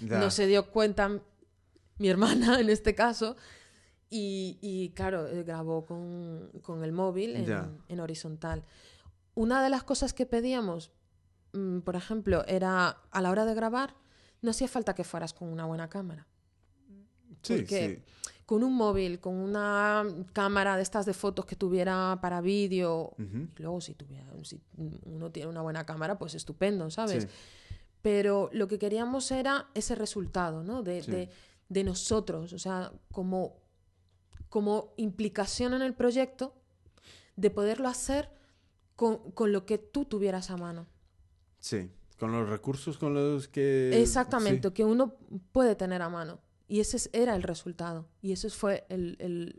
no 0.00 0.30
se 0.30 0.46
dio 0.46 0.70
cuenta 0.70 1.20
mi 1.98 2.08
hermana 2.08 2.58
en 2.60 2.68
este 2.68 2.94
caso 2.94 3.36
y, 4.10 4.92
claro, 4.94 5.26
eh, 5.26 5.42
grabó 5.42 5.86
con, 5.86 6.84
el 6.84 6.92
móvil 6.92 7.36
en, 7.88 8.00
horizontal. 8.00 8.64
Una 9.34 9.62
de 9.62 9.70
las 9.70 9.84
cosas 9.84 10.12
que 10.12 10.26
pedíamos, 10.26 10.92
mm, 11.54 11.78
por 11.80 11.96
ejemplo, 11.96 12.44
era 12.46 12.88
a 13.10 13.20
la 13.22 13.30
hora 13.30 13.46
de 13.46 13.54
grabar, 13.54 13.96
no 14.42 14.50
hacía 14.50 14.68
falta 14.68 14.94
que 14.94 15.04
fueras 15.04 15.32
con 15.32 15.48
una 15.48 15.64
buena 15.64 15.88
cámara. 15.88 16.26
Sí, 17.42 17.56
porque 17.56 18.02
con 18.52 18.64
un 18.64 18.74
móvil, 18.74 19.18
con 19.18 19.34
una 19.34 20.04
cámara 20.34 20.76
de 20.76 20.82
estas 20.82 21.06
de 21.06 21.14
fotos 21.14 21.46
que 21.46 21.56
tuviera 21.56 22.18
para 22.20 22.42
vídeo, 22.42 23.14
luego 23.56 23.80
si, 23.80 23.94
tuviera, 23.94 24.26
si 24.42 24.60
uno 25.06 25.30
tiene 25.30 25.48
una 25.48 25.62
buena 25.62 25.86
cámara, 25.86 26.18
pues 26.18 26.34
estupendo, 26.34 26.90
¿sabes? 26.90 27.28
Pero 28.02 28.50
lo 28.52 28.68
que 28.68 28.78
queríamos 28.78 29.30
era 29.30 29.70
ese 29.72 29.94
resultado, 29.94 30.62
¿no? 30.62 30.82
De, 30.82 31.30
de 31.70 31.84
nosotros, 31.84 32.52
o 32.52 32.58
sea, 32.58 32.92
como 33.10 33.62
como 34.50 34.92
implicación 34.98 35.72
en 35.72 35.80
el 35.80 35.94
proyecto 35.94 36.54
de 37.36 37.48
poderlo 37.48 37.88
hacer 37.88 38.28
con, 38.96 39.32
lo 39.46 39.64
que 39.64 39.78
tú 39.78 40.04
tuvieras 40.04 40.50
a 40.50 40.58
mano. 40.58 40.86
Sí, 41.58 41.90
con 42.18 42.32
los 42.32 42.46
recursos 42.50 42.98
con 42.98 43.14
los 43.14 43.48
que... 43.48 44.02
Exactamente, 44.02 44.70
que 44.74 44.84
uno 44.84 45.14
puede 45.52 45.74
tener 45.74 46.02
a 46.02 46.10
mano. 46.10 46.38
Y 46.72 46.80
ese 46.80 47.10
era 47.12 47.36
el 47.36 47.42
resultado. 47.42 48.08
Y 48.22 48.32
eso 48.32 48.48
fue 48.48 48.86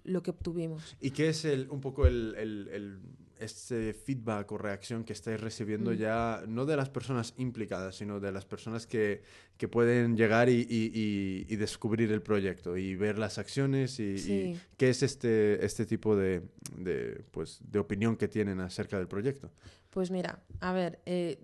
lo 0.04 0.24
que 0.24 0.32
obtuvimos. 0.32 0.98
¿Y 1.00 1.12
qué 1.12 1.30
es 1.30 1.46
el, 1.46 1.70
un 1.70 1.80
poco 1.80 2.08
el, 2.08 3.00
este 3.38 3.94
feedback 3.94 4.52
o 4.52 4.58
reacción 4.58 5.04
que 5.04 5.14
estáis 5.14 5.40
recibiendo 5.40 5.92
mm. 5.92 5.94
ya, 5.94 6.44
no 6.48 6.66
de 6.66 6.76
las 6.76 6.90
personas 6.90 7.36
implicadas, 7.38 7.98
sino 7.98 8.20
de 8.20 8.32
las 8.32 8.46
personas 8.46 8.88
que, 8.88 9.22
que 9.58 9.68
pueden 9.68 10.18
llegar 10.18 10.50
y, 10.50 10.66
y, 10.68 11.56
descubrir 11.56 12.12
el 12.12 12.24
proyecto 12.24 12.78
y 12.78 12.96
ver 12.96 13.20
las 13.20 13.38
acciones 13.38 14.00
y, 14.00 14.60
qué 14.76 14.90
es 14.90 15.04
este, 15.04 15.64
este 15.64 15.86
tipo 15.86 16.16
de, 16.16 16.42
de, 16.80 17.24
pues, 17.30 17.60
de 17.62 17.78
opinión 17.78 18.18
que 18.18 18.28
tienen 18.28 18.60
acerca 18.60 18.98
del 18.98 19.08
proyecto? 19.08 19.52
Pues 19.92 20.10
mira, 20.10 20.42
a 20.62 20.74
ver, 20.74 21.00
eh, 21.06 21.38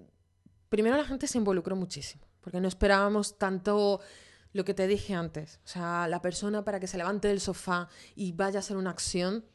primero 0.68 0.98
la 0.98 1.06
gente 1.06 1.28
se 1.28 1.38
involucró 1.38 1.76
muchísimo, 1.76 2.24
porque 2.41 2.60
no 2.60 2.68
esperábamos 2.68 3.38
tanto 3.38 4.02
lo 4.51 4.65
que 4.65 4.73
te 4.73 4.88
dije 4.88 5.13
antes, 5.13 5.59
o 5.63 5.67
sea, 5.67 6.07
la 6.07 6.21
persona 6.21 6.63
para 6.63 6.80
que 6.80 6.88
se 6.88 6.97
levante 6.97 7.27
del 7.27 7.39
sofá 7.39 7.88
y 8.15 8.31
vaya 8.31 8.59
a 8.59 8.61
hacer 8.61 8.77
una 8.77 8.89
acción, 8.89 9.45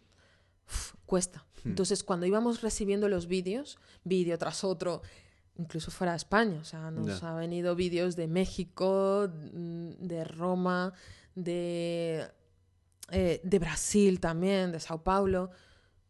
cuesta. 1.06 1.44
Hmm. 1.64 1.70
Entonces, 1.70 2.04
cuando 2.04 2.26
íbamos 2.26 2.62
recibiendo 2.62 3.08
los 3.08 3.26
vídeos, 3.26 3.78
vídeo 4.04 4.38
tras 4.38 4.64
otro, 4.64 5.02
incluso 5.56 5.90
fuera 5.90 6.12
de 6.12 6.18
España, 6.18 6.58
o 6.60 6.64
sea, 6.64 6.90
nos 6.90 7.22
ha 7.22 7.34
venido 7.34 7.74
vídeos 7.74 8.16
de 8.16 8.28
México, 8.28 9.28
mm, 9.28 9.90
de 9.98 10.24
Roma, 10.24 10.92
de, 11.34 12.28
eh, 13.10 13.40
de 13.42 13.58
Brasil 13.58 14.20
también, 14.20 14.72
de 14.72 14.80
Sao 14.80 15.02
Paulo. 15.02 15.50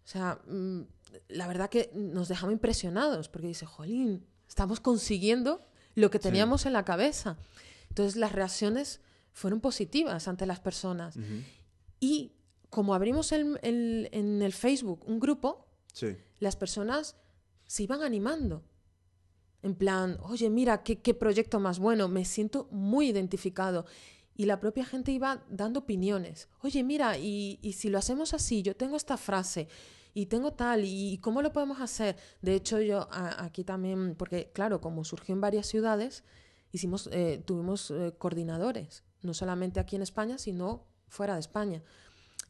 O 0.05 0.07
sea, 0.07 0.39
mm, 0.47 0.83
la 1.29 1.47
verdad 1.47 1.71
que 1.71 1.91
nos 1.95 2.29
dejamos 2.29 2.53
impresionados 2.53 3.29
porque 3.29 3.49
dice, 3.49 3.67
jolín, 3.67 4.27
estamos 4.49 4.81
consiguiendo 4.81 5.63
lo 5.95 6.11
que 6.11 6.19
teníamos 6.19 6.67
en 6.67 6.73
la 6.73 6.85
cabeza. 6.85 7.37
Entonces 7.95 8.17
las 8.17 8.33
reacciones 8.33 9.01
fueron 9.31 9.61
positivas 9.61 10.27
ante 10.27 10.47
las 10.47 10.59
personas. 10.59 11.17
Y 12.01 12.33
como 12.71 12.93
abrimos 12.93 13.31
en 13.31 13.59
el 13.63 14.53
Facebook 14.53 15.05
un 15.07 15.21
grupo, 15.21 15.69
las 16.41 16.57
personas 16.57 17.15
se 17.67 17.85
iban 17.85 18.03
animando. 18.03 18.65
En 19.63 19.77
plan, 19.77 20.19
oye, 20.23 20.51
mira, 20.51 20.83
qué, 20.83 21.15
proyecto 21.15 21.61
más 21.61 21.79
bueno, 21.79 22.09
me 22.09 22.25
siento 22.25 22.67
muy 22.73 23.11
identificado. 23.11 23.87
Y 24.35 24.47
la 24.47 24.59
propia 24.59 24.85
gente 24.85 25.13
iba 25.13 25.45
dando 25.49 25.81
opiniones. 25.81 26.49
Oye, 26.63 26.83
mira, 26.83 27.17
y, 27.17 27.59
si 27.79 27.91
lo 27.91 27.99
hacemos 27.99 28.35
así, 28.35 28.63
yo 28.63 28.75
tengo 28.75 28.97
esta 28.97 29.17
frase 29.17 29.69
y 30.13 30.27
tengo 30.27 30.53
tal, 30.53 30.83
y, 30.85 31.19
cómo 31.19 31.43
lo 31.43 31.53
podemos 31.53 31.81
hacer. 31.81 32.17
De 32.43 32.57
hecho, 32.57 32.81
yo 32.81 33.09
aquí 33.11 33.63
también, 33.63 34.17
porque 34.17 34.51
claro, 34.53 34.81
como 34.81 35.05
surgió 35.05 35.33
en 35.33 35.41
varias 35.41 35.69
ciudades, 35.69 36.25
hicimos, 36.75 37.09
eh, 37.13 37.41
tuvimos 37.45 37.91
eh, 37.91 38.15
coordinadores, 38.19 39.05
no 39.23 39.33
solamente 39.33 39.81
aquí 39.81 39.97
en 39.97 40.03
España, 40.03 40.39
sino 40.39 40.87
fuera 41.09 41.35
de 41.35 41.41
España 41.41 41.83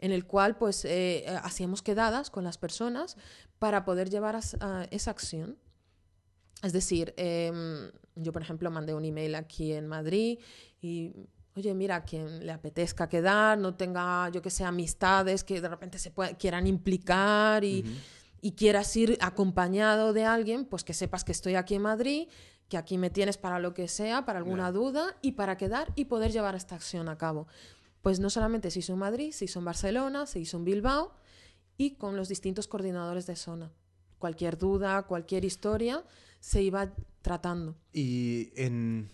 en 0.01 0.13
el 0.13 0.27
cual 0.27 0.57
pues 0.57 0.85
eh, 0.85 1.25
hacíamos 1.43 1.83
quedadas 1.83 2.29
con 2.31 2.45
las 2.45 2.59
personas 2.59 3.17
para 3.59 3.85
poder 3.85 4.11
llevar 4.11 4.37
a, 4.37 4.89
esa 4.91 5.11
acción. 5.11 5.57
Es 6.63 6.73
decir, 6.73 7.15
em, 7.17 7.91
yo 8.17 8.33
por 8.33 8.43
ejemplo 8.43 8.71
mandé 8.71 8.93
un 8.93 9.05
email 9.05 9.35
aquí 9.35 9.73
en 9.73 9.87
Madrid 9.87 10.39
y, 10.81 11.13
oye, 11.55 11.75
mira, 11.75 12.05
quien 12.05 12.45
le 12.45 12.53
apetezca 12.53 13.09
quedar, 13.09 13.57
no 13.57 13.77
tenga, 13.77 14.29
yo 14.31 14.43
que 14.43 14.51
sé, 14.51 14.65
amistades 14.65 15.45
que 15.45 15.61
de 15.61 15.69
repente 15.69 15.99
se 15.99 16.13
quieran 16.39 16.67
implicar 16.67 17.65
y, 17.65 17.85
y 18.41 18.53
quieras 18.53 18.95
ir 18.97 19.17
acompañado 19.21 20.13
de 20.13 20.25
alguien, 20.25 20.65
pues 20.65 20.85
que 20.85 20.93
sepas 20.93 21.25
que 21.25 21.33
estoy 21.33 21.55
aquí 21.55 21.77
en 21.77 21.83
Madrid 21.83 22.29
que 22.75 22.79
aquí 22.79 22.99
me 22.99 23.11
tienes 23.11 23.39
para 23.39 23.61
lo 23.61 23.73
que 23.73 23.87
sea, 23.87 24.25
para 24.25 24.41
alguna 24.41 24.73
duda 24.73 25.17
y 25.23 25.33
para 25.33 25.57
quedar 25.57 25.93
y 25.95 26.07
poder 26.07 26.33
llevar 26.33 26.57
esta 26.57 26.75
acción 26.75 27.09
a 27.09 27.17
cabo 27.17 27.47
pues 28.05 28.21
no 28.21 28.29
solamente 28.29 28.71
se 28.71 28.81
hizo 28.81 28.93
en 28.93 28.99
Madrid, 28.99 29.33
se 29.33 29.47
hizo 29.47 29.61
en 29.61 29.65
Barcelona, 29.65 30.27
se 30.27 30.39
hizo 30.39 30.59
en 30.59 30.67
Bilbao 30.67 31.15
y 31.79 31.95
con 31.97 32.19
los 32.19 32.29
distintos 32.29 32.69
coordinadores 32.69 33.27
de 33.27 33.35
zona. 33.35 33.73
Cualquier 34.19 34.59
duda, 34.59 35.05
cualquier 35.05 35.47
historia 35.47 36.05
se 36.39 36.63
iba 36.63 36.93
tratando. 37.23 37.79
Y 37.95 38.51
en, 38.57 39.09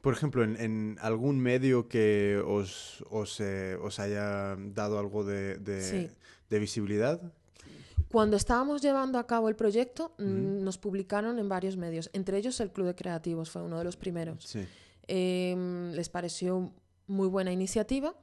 por 0.00 0.12
ejemplo, 0.12 0.42
en, 0.42 0.96
algún 1.00 1.38
medio 1.38 1.86
que 1.86 2.42
os, 2.44 3.04
os, 3.10 3.38
eh, 3.38 3.78
haya 3.98 4.56
dado 4.56 4.98
algo 4.98 5.22
de, 5.22 5.58
de, 5.58 6.58
visibilidad. 6.58 7.22
Cuando 8.12 8.36
estábamos 8.36 8.82
llevando 8.82 9.18
a 9.18 9.26
cabo 9.26 9.48
el 9.48 9.56
proyecto, 9.56 10.12
mm, 10.18 10.62
nos 10.62 10.76
publicaron 10.76 11.38
en 11.38 11.48
varios 11.48 11.78
medios, 11.78 12.10
entre 12.12 12.36
ellos 12.36 12.60
el 12.60 12.70
Club 12.70 12.88
de 12.88 12.94
Creativos 12.94 13.50
fue 13.50 13.62
uno 13.62 13.78
de 13.78 13.84
los 13.84 13.96
primeros. 13.96 14.54
Em, 15.08 15.92
les 15.92 16.10
pareció 16.10 16.72
muy 17.06 17.26
buena 17.28 17.52
iniciativa 17.52 18.14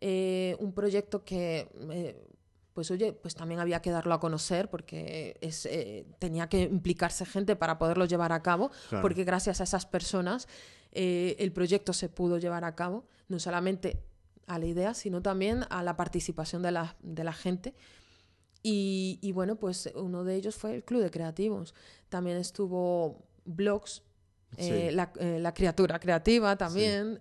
eh, 0.00 0.56
un 0.58 0.72
proyecto 0.72 1.24
que, 1.24 1.68
eh, 1.90 2.26
pues 2.72 2.90
oye, 2.90 3.12
pues 3.12 3.34
también 3.34 3.60
había 3.60 3.80
que 3.80 3.90
darlo 3.90 4.14
a 4.14 4.20
conocer 4.20 4.68
porque 4.68 5.36
es, 5.40 5.66
eh, 5.66 6.06
tenía 6.18 6.48
que 6.48 6.62
implicarse 6.62 7.24
gente 7.24 7.54
para 7.54 7.78
poderlo 7.78 8.06
llevar 8.06 8.32
a 8.32 8.42
cabo, 8.42 8.70
porque 9.02 9.24
gracias 9.24 9.60
a 9.60 9.64
esas 9.64 9.86
personas 9.86 10.48
el 10.90 11.52
proyecto 11.52 11.92
se 11.92 12.08
pudo 12.08 12.38
llevar 12.38 12.64
a 12.64 12.74
cabo, 12.74 13.04
no 13.28 13.38
solamente 13.38 14.02
a 14.46 14.58
la 14.58 14.66
idea, 14.66 14.94
sino 14.94 15.22
también 15.22 15.64
a 15.70 15.82
la 15.82 15.96
participación 15.96 16.62
de 16.62 16.72
la, 16.72 16.96
de 17.02 17.24
la 17.24 17.32
gente. 17.32 17.74
Y, 18.66 19.30
bueno, 19.32 19.56
pues 19.56 19.90
uno 19.94 20.24
de 20.24 20.36
ellos 20.36 20.56
fue 20.56 20.74
el 20.76 20.84
Club 20.84 21.02
de 21.02 21.10
Creativos. 21.10 21.74
También 22.08 22.38
estuvo 22.38 23.22
Blogs, 23.44 24.02
la, 24.56 25.12
la, 25.14 25.54
criatura 25.54 25.98
creativa 25.98 26.56
también. 26.56 27.20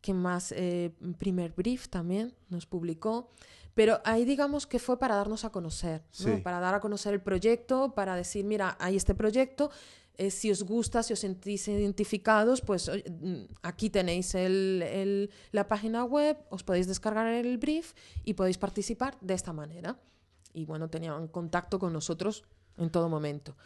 ¿Qué 0.00 0.14
más? 0.14 0.52
Eh, 0.56 0.92
primer 1.18 1.52
Brief 1.52 1.88
también 1.88 2.34
nos 2.48 2.66
publicó. 2.66 3.30
Pero 3.74 4.00
ahí 4.04 4.24
digamos 4.24 4.66
que 4.66 4.78
fue 4.78 4.98
para 4.98 5.14
darnos 5.14 5.44
a 5.44 5.50
conocer, 5.50 6.02
para 6.42 6.58
dar 6.58 6.74
a 6.74 6.80
conocer 6.80 7.14
el 7.14 7.20
proyecto, 7.20 7.94
para 7.94 8.16
decir, 8.16 8.44
mira, 8.44 8.76
hay 8.80 8.96
este 8.96 9.14
proyecto, 9.14 9.70
eh, 10.18 10.32
si 10.32 10.50
os 10.50 10.64
gusta, 10.64 11.04
si 11.04 11.12
os 11.12 11.20
sentís 11.20 11.68
identificados, 11.68 12.60
pues 12.60 12.90
mm, 12.90 13.54
aquí 13.62 13.88
tenéis 13.88 14.34
el, 14.34 15.30
la 15.52 15.68
página 15.68 16.04
web, 16.04 16.36
os 16.50 16.64
podéis 16.64 16.88
descargar 16.88 17.28
el 17.28 17.56
brief 17.56 17.94
y 18.24 18.34
podéis 18.34 18.58
participar 18.58 19.16
de 19.20 19.34
esta 19.34 19.52
manera. 19.52 19.96
Y 20.52 20.64
bueno, 20.64 20.90
tenían 20.90 21.28
contacto 21.28 21.78
con 21.78 21.92
nosotros 21.92 22.42
en 22.76 22.90
todo 22.90 23.08
momento. 23.08 23.56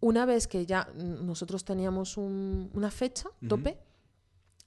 Una 0.00 0.26
vez 0.26 0.48
que 0.48 0.66
ya 0.66 0.90
nosotros 0.96 1.64
teníamos 1.64 2.16
una 2.16 2.90
fecha 2.90 3.30
tope, 3.48 3.78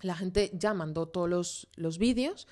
la 0.02 0.16
gente 0.16 0.52
ya 0.54 0.74
mandó 0.74 1.08
todos 1.08 1.68
los, 1.76 1.98
vídeos 1.98 2.48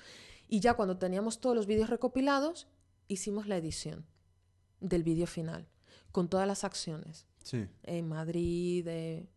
y 0.48 0.60
ya 0.60 0.74
cuando 0.74 0.98
teníamos 0.98 1.40
todos 1.40 1.56
los 1.56 1.66
vídeos 1.66 1.88
recopilados, 1.88 2.68
hicimos 3.08 3.46
la 3.46 3.56
edición 3.56 4.04
del 4.80 5.02
vídeo 5.02 5.26
final 5.26 5.66
con 6.12 6.28
todas 6.28 6.46
las 6.46 6.62
acciones. 6.64 7.26
Sí. 7.46 7.64
En 7.84 8.08
Madrid, 8.08 8.84
de 8.84 9.28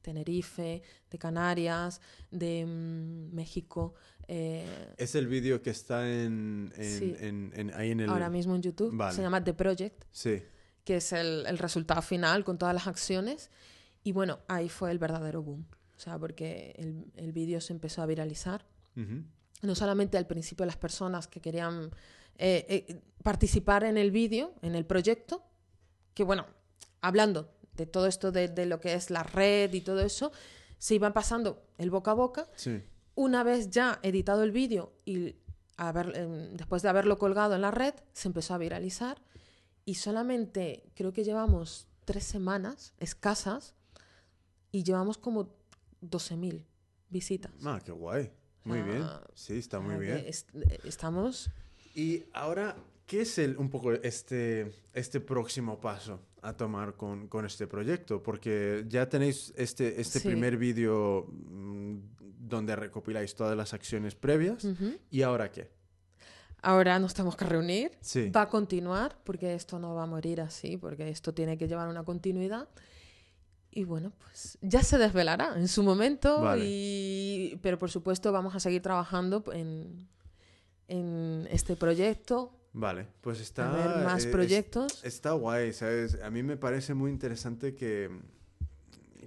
Tenerife, 0.00 0.80
de 1.10 1.18
Canarias, 1.18 2.00
de 2.30 2.64
mm, 2.64 3.34
México. 3.34 3.94
Eh, 4.28 4.94
es 4.96 5.16
el 5.16 5.26
vídeo 5.26 5.60
que 5.60 5.70
está 5.70 6.08
en, 6.08 6.72
ahí 7.74 7.90
en 7.90 8.00
el... 8.00 8.10
Ahora 8.10 8.30
mismo 8.30 8.54
en 8.54 8.62
YouTube. 8.62 8.96
Se 9.10 9.22
llama 9.22 9.42
The 9.42 9.54
Project. 9.54 10.04
Sí. 10.12 10.40
Que 10.84 10.98
es 10.98 11.12
el, 11.12 11.46
el 11.46 11.58
resultado 11.58 12.00
final 12.00 12.44
con 12.44 12.58
todas 12.58 12.74
las 12.74 12.86
acciones. 12.86 13.50
Y 14.04 14.12
bueno, 14.12 14.38
ahí 14.46 14.68
fue 14.68 14.92
el 14.92 15.00
verdadero 15.00 15.42
boom. 15.42 15.66
o 15.96 16.00
sea, 16.00 16.16
porque 16.16 16.76
el, 16.78 17.10
el 17.16 17.32
vídeo 17.32 17.60
se 17.60 17.72
empezó 17.72 18.02
a 18.02 18.06
viralizar. 18.06 18.64
No 19.62 19.74
solamente 19.74 20.16
al 20.16 20.26
principio 20.26 20.64
las 20.64 20.76
personas 20.76 21.26
que 21.26 21.40
querían 21.40 21.90
eh, 22.36 22.84
eh, 22.88 23.00
participar 23.24 23.82
en 23.82 23.96
el 23.96 24.12
vídeo, 24.12 24.54
en 24.62 24.76
el 24.76 24.86
proyecto, 24.86 25.44
que 26.14 26.22
bueno, 26.22 26.46
hablando 27.00 27.50
de 27.74 27.86
todo 27.86 28.06
esto 28.06 28.32
de, 28.32 28.48
de, 28.48 28.66
lo 28.66 28.80
que 28.80 28.94
es 28.94 29.10
la 29.10 29.22
red 29.22 29.72
y 29.72 29.80
todo 29.80 30.00
eso, 30.00 30.32
se 30.78 30.94
iban 30.94 31.12
pasando 31.12 31.62
el 31.76 31.90
boca 31.90 32.12
a 32.12 32.14
boca. 32.14 32.48
Una 33.14 33.42
vez 33.42 33.70
ya 33.70 33.98
editado 34.02 34.44
el 34.44 34.52
vídeo 34.52 34.92
y 35.04 35.36
em, 35.78 36.54
después 36.54 36.82
de 36.82 36.88
haberlo 36.88 37.18
colgado 37.18 37.54
en 37.54 37.62
la 37.62 37.70
red, 37.70 37.94
se 38.12 38.28
empezó 38.28 38.54
a 38.54 38.58
viralizar 38.58 39.20
y 39.84 39.94
solamente 39.94 40.84
creo 40.94 41.12
que 41.12 41.24
llevamos 41.24 41.88
tres 42.04 42.24
semanas 42.24 42.94
escasas 42.98 43.74
y 44.70 44.84
llevamos 44.84 45.18
como 45.18 45.56
12.000 46.02 46.64
visitas. 47.10 47.52
Ah, 47.64 47.80
qué 47.84 47.92
guay. 47.92 48.30
Muy 48.64 48.82
bien. 48.82 49.04
Sí, 49.34 49.58
está 49.58 49.80
muy 49.80 49.96
bien. 49.96 50.24
estamos... 50.84 51.50
Y 51.94 52.24
ahora, 52.32 52.76
¿qué 53.08 53.22
es 53.22 53.38
el, 53.38 53.56
un 53.56 53.70
poco 53.70 53.92
este, 53.92 54.70
este 54.92 55.18
próximo 55.18 55.80
paso 55.80 56.20
a 56.42 56.52
tomar 56.52 56.94
con, 56.94 57.26
con 57.26 57.44
este 57.46 57.66
proyecto? 57.66 58.22
Porque 58.22 58.84
ya 58.86 59.08
tenéis 59.08 59.52
este, 59.56 60.00
este 60.00 60.20
primer 60.20 60.56
vídeo 60.58 61.26
mm, 61.26 61.96
donde 62.20 62.76
recopiláis 62.76 63.34
todas 63.34 63.56
las 63.56 63.74
acciones 63.74 64.14
previas. 64.14 64.64
¿Y 65.10 65.22
ahora 65.22 65.50
qué? 65.50 65.70
Ahora 66.60 66.98
nos 66.98 67.14
tenemos 67.14 67.34
que 67.34 67.46
reunir. 67.46 67.92
Sí. 68.00 68.30
Va 68.30 68.42
a 68.42 68.48
continuar, 68.48 69.16
porque 69.24 69.54
esto 69.54 69.78
no 69.78 69.94
va 69.94 70.02
a 70.02 70.06
morir 70.06 70.40
así, 70.42 70.76
porque 70.76 71.08
esto 71.08 71.32
tiene 71.32 71.56
que 71.56 71.66
llevar 71.66 71.88
una 71.88 72.04
continuidad. 72.04 72.68
Y 73.70 73.84
bueno, 73.84 74.12
pues 74.18 74.58
ya 74.60 74.82
se 74.82 74.98
desvelará 74.98 75.54
en 75.56 75.68
su 75.68 75.82
momento, 75.82 76.44
y... 76.58 77.58
pero 77.62 77.78
por 77.78 77.90
supuesto 77.90 78.32
vamos 78.32 78.54
a 78.54 78.60
seguir 78.60 78.82
trabajando 78.82 79.44
en, 79.52 80.08
en 80.88 81.48
este 81.50 81.76
proyecto. 81.76 82.57
Vale, 82.78 83.08
pues 83.22 83.40
está... 83.40 83.72
A 83.72 83.96
ver, 83.96 84.04
más 84.04 84.24
eh, 84.24 84.28
proyectos. 84.30 85.02
está 85.02 85.32
guay, 85.32 85.72
¿sabes? 85.72 86.22
A 86.22 86.30
mí 86.30 86.44
me 86.44 86.56
parece 86.56 86.94
muy 86.94 87.10
interesante 87.10 87.74
que, 87.74 88.08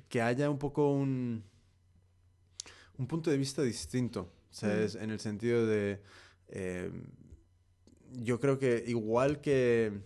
que 0.07 0.21
haya 0.21 0.49
un 0.49 0.57
poco 0.57 0.93
un, 0.93 1.43
un 2.97 3.07
punto 3.07 3.29
de 3.29 3.35
vista 3.35 3.61
distinto, 3.61 4.31
¿sabes? 4.51 4.95
En 4.95 5.11
el 5.11 5.19
sentido 5.19 5.67
de... 5.67 6.01
Eh, 6.47 6.89
yo 8.13 8.39
creo 8.39 8.57
que 8.57 8.85
igual 8.87 9.41
que 9.41 9.99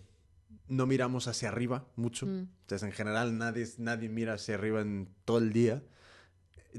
no 0.66 0.86
miramos 0.86 1.28
hacia 1.28 1.48
arriba 1.48 1.86
mucho. 1.94 2.26
Mm. 2.26 2.48
Entonces, 2.62 2.82
en 2.82 2.92
general, 2.92 3.38
nadie, 3.38 3.64
nadie 3.78 4.08
mira 4.08 4.34
hacia 4.34 4.56
arriba 4.56 4.80
en 4.80 5.08
todo 5.24 5.38
el 5.38 5.52
día. 5.52 5.84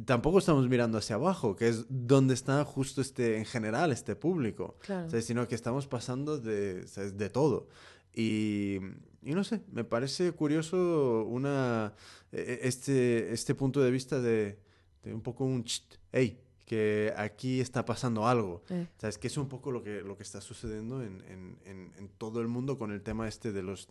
Tampoco 0.05 0.39
estamos 0.39 0.67
mirando 0.69 0.97
hacia 0.97 1.15
abajo, 1.15 1.55
que 1.55 1.69
es 1.69 1.85
donde 1.89 2.33
está 2.33 2.63
justo 2.65 3.01
este, 3.01 3.37
en 3.37 3.45
general, 3.45 3.91
este 3.91 4.15
público. 4.15 4.77
Sino 5.21 5.47
que 5.47 5.55
estamos 5.55 5.87
pasando 5.87 6.37
de, 6.37 6.83
de 6.83 7.29
todo. 7.29 7.67
Y, 8.13 8.77
y, 9.21 9.33
no 9.35 9.43
sé, 9.43 9.61
me 9.71 9.83
parece 9.83 10.31
curioso 10.31 11.25
una, 11.25 11.93
e, 12.31 12.59
e, 12.63 12.67
este, 12.67 13.31
este 13.31 13.53
punto 13.53 13.81
de 13.81 13.91
vista 13.91 14.19
de, 14.19 14.59
de 15.03 15.13
un 15.13 15.21
poco 15.21 15.45
un... 15.45 15.63
hey, 16.11 16.41
que 16.65 17.13
aquí 17.15 17.61
está 17.61 17.85
pasando 17.85 18.27
algo. 18.27 18.61
Eh. 18.69 18.87
¿Sabes? 18.97 19.17
Que 19.17 19.27
es 19.27 19.37
un 19.37 19.47
poco 19.47 19.71
lo 19.71 19.83
que, 19.83 20.01
lo 20.01 20.17
que 20.17 20.23
está 20.23 20.41
sucediendo 20.41 21.01
en, 21.01 21.23
en, 21.29 21.91
en, 21.95 22.09
todo 22.17 22.41
el 22.41 22.49
mundo 22.49 22.77
con 22.77 22.91
el 22.91 23.01
tema 23.01 23.27
este 23.27 23.51
de 23.53 23.63
los... 23.63 23.87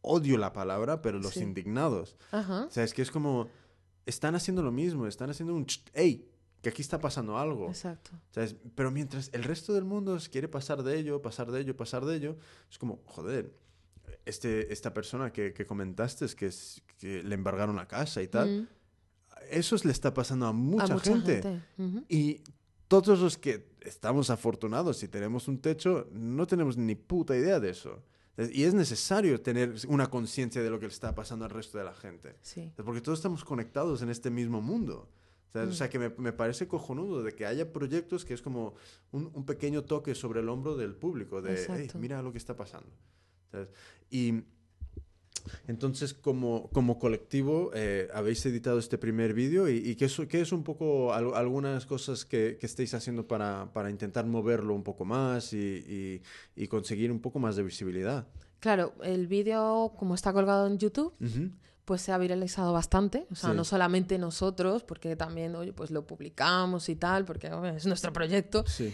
Odio 0.00 0.36
la 0.38 0.52
palabra, 0.52 1.02
pero 1.02 1.18
los 1.18 1.36
indignados. 1.38 2.16
Ajá. 2.30 2.68
¿Sabes? 2.70 2.94
Que 2.94 3.02
es 3.02 3.10
como... 3.10 3.48
Están 4.06 4.34
haciendo 4.34 4.62
lo 4.62 4.72
mismo, 4.72 5.06
están 5.06 5.30
haciendo 5.30 5.54
un... 5.54 5.66
¡Ey! 5.92 6.28
Que 6.62 6.70
aquí 6.70 6.80
está 6.82 6.98
pasando 6.98 7.36
algo. 7.36 7.68
Exacto. 7.68 8.10
¿Sabes? 8.30 8.56
Pero 8.74 8.90
mientras 8.90 9.30
el 9.32 9.44
resto 9.44 9.74
del 9.74 9.84
mundo 9.84 10.18
quiere 10.30 10.48
pasar 10.48 10.82
de 10.82 10.98
ello, 10.98 11.20
pasar 11.20 11.50
de 11.50 11.60
ello, 11.60 11.76
pasar 11.76 12.04
de 12.04 12.16
ello, 12.16 12.36
es 12.70 12.78
como, 12.78 13.02
joder, 13.04 13.54
este, 14.24 14.72
esta 14.72 14.94
persona 14.94 15.32
que, 15.32 15.52
que 15.52 15.66
comentaste 15.66 16.24
es 16.24 16.34
que, 16.34 16.46
es, 16.46 16.82
que 16.98 17.22
le 17.22 17.34
embargaron 17.34 17.76
la 17.76 17.86
casa 17.86 18.22
y 18.22 18.28
tal 18.28 18.68
eso 19.50 19.76
le 19.84 19.92
está 19.92 20.12
pasando 20.12 20.46
a 20.46 20.52
mucha, 20.52 20.98
gente. 20.98 21.62
Y 22.08 22.40
todos 22.88 23.18
los 23.20 23.38
que 23.38 23.66
estamos 23.80 24.30
afortunados 24.30 25.02
y 25.02 25.08
tenemos 25.08 25.48
un 25.48 25.58
techo, 25.58 26.08
no 26.12 26.46
tenemos 26.46 26.76
ni 26.76 26.94
puta 26.94 27.36
idea 27.36 27.60
de 27.60 27.70
eso. 27.70 28.02
Y 28.36 28.64
es 28.64 28.74
necesario 28.74 29.40
tener 29.40 29.74
una 29.88 30.08
conciencia 30.08 30.62
de 30.62 30.70
lo 30.70 30.80
que 30.80 30.86
le 30.86 30.92
está 30.92 31.14
pasando 31.14 31.44
al 31.44 31.50
resto 31.50 31.78
de 31.78 31.84
la 31.84 31.94
gente. 31.94 32.36
Porque 32.84 33.00
todos 33.00 33.18
estamos 33.18 33.44
conectados 33.44 34.02
en 34.02 34.10
este 34.10 34.30
mismo 34.30 34.60
mundo. 34.60 35.08
O 35.54 35.72
sea, 35.72 35.86
mm. 35.86 35.90
que 35.90 35.98
me, 35.98 36.32
parece 36.32 36.66
cojonudo 36.66 37.22
de 37.22 37.32
que 37.32 37.46
haya 37.46 37.72
proyectos 37.72 38.24
que 38.24 38.34
es 38.34 38.42
como 38.42 38.74
un, 39.12 39.46
pequeño 39.46 39.84
toque 39.84 40.16
sobre 40.16 40.40
el 40.40 40.48
hombro 40.48 40.76
del 40.76 40.96
público, 40.96 41.40
de, 41.40 41.88
mira 41.94 42.22
lo 42.22 42.32
que 42.32 42.38
está 42.38 42.56
pasando. 42.56 42.90
Y 44.10 44.42
entonces, 45.66 46.14
como, 46.14 46.70
como 46.70 46.98
colectivo, 46.98 47.70
eh, 47.74 48.08
habéis 48.14 48.44
editado 48.46 48.78
este 48.78 48.98
primer 48.98 49.34
vídeo 49.34 49.68
y, 49.68 49.94
qué, 49.96 50.06
es, 50.06 50.20
qué, 50.28 50.40
es, 50.40 50.52
un 50.52 50.62
poco 50.62 51.12
algunas 51.12 51.86
cosas 51.86 52.24
que, 52.24 52.56
que 52.58 52.66
estáis 52.66 52.94
haciendo 52.94 53.26
para, 53.26 53.72
para, 53.72 53.90
intentar 53.90 54.26
moverlo 54.26 54.74
un 54.74 54.82
poco 54.82 55.04
más 55.04 55.52
y, 55.52 56.22
y, 56.56 56.66
conseguir 56.68 57.12
un 57.12 57.20
poco 57.20 57.38
más 57.38 57.56
de 57.56 57.62
visibilidad. 57.62 58.26
Claro, 58.60 58.94
el 59.02 59.26
vídeo, 59.26 59.92
como 59.98 60.14
está 60.14 60.32
colgado 60.32 60.66
en 60.66 60.78
YouTube, 60.78 61.14
pues 61.84 62.00
se 62.00 62.12
ha 62.12 62.18
viralizado 62.18 62.72
bastante. 62.72 63.26
O 63.30 63.34
sea, 63.34 63.52
no 63.52 63.64
solamente 63.64 64.18
nosotros, 64.18 64.82
porque 64.82 65.16
también, 65.16 65.54
oye, 65.54 65.72
pues 65.72 65.90
lo 65.90 66.06
publicamos 66.06 66.88
y 66.88 66.96
tal, 66.96 67.24
porque 67.24 67.50
es 67.76 67.86
nuestro 67.86 68.12
proyecto. 68.12 68.64
Sí 68.66 68.92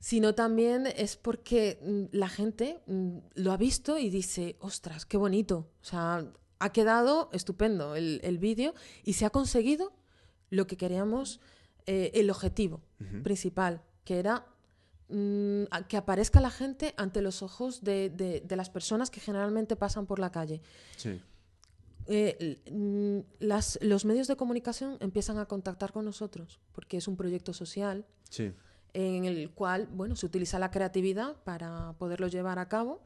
sino 0.00 0.34
también 0.34 0.86
es 0.86 1.16
porque 1.16 1.78
mm, 1.82 2.16
la 2.16 2.28
gente 2.28 2.80
mm, 2.86 3.18
lo 3.34 3.52
ha 3.52 3.56
visto 3.56 3.98
y 3.98 4.10
dice, 4.10 4.56
ostras, 4.60 5.06
qué 5.06 5.16
bonito. 5.16 5.70
O 5.80 5.84
sea, 5.84 6.30
ha 6.58 6.72
quedado 6.72 7.28
estupendo 7.32 7.96
el, 7.96 8.20
el 8.22 8.38
vídeo 8.38 8.74
y 9.04 9.14
se 9.14 9.26
ha 9.26 9.30
conseguido 9.30 9.92
lo 10.50 10.66
que 10.66 10.76
queríamos, 10.76 11.40
eh, 11.86 12.12
el 12.14 12.30
objetivo 12.30 12.82
principal, 13.22 13.82
que 14.04 14.18
era 14.18 14.46
mm, 15.08 15.64
que 15.88 15.96
aparezca 15.96 16.40
la 16.40 16.50
gente 16.50 16.94
ante 16.96 17.20
los 17.20 17.42
ojos 17.42 17.82
de, 17.82 18.10
de, 18.10 18.56
las 18.56 18.70
personas 18.70 19.10
que 19.10 19.20
generalmente 19.20 19.76
pasan 19.76 20.06
por 20.06 20.18
la 20.18 20.30
calle. 20.30 20.62
Sí. 20.96 21.20
Eh, 22.08 22.62
las, 23.40 23.78
los 23.82 24.04
medios 24.04 24.28
de 24.28 24.36
comunicación 24.36 24.96
empiezan 25.00 25.38
a 25.38 25.46
contactar 25.46 25.92
con 25.92 26.04
nosotros 26.04 26.60
porque 26.72 26.96
es 26.96 27.08
un 27.08 27.16
proyecto 27.16 27.52
social. 27.52 28.06
Sí 28.30 28.52
en 28.96 29.26
el 29.26 29.50
cual 29.50 29.88
bueno, 29.92 30.16
se 30.16 30.24
utiliza 30.24 30.58
la 30.58 30.70
creatividad 30.70 31.36
para 31.44 31.94
poderlo 31.98 32.28
llevar 32.28 32.58
a 32.58 32.68
cabo, 32.68 33.02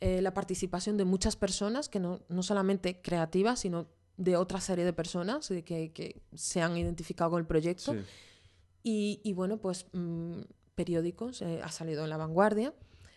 eh, 0.00 0.20
la 0.20 0.34
participación 0.34 0.96
de 0.96 1.04
muchas 1.04 1.36
personas, 1.36 1.88
que 1.88 2.00
no, 2.00 2.20
no, 2.28 2.42
solamente 2.42 3.00
creativas, 3.00 3.60
sino 3.60 3.86
de 4.16 4.36
otra 4.36 4.60
serie 4.60 4.84
de 4.84 4.92
personas 4.92 5.48
que, 5.48 5.92
que 5.92 6.22
se 6.34 6.60
han 6.60 6.76
identificado 6.76 7.30
con 7.30 7.40
el 7.40 7.46
proyecto. 7.46 7.94
Y, 8.82 9.20
y, 9.22 9.32
bueno, 9.32 9.58
pues 9.58 9.86
mm, 9.92 10.40
periódicos, 10.74 11.40
eh, 11.42 11.60
ha 11.62 11.70
salido 11.70 12.02
en 12.02 12.10
La 12.10 12.16
Vanguardia, 12.16 12.74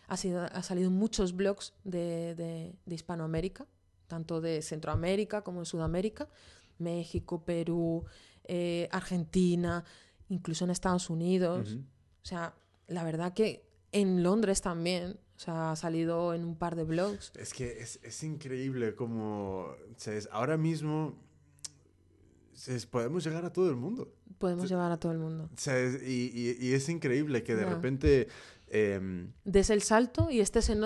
ha, 0.07 0.17
sido, 0.17 0.41
ha 0.41 0.61
salido 0.61 0.89
en 0.89 0.95
muchos 0.95 1.35
blogs 1.35 1.73
de, 1.83 2.35
de, 2.35 2.95
Hispanoamérica, 2.95 3.65
tanto 4.05 4.41
de 4.41 4.61
Centroamérica 4.61 5.43
como 5.43 5.61
de 5.61 5.65
Sudamérica, 5.65 6.29
México, 6.77 7.43
Perú, 7.45 8.05
eh, 8.43 8.89
Argentina, 8.91 9.85
incluso 10.29 10.65
en 10.65 10.71
Estados 10.71 11.09
Unidos. 11.09 11.77
O 12.23 12.25
sea, 12.25 12.55
la 12.87 13.03
verdad 13.03 13.33
que 13.33 13.65
en 13.91 14.23
Londres 14.23 14.61
también, 14.61 15.19
o 15.35 15.39
sea, 15.39 15.71
ha 15.71 15.75
salido 15.75 16.33
en 16.33 16.45
un 16.45 16.55
par 16.55 16.75
de 16.75 16.83
blogs. 16.83 17.31
Es 17.35 17.53
que 17.53 17.81
es, 17.81 17.99
es 18.03 18.23
increíble 18.23 18.95
como, 18.95 19.75
¿sabes? 19.97 20.29
Ahora 20.31 20.57
mismo 20.57 21.15
podemos 22.89 23.23
llegar 23.23 23.45
a 23.45 23.51
todo 23.51 23.69
el 23.69 23.75
mundo. 23.75 24.13
Podemos 24.37 24.69
llegar 24.69 24.91
a 24.91 24.97
todo 24.97 25.11
el 25.11 25.19
mundo. 25.19 25.49
Y, 26.05 26.57
y, 26.59 26.73
es 26.73 26.89
increíble 26.89 27.43
que 27.43 27.55
de 27.55 27.65
repente... 27.65 28.27
Eh, 28.67 29.27
Des 29.43 29.69
el 29.69 29.81
salto 29.81 30.29
y 30.31 30.39
estés 30.39 30.69
en, 30.69 30.81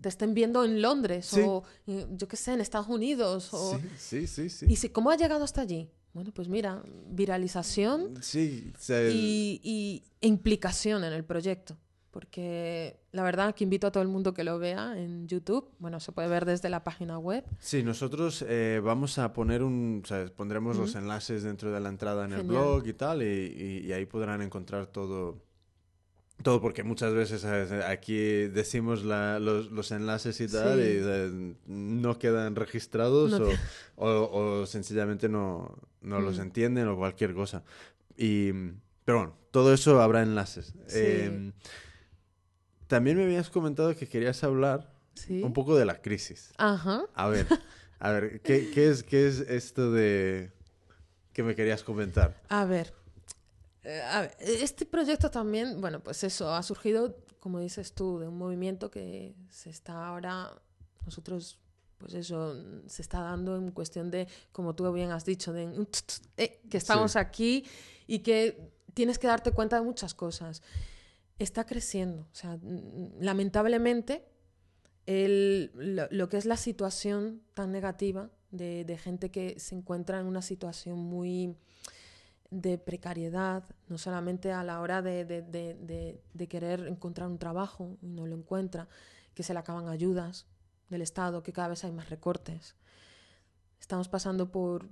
te 0.00 0.08
estén 0.08 0.32
viendo 0.32 0.64
en 0.64 0.80
Londres 0.80 1.32
o 1.34 1.62
yo 1.86 2.26
qué 2.26 2.36
sé, 2.36 2.54
en 2.54 2.60
Estados 2.60 2.88
Unidos. 2.88 3.52
O, 3.52 3.78
sí, 3.98 4.26
sí, 4.26 4.48
sí. 4.48 4.66
¿Y 4.68 4.88
cómo 4.88 5.10
ha 5.10 5.16
llegado 5.16 5.44
hasta 5.44 5.60
allí? 5.60 5.90
Bueno, 6.12 6.32
pues 6.32 6.48
mira, 6.48 6.82
viralización 7.08 8.14
sí, 8.20 8.72
y, 8.90 10.02
implicación 10.20 11.04
en 11.04 11.12
el 11.12 11.24
proyecto. 11.24 11.76
Porque 12.10 12.98
la 13.12 13.22
verdad 13.22 13.54
que 13.54 13.62
invito 13.62 13.86
a 13.86 13.92
todo 13.92 14.02
el 14.02 14.08
mundo 14.08 14.34
que 14.34 14.42
lo 14.42 14.58
vea 14.58 15.00
en 15.00 15.28
YouTube. 15.28 15.70
Bueno, 15.78 16.00
se 16.00 16.10
puede 16.10 16.26
ver 16.26 16.44
desde 16.44 16.68
la 16.68 16.82
página 16.82 17.20
web. 17.20 17.44
Sí, 17.60 17.84
nosotros 17.84 18.44
eh, 18.48 18.80
vamos 18.82 19.18
a 19.18 19.32
poner 19.32 19.62
un... 19.62 20.00
O 20.02 20.06
sea, 20.08 20.26
pondremos 20.26 20.76
los 20.76 20.96
enlaces 20.96 21.44
dentro 21.44 21.70
de 21.70 21.78
la 21.78 21.88
entrada 21.88 22.24
en 22.24 22.32
el 22.32 22.42
blog 22.42 22.84
y 22.84 22.94
tal. 22.94 23.22
Y, 23.22 23.92
ahí 23.92 24.06
podrán 24.06 24.42
encontrar 24.42 24.88
todo, 24.88 25.40
Todo 26.42 26.60
porque 26.60 26.82
muchas 26.82 27.12
veces 27.12 27.44
aquí 27.44 28.16
decimos 28.48 29.02
los, 29.02 29.90
enlaces 29.90 30.40
y 30.40 30.48
tal 30.48 30.80
y 30.80 31.56
no 31.66 32.18
quedan 32.18 32.56
registrados 32.56 33.40
o, 33.96 34.66
sencillamente 34.66 35.28
no, 35.28 35.76
los 36.02 36.38
mm. 36.38 36.42
entienden 36.42 36.88
o 36.88 36.96
cualquier 36.96 37.34
cosa. 37.34 37.62
Y, 38.16 38.52
pero 39.04 39.18
bueno, 39.18 39.36
todo 39.50 39.74
eso 39.74 40.00
habrá 40.00 40.22
enlaces. 40.22 40.74
Em, 40.90 41.52
también 42.86 43.16
me 43.16 43.24
habías 43.24 43.50
comentado 43.50 43.94
que 43.94 44.08
querías 44.08 44.42
hablar 44.44 44.92
un 45.28 45.52
poco 45.52 45.76
de 45.76 45.84
la 45.84 46.00
crisis. 46.00 46.52
Ajá. 46.56 47.02
A 47.14 47.28
ver, 47.28 47.46
a 47.98 48.10
ver, 48.12 48.40
¿qué, 48.40 48.88
es, 48.88 49.02
¿qué 49.02 49.26
es 49.26 49.40
esto 49.40 49.92
de 49.92 50.52
que 51.32 51.42
me 51.42 51.54
querías 51.54 51.82
comentar? 51.82 52.40
A 52.48 52.64
ver, 52.64 52.92
eh, 53.82 54.30
este 54.38 54.84
proyecto 54.84 55.30
también, 55.30 55.80
bueno, 55.80 56.00
pues 56.00 56.22
eso, 56.24 56.52
ha 56.54 56.62
surgido, 56.62 57.16
como 57.38 57.60
dices 57.60 57.94
tú, 57.94 58.18
de 58.18 58.28
un 58.28 58.36
movimiento 58.36 58.90
que 58.90 59.34
se 59.48 59.70
está 59.70 60.06
ahora, 60.06 60.50
nosotros, 61.04 61.58
pues 61.98 62.14
eso, 62.14 62.54
se 62.86 63.02
está 63.02 63.20
dando 63.20 63.56
en 63.56 63.70
cuestión 63.70 64.10
de, 64.10 64.28
como 64.52 64.74
tú 64.74 64.90
bien 64.92 65.10
has 65.12 65.24
dicho, 65.24 65.52
de 65.52 65.86
eh, 66.36 66.60
que 66.68 66.76
estamos 66.76 67.16
aquí 67.16 67.64
y 68.06 68.20
que 68.20 68.72
tienes 68.92 69.18
que 69.18 69.26
darte 69.26 69.52
cuenta 69.52 69.76
de 69.76 69.82
muchas 69.82 70.14
cosas. 70.14 70.62
Está 71.38 71.64
creciendo, 71.64 72.28
o 72.30 72.34
sea, 72.34 72.58
lamentablemente, 73.18 74.26
lo, 75.06 76.28
que 76.28 76.36
es 76.36 76.44
la 76.44 76.58
situación 76.58 77.42
tan 77.54 77.72
negativa 77.72 78.30
de, 78.50 78.84
de 78.84 78.98
gente 78.98 79.30
que 79.30 79.58
se 79.58 79.74
encuentra 79.74 80.20
en 80.20 80.26
una 80.26 80.42
situación 80.42 80.98
muy 80.98 81.56
de 82.50 82.78
precariedad, 82.78 83.64
no 83.88 83.96
solamente 83.96 84.52
a 84.52 84.64
la 84.64 84.80
hora 84.80 85.02
de, 85.02 85.24
de, 85.24 86.48
querer 86.48 86.86
encontrar 86.88 87.28
un 87.28 87.38
trabajo 87.38 87.96
y 88.02 88.08
no 88.08 88.26
lo 88.26 88.36
encuentra, 88.36 88.88
que 89.34 89.44
se 89.44 89.52
le 89.52 89.60
acaban 89.60 89.88
ayudas 89.88 90.46
del 90.88 91.02
Estado, 91.02 91.42
que 91.42 91.52
cada 91.52 91.68
vez 91.68 91.84
hay 91.84 91.92
más 91.92 92.10
recortes. 92.10 92.74
Estamos 93.80 94.08
pasando 94.08 94.50
por, 94.50 94.88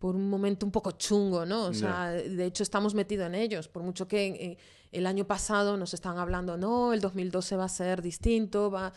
por 0.00 0.16
un 0.16 0.28
momento 0.28 0.66
un 0.66 0.72
poco 0.72 0.90
chungo, 0.92 1.46
¿no? 1.46 1.66
O 1.66 1.74
sea, 1.74 2.10
de 2.10 2.44
hecho 2.44 2.64
estamos 2.64 2.92
metidos 2.94 3.28
en 3.28 3.36
ellos, 3.36 3.68
por 3.68 3.84
mucho 3.84 4.08
que 4.08 4.26
eh, 4.26 4.58
el 4.90 5.06
año 5.06 5.26
pasado 5.26 5.76
nos 5.76 5.94
están 5.94 6.18
hablando, 6.18 6.56
no, 6.56 6.92
el 6.92 7.00
2012 7.00 7.56
va 7.56 7.64
a 7.64 7.68
ser 7.68 8.02
distinto, 8.02 8.70
va... 8.70 8.92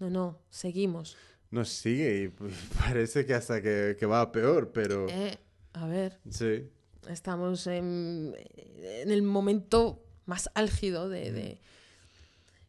No, 0.00 0.10
no, 0.10 0.38
seguimos. 0.48 1.16
Nos 1.50 1.68
sigue 1.68 2.22
y 2.22 2.28
parece 2.78 3.24
que 3.24 3.34
hasta 3.34 3.62
que, 3.62 3.96
que 3.98 4.06
va 4.06 4.20
a 4.20 4.32
peor, 4.32 4.72
pero... 4.72 5.06
Eh, 5.08 5.38
a 5.74 5.86
ver. 5.86 6.18
Sí. 6.28 6.68
Estamos 7.08 7.66
en, 7.66 8.36
el 8.76 9.22
momento 9.22 10.04
más 10.26 10.50
álgido 10.54 11.08
de, 11.08 11.60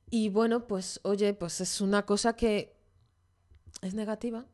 Y 0.10 0.30
bueno, 0.30 0.68
pues 0.68 1.00
oye, 1.04 1.34
pues 1.34 1.62
es 1.62 1.82
una 1.82 2.06
cosa 2.06 2.36
que 2.36 2.76
es 3.82 3.94
negativa. 3.94 4.46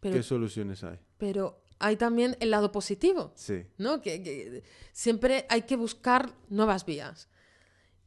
Pero, 0.00 0.16
¿Qué 0.16 0.22
soluciones 0.22 0.84
hay? 0.84 0.98
Pero 1.18 1.62
hay 1.78 1.96
también 1.96 2.36
el 2.40 2.50
lado 2.50 2.72
positivo. 2.72 3.32
Sí. 3.34 3.66
¿No? 3.78 4.00
Que, 4.00 4.62
siempre 4.92 5.46
hay 5.48 5.62
que 5.62 5.76
buscar 5.76 6.34
nuevas 6.48 6.84
vías. 6.84 7.28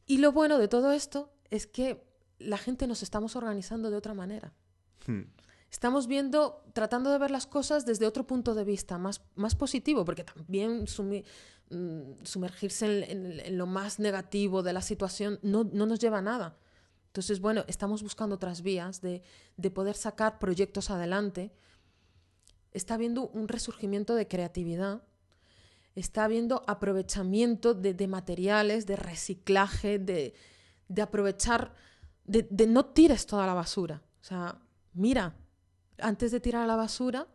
Y 0.05 0.19
lo 0.19 0.31
bueno 0.31 0.57
de 0.57 0.67
todo 0.67 0.91
esto 0.91 1.33
es 1.49 1.67
que 1.67 2.03
la 2.39 2.57
gente 2.57 2.87
nos 2.87 3.03
estamos 3.03 3.35
organizando 3.35 3.89
de 3.89 3.97
otra 3.97 4.13
manera. 4.13 4.53
Hmm 5.05 5.23
estamos 5.71 6.07
viendo, 6.07 6.63
tratando 6.73 7.11
de 7.11 7.17
ver 7.17 7.31
las 7.31 7.45
cosas 7.45 7.85
desde 7.85 8.05
otro 8.05 8.25
punto 8.25 8.55
de 8.55 8.63
vista, 8.63 8.97
más, 8.97 9.21
más 9.35 9.55
positivo, 9.55 10.05
porque 10.05 10.23
también 10.23 10.85
mm, 11.69 12.23
sumergirse 12.23 13.11
en, 13.11 13.57
lo 13.57 13.65
más 13.65 13.99
negativo 13.99 14.63
de 14.63 14.73
la 14.73 14.81
situación 14.81 15.39
no, 15.41 15.63
nos 15.63 15.99
lleva 15.99 16.19
a 16.19 16.21
nada. 16.21 16.57
Entonces, 17.07 17.39
bueno, 17.39 17.63
estamos 17.67 18.03
buscando 18.03 18.35
otras 18.35 18.61
vías 18.61 19.01
de, 19.01 19.23
poder 19.73 19.95
sacar 19.95 20.39
proyectos 20.39 20.89
adelante. 20.89 21.51
Está 22.71 22.93
habiendo 22.93 23.27
un 23.29 23.47
resurgimiento 23.47 24.13
de 24.13 24.27
creatividad, 24.27 25.01
está 25.95 26.25
habiendo 26.25 26.61
aprovechamiento 26.67 27.73
de, 27.73 28.07
materiales, 28.07 28.85
de 28.85 28.97
reciclaje, 28.97 29.97
de, 29.97 30.35
de 30.87 31.01
aprovechar, 31.01 31.73
de, 32.25 32.47
de 32.51 32.67
no 32.67 32.85
tires 32.85 33.25
toda 33.25 33.47
la 33.47 33.55
basura. 33.55 34.03
O 34.21 34.23
sea, 34.23 34.61
mira, 34.93 35.35
antes 35.99 36.31
de 36.31 36.39
tirar 36.39 36.63
a 36.63 36.67
la 36.67 36.75
basura, 36.75 37.27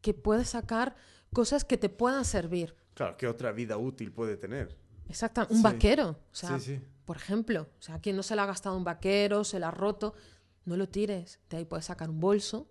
que 0.00 0.14
puedes 0.14 0.50
sacar 0.50 0.96
cosas 1.32 1.64
que 1.64 1.76
te 1.76 1.88
puedan 1.88 2.24
servir. 2.24 2.74
Claro, 2.94 3.16
¿qué 3.16 3.26
otra 3.26 3.52
vida 3.52 3.76
útil 3.76 4.12
puede 4.12 4.36
tener? 4.36 4.76
Exacto, 5.08 5.46
un 5.50 5.62
vaquero. 5.62 6.18
O 6.32 6.34
sea, 6.34 6.58
por 7.04 7.16
ejemplo, 7.16 7.68
o 7.78 7.82
sea, 7.82 8.00
quien 8.00 8.16
no 8.16 8.22
se 8.22 8.34
le 8.34 8.42
ha 8.42 8.46
gastado 8.46 8.76
un 8.76 8.84
vaquero, 8.84 9.44
se 9.44 9.58
le 9.60 9.66
ha 9.66 9.70
roto, 9.70 10.14
no 10.64 10.76
lo 10.76 10.88
tires. 10.88 11.40
De 11.48 11.58
ahí 11.58 11.64
puedes 11.64 11.86
sacar 11.86 12.10
un 12.10 12.20
bolso, 12.20 12.68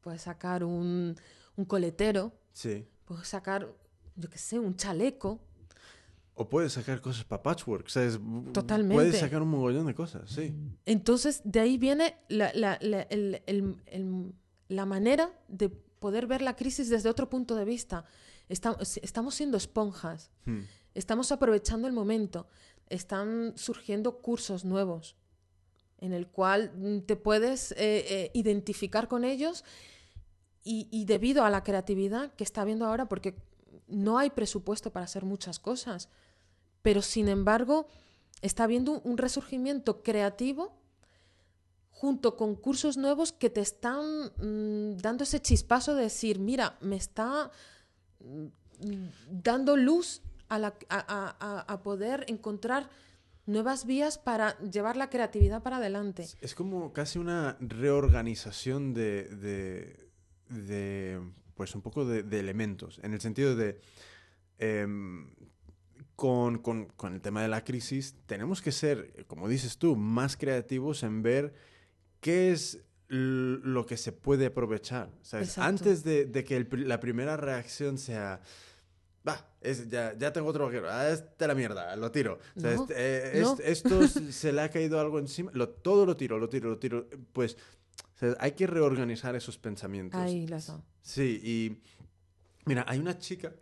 puedes 0.00 0.22
sacar 0.22 0.64
un, 0.64 1.16
un 1.56 1.64
coletero, 1.64 2.32
sí. 2.52 2.86
puedes 3.04 3.28
sacar, 3.28 3.68
yo 4.16 4.30
qué 4.30 4.38
sé, 4.38 4.58
un 4.58 4.76
chaleco. 4.76 5.40
O 6.40 6.48
puedes 6.48 6.74
sacar 6.74 7.00
cosas 7.00 7.24
para 7.24 7.42
patchwork, 7.42 7.88
¿sabes? 7.88 8.16
Totalmente. 8.52 8.94
Puedes 8.94 9.18
sacar 9.18 9.42
un 9.42 9.48
mogollón 9.48 9.86
de 9.86 9.94
cosas, 9.94 10.30
sí. 10.30 10.54
Entonces, 10.86 11.40
de 11.42 11.58
ahí 11.58 11.78
viene 11.78 12.14
la, 12.28 12.52
la, 12.54 12.78
la, 12.80 13.02
el, 13.10 13.42
el, 13.46 14.32
la, 14.68 14.86
manera 14.86 15.36
de 15.48 15.68
poder 15.68 16.28
ver 16.28 16.40
la 16.40 16.54
crisis 16.54 16.88
desde 16.90 17.08
otro 17.08 17.28
punto 17.28 17.56
de 17.56 17.64
vista. 17.64 18.04
Estamos, 18.48 18.98
estamos 18.98 19.34
siendo 19.34 19.56
esponjas, 19.56 20.30
hmm. 20.44 20.60
estamos 20.94 21.32
aprovechando 21.32 21.88
el 21.88 21.92
momento, 21.92 22.46
están 22.88 23.54
surgiendo 23.56 24.18
cursos 24.18 24.64
nuevos 24.64 25.16
en 26.00 26.12
el 26.12 26.28
cual 26.28 26.70
mm, 26.76 27.00
te 27.00 27.16
puedes 27.16 27.72
eh, 27.72 27.76
eh, 27.78 28.30
identificar 28.32 29.08
con 29.08 29.24
ellos 29.24 29.64
y, 30.62 30.86
y 30.92 31.04
debido 31.04 31.44
a 31.44 31.50
la 31.50 31.64
creatividad 31.64 32.32
que 32.34 32.44
está 32.44 32.62
habiendo 32.62 32.86
ahora, 32.86 33.08
porque 33.08 33.34
no 33.88 34.18
hay 34.18 34.30
presupuesto 34.30 34.92
para 34.92 35.04
hacer 35.04 35.24
muchas 35.24 35.58
cosas 35.58 36.08
pero 36.82 37.02
sin 37.02 37.28
embargo 37.28 37.86
está 38.42 38.64
habiendo 38.64 39.00
un 39.00 39.18
resurgimiento 39.18 40.02
creativo 40.02 40.78
junto 41.90 42.36
con 42.36 42.54
cursos 42.54 42.96
nuevos 42.96 43.32
que 43.32 43.50
te 43.50 43.60
están 43.60 44.30
mm, 44.36 44.98
dando 44.98 45.24
ese 45.24 45.40
chispazo 45.40 45.96
de 45.96 46.02
decir, 46.02 46.38
mira, 46.38 46.78
me 46.80 46.94
está 46.94 47.50
mm, 48.20 48.46
dando 49.42 49.76
luz 49.76 50.22
a, 50.48 51.80
poder 51.82 52.24
encontrar 52.28 52.88
nuevas 53.46 53.84
vías 53.84 54.16
para 54.16 54.56
llevar 54.60 54.96
la 54.96 55.10
creatividad 55.10 55.62
para 55.62 55.78
adelante. 55.78 56.26
Es 56.40 56.54
como 56.54 56.92
casi 56.92 57.18
una 57.18 57.56
reorganización 57.60 58.94
de, 58.94 60.08
pues 61.54 61.74
un 61.74 61.82
poco 61.82 62.04
de, 62.04 62.38
elementos, 62.38 63.00
en 63.02 63.12
el 63.12 63.20
sentido 63.20 63.56
de... 63.56 63.80
Em, 66.20 66.58
con, 66.58 67.14
el 67.14 67.20
tema 67.20 67.42
de 67.42 67.48
la 67.48 67.62
crisis, 67.62 68.16
tenemos 68.26 68.60
que 68.60 68.72
ser, 68.72 69.24
como 69.28 69.48
dices 69.48 69.78
tú, 69.78 69.94
más 69.94 70.36
creativos 70.36 71.04
en 71.04 71.22
ver 71.22 71.54
qué 72.20 72.50
es 72.50 72.80
lo 73.08 73.86
que 73.86 73.96
se 73.96 74.12
puede 74.12 74.46
aprovechar. 74.46 75.10
Antes 75.56 76.02
de, 76.02 76.44
que 76.44 76.66
la 76.78 76.98
primera 76.98 77.36
reacción 77.36 77.98
sea, 77.98 78.40
va, 79.26 79.48
ya, 79.88 80.32
tengo 80.32 80.48
otro 80.48 80.66
vaquero, 80.66 80.90
ah, 80.90 81.08
este 81.08 81.46
la 81.46 81.54
mierda, 81.54 81.94
lo 81.94 82.10
tiro. 82.10 82.40
Este, 82.56 82.94
eh, 82.96 83.44
esto 83.64 84.06
se 84.08 84.52
le 84.52 84.60
ha 84.62 84.70
caído 84.70 85.00
algo 85.00 85.20
encima, 85.20 85.52
lo, 85.54 85.68
todo 85.68 86.04
lo 86.04 86.16
tiro, 86.16 86.38
lo 86.38 86.48
tiro, 86.48 86.68
lo 86.68 86.78
tiro. 86.78 87.08
Pues 87.32 87.56
hay 88.40 88.52
que 88.52 88.66
reorganizar 88.66 89.36
esos 89.36 89.56
pensamientos. 89.56 90.20
Ahí 90.20 90.48
las 90.48 90.74
Sí, 91.00 91.40
y 91.42 91.80
mira, 92.66 92.84
hay 92.88 92.98
una 92.98 93.16
chica 93.16 93.52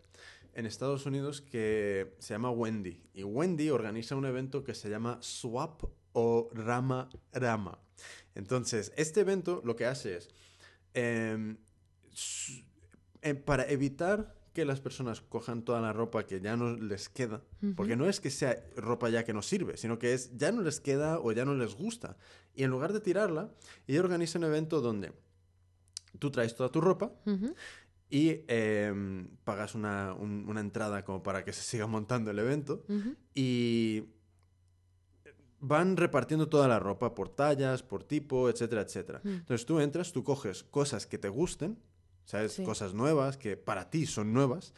en 0.56 0.64
Estados 0.64 1.04
Unidos 1.04 1.42
que 1.42 2.14
se 2.18 2.32
llama 2.32 2.50
Wendy. 2.50 3.02
Y 3.12 3.24
Wendy 3.24 3.68
organiza 3.68 4.16
un 4.16 4.24
evento 4.24 4.64
que 4.64 4.74
se 4.74 4.88
llama 4.88 5.18
Swap 5.20 5.84
o 6.12 6.48
Rama 6.54 7.10
Rama. 7.32 7.78
Entonces, 8.34 8.90
este 8.96 9.20
evento 9.20 9.60
lo 9.64 9.76
que 9.76 9.84
hace 9.84 10.16
es, 10.16 10.30
em, 10.94 11.58
em, 13.20 13.36
para 13.42 13.68
evitar 13.68 14.34
que 14.54 14.64
las 14.64 14.80
personas 14.80 15.20
cojan 15.20 15.62
toda 15.62 15.82
la 15.82 15.92
ropa 15.92 16.26
que 16.26 16.40
ya 16.40 16.56
no 16.56 16.74
les 16.74 17.10
queda, 17.10 17.42
porque 17.76 17.94
no 17.94 18.08
es 18.08 18.20
que 18.20 18.30
sea 18.30 18.64
ropa 18.76 19.10
ya 19.10 19.24
que 19.24 19.34
no 19.34 19.42
sirve, 19.42 19.76
sino 19.76 19.98
que 19.98 20.14
es 20.14 20.38
ya 20.38 20.52
no 20.52 20.62
les 20.62 20.80
queda 20.80 21.20
o 21.20 21.32
ya 21.32 21.44
no 21.44 21.54
les 21.54 21.74
gusta. 21.74 22.16
Y 22.54 22.62
en 22.62 22.70
lugar 22.70 22.94
de 22.94 23.00
tirarla, 23.00 23.50
ella 23.86 24.00
organiza 24.00 24.38
un 24.38 24.46
evento 24.46 24.80
donde 24.80 25.12
tú 26.18 26.30
traes 26.30 26.54
toda 26.54 26.70
tu 26.70 26.80
ropa 26.80 27.12
y 28.08 28.44
em, 28.48 29.28
pagas 29.44 29.74
una, 29.74 30.16
entrada 30.56 31.04
como 31.04 31.22
para 31.22 31.44
que 31.44 31.52
se 31.52 31.62
siga 31.62 31.86
montando 31.86 32.30
el 32.30 32.38
evento 32.38 32.84
y 33.34 34.04
van 35.60 35.96
repartiendo 35.96 36.48
toda 36.48 36.68
la 36.68 36.78
ropa 36.78 37.14
por 37.14 37.28
tallas, 37.28 37.82
por 37.82 38.04
tipo, 38.04 38.48
etcétera, 38.48 38.82
etcétera. 38.82 39.20
Mm. 39.24 39.28
Entonces 39.28 39.66
tú 39.66 39.80
entras, 39.80 40.12
tú 40.12 40.22
coges 40.22 40.62
cosas 40.64 41.06
que 41.06 41.18
te 41.18 41.28
gusten, 41.28 41.78
¿sabes? 42.24 42.60
Cosas 42.64 42.94
nuevas 42.94 43.36
que 43.36 43.56
para 43.56 43.90
ti 43.90 44.06
son 44.06 44.32
nuevas 44.32 44.72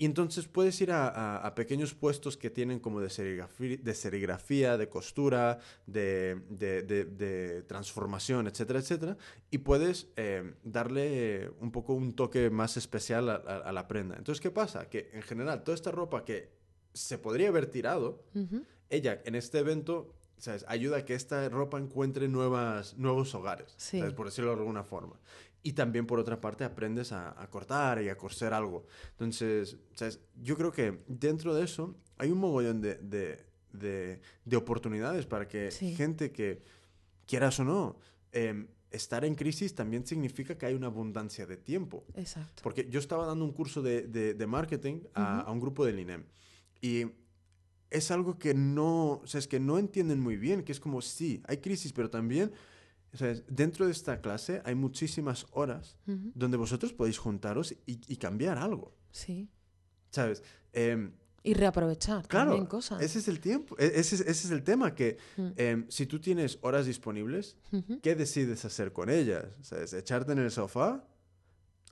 Y 0.00 0.06
entonces 0.06 0.48
puedes 0.48 0.80
ir 0.80 0.92
a, 0.92 1.52
pequeños 1.54 1.92
puestos 1.92 2.38
que 2.38 2.48
tienen 2.48 2.80
como 2.80 3.02
de 3.02 3.10
serigrafía, 3.10 3.76
de, 3.76 3.94
serigrafía, 3.94 4.78
de 4.78 4.88
costura, 4.88 5.58
de, 5.86 7.64
transformación, 7.68 8.46
etcétera, 8.46 8.78
etcétera. 8.78 9.18
Y 9.50 9.58
puedes 9.58 10.08
eh, 10.16 10.54
darle 10.64 11.50
un 11.60 11.70
poco 11.70 11.92
un 11.92 12.14
toque 12.14 12.48
más 12.48 12.78
especial 12.78 13.28
a, 13.28 13.72
la 13.72 13.88
prenda. 13.88 14.16
Entonces, 14.16 14.40
¿qué 14.40 14.50
pasa? 14.50 14.88
Que 14.88 15.10
en 15.12 15.20
general 15.20 15.64
toda 15.64 15.74
esta 15.74 15.90
ropa 15.90 16.24
que 16.24 16.48
se 16.94 17.18
podría 17.18 17.48
haber 17.48 17.66
tirado, 17.66 18.24
ella 18.88 19.20
en 19.26 19.34
este 19.34 19.58
evento 19.58 20.14
¿sabes? 20.38 20.64
ayuda 20.66 20.96
a 20.96 21.04
que 21.04 21.14
esta 21.14 21.46
ropa 21.50 21.78
encuentre 21.78 22.26
nuevas, 22.26 22.96
nuevos 22.96 23.34
hogares, 23.34 23.74
¿sabes? 23.76 24.14
por 24.14 24.24
decirlo 24.24 24.52
de 24.52 24.60
alguna 24.60 24.82
forma. 24.82 25.20
Y 25.62 25.72
también, 25.74 26.06
por 26.06 26.18
otra 26.18 26.40
parte, 26.40 26.64
aprendes 26.64 27.12
a, 27.12 27.34
cortar 27.50 28.02
y 28.02 28.08
a 28.08 28.16
coser 28.16 28.54
algo. 28.54 28.86
Entonces, 29.10 29.76
¿sabes? 29.94 30.20
yo 30.42 30.56
creo 30.56 30.72
que 30.72 31.02
dentro 31.06 31.54
de 31.54 31.64
eso 31.64 31.96
hay 32.16 32.30
un 32.30 32.38
mogollón 32.38 32.80
de, 32.80 32.94
de, 32.96 34.20
de, 34.44 34.56
oportunidades 34.56 35.26
para 35.26 35.46
que 35.46 35.70
gente 35.70 36.32
que, 36.32 36.62
quieras 37.26 37.60
o 37.60 37.64
no, 37.64 37.96
em, 38.32 38.66
estar 38.90 39.24
en 39.24 39.36
crisis 39.36 39.74
también 39.74 40.04
significa 40.04 40.58
que 40.58 40.66
hay 40.66 40.74
una 40.74 40.88
abundancia 40.88 41.46
de 41.46 41.56
tiempo. 41.56 42.04
Exacto. 42.14 42.62
Porque 42.62 42.88
yo 42.88 42.98
estaba 42.98 43.26
dando 43.26 43.44
un 43.44 43.52
curso 43.52 43.82
de, 43.82 44.08
de 44.08 44.46
marketing 44.46 45.02
a, 45.14 45.40
a, 45.42 45.52
un 45.52 45.60
grupo 45.60 45.84
del 45.84 46.00
INEM 46.00 46.24
y 46.80 47.04
es 47.90 48.10
algo 48.10 48.38
que 48.38 48.54
no, 48.54 49.20
o 49.22 49.26
sea, 49.26 49.38
es 49.38 49.48
que 49.48 49.60
no 49.60 49.78
entienden 49.78 50.20
muy 50.20 50.36
bien, 50.36 50.62
que 50.62 50.72
es 50.72 50.80
como, 50.80 51.02
sí, 51.02 51.42
hay 51.46 51.58
crisis, 51.58 51.92
pero 51.92 52.08
también 52.08 52.52
dentro 53.48 53.86
de 53.86 53.92
esta 53.92 54.20
clase 54.20 54.62
hay 54.64 54.74
muchísimas 54.74 55.46
horas 55.52 55.96
donde 56.06 56.56
vosotros 56.56 56.92
podéis 56.92 57.18
juntaros 57.18 57.74
y, 57.86 58.16
cambiar 58.16 58.58
algo. 58.58 58.94
Sí. 59.10 59.48
¿Sabes? 60.10 60.42
Em, 60.72 61.12
y 61.42 61.54
reaprovechar 61.54 62.28
claro, 62.28 62.50
también 62.50 62.66
cosas. 62.66 63.00
Ese 63.00 63.18
es 63.18 63.28
el 63.28 63.40
tiempo, 63.40 63.74
e, 63.78 63.86
ese 63.86 64.16
es, 64.16 64.20
ese 64.20 64.30
es 64.30 64.50
el 64.50 64.62
tema, 64.62 64.94
que 64.94 65.16
em, 65.56 65.86
si 65.88 66.06
tú 66.06 66.20
tienes 66.20 66.58
horas 66.62 66.86
disponibles, 66.86 67.56
¿qué 68.02 68.14
decides 68.14 68.64
hacer 68.64 68.92
con 68.92 69.08
ellas? 69.08 69.46
¿Sabes? 69.62 69.92
¿Echarte 69.92 70.32
en 70.32 70.38
el 70.38 70.50
sofá? 70.50 71.04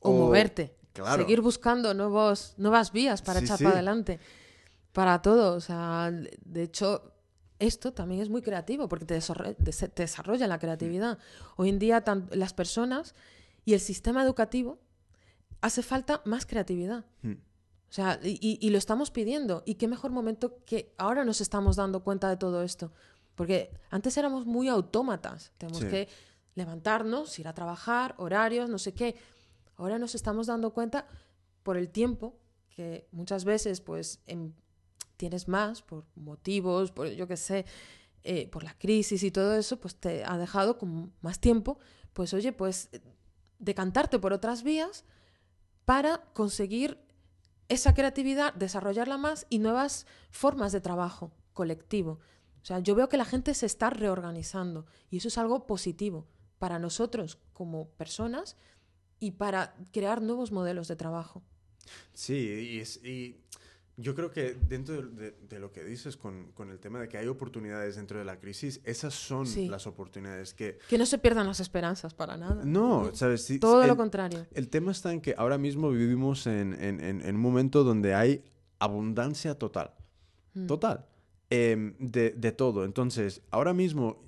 O, 0.01 0.13
moverte. 0.13 0.77
Claro. 0.93 1.23
Seguir 1.23 1.41
buscando 1.41 1.95
nuevos, 1.95 2.55
nuevas 2.59 2.93
vías 2.93 3.23
para 3.23 3.41
echar 3.41 3.59
para 3.59 3.71
adelante. 3.71 4.21
Para 4.93 5.23
todo. 5.23 5.55
O 5.55 5.61
sea, 5.61 6.11
de 6.11 6.63
hecho, 6.63 7.18
esto 7.59 7.93
también 7.93 8.21
es 8.21 8.29
muy 8.29 8.43
creativo 8.43 8.89
porque 8.89 9.05
te, 9.05 9.15
desarrolla, 9.15 10.47
la 10.47 10.59
creatividad. 10.59 11.19
Hoy 11.57 11.69
en 11.69 11.79
día 11.79 12.03
las 12.31 12.55
personas 12.55 13.15
y 13.65 13.75
el 13.75 13.81
sistema 13.81 14.23
educativo 14.23 14.79
hace 15.61 15.83
falta 15.83 16.23
más 16.25 16.47
creatividad. 16.47 17.05
Hmm. 17.23 17.35
O 17.91 17.93
sea, 17.93 18.21
y, 18.23 18.69
lo 18.69 18.79
estamos 18.79 19.11
pidiendo. 19.11 19.63
Y 19.65 19.75
qué 19.75 19.89
mejor 19.89 20.11
momento 20.11 20.63
que 20.67 20.93
ahora 20.99 21.25
nos 21.25 21.41
estamos 21.41 21.77
dando 21.77 22.05
cuenta 22.05 22.29
de 22.29 22.37
todo 22.37 22.63
esto. 22.63 22.93
Porque 23.35 23.71
antes 23.91 24.17
éramos 24.19 24.47
muy 24.47 24.69
autómatas. 24.69 25.53
Tenemos 25.57 25.85
que 25.85 26.09
levantarnos, 26.55 27.39
ir 27.39 27.49
a 27.49 27.55
trabajar, 27.55 28.15
horarios, 28.19 28.69
no 28.69 28.79
sé 28.79 28.93
qué. 28.93 29.17
Ahora 29.77 29.99
nos 29.99 30.15
estamos 30.15 30.49
dando 30.49 30.75
cuenta 30.75 31.07
por 31.63 31.77
el 31.77 31.89
tiempo 31.89 32.37
que 32.69 33.09
muchas 33.11 33.45
veces, 33.45 33.81
pues, 33.81 34.21
en, 34.27 34.55
tienes 35.19 35.49
más 35.49 35.83
por 35.83 36.07
motivos, 36.15 36.91
por 36.93 37.09
yo 37.09 37.27
qué 37.27 37.37
sé, 37.37 37.67
eh, 38.23 38.49
por 38.49 38.65
la 38.65 38.79
crisis 38.79 39.23
y 39.23 39.31
todo 39.31 39.55
eso, 39.55 39.79
pues 39.79 39.97
te 39.97 40.25
ha 40.25 40.39
dejado 40.39 40.79
con 40.79 41.13
más 41.21 41.41
tiempo, 41.41 41.79
pues 42.15 42.33
oye, 42.33 42.53
pues 42.53 42.89
decantarte 43.59 44.19
por 44.19 44.33
otras 44.33 44.63
vías 44.63 45.05
para 45.85 46.23
conseguir 46.33 46.99
esa 47.69 47.93
creatividad, 47.95 48.55
desarrollarla 48.55 49.19
más 49.19 49.47
y 49.51 49.59
nuevas 49.59 50.07
formas 50.31 50.73
de 50.73 50.81
trabajo 50.81 51.33
colectivo. 51.53 52.21
O 52.63 52.65
sea, 52.65 52.79
yo 52.79 52.95
veo 52.95 53.09
que 53.09 53.17
la 53.17 53.25
gente 53.25 53.55
se 53.55 53.67
está 53.67 53.91
reorganizando 53.91 54.87
y 55.11 55.19
eso 55.19 55.29
es 55.29 55.39
algo 55.39 55.67
positivo 55.67 56.27
para 56.59 56.79
nosotros 56.79 57.39
como 57.53 57.89
personas 57.91 58.57
y 59.21 59.33
para 59.33 59.75
crear 59.93 60.23
nuevos 60.23 60.53
modelos 60.53 60.89
de 60.89 60.97
trabajo. 60.97 61.43
Sí, 62.15 62.85
y, 63.05 63.09
y 63.09 63.45
yo 64.01 64.15
creo 64.15 64.31
que 64.31 64.55
dentro 64.55 65.03
de, 65.03 65.59
lo 65.59 65.73
que 65.73 65.83
dices 65.83 66.17
con, 66.17 66.53
con, 66.53 66.71
el 66.71 66.79
tema 66.79 67.01
de 67.01 67.09
que 67.09 67.19
hay 67.19 67.27
oportunidades 67.27 67.97
dentro 67.97 68.21
de 68.21 68.25
la 68.25 68.39
crisis, 68.39 68.81
esas 68.85 69.13
son 69.13 69.45
las 69.69 69.89
oportunidades 69.89 70.55
que... 70.55 70.79
Que 70.89 70.99
no 70.99 71.05
se 71.05 71.19
pierdan 71.19 71.49
las 71.49 71.59
esperanzas 71.59 72.15
para 72.15 72.37
nada. 72.37 72.65
No, 72.65 73.11
¿sabes? 73.13 73.53
Todo 73.61 73.85
lo 73.89 73.97
contrario. 73.97 74.47
El 74.55 74.69
tema 74.69 74.93
está 74.93 75.13
en 75.13 75.21
que 75.21 75.35
ahora 75.37 75.59
mismo 75.59 75.91
vivimos 75.91 76.47
en, 76.47 76.75
en, 76.81 77.01
en, 77.01 77.35
un 77.35 77.43
momento 77.43 77.83
donde 77.83 78.15
hay 78.15 78.45
abundancia 78.79 79.57
total. 79.57 79.91
Mm. 80.55 80.67
Total. 80.67 81.05
Em, 81.51 81.97
de, 81.99 82.31
de, 82.31 82.53
todo. 82.53 82.85
Entonces, 82.85 83.43
ahora 83.51 83.73
mismo, 83.73 84.23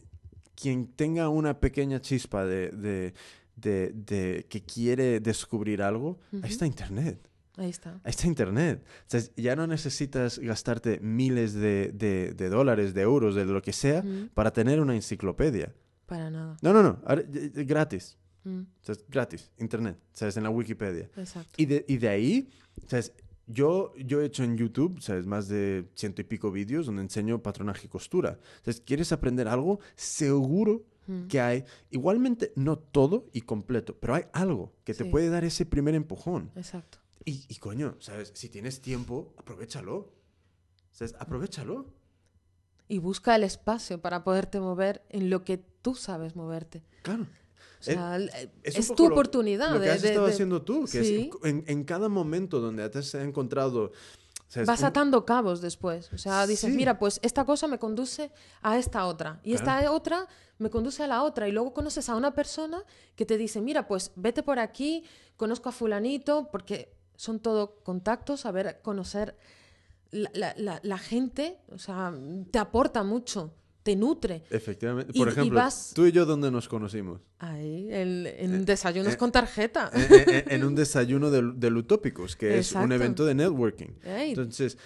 quien 0.56 0.88
tenga 0.88 1.28
una 1.28 1.60
pequeña 1.60 2.01
chispa 2.01 2.44
de, 2.44 3.12
de 3.55 4.47
que 4.48 4.64
quiere 4.64 5.20
descubrir 5.20 5.80
algo, 5.80 6.18
ahí 6.42 6.51
está 6.51 6.66
Internet. 6.66 7.30
Ahí 7.60 7.68
está. 7.68 8.00
Ahí 8.04 8.10
está 8.10 8.26
Internet. 8.26 8.82
O 8.82 9.04
sea, 9.06 9.20
ya 9.36 9.54
no 9.54 9.66
necesitas 9.66 10.38
gastarte 10.38 10.98
miles 11.00 11.52
de, 11.52 11.92
de, 11.92 12.48
dólares, 12.48 12.94
de 12.94 13.02
euros, 13.02 13.34
de 13.34 13.44
lo 13.44 13.60
que 13.60 13.74
sea, 13.74 14.02
para 14.32 14.50
tener 14.50 14.80
una 14.80 14.94
enciclopedia. 14.94 15.74
Para 16.06 16.30
nada. 16.30 16.56
No, 16.62 16.72
no, 16.72 16.82
no. 16.82 17.02
Gratis. 17.66 18.16
O 18.46 18.64
sea, 18.80 18.94
gratis. 19.08 19.50
Internet. 19.58 19.98
¿Sabes? 20.14 20.38
En 20.38 20.44
la 20.44 20.50
Wikipedia. 20.50 21.10
Exacto. 21.16 21.52
Y 21.58 21.66
de, 21.66 21.84
y 21.86 21.98
de 21.98 22.08
ahí, 22.08 22.48
¿sabes? 22.86 23.12
Yo, 23.46 23.92
yo 23.96 24.22
he 24.22 24.24
hecho 24.24 24.42
en 24.42 24.56
YouTube, 24.56 24.98
¿sabes? 25.02 25.26
Más 25.26 25.48
de 25.48 25.86
ciento 25.94 26.22
y 26.22 26.24
pico 26.24 26.50
vídeos 26.50 26.86
donde 26.86 27.02
enseño 27.02 27.42
patronaje 27.42 27.86
y 27.86 27.88
costura. 27.90 28.38
Entonces, 28.56 28.82
¿quieres 28.86 29.12
aprender 29.12 29.48
algo? 29.48 29.80
Seguro 29.96 30.86
que 31.28 31.40
hay, 31.40 31.64
igualmente 31.90 32.52
no 32.54 32.78
todo 32.78 33.26
y 33.32 33.40
completo, 33.40 33.96
pero 33.98 34.14
hay 34.14 34.24
algo 34.32 34.72
que 34.84 34.94
te 34.94 35.04
puede 35.04 35.28
dar 35.28 35.44
ese 35.44 35.66
primer 35.66 35.96
empujón. 35.96 36.52
Exacto. 36.54 36.99
Y, 37.24 37.55
coño, 37.56 37.97
¿sabes? 38.01 38.32
Si 38.34 38.48
tienes 38.48 38.80
tiempo, 38.80 39.34
aprovechalo. 39.36 40.12
¿Sabes? 40.90 41.14
Aprovechalo. 41.18 41.86
Y 42.88 42.98
busca 42.98 43.36
el 43.36 43.44
espacio 43.44 44.01
para 44.01 44.24
poderte 44.24 44.59
mover 44.59 45.05
en 45.10 45.30
lo 45.30 45.44
que 45.44 45.59
tú 45.59 45.94
sabes 45.94 46.34
moverte. 46.34 46.82
Claro. 47.02 47.24
O 47.80 47.82
sea, 47.82 48.18
es, 48.62 48.94
tu 48.94 49.06
oportunidad. 49.06 49.74
Lo, 49.74 49.80
que 49.80 49.90
has 49.90 50.02
estado 50.02 50.26
haciendo 50.26 50.62
tú, 50.62 50.86
que 50.90 51.30
en, 51.44 51.64
en, 51.66 51.84
cada 51.84 52.09
momento 52.09 52.60
donde 52.60 52.88
te 52.90 52.98
has 52.98 53.14
encontrado... 53.14 53.92
Vas 54.66 54.82
atando 54.82 55.24
cabos 55.24 55.60
después. 55.60 56.12
O 56.12 56.18
sea, 56.18 56.47
dices, 56.47 56.74
mira, 56.74 56.98
pues 56.98 57.20
esta 57.22 57.44
cosa 57.44 57.68
me 57.68 57.78
conduce 57.78 58.32
a 58.62 58.78
esta 58.78 59.06
otra. 59.06 59.40
Y 59.44 59.55
esta 59.55 59.90
otra 59.92 60.26
me 60.59 60.70
conduce 60.70 61.05
a 61.05 61.06
la 61.06 61.22
otra. 61.22 61.48
Y 61.48 61.52
luego 61.52 61.72
conoces 61.72 62.09
a 62.09 62.16
una 62.16 62.34
persona 62.34 62.82
que 63.14 63.24
te 63.24 63.38
dice, 63.38 63.60
mira, 63.60 63.86
pues 63.86 64.10
vete 64.16 64.42
por 64.42 64.59
aquí, 64.59 65.05
conozco 65.36 65.68
a 65.68 65.72
fulanito, 65.72 66.48
porque 66.51 66.99
son 67.20 67.38
todo 67.38 67.82
contactos, 67.82 68.40
saber 68.40 68.80
conocer 68.80 69.36
la, 70.10 70.98
gente, 70.98 71.59
o 71.68 71.78
sea, 71.78 72.14
te 72.51 72.59
aporta 72.59 73.02
mucho, 73.02 73.55
te 73.82 73.94
nutre. 73.94 74.42
Efectivamente. 74.48 75.12
Por 75.12 75.28
ejemplo, 75.28 75.62
tú 75.94 76.06
y 76.06 76.12
yo, 76.12 76.24
¿dónde 76.24 76.51
nos 76.51 76.66
conocimos? 76.66 77.20
Ahí, 77.38 77.88
en 77.92 78.26
eh, 78.26 78.62
desayunos 78.64 79.12
eh, 79.12 79.16
con 79.18 79.30
tarjeta. 79.30 79.90
Eh, 79.94 80.44
en, 80.48 80.64
un 80.64 80.74
desayuno 80.74 81.30
de, 81.30 81.52
de 81.55 81.70
Lutópicos, 81.70 82.36
que 82.36 82.59
es 82.59 82.72
un 82.72 82.90
evento 82.90 83.26
de 83.26 83.34
networking. 83.34 83.90
Entonces, 84.02 84.78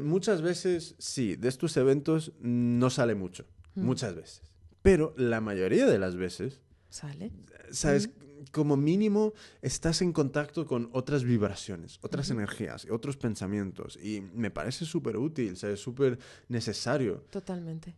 muchas 0.00 0.40
veces, 0.40 0.94
sí, 0.98 1.36
de 1.36 1.48
estos 1.50 1.76
eventos 1.76 2.32
no 2.40 2.88
sale 2.88 3.14
mucho, 3.14 3.44
muchas 3.74 4.14
veces. 4.14 4.40
Pero 4.80 5.12
la 5.18 5.42
mayoría 5.42 5.84
de 5.84 5.98
las 5.98 6.16
veces... 6.16 6.62
Sale. 6.88 7.32
¿Sabes? 7.70 8.08
Como 8.50 8.76
mínimo 8.76 9.32
estás 9.60 10.02
en 10.02 10.12
contacto 10.12 10.66
con 10.66 10.90
otras 10.92 11.24
vibraciones, 11.24 11.98
otras 12.02 12.30
energías, 12.30 12.86
otros 12.90 13.16
pensamientos. 13.16 13.98
Y 14.02 14.20
me 14.20 14.50
parece 14.50 14.84
súper 14.84 15.16
útil, 15.16 15.56
es 15.62 15.80
súper 15.80 16.18
necesario. 16.48 17.24
Totalmente. 17.30 17.96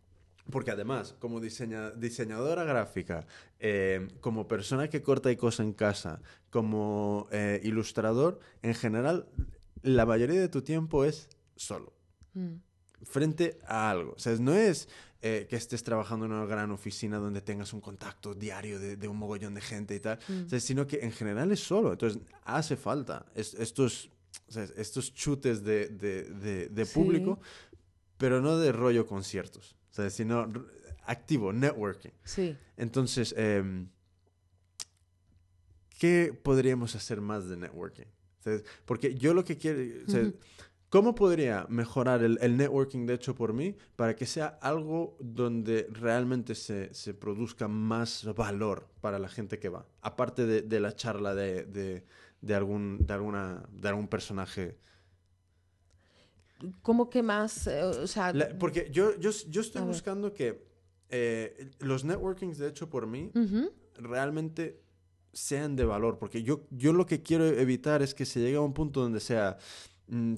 Porque 0.51 0.71
además, 0.71 1.15
como 1.19 1.41
diseñadora 1.41 2.65
gráfica, 2.65 3.27
eh, 3.59 4.09
como 4.21 4.47
persona 4.47 4.89
que 4.89 5.01
corta 5.01 5.31
y 5.31 5.37
cosa 5.37 5.63
en 5.63 5.73
casa, 5.73 6.21
como 6.51 7.29
eh, 7.31 7.61
ilustrador, 7.65 8.41
en 8.63 8.75
general, 8.75 9.27
la 9.83 10.05
mayoría 10.05 10.41
de 10.41 10.51
tu 10.51 10.61
tiempo 10.61 11.05
es 11.05 11.31
solo. 11.57 11.95
Mm. 12.35 12.57
Frente 13.05 13.59
a 13.67 13.91
algo. 13.91 14.13
O 14.13 14.19
sea, 14.19 14.37
no 14.37 14.55
es 14.55 14.89
eh, 15.27 15.47
que 15.49 15.57
estés 15.57 15.83
trabajando 15.83 16.27
en 16.27 16.33
una 16.33 16.45
gran 16.45 16.71
oficina 16.71 17.17
donde 17.17 17.41
tengas 17.41 17.73
un 17.73 17.81
contacto 17.81 18.35
diario 18.35 18.79
de, 18.79 19.09
un 19.09 19.17
mogollón 19.17 19.55
de 19.55 19.63
gente 19.63 19.95
y 19.95 20.01
tal, 20.01 20.19
mm. 20.29 20.55
sino 20.59 20.87
que 20.87 20.99
en 20.99 21.13
general 21.13 21.51
es 21.51 21.61
solo. 21.61 21.93
Entonces, 21.93 22.21
hace 22.45 22.77
falta 22.77 23.25
estos, 23.35 24.11
estos 24.77 25.15
chutes 25.15 25.65
de, 25.65 25.89
de, 25.89 26.87
público, 26.93 27.41
pero 28.19 28.43
no 28.43 28.59
de 28.59 28.71
rollo 28.71 29.07
conciertos, 29.07 29.75
sino 30.11 30.47
activo, 31.07 31.55
networking. 31.55 32.13
Sí. 32.23 32.55
Entonces, 32.77 33.35
em, 33.39 33.89
¿qué 35.99 36.39
podríamos 36.43 36.97
hacer 36.97 37.23
más 37.23 37.49
de 37.49 37.57
networking? 37.57 38.05
Porque 38.85 39.15
yo 39.15 39.33
lo 39.33 39.43
que 39.43 39.57
quiero... 39.57 39.81
¿Cómo 40.95 41.17
podría 41.17 41.67
mejorar 41.69 42.23
el, 42.23 42.57
networking 42.57 43.05
de 43.05 43.15
hecho 43.15 43.35
por 43.35 43.53
mí 43.53 43.75
para 43.97 44.15
que 44.15 44.27
sea 44.27 44.61
algo 44.63 45.17
donde 45.19 45.89
realmente 45.91 46.55
se, 46.55 47.15
produzca 47.15 47.67
más 47.67 48.25
valor 48.37 48.87
para 49.01 49.19
la 49.19 49.29
gente 49.29 49.59
que 49.59 49.69
va? 49.69 49.89
Aparte 50.03 50.47
de, 50.47 50.79
la 50.81 50.95
charla 50.95 51.35
de, 51.35 52.05
algún, 52.55 53.05
de, 53.05 53.13
alguna, 53.13 53.65
de 53.73 53.89
algún 53.89 54.07
personaje. 54.07 54.79
¿Cómo 56.81 57.11
que 57.11 57.25
más? 57.25 57.67
Eh, 57.67 58.55
porque 58.61 58.89
yo, 58.93 59.19
yo, 59.19 59.33
yo 59.49 59.63
estoy 59.63 59.83
buscando 59.83 60.33
que 60.33 60.65
eh, 61.09 61.73
los 61.81 62.05
networkings 62.05 62.59
de 62.59 62.69
hecho 62.69 62.89
por 62.89 63.09
mí 63.09 63.33
realmente 63.97 64.81
sean 65.33 65.75
de 65.75 65.85
valor. 65.85 66.19
Porque 66.19 66.45
yo, 66.45 66.69
yo 66.71 66.93
lo 66.93 67.05
que 67.05 67.21
quiero 67.21 67.47
evitar 67.47 68.01
es 68.01 68.15
que 68.15 68.25
se 68.25 68.39
llegue 68.39 68.59
a 68.59 68.61
un 68.61 68.75
punto 68.75 69.01
donde 69.01 69.19
sea 69.19 69.59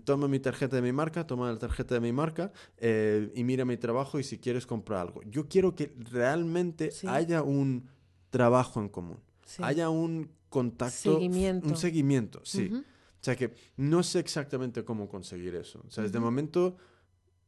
toma 0.05 0.29
mi 0.29 0.39
tarjeta 0.39 0.77
de 0.77 0.83
mi 0.83 0.93
marca, 0.93 1.27
toma 1.27 1.51
la 1.51 1.59
tarjeta 1.59 1.95
de 1.95 2.01
mi 2.01 2.13
marca 2.13 2.53
eh, 2.79 3.33
y 3.35 3.45
mira 3.45 3.65
mi 3.65 3.77
trabajo 3.77 4.19
y 4.19 4.25
si 4.25 4.39
quieres 4.39 4.67
comprar 4.67 5.01
algo. 5.01 5.23
Yo 5.25 5.49
quiero 5.49 5.75
que 5.75 5.93
realmente 5.99 6.93
haya 7.07 7.43
un 7.43 7.89
trabajo 8.31 8.81
en 8.81 8.89
común, 8.89 9.19
haya 9.59 9.89
un 9.89 10.31
contacto, 10.49 11.15
seguimiento. 11.15 11.69
un 11.69 11.77
seguimiento, 11.77 12.41
sí. 12.45 12.71
O 12.73 13.25
sea 13.27 13.35
que 13.35 13.55
no 13.77 14.03
sé 14.03 14.21
exactamente 14.21 14.85
cómo 14.85 15.09
conseguir 15.09 15.57
eso. 15.57 15.83
O 15.87 15.91
sea, 15.91 16.05
desde 16.05 16.19
el 16.19 16.25
momento 16.25 16.77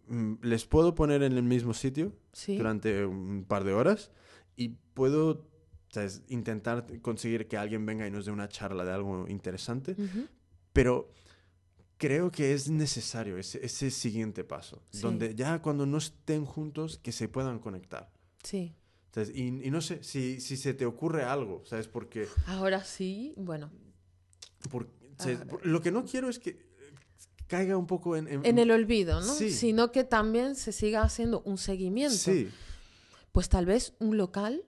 mm, 0.09 0.35
les 0.43 0.65
puedo 0.65 0.95
poner 0.95 1.23
en 1.23 1.35
el 1.35 1.45
mismo 1.45 1.73
sitio 1.73 2.13
durante 2.47 3.05
un 3.05 3.45
par 3.45 3.63
de 3.63 3.75
horas 3.75 4.11
y 4.57 4.71
puedo 4.95 5.47
intentar 6.29 6.87
conseguir 7.01 7.47
que 7.47 7.57
alguien 7.57 7.87
venga 7.87 8.07
y 8.07 8.11
nos 8.11 8.27
dé 8.27 8.33
una 8.33 8.49
charla 8.49 8.85
de 8.85 8.93
algo 8.93 9.27
interesante, 9.29 9.97
pero 10.73 11.13
creo 11.99 12.31
que 12.31 12.55
es 12.55 12.71
necesario 12.71 13.37
ese, 13.37 13.65
ese 13.65 13.91
siguiente 13.91 14.45
paso, 14.45 14.83
donde 14.93 15.35
ya 15.35 15.61
cuando 15.61 15.85
no 15.85 15.99
estén 15.99 16.45
juntos, 16.45 16.99
que 17.03 17.13
se 17.13 17.29
puedan 17.29 17.59
conectar. 17.59 18.11
Sí. 18.43 18.75
Y, 19.35 19.51
no 19.51 19.81
sé, 19.81 20.03
si, 20.05 20.41
si 20.41 20.57
se 20.57 20.75
te 20.75 20.87
ocurre 20.87 21.25
algo, 21.25 21.63
¿sabes? 21.67 21.89
Porque... 21.89 22.29
Ahora 22.47 22.85
sí, 22.85 23.35
bueno. 23.37 23.71
lo 25.63 25.83
que 25.83 25.91
no 25.91 26.05
quiero 26.05 26.29
es 26.29 26.39
que 26.39 26.69
caiga 27.49 27.77
un 27.77 27.87
poco 27.87 28.17
en... 28.17 28.29
En, 28.29 28.59
el 28.59 28.71
olvido, 28.71 29.21
¿no? 29.21 29.35
Sino 29.35 29.91
que 29.91 30.05
también 30.05 30.55
se 30.55 30.71
siga 30.73 31.03
haciendo 31.03 31.43
un 31.43 31.59
seguimiento. 31.59 32.17
Sí. 32.17 32.49
Pues 33.33 33.49
tal 33.49 33.67
vez 33.67 33.95
un 33.99 34.17
local 34.17 34.65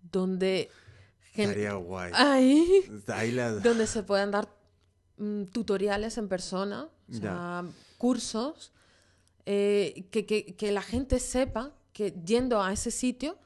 donde... 0.00 0.70
Estaría 1.34 1.74
guay. 1.74 2.12
Ahí, 2.14 2.84
donde 3.62 3.86
se 3.86 4.02
puedan 4.02 4.30
dar 4.30 4.57
Mm, 5.18 5.46
tutoriales 5.46 6.16
en 6.16 6.28
persona, 6.28 6.88
cursos, 7.96 8.72
eh, 9.46 10.06
que, 10.12 10.70
la 10.70 10.82
gente 10.82 11.18
sepa 11.18 11.74
que 11.92 12.14
yendo 12.24 12.62
a 12.62 12.72
ese 12.72 12.92
sitio 12.92 13.36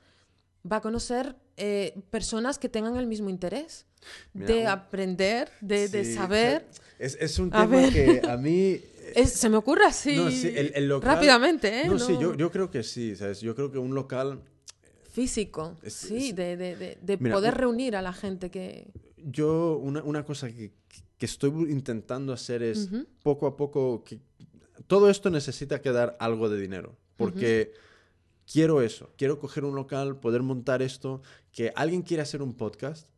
va 0.71 0.77
a 0.77 0.81
conocer 0.83 1.35
eh, 1.57 1.99
personas 2.11 2.59
que 2.59 2.69
tengan 2.69 2.97
el 2.97 3.07
mismo 3.07 3.31
interés 3.31 3.87
de 4.35 4.67
aprender, 4.67 5.51
de, 5.63 6.15
saber. 6.15 6.67
Es, 6.99 7.39
un 7.39 7.51
tema 7.51 7.89
que 7.91 8.21
a 8.29 8.37
mí... 8.37 8.79
se 9.27 9.49
me 9.49 9.57
ocurre 9.57 9.87
así 9.87 10.19
rápidamente. 11.01 11.83
¿eh? 11.83 11.89
No, 11.89 11.99
sí, 11.99 12.19
yo, 12.21 12.51
creo 12.51 12.71
que 12.71 12.83
sí, 12.83 13.17
¿sabes? 13.17 13.41
Yo 13.41 13.55
creo 13.55 13.73
que 13.73 13.79
un 13.79 13.95
local... 13.95 14.43
Físico, 15.11 15.77
sí, 15.87 16.33
de, 16.33 17.19
poder 17.19 17.55
reunir 17.55 17.97
a 17.97 18.03
la 18.03 18.13
gente 18.13 18.51
que... 18.51 18.91
Yo, 19.17 19.79
una, 19.79 20.03
una 20.03 20.25
cosa 20.25 20.49
que, 20.49 20.73
que 21.23 21.27
estoy 21.27 21.53
intentando 21.71 22.33
hacer 22.33 22.65
es 22.65 22.91
poco 23.23 23.47
a 23.47 23.57
poco 23.57 24.03
que 24.03 24.19
todo 24.89 25.09
esto 25.09 25.31
necesita 25.31 25.81
que 25.81 25.93
dar 25.93 26.17
algo 26.19 26.49
de 26.49 26.61
dinero, 26.61 26.99
porque 27.17 27.75
quiero 28.45 28.83
eso, 28.83 29.13
quiero 29.17 29.39
coger 29.39 29.65
un 29.65 29.77
local, 29.77 30.19
poder 30.19 30.43
montar 30.43 30.83
esto, 30.83 31.23
que 31.53 31.73
alguien 31.77 32.03
quiera 32.03 32.25
hacer 32.25 32.43
un 32.43 32.55
podcast, 32.55 33.09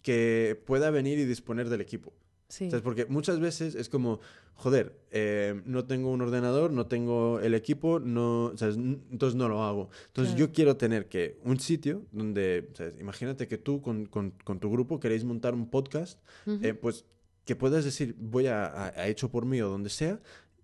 que 0.00 0.62
pueda 0.64 0.92
venir 0.92 1.18
y 1.18 1.24
disponer 1.24 1.68
del 1.68 1.80
equipo. 1.80 2.12
Sí. 2.48 2.70
Porque 2.82 3.04
muchas 3.06 3.40
veces 3.40 3.74
es 3.74 3.90
como, 3.90 4.20
joder, 4.54 4.98
eh, 5.10 5.60
no 5.66 5.84
tengo 5.84 6.10
un 6.10 6.22
ordenador, 6.22 6.72
no 6.72 6.86
tengo 6.86 7.40
el 7.40 7.54
equipo, 7.54 8.00
no, 8.00 8.50
entonces 8.50 9.34
no 9.34 9.48
lo 9.48 9.62
hago. 9.62 9.90
Entonces 10.06 10.34
yo 10.34 10.50
quiero 10.50 10.76
tener 10.76 11.08
que 11.08 11.38
un 11.44 11.60
sitio 11.60 12.06
donde, 12.10 12.70
imagínate 13.00 13.48
que 13.48 13.58
tú 13.58 13.82
con, 13.82 14.06
con, 14.06 14.32
tu 14.32 14.70
grupo 14.70 14.98
queréis 14.98 15.24
montar 15.24 15.54
un 15.54 15.68
podcast, 15.68 16.20
eh, 16.46 16.72
pues 16.72 17.04
que 17.44 17.54
puedas 17.54 17.84
decir, 17.84 18.14
voy 18.18 18.46
a, 18.46 18.92
hecho 19.06 19.30
por 19.30 19.44
mí 19.44 19.60
o 19.60 19.68
donde 19.68 19.90
sea, 19.90 20.20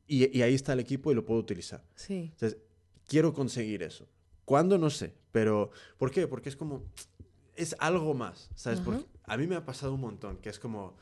y, 0.07 0.41
ahí 0.41 0.55
está 0.55 0.73
el 0.73 0.81
equipo 0.81 1.13
y 1.13 1.15
lo 1.15 1.25
puedo 1.25 1.41
utilizar. 1.41 1.85
Sí. 1.95 2.31
Entonces, 2.33 2.59
quiero 3.07 3.33
conseguir 3.35 3.83
eso. 3.83 4.09
¿Cuándo? 4.47 4.79
No 4.79 4.91
sé, 4.91 5.15
pero 5.33 5.71
¿por 5.99 6.11
qué? 6.11 6.27
Porque 6.27 6.49
es 6.49 6.57
como, 6.57 6.83
es 7.57 7.77
algo 7.79 8.15
más, 8.15 8.51
¿sabes? 8.55 8.81
Porque 8.81 9.05
a 9.25 9.37
mí 9.37 9.47
me 9.47 9.57
ha 9.57 9.65
pasado 9.65 9.95
un 9.95 10.01
montón, 10.01 10.39
que 10.39 10.49
es 10.49 10.59
como 10.59 10.97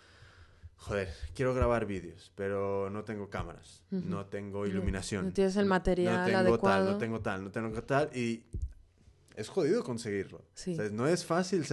joder, 0.82 1.09
quiero 1.34 1.54
grabar 1.54 1.86
vídeos, 1.86 2.32
pero 2.34 2.90
no 2.90 3.04
tengo 3.04 3.30
cámaras, 3.30 3.84
no 3.90 4.26
tengo 4.26 4.66
iluminación. 4.66 5.26
No 5.26 5.32
tienes 5.32 5.56
el 5.56 5.66
material 5.66 6.18
no 6.18 6.24
tengo 6.26 6.38
adecuado. 6.38 6.84
Tal, 6.84 6.92
no 6.92 6.98
tengo 6.98 7.20
tal, 7.20 7.44
no 7.44 7.50
tengo 7.50 7.82
tal, 7.82 8.16
y 8.16 8.44
es 9.36 9.48
jodido 9.48 9.82
conseguirlo. 9.84 10.44
no 10.92 11.06
es 11.06 11.24
fácil 11.24 11.64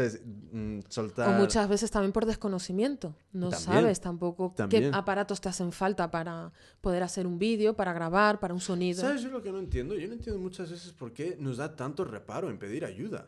mm, 0.52 0.80
soltar. 0.88 1.30
O 1.30 1.40
muchas 1.40 1.68
veces 1.68 1.90
también 1.92 2.12
por 2.12 2.26
desconocimiento. 2.26 3.16
No 3.34 3.52
sabes 3.52 4.00
tampoco 4.00 4.54
qué 4.70 4.92
aparatos 4.94 5.42
te 5.42 5.50
hacen 5.50 5.72
falta 5.72 6.12
para 6.12 6.52
poder 6.82 7.04
hacer 7.04 7.26
un 7.26 7.40
vídeo, 7.40 7.76
para 7.76 7.94
grabar, 7.94 8.40
para 8.40 8.54
un 8.54 8.62
sonido. 8.62 9.02
¿Sabes 9.02 9.24
yo 9.24 9.30
lo 9.30 9.42
que 9.42 9.52
no 9.52 9.60
entiendo? 9.60 9.96
Yo 9.96 10.08
no 10.08 10.14
entiendo 10.14 10.40
muchas 10.40 10.70
veces 10.70 10.94
por 10.94 11.14
qué 11.14 11.36
nos 11.40 11.58
da 11.58 11.76
tanto 11.76 12.06
reparo 12.06 12.50
en 12.50 12.60
pedir 12.60 12.86
ayuda. 12.86 13.28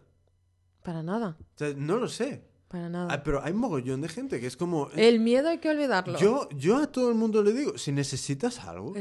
Para 0.83 1.03
nada. 1.03 1.37
no 1.75 1.97
lo 1.97 2.07
sé. 2.07 2.50
Para 2.71 2.87
nada. 2.87 3.13
Ah, 3.13 3.21
pero 3.21 3.43
hay 3.43 3.51
mogollón 3.51 3.99
de 3.99 4.07
gente 4.07 4.39
que 4.39 4.47
es 4.47 4.55
como... 4.55 4.89
Eh, 4.95 5.09
el 5.09 5.19
miedo 5.19 5.49
hay 5.49 5.57
que 5.57 5.69
olvidarlo. 5.69 6.17
Yo, 6.17 6.47
yo 6.55 6.77
a 6.77 6.87
todo 6.87 7.09
el 7.09 7.15
mundo 7.15 7.43
le 7.43 7.51
digo, 7.51 7.77
si 7.77 7.91
necesitas 7.91 8.59
algo, 8.59 8.93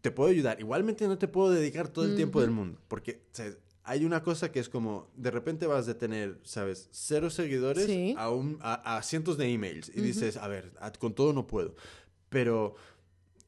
te 0.00 0.10
puedo 0.10 0.28
ayudar. 0.28 0.58
Igualmente 0.58 1.06
no 1.06 1.16
te 1.18 1.28
puedo 1.28 1.52
dedicar 1.52 1.86
todo 1.86 2.04
el 2.04 2.16
tiempo 2.16 2.40
del 2.40 2.50
mundo, 2.50 2.80
porque 2.88 3.22
hay 3.84 4.04
una 4.04 4.24
cosa 4.24 4.50
que 4.50 4.58
es 4.58 4.68
como, 4.68 5.08
de 5.14 5.30
repente 5.30 5.68
vas 5.68 5.86
de 5.86 5.94
tener, 5.94 6.40
¿sabes? 6.42 6.88
Cero 6.90 7.30
seguidores 7.30 7.88
a, 8.16 8.28
un, 8.28 8.58
a, 8.60 9.00
cientos 9.04 9.38
de 9.38 9.52
emails 9.52 9.92
y 9.94 10.00
dices, 10.00 10.36
a 10.36 10.48
ver, 10.48 10.72
con 10.98 11.14
todo 11.14 11.32
no 11.32 11.46
puedo. 11.46 11.76
Pero 12.28 12.74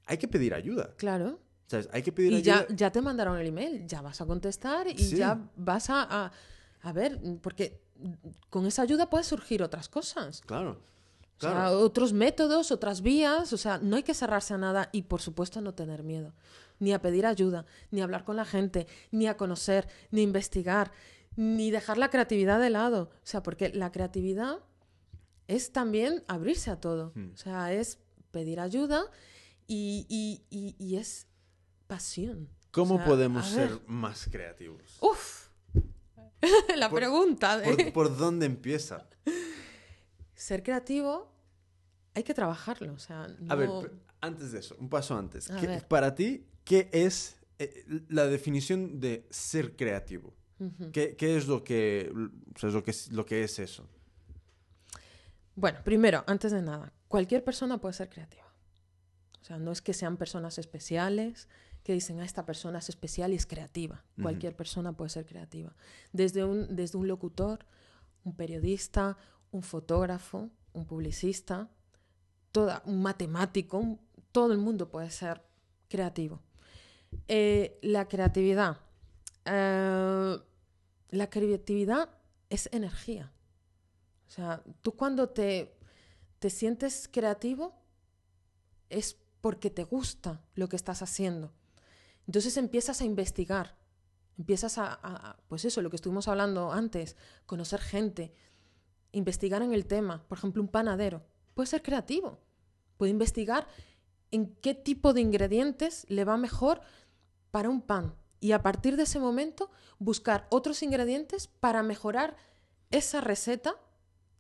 hay 0.05 0.19
que 0.19 0.29
pedir 0.29 0.55
ayuda. 0.55 0.95
Claro. 0.97 1.41
¿Sabes? 1.67 1.89
Hay 1.93 2.03
que 2.03 2.13
pedir 2.13 2.31
y 2.31 2.37
ayuda. 2.37 2.67
Ya, 2.69 2.77
ya 2.77 2.93
te 2.93 3.03
mandaron 3.03 3.37
el 3.39 3.47
email, 3.49 3.89
ya 3.89 4.03
vas 4.03 4.21
a 4.21 4.25
contestar 4.25 4.87
y 4.87 4.95
ya 4.95 5.51
vas 5.57 5.91
a, 5.91 6.07
a, 6.09 6.33
a 6.83 6.93
ver, 6.93 7.19
porque 7.43 7.86
con 8.51 8.67
esa 8.67 8.83
ayuda 8.83 9.11
pueden 9.11 9.25
surgir 9.25 9.63
otras 9.63 9.89
cosas. 9.89 10.43
Claro. 10.47 10.81
otros 11.81 12.13
métodos, 12.13 12.73
otras 12.73 13.03
vías, 13.03 13.53
o 13.53 13.59
sea, 13.59 13.79
no 13.79 13.97
hay 13.97 14.03
que 14.03 14.15
cerrarse 14.15 14.55
a 14.55 14.59
nada 14.59 14.89
y 14.93 15.03
por 15.03 15.21
supuesto 15.21 15.61
no 15.61 15.75
tener 15.75 16.03
miedo, 16.03 16.33
ni 16.79 16.93
a 16.93 17.03
pedir 17.03 17.27
ayuda, 17.27 17.67
ni 17.91 18.01
a 18.01 18.05
hablar 18.05 18.25
con 18.25 18.37
la 18.37 18.45
gente, 18.45 18.87
ni 19.11 19.27
a 19.27 19.37
conocer, 19.37 19.87
ni 20.11 20.21
a 20.21 20.25
investigar, 20.25 20.93
ni 21.37 21.71
dejar 21.71 21.99
la 21.99 22.09
creatividad 22.09 22.59
de 22.59 22.71
lado, 22.71 23.11
o 23.13 23.27
sea, 23.27 23.43
porque 23.43 23.69
la 23.69 23.93
creatividad 23.93 24.61
es 25.47 25.73
también 25.73 26.25
abrirse 26.27 26.71
a 26.71 26.81
todo, 26.81 27.13
hmm. 27.15 27.33
o 27.35 27.37
sea, 27.37 27.73
es 27.73 27.99
pedir 28.31 28.61
ayuda 28.61 29.05
y, 29.67 30.97
es 30.99 31.27
pasión. 31.87 32.49
¿Cómo 32.71 33.03
podemos 33.05 33.47
ser 33.47 33.81
más 33.87 34.29
creativos? 34.31 34.99
Uf. 35.01 35.46
la 36.77 36.91
pregunta. 36.91 37.63
Por, 37.93 38.17
dónde 38.17 38.47
empieza? 38.47 39.09
Ser 40.35 40.63
creativo 40.63 41.33
hay 42.15 42.23
que 42.23 42.35
trabajarlo. 42.35 42.95
O 42.95 42.99
sea, 42.99 43.27
A 43.49 43.55
ver, 43.55 43.71
antes 44.21 44.53
de 44.53 44.61
eso, 44.61 44.77
un 44.79 44.89
paso 44.89 45.17
antes. 45.17 45.51
para 45.89 46.15
ti, 46.15 46.47
¿qué 46.65 46.89
es 46.93 47.37
eh, 47.59 47.85
la 48.09 48.27
definición 48.27 49.01
de 49.01 49.27
ser 49.31 49.77
creativo? 49.77 50.35
¿Qué, 50.93 51.17
es, 51.19 51.47
lo 51.47 51.63
que, 51.63 52.11
lo, 52.15 52.83
que, 52.83 52.95
lo 53.11 53.27
que 53.27 53.45
es 53.45 53.59
eso? 53.59 53.87
Bueno, 55.55 55.81
primero, 55.85 56.25
antes 56.27 56.53
de 56.53 56.63
nada, 56.63 56.93
cualquier 57.09 57.45
persona 57.45 57.79
puede 57.79 57.93
ser 57.93 58.09
creativa. 58.09 58.47
O 59.41 59.45
sea, 59.45 59.59
no 59.59 59.71
es 59.71 59.83
que 59.83 59.93
sean 59.93 60.17
personas 60.17 60.59
especiales, 60.59 61.49
que 61.87 61.93
dicen, 61.93 62.19
ah, 62.19 62.25
esta 62.25 62.45
persona 62.45 62.81
es 62.81 62.89
especial 62.89 63.33
y 63.33 63.37
es 63.37 63.47
creativa. 63.47 64.05
Cualquier 64.21 64.57
persona 64.57 64.93
puede 64.93 65.09
ser 65.09 65.25
creativa. 65.25 65.73
Desde 66.13 66.43
un, 66.43 66.75
desde 66.75 66.99
un 66.99 67.07
locutor, 67.07 67.65
un 68.25 68.35
periodista, 68.35 69.17
un 69.53 69.63
fotógrafo, 69.63 70.51
un 70.73 70.85
publicista, 70.85 71.71
toda, 72.51 72.83
un 72.87 73.03
matemático, 73.03 74.01
todo 74.33 74.53
el 74.53 74.59
mundo 74.59 74.91
puede 74.91 75.11
ser 75.11 75.45
creativo. 75.89 76.43
Eh, 77.29 77.79
la 77.83 78.09
creatividad. 78.09 78.81
Eh, 79.45 80.39
la 81.11 81.31
creatividad 81.31 82.11
es 82.51 82.69
energía. 82.73 83.33
O 84.27 84.31
sea, 84.31 84.65
tú 84.83 84.97
cuando 84.97 85.29
te, 85.29 85.79
te 86.41 86.51
sientes 86.51 87.09
creativo, 87.13 87.81
es 88.91 89.17
porque 89.41 89.71
te 89.71 89.85
gusta 89.85 90.45
lo 90.57 90.69
que 90.69 90.75
estás 90.75 91.01
haciendo. 91.03 91.53
Entonces 92.27 92.57
empiezas 92.57 93.01
a 93.01 93.05
investigar, 93.05 93.77
empiezas 94.39 94.79
a, 94.79 95.37
pues 95.49 95.65
eso, 95.65 95.83
lo 95.83 95.91
que 95.91 95.97
estuvimos 95.97 96.29
hablando 96.29 96.73
antes, 96.73 97.17
conocer 97.47 97.81
gente, 97.81 98.33
investigar 99.13 99.63
en 99.63 99.73
el 99.73 99.87
tema. 99.87 100.27
Por 100.29 100.39
ejemplo, 100.39 100.63
un 100.63 100.69
panadero 100.69 101.23
puede 101.55 101.69
ser 101.69 101.83
creativo, 101.83 102.39
puede 102.99 103.11
investigar 103.11 103.67
en 104.31 104.55
qué 104.57 104.75
tipo 104.75 105.15
de 105.15 105.21
ingredientes 105.21 106.05
le 106.09 106.25
va 106.25 106.37
mejor 106.37 106.81
para 107.51 107.71
un 107.71 107.81
pan 107.81 108.15
y 108.41 108.53
a 108.53 108.63
partir 108.63 108.97
de 108.97 109.05
ese 109.05 109.19
momento 109.19 109.71
buscar 109.99 110.47
otros 110.51 110.83
ingredientes 110.83 111.47
para 111.47 111.83
mejorar 111.83 112.37
esa 112.91 113.21
receta 113.21 113.77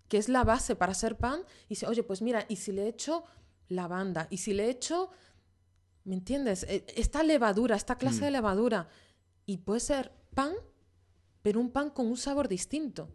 que 0.08 0.18
es 0.18 0.28
la 0.28 0.44
base 0.44 0.76
para 0.76 0.92
hacer 0.92 1.16
pan 1.16 1.40
y 1.66 1.70
dice, 1.70 1.86
oye, 1.86 2.02
pues 2.02 2.22
mira, 2.22 2.44
y 2.48 2.56
si 2.56 2.72
le 2.72 2.86
echo 2.86 3.24
lavanda, 3.68 4.28
y 4.30 4.38
si 4.38 4.52
le 4.52 4.68
echo, 4.70 5.10
¿me 6.06 6.14
entiendes? 6.14 6.62
E, 6.64 6.86
esta 6.96 7.22
levadura, 7.22 7.76
esta 7.76 7.98
clase 7.98 8.24
de 8.24 8.30
mm. 8.30 8.32
levadura, 8.32 8.88
y 9.44 9.58
puede 9.58 9.80
ser 9.80 10.12
pan, 10.34 10.52
pero 11.42 11.60
un 11.60 11.70
pan 11.70 11.90
con 11.90 12.06
un 12.06 12.16
sabor 12.16 12.48
distinto. 12.48 13.10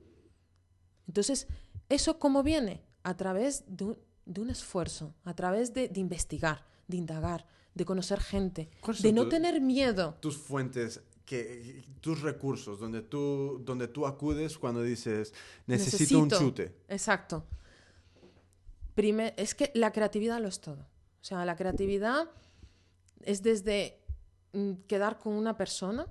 Entonces, 1.07 1.47
¿eso 1.89 2.19
cómo 2.19 2.43
viene? 2.43 2.83
A 3.01 3.17
través 3.17 3.63
de 3.65 3.95
un, 4.39 4.49
esfuerzo, 4.49 5.15
a 5.23 5.33
través 5.33 5.73
de, 5.73 5.89
investigar, 5.95 6.63
de 6.87 6.97
indagar, 6.97 7.47
de 7.73 7.83
conocer 7.85 8.19
gente, 8.19 8.69
de 9.01 9.11
no 9.11 9.27
tener 9.27 9.59
miedo. 9.59 10.17
Tus 10.21 10.37
fuentes 10.37 11.01
tus 12.01 12.21
recursos, 12.21 12.79
donde 12.79 13.01
tú, 13.01 13.61
donde 13.63 13.87
tú 13.87 14.05
acudes 14.05 14.57
cuando 14.57 14.83
dices, 14.83 15.33
necesito, 15.65 16.19
un 16.19 16.29
chute. 16.29 16.75
Exacto. 16.87 17.45
es 18.95 19.55
que 19.55 19.71
la 19.73 19.91
creatividad 19.91 20.41
lo 20.41 20.47
es 20.47 20.59
todo. 20.59 20.81
O 20.81 21.23
sea, 21.23 21.45
la 21.45 21.55
creatividad 21.55 22.29
es 23.25 23.43
desde 23.43 24.01
mm, 24.53 24.73
quedar 24.87 25.19
con 25.19 25.33
una 25.33 25.57
persona 25.57 26.07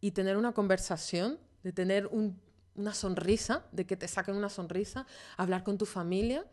y 0.00 0.12
tener 0.12 0.36
una 0.36 0.52
conversación, 0.52 1.38
de 1.62 1.72
tener 1.72 2.06
una 2.06 2.94
sonrisa, 2.94 3.66
de 3.72 3.86
que 3.86 3.96
te 3.96 4.08
saquen 4.08 4.36
una 4.36 4.48
sonrisa, 4.48 5.06
hablar 5.36 5.64
con 5.64 5.78
tu 5.78 5.86
familia, 5.86 6.44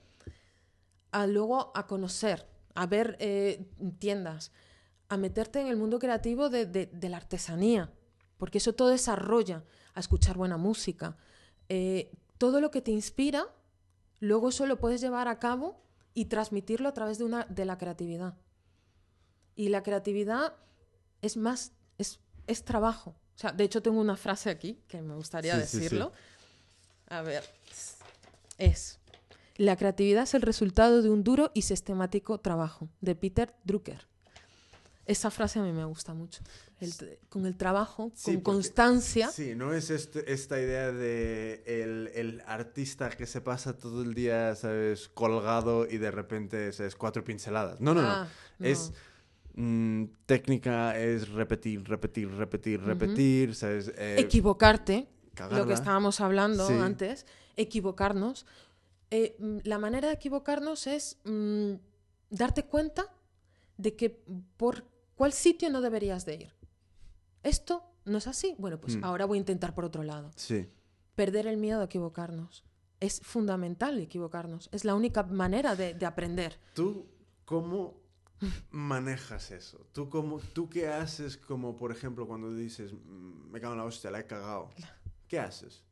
a 1.12 1.28
luego 1.28 1.72
a 1.76 1.86
conocer, 1.86 2.48
a 2.74 2.88
ver 2.88 3.18
eh, 3.20 3.70
tiendas, 4.00 4.52
a 5.10 5.18
meterte 5.18 5.62
en 5.62 5.68
el 5.68 5.78
mundo 5.78 6.00
creativo 6.00 6.50
de, 6.50 6.90
la 7.02 7.18
artesanía, 7.18 7.92
porque 8.38 8.58
eso 8.58 8.74
todo 8.74 8.90
desarrolla, 8.90 9.64
a 9.94 10.00
escuchar 10.00 10.36
buena 10.38 10.58
música. 10.58 11.16
Eh, 11.70 12.12
todo 12.40 12.60
lo 12.60 12.72
que 12.72 12.82
te 12.82 12.92
inspira, 12.92 13.46
luego 14.20 14.50
eso 14.50 14.66
lo 14.66 14.80
puedes 14.80 15.02
llevar 15.02 15.28
a 15.28 15.38
cabo 15.38 15.84
y 16.16 16.26
transmitirlo 16.26 16.90
a 16.90 16.94
través 16.94 17.20
de, 17.20 17.26
una, 17.26 17.46
de 17.46 17.66
la 17.66 17.78
creatividad. 17.78 18.36
Y 19.56 19.70
la 19.70 19.84
creatividad 19.84 20.56
es 21.22 21.38
más, 21.38 21.72
es, 21.98 22.20
es 22.48 22.64
trabajo. 22.64 23.16
O 23.36 23.40
sea, 23.40 23.52
de 23.52 23.64
hecho 23.64 23.82
tengo 23.82 24.00
una 24.00 24.16
frase 24.16 24.50
aquí 24.50 24.80
que 24.88 25.02
me 25.02 25.16
gustaría 25.16 25.58
decirlo. 25.58 26.12
A 27.10 27.22
ver, 27.22 27.44
es, 28.58 29.00
la 29.58 29.76
creatividad 29.76 30.24
es 30.24 30.34
el 30.34 30.42
resultado 30.42 31.02
de 31.02 31.10
un 31.10 31.24
duro 31.24 31.52
y 31.54 31.64
sistemático 31.64 32.40
trabajo, 32.40 32.90
de 33.02 33.16
Peter 33.16 33.54
Drucker. 33.64 34.08
Esa 35.06 35.30
frase 35.32 35.60
a 35.60 35.64
mí 35.64 35.72
me 35.74 35.84
gusta 35.84 36.14
mucho. 36.14 36.42
con 37.30 37.46
el 37.46 37.58
trabajo, 37.58 38.12
con 38.24 38.40
constancia. 38.40 39.30
Sí, 39.30 39.54
no 39.54 39.74
es 39.74 39.90
este, 39.90 40.32
esta 40.32 40.60
idea 40.60 40.92
de 40.92 41.62
el, 42.16 42.42
artista 42.48 43.10
que 43.10 43.26
se 43.26 43.42
pasa 43.42 43.78
todo 43.78 44.02
el 44.02 44.14
día, 44.14 44.56
¿sabes? 44.56 45.10
Colgado 45.10 45.86
y 45.90 45.98
de 45.98 46.10
repente, 46.10 46.70
es 46.70 46.96
Cuatro 46.96 47.24
pinceladas. 47.24 47.82
No, 47.82 47.94
no, 47.94 48.02
no. 48.02 48.08
Ah, 48.08 48.28
es 48.60 48.94
mm, 49.56 50.04
técnica, 50.26 50.98
es 50.98 51.30
repetir, 51.30 51.88
repetir, 51.88 52.30
repetir, 52.32 52.82
repetir, 52.82 53.56
¿sabes? 53.56 53.92
Eh, 53.98 54.18
Equivocarte, 54.20 55.08
lo 55.52 55.66
que 55.66 55.74
estábamos 55.74 56.22
hablando 56.22 56.68
antes, 56.68 57.26
equivocarnos. 57.56 58.46
Eh, 59.12 59.36
mm, 59.40 59.58
la 59.64 59.78
manera 59.78 60.08
de 60.08 60.16
equivocarnos 60.16 60.88
es 60.88 61.20
mm, 61.24 61.74
darte 62.30 62.64
cuenta 62.64 63.14
de 63.78 63.96
que 63.96 64.10
por 64.58 64.86
¿Cuál 65.16 65.34
sitio 65.34 65.70
no 65.70 65.82
deberías 65.82 66.26
de 66.26 66.36
ir? 66.36 66.54
Esto 67.44 67.84
no 68.06 68.18
es 68.18 68.28
así. 68.28 68.56
Bueno, 68.58 68.80
pues 68.80 68.98
mm. 68.98 69.04
ahora 69.04 69.26
voy 69.26 69.38
a 69.38 69.40
intentar 69.40 69.74
por 69.74 69.86
otro 69.86 70.04
lado. 70.04 70.32
Sí. 70.36 70.70
Perder 71.16 71.48
el 71.48 71.58
miedo 71.58 71.82
a 71.82 71.86
equivocarnos. 71.86 72.64
Es 73.00 73.20
fundamental 73.22 74.00
equivocarnos. 74.00 74.70
Es 74.72 74.86
la 74.86 74.96
única 74.96 75.24
manera 75.24 75.76
de, 75.76 75.98
aprender. 76.06 76.60
¿Tú 76.74 77.06
cómo 77.46 78.02
manejas 78.72 79.52
eso? 79.52 79.88
¿Tú, 79.94 80.10
cómo, 80.10 80.40
¿Tú 80.40 80.70
qué 80.70 80.88
haces 80.88 81.38
como, 81.38 81.76
por 81.76 81.92
ejemplo, 81.92 82.28
cuando 82.28 82.54
dices, 82.54 82.94
mm, 82.94 83.52
me 83.52 83.60
cago 83.60 83.74
en 83.74 83.80
la 83.80 83.86
hostia, 83.86 84.12
la 84.12 84.20
he 84.20 84.28
cagado? 84.28 84.70
¿Qué 85.28 85.40
haces? 85.40 85.84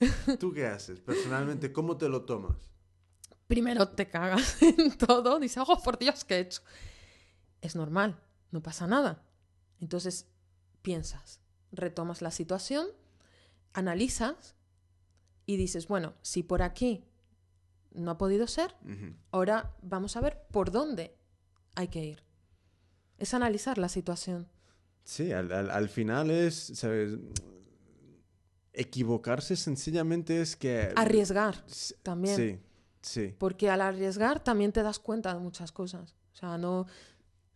¿Tú 0.40 0.52
qué 0.52 0.66
haces? 0.66 1.00
Personalmente, 1.00 1.72
¿cómo 1.72 1.96
te 1.96 2.08
lo 2.08 2.22
tomas? 2.22 2.56
Primero 3.46 3.88
te 3.88 4.08
cagas 4.08 4.60
en 4.62 4.96
todo, 4.96 5.38
dices, 5.38 5.62
oh, 5.66 5.82
por 5.82 5.98
Dios, 5.98 6.24
¿qué 6.24 6.36
he 6.36 6.40
hecho? 6.40 6.62
Es 7.60 7.76
normal 7.76 8.20
no 8.54 8.62
pasa 8.62 8.86
nada. 8.86 9.20
Entonces 9.80 10.30
piensas, 10.80 11.40
retomas 11.72 12.22
la 12.22 12.30
situación, 12.30 12.86
analizas 13.74 14.54
y 15.44 15.56
dices, 15.56 15.88
bueno, 15.88 16.14
si 16.22 16.44
por 16.44 16.62
aquí 16.62 17.04
no 17.92 18.12
ha 18.12 18.16
podido 18.16 18.46
ser, 18.46 18.76
ahora 19.32 19.76
vamos 19.82 20.16
a 20.16 20.20
ver 20.20 20.46
por 20.52 20.70
dónde 20.70 21.18
hay 21.74 21.88
que 21.88 22.04
ir. 22.04 22.22
Es 23.18 23.34
analizar 23.34 23.78
la 23.78 23.88
situación. 23.88 24.48
Sí, 25.04 25.32
al, 25.32 25.88
final 25.88 26.30
es, 26.30 26.72
¿sabes? 26.74 27.18
Equivocarse 28.72 29.54
sencillamente 29.56 30.40
es 30.40 30.56
que... 30.56 30.92
Arriesgar 30.96 31.62
también. 32.02 32.36
Sí, 32.36 32.58
sí. 33.02 33.34
Porque 33.38 33.70
al 33.70 33.82
arriesgar 33.82 34.42
también 34.42 34.72
te 34.72 34.82
das 34.82 34.98
cuenta 34.98 35.32
de 35.34 35.40
muchas 35.40 35.72
cosas. 35.72 36.14
O 36.32 36.36
sea, 36.36 36.58
no, 36.58 36.86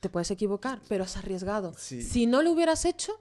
te 0.00 0.08
puedes 0.08 0.30
equivocar, 0.30 0.80
pero 0.88 1.04
has 1.04 1.16
arriesgado. 1.16 1.74
Si 1.76 2.26
no 2.26 2.42
lo 2.42 2.52
hubieras 2.52 2.84
hecho, 2.84 3.18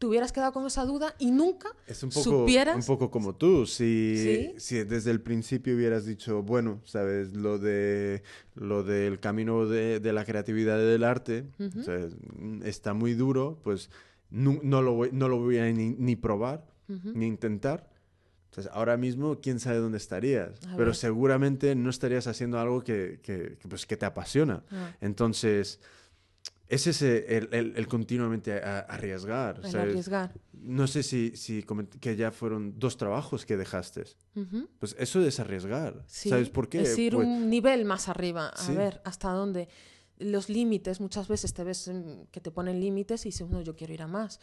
te 0.00 0.06
hubieras 0.06 0.32
quedado 0.32 0.52
con 0.52 0.66
esa 0.66 0.86
duda 0.86 1.14
y 1.18 1.30
nunca 1.30 1.68
es 1.86 2.02
un 2.02 2.08
poco, 2.08 2.22
supieras... 2.22 2.74
un 2.74 2.82
poco 2.84 3.10
como 3.10 3.34
tú. 3.34 3.66
Si, 3.66 4.54
si 4.56 4.82
desde 4.84 5.10
el 5.10 5.20
principio 5.20 5.76
hubieras 5.76 6.06
dicho, 6.06 6.42
bueno, 6.42 6.80
sabes, 6.86 7.36
lo 7.36 7.58
de 7.58 8.22
lo 8.54 8.82
del 8.82 9.20
camino 9.20 9.66
de, 9.66 10.00
la 10.00 10.24
creatividad 10.24 10.78
y 10.78 10.86
del 10.86 11.04
arte 11.04 11.44
está 12.64 12.94
muy 12.94 13.12
duro, 13.12 13.60
pues 13.62 13.90
no, 14.30 14.80
lo, 14.80 14.94
voy, 14.94 15.10
no 15.12 15.28
lo 15.28 15.38
voy 15.38 15.58
a 15.58 15.70
ni, 15.70 16.16
probar, 16.16 16.64
ni 16.88 17.26
intentar. 17.26 17.90
Entonces, 18.46 18.72
ahora 18.74 18.96
mismo, 18.96 19.38
quién 19.42 19.60
sabe 19.60 19.76
dónde 19.80 19.98
estarías. 19.98 20.58
pero 20.78 20.94
seguramente 20.94 21.74
no 21.74 21.90
estarías 21.90 22.26
haciendo 22.26 22.58
algo 22.58 22.82
que, 22.82 23.20
que, 23.22 23.58
pues, 23.68 23.84
que 23.84 23.98
te 23.98 24.06
apasiona. 24.06 24.64
Ah. 24.70 24.96
Entonces 25.02 25.78
es 26.70 26.86
ese 26.86 27.36
el, 27.36 27.74
el, 27.76 27.88
continuamente 27.88 28.52
arriesgar. 28.62 29.60
El 29.64 29.76
arriesgar. 29.76 30.32
No 30.52 30.86
sé 30.86 31.02
si, 31.02 31.36
si 31.36 31.66
que 32.00 32.14
ya 32.14 32.30
fueron 32.30 32.78
dos 32.78 32.96
trabajos 32.96 33.44
que 33.44 33.56
dejaste. 33.56 34.04
Pues 34.78 34.94
eso 34.98 35.20
es 35.20 35.40
arriesgar. 35.40 36.04
¿Sabes 36.06 36.48
por 36.48 36.68
qué? 36.68 36.82
Es 36.82 36.96
ir 36.96 37.14
pues 37.14 37.26
un 37.26 37.50
nivel 37.50 37.84
más 37.84 38.08
arriba, 38.08 38.48
a 38.48 38.70
ver 38.72 39.02
hasta 39.04 39.32
dónde. 39.32 39.68
Los 40.18 40.48
límites, 40.48 41.00
muchas 41.00 41.26
veces 41.26 41.52
te 41.54 41.64
ves 41.64 41.90
que 42.30 42.40
te 42.40 42.52
ponen 42.52 42.78
límites 42.78 43.26
y 43.26 43.30
dices, 43.30 43.48
no, 43.48 43.60
yo 43.62 43.74
quiero 43.74 43.92
ir 43.92 44.02
a 44.02 44.06
más. 44.06 44.38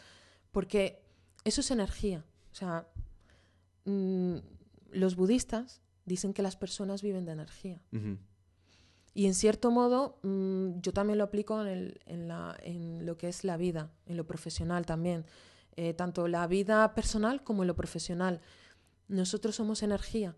Porque 0.52 1.02
eso 1.44 1.62
es 1.62 1.70
energía. 1.70 2.26
O 2.52 2.54
sea, 2.54 2.88
mm, 3.86 4.36
los 4.90 5.16
budistas 5.16 5.80
dicen 6.04 6.34
que 6.34 6.42
las 6.42 6.56
personas 6.56 7.00
viven 7.00 7.24
de 7.24 7.32
energía. 7.32 7.80
Y 9.18 9.26
en 9.26 9.34
cierto 9.34 9.72
modo, 9.72 10.20
mm, 10.22 10.78
yo 10.80 10.92
también 10.92 11.18
lo 11.18 11.24
aplico 11.24 11.66
en, 11.66 11.98
en, 12.06 13.04
lo 13.04 13.16
que 13.16 13.26
es 13.26 13.42
la 13.42 13.56
vida, 13.56 13.90
en 14.06 14.16
lo 14.16 14.28
profesional 14.28 14.86
también. 14.86 15.26
Eh, 15.74 15.92
tanto 15.92 16.28
la 16.28 16.46
vida 16.46 16.94
personal 16.94 17.42
como 17.42 17.64
en 17.64 17.66
lo 17.66 17.74
profesional. 17.74 18.40
Nosotros 19.08 19.56
somos 19.56 19.82
energía. 19.82 20.36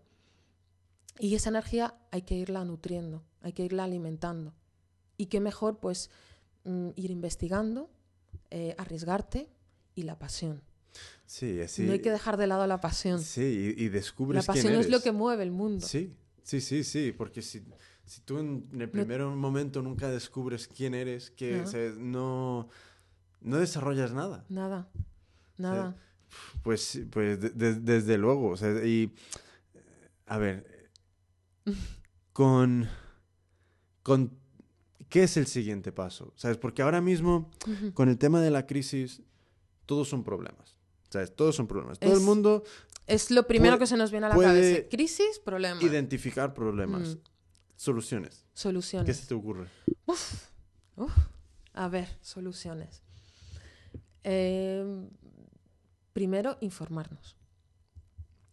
Y 1.19 1.35
esa 1.35 1.49
energía 1.49 1.93
hay 2.09 2.23
que 2.23 2.33
irla 2.33 2.65
nutriendo, 2.65 3.23
hay 3.41 3.53
que 3.53 3.63
irla 3.63 3.83
alimentando. 3.83 4.55
Y 5.15 5.27
qué 5.27 5.41
mejor, 5.41 5.79
pues, 5.79 6.09
mm, 6.63 6.89
ir 6.95 7.11
investigando, 7.11 7.91
eh, 8.49 8.73
arriesgarte 8.79 9.47
y 9.93 10.01
la 10.01 10.17
pasión. 10.17 10.63
Sí, 11.27 11.61
así. 11.61 11.83
No 11.83 11.91
hay 11.91 11.99
que 11.99 12.09
dejar 12.09 12.35
de 12.35 12.47
lado 12.47 12.65
la 12.65 12.81
pasión. 12.81 13.21
Sí, 13.21 13.75
y, 13.77 13.89
descubres. 13.89 14.43
La 14.43 14.53
pasión 14.53 14.73
es 14.73 14.89
lo 14.89 15.03
que 15.03 15.11
mueve 15.11 15.43
el 15.43 15.51
mundo. 15.51 15.85
Sí, 15.85 16.15
sí, 16.41 16.61
sí, 16.61 16.83
sí, 16.83 17.11
porque 17.11 17.43
si 17.43 17.63
si 18.05 18.21
tú 18.21 18.39
en, 18.39 18.67
el 18.77 18.89
primer 18.89 19.21
momento 19.23 19.81
nunca 19.81 20.09
descubres 20.09 20.67
quién 20.67 20.93
eres, 20.93 21.31
que 21.31 21.63
no, 21.97 22.69
no 23.41 23.57
desarrollas 23.57 24.13
nada. 24.13 24.45
Nada, 24.49 24.89
nada. 25.57 25.95
pues, 26.63 27.01
pues 27.09 27.39
desde 27.39 28.17
luego. 28.17 28.55
y, 28.85 29.11
a 30.25 30.37
ver, 30.37 30.89
con, 32.33 32.87
con 34.03 34.37
qué 35.09 35.23
es 35.23 35.37
el 35.37 35.47
siguiente 35.47 35.91
paso, 35.91 36.33
¿sabes? 36.35 36.57
Porque 36.57 36.81
ahora 36.81 37.01
mismo, 37.01 37.51
con 37.93 38.09
el 38.09 38.17
tema 38.17 38.41
de 38.41 38.51
la 38.51 38.65
crisis, 38.65 39.21
todos 39.85 40.09
son 40.09 40.23
problemas, 40.23 40.77
¿sabes? 41.09 41.35
Todos 41.35 41.55
son 41.55 41.67
problemas. 41.67 41.99
Todo 41.99 42.13
el 42.13 42.21
mundo... 42.21 42.63
Es 43.07 43.29
lo 43.29 43.45
primero 43.45 43.77
que 43.77 43.87
se 43.87 43.97
nos 43.97 44.11
viene 44.11 44.27
a 44.27 44.29
la 44.29 44.35
cabeza. 44.35 44.87
Crisis, 44.89 45.39
problemas. 45.43 45.83
Identificar 45.83 46.53
problemas. 46.53 47.17
Soluciones. 47.81 48.45
Soluciones. 48.53 49.07
¿Qué 49.07 49.13
se 49.19 49.27
te 49.27 49.33
ocurre? 49.33 49.67
Uf, 50.05 50.49
A 51.73 51.87
ver, 51.87 52.07
soluciones. 52.21 53.01
Em, 54.23 55.09
primero, 56.13 56.59
informarnos. 56.61 57.35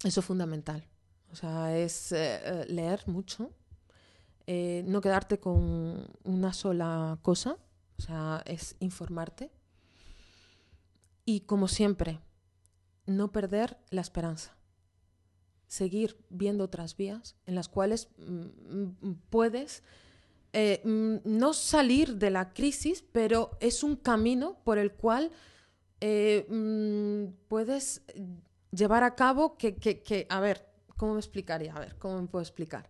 Eso 0.03 0.21
es 0.21 0.27
fundamental. 0.27 0.83
O 1.31 1.37
sea, 1.37 1.77
es 1.77 2.11
eh, 2.13 2.41
eh, 2.43 2.65
leer 2.71 3.03
mucho, 3.07 3.53
eh, 4.47 4.83
no 4.87 5.03
quedarte 5.03 5.39
con 5.39 6.07
una 6.25 6.55
sola 6.55 7.19
cosa, 7.21 7.59
o 7.99 8.01
sea, 8.01 8.43
es 8.47 8.77
informarte. 8.81 9.51
Y 11.27 11.41
como 11.41 11.69
siempre, 11.69 12.19
no 13.05 13.31
perder 13.31 13.77
la 13.91 14.01
esperanza. 14.01 14.57
Seguir 15.69 16.17
viendo 16.29 16.65
otras 16.65 16.97
vías 16.97 17.37
en 17.47 17.55
las 17.55 17.69
cuales 17.69 18.09
mm, 18.19 18.87
mm, 19.01 19.15
puedes 19.31 19.85
mm, 20.53 21.17
no 21.25 21.53
salir 21.53 22.17
de 22.17 22.31
la 22.31 22.53
crisis, 22.53 23.05
pero 23.13 23.57
es 23.61 23.85
un 23.85 23.95
camino 23.97 24.59
por 24.65 24.79
el 24.79 24.93
cual 24.93 25.31
puedes 27.49 28.03
llevar 28.71 29.03
a 29.03 29.17
cabo 29.17 29.57
que, 29.57 29.75
que, 29.75 30.27
a 30.29 30.39
ver, 30.39 30.65
¿cómo 30.97 31.15
me 31.15 31.21
explicaría? 31.21 31.75
A 31.75 31.81
ver, 31.81 31.97
¿cómo 31.97 32.21
me 32.21 32.29
puedo 32.29 32.43
explicar? 32.43 32.89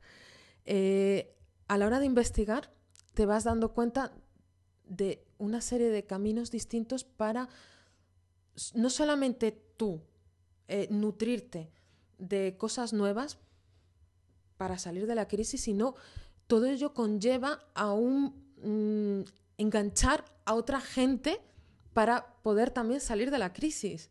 a 0.66 1.78
la 1.78 1.86
hora 1.86 2.00
de 2.00 2.06
investigar 2.06 2.70
te 3.14 3.26
vas 3.26 3.44
dando 3.44 3.72
cuenta 3.72 4.12
de 4.84 5.26
una 5.38 5.60
serie 5.60 5.90
de 5.90 6.05
caminos 6.05 6.50
distintos 6.50 7.05
para 7.05 7.48
no 8.74 8.90
solamente 8.90 9.52
tú 9.76 10.02
eh, 10.66 10.88
nutrirte 10.90 11.70
de 12.18 12.56
cosas 12.56 12.92
nuevas 12.92 13.38
para 14.56 14.78
salir 14.78 15.06
de 15.06 15.14
la 15.14 15.28
crisis, 15.28 15.62
sino 15.62 15.94
todo 16.46 16.66
ello 16.66 16.92
conlleva 16.92 17.60
a 17.74 17.92
un 17.92 18.34
mm, 18.62 19.28
enganchar 19.58 20.24
a 20.44 20.54
otra 20.54 20.80
gente 20.80 21.40
para 21.92 22.34
poder 22.42 22.70
también 22.70 23.00
salir 23.00 23.30
de 23.30 23.38
la 23.38 23.52
crisis. 23.52 24.10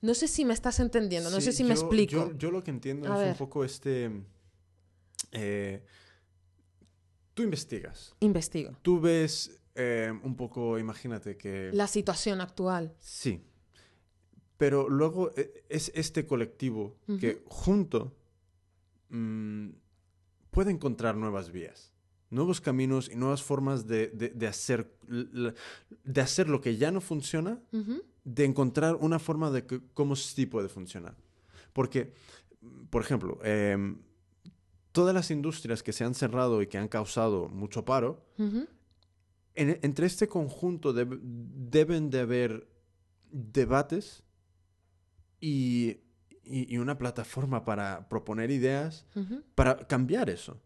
No 0.00 0.14
sé 0.14 0.26
si 0.28 0.44
me 0.44 0.54
estás 0.54 0.80
entendiendo, 0.80 1.30
no 1.30 1.40
sé 1.40 1.52
si 1.52 1.62
me 1.62 1.74
explico. 1.74 2.32
Yo, 2.36 2.50
lo 2.50 2.62
que 2.62 2.70
entiendo 2.70 3.22
es 3.22 3.30
un 3.30 3.36
poco 3.36 3.64
este... 3.64 4.10
Eh, 5.30 5.84
Tú 7.34 7.42
investigas. 7.42 8.14
Investigo. 8.20 8.72
Tú 8.82 9.00
ves 9.00 9.58
eh, 9.74 10.12
un 10.22 10.36
poco, 10.36 10.78
imagínate 10.78 11.36
que... 11.36 11.70
La 11.72 11.86
situación 11.86 12.40
actual. 12.40 12.94
Sí. 12.98 13.42
Pero 14.62 14.88
luego 14.88 15.32
eh, 15.34 15.64
es 15.68 15.90
este 15.92 16.24
colectivo 16.24 16.96
que 17.18 17.42
junto 17.46 18.14
mm, 19.08 19.70
puede 20.52 20.70
encontrar 20.70 21.16
nuevas 21.16 21.50
vías, 21.50 21.92
nuevos 22.30 22.60
caminos 22.60 23.10
y 23.12 23.16
nuevas 23.16 23.42
formas 23.42 23.88
de, 23.88 24.06
de, 24.06 24.46
hacer, 24.46 24.96
de 25.08 26.20
hacer 26.20 26.48
lo 26.48 26.60
que 26.60 26.76
ya 26.76 26.92
no 26.92 27.00
funciona, 27.00 27.58
de 28.22 28.44
encontrar 28.44 28.94
una 29.00 29.18
forma 29.18 29.50
de 29.50 29.66
que, 29.66 29.80
cómo 29.94 30.14
sí 30.14 30.46
puede 30.46 30.68
funcionar. 30.68 31.16
Porque, 31.72 32.14
por 32.88 33.02
ejemplo, 33.02 33.40
em, 33.42 33.98
todas 34.92 35.12
las 35.12 35.32
industrias 35.32 35.82
que 35.82 35.92
se 35.92 36.04
han 36.04 36.14
cerrado 36.14 36.62
y 36.62 36.68
que 36.68 36.78
han 36.78 36.86
causado 36.86 37.48
mucho 37.48 37.84
paro, 37.84 38.24
entre 39.56 40.06
este 40.06 40.28
conjunto 40.28 40.92
deben 40.92 42.10
de 42.10 42.20
haber 42.20 42.68
debates 43.32 44.21
y, 45.42 45.98
una 46.78 46.96
plataforma 46.98 47.64
para 47.64 48.08
proponer 48.08 48.50
ideas 48.50 49.06
para 49.54 49.76
cambiar 49.76 50.30
eso. 50.30 50.60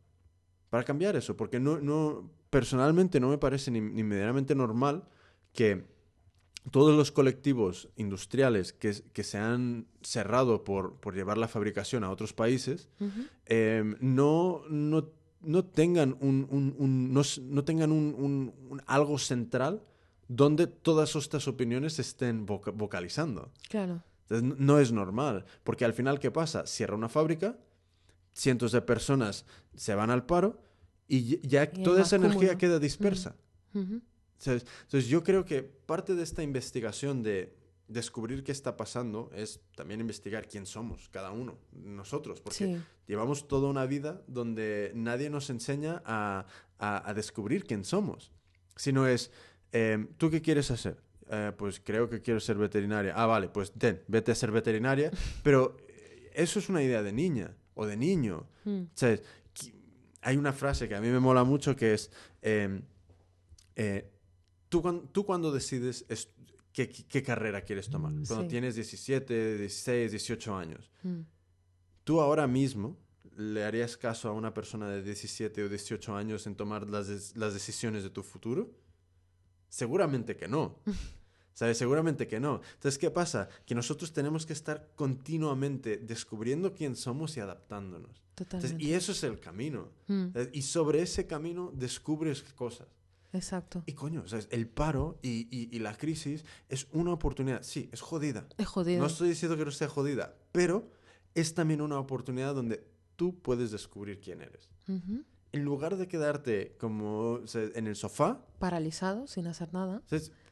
Para 0.70 0.84
cambiar 0.84 1.16
eso, 1.16 1.36
porque 1.36 1.60
no, 1.60 1.80
no, 1.80 2.30
personalmente 2.50 3.20
no 3.20 3.28
me 3.28 3.38
parece 3.38 3.70
ni, 3.70 3.80
ni 3.80 4.02
medianamente 4.02 4.54
normal 4.54 5.04
que 5.52 5.84
todos 6.70 6.96
los 6.96 7.12
colectivos 7.12 7.88
industriales 7.96 8.72
que, 8.72 8.92
se 8.92 9.38
han 9.38 9.86
cerrado 10.02 10.64
por, 10.64 10.98
llevar 11.14 11.38
la 11.38 11.48
fabricación 11.48 12.04
a 12.04 12.10
otros 12.10 12.32
países 12.32 12.88
em, 13.46 13.96
no, 14.00 14.62
no, 14.68 15.64
tengan, 15.64 16.16
un, 16.20 17.12
no, 17.14 17.64
tengan 17.64 17.92
un, 17.92 18.82
algo 18.86 19.18
central 19.18 19.82
donde 20.28 20.66
todas 20.66 21.14
estas 21.14 21.46
opiniones 21.46 21.98
estén 21.98 22.46
vocalizando. 22.46 23.52
Claro. 23.68 24.02
No 24.28 24.78
es 24.78 24.92
normal, 24.92 25.44
porque 25.64 25.84
al 25.84 25.92
final, 25.92 26.18
¿qué 26.18 26.30
pasa? 26.30 26.66
Cierra 26.66 26.96
una 26.96 27.08
fábrica, 27.08 27.58
cientos 28.32 28.72
de 28.72 28.82
personas 28.82 29.46
se 29.74 29.94
van 29.94 30.10
al 30.10 30.26
paro 30.26 30.60
y 31.08 31.46
ya 31.46 31.70
toda 31.70 32.02
esa 32.02 32.16
energía 32.16 32.58
queda 32.58 32.78
dispersa. 32.78 33.36
Entonces 33.72 35.06
yo 35.06 35.22
creo 35.22 35.44
que 35.44 35.62
parte 35.62 36.14
de 36.14 36.22
esta 36.22 36.42
investigación 36.42 37.22
de 37.22 37.54
descubrir 37.88 38.42
qué 38.42 38.52
está 38.52 38.76
pasando 38.76 39.30
es 39.34 39.60
también 39.76 40.00
investigar 40.00 40.48
quién 40.48 40.66
somos, 40.66 41.08
cada 41.08 41.30
uno, 41.30 41.58
nosotros, 41.72 42.40
porque 42.40 42.80
llevamos 43.06 43.46
toda 43.46 43.68
una 43.68 43.86
vida 43.86 44.22
donde 44.26 44.92
nadie 44.94 45.30
nos 45.30 45.50
enseña 45.50 46.02
a, 46.04 46.46
descubrir 47.14 47.64
quién 47.64 47.84
somos, 47.84 48.32
sino 48.74 49.06
es, 49.06 49.30
em, 49.72 50.08
¿tú 50.18 50.30
qué 50.30 50.42
quieres 50.42 50.70
hacer? 50.70 51.02
Eh, 51.28 51.52
pues 51.56 51.80
creo 51.80 52.08
que 52.08 52.20
quiero 52.20 52.38
ser 52.38 52.56
veterinaria. 52.56 53.12
Ah, 53.16 53.26
vale, 53.26 53.48
pues 53.48 53.72
ten, 53.72 54.02
vete 54.06 54.32
a 54.32 54.34
ser 54.34 54.52
veterinaria, 54.52 55.10
pero 55.42 55.76
eso 56.32 56.58
es 56.58 56.68
una 56.68 56.82
idea 56.82 57.02
de 57.02 57.12
niña 57.12 57.56
o 57.74 57.86
de 57.86 57.96
niño. 57.96 58.46
Mm. 58.64 58.82
Hay 60.22 60.36
una 60.36 60.52
frase 60.52 60.88
que 60.88 60.94
a 60.94 61.00
mí 61.00 61.08
me 61.08 61.20
mola 61.20 61.44
mucho 61.44 61.74
que 61.76 61.94
es... 61.94 62.10
Em, 62.42 62.82
eh, 63.74 64.10
¿Tú, 64.68 65.24
cuando 65.24 65.52
decides 65.52 66.04
qué, 66.72 67.22
carrera 67.22 67.62
quieres 67.62 67.88
tomar? 67.88 68.12
Mm, 68.12 68.26
cuando 68.26 68.46
tienes 68.46 68.74
17, 68.74 69.58
16, 69.58 70.10
18 70.10 70.56
años. 70.56 70.90
Mm. 71.02 71.20
¿Tú 72.04 72.20
ahora 72.20 72.46
mismo 72.46 72.98
le 73.36 73.64
harías 73.64 73.96
caso 73.96 74.28
a 74.28 74.32
una 74.32 74.52
persona 74.52 74.88
de 74.88 75.02
17 75.02 75.62
o 75.62 75.68
18 75.68 76.14
años 76.14 76.46
en 76.46 76.56
tomar 76.56 76.88
las, 76.90 77.36
las 77.36 77.54
decisiones 77.54 78.02
de 78.02 78.10
tu 78.10 78.22
futuro? 78.22 78.70
Seguramente 79.68 80.36
que 80.36 80.48
no. 80.48 80.78
¿Sabes? 81.52 81.78
Seguramente 81.78 82.26
que 82.26 82.38
no. 82.38 82.60
Entonces, 82.74 82.98
¿qué 82.98 83.10
pasa? 83.10 83.48
Que 83.64 83.74
nosotros 83.74 84.12
tenemos 84.12 84.44
que 84.44 84.52
estar 84.52 84.90
continuamente 84.94 85.96
descubriendo 85.96 86.74
quién 86.74 86.96
somos 86.96 87.36
y 87.36 87.40
adaptándonos. 87.40 88.22
y 88.78 88.92
eso 88.92 89.12
es 89.12 89.22
el 89.22 89.40
camino. 89.40 89.90
Mm. 90.06 90.26
Y 90.52 90.62
sobre 90.62 91.00
ese 91.00 91.26
camino 91.26 91.72
descubres 91.74 92.42
cosas. 92.42 92.88
Exacto. 93.32 93.82
Y 93.86 93.92
coño, 93.92 94.26
sea, 94.26 94.40
el 94.50 94.68
paro 94.68 95.18
y, 95.22 95.78
la 95.78 95.96
crisis 95.96 96.44
es 96.68 96.88
una 96.92 97.12
oportunidad. 97.12 97.62
Sí, 97.62 97.88
es 97.92 98.00
jodida. 98.00 98.46
Es 98.58 98.66
jodida. 98.66 98.98
No 98.98 99.06
estoy 99.06 99.28
diciendo 99.28 99.56
que 99.56 99.64
no 99.64 99.70
sea 99.70 99.88
jodida, 99.88 100.36
pero 100.52 100.90
es 101.34 101.54
también 101.54 101.80
una 101.80 101.98
oportunidad 101.98 102.54
donde 102.54 102.86
tú 103.16 103.40
puedes 103.40 103.70
descubrir 103.70 104.20
quién 104.20 104.42
eres. 104.42 104.68
En 105.56 105.64
lugar 105.64 105.96
de 105.96 106.06
quedarte 106.06 106.76
como 106.78 107.40
en 107.54 107.86
el 107.86 107.96
sofá. 107.96 108.38
Paralizado, 108.58 109.26
sin 109.26 109.46
hacer 109.46 109.72
nada. 109.72 110.02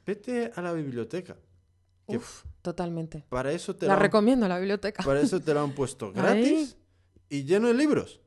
vete 0.07 0.51
a 0.55 0.63
la 0.63 0.73
biblioteca. 0.73 1.37
Uf, 2.07 2.45
totalmente. 2.63 3.27
Para 3.29 3.53
eso 3.53 3.77
te 3.77 3.87
la, 3.87 3.97
recomiendo, 3.97 4.49
la 4.49 4.59
biblioteca. 4.59 5.03
Para 5.03 5.21
eso 5.21 5.41
te 5.41 5.53
lo 5.53 5.61
han 5.61 5.73
puesto 5.73 6.11
gratis 6.15 6.77
y 7.29 7.45
lleno 7.45 7.69
de 7.69 7.75
libros. 7.75 8.23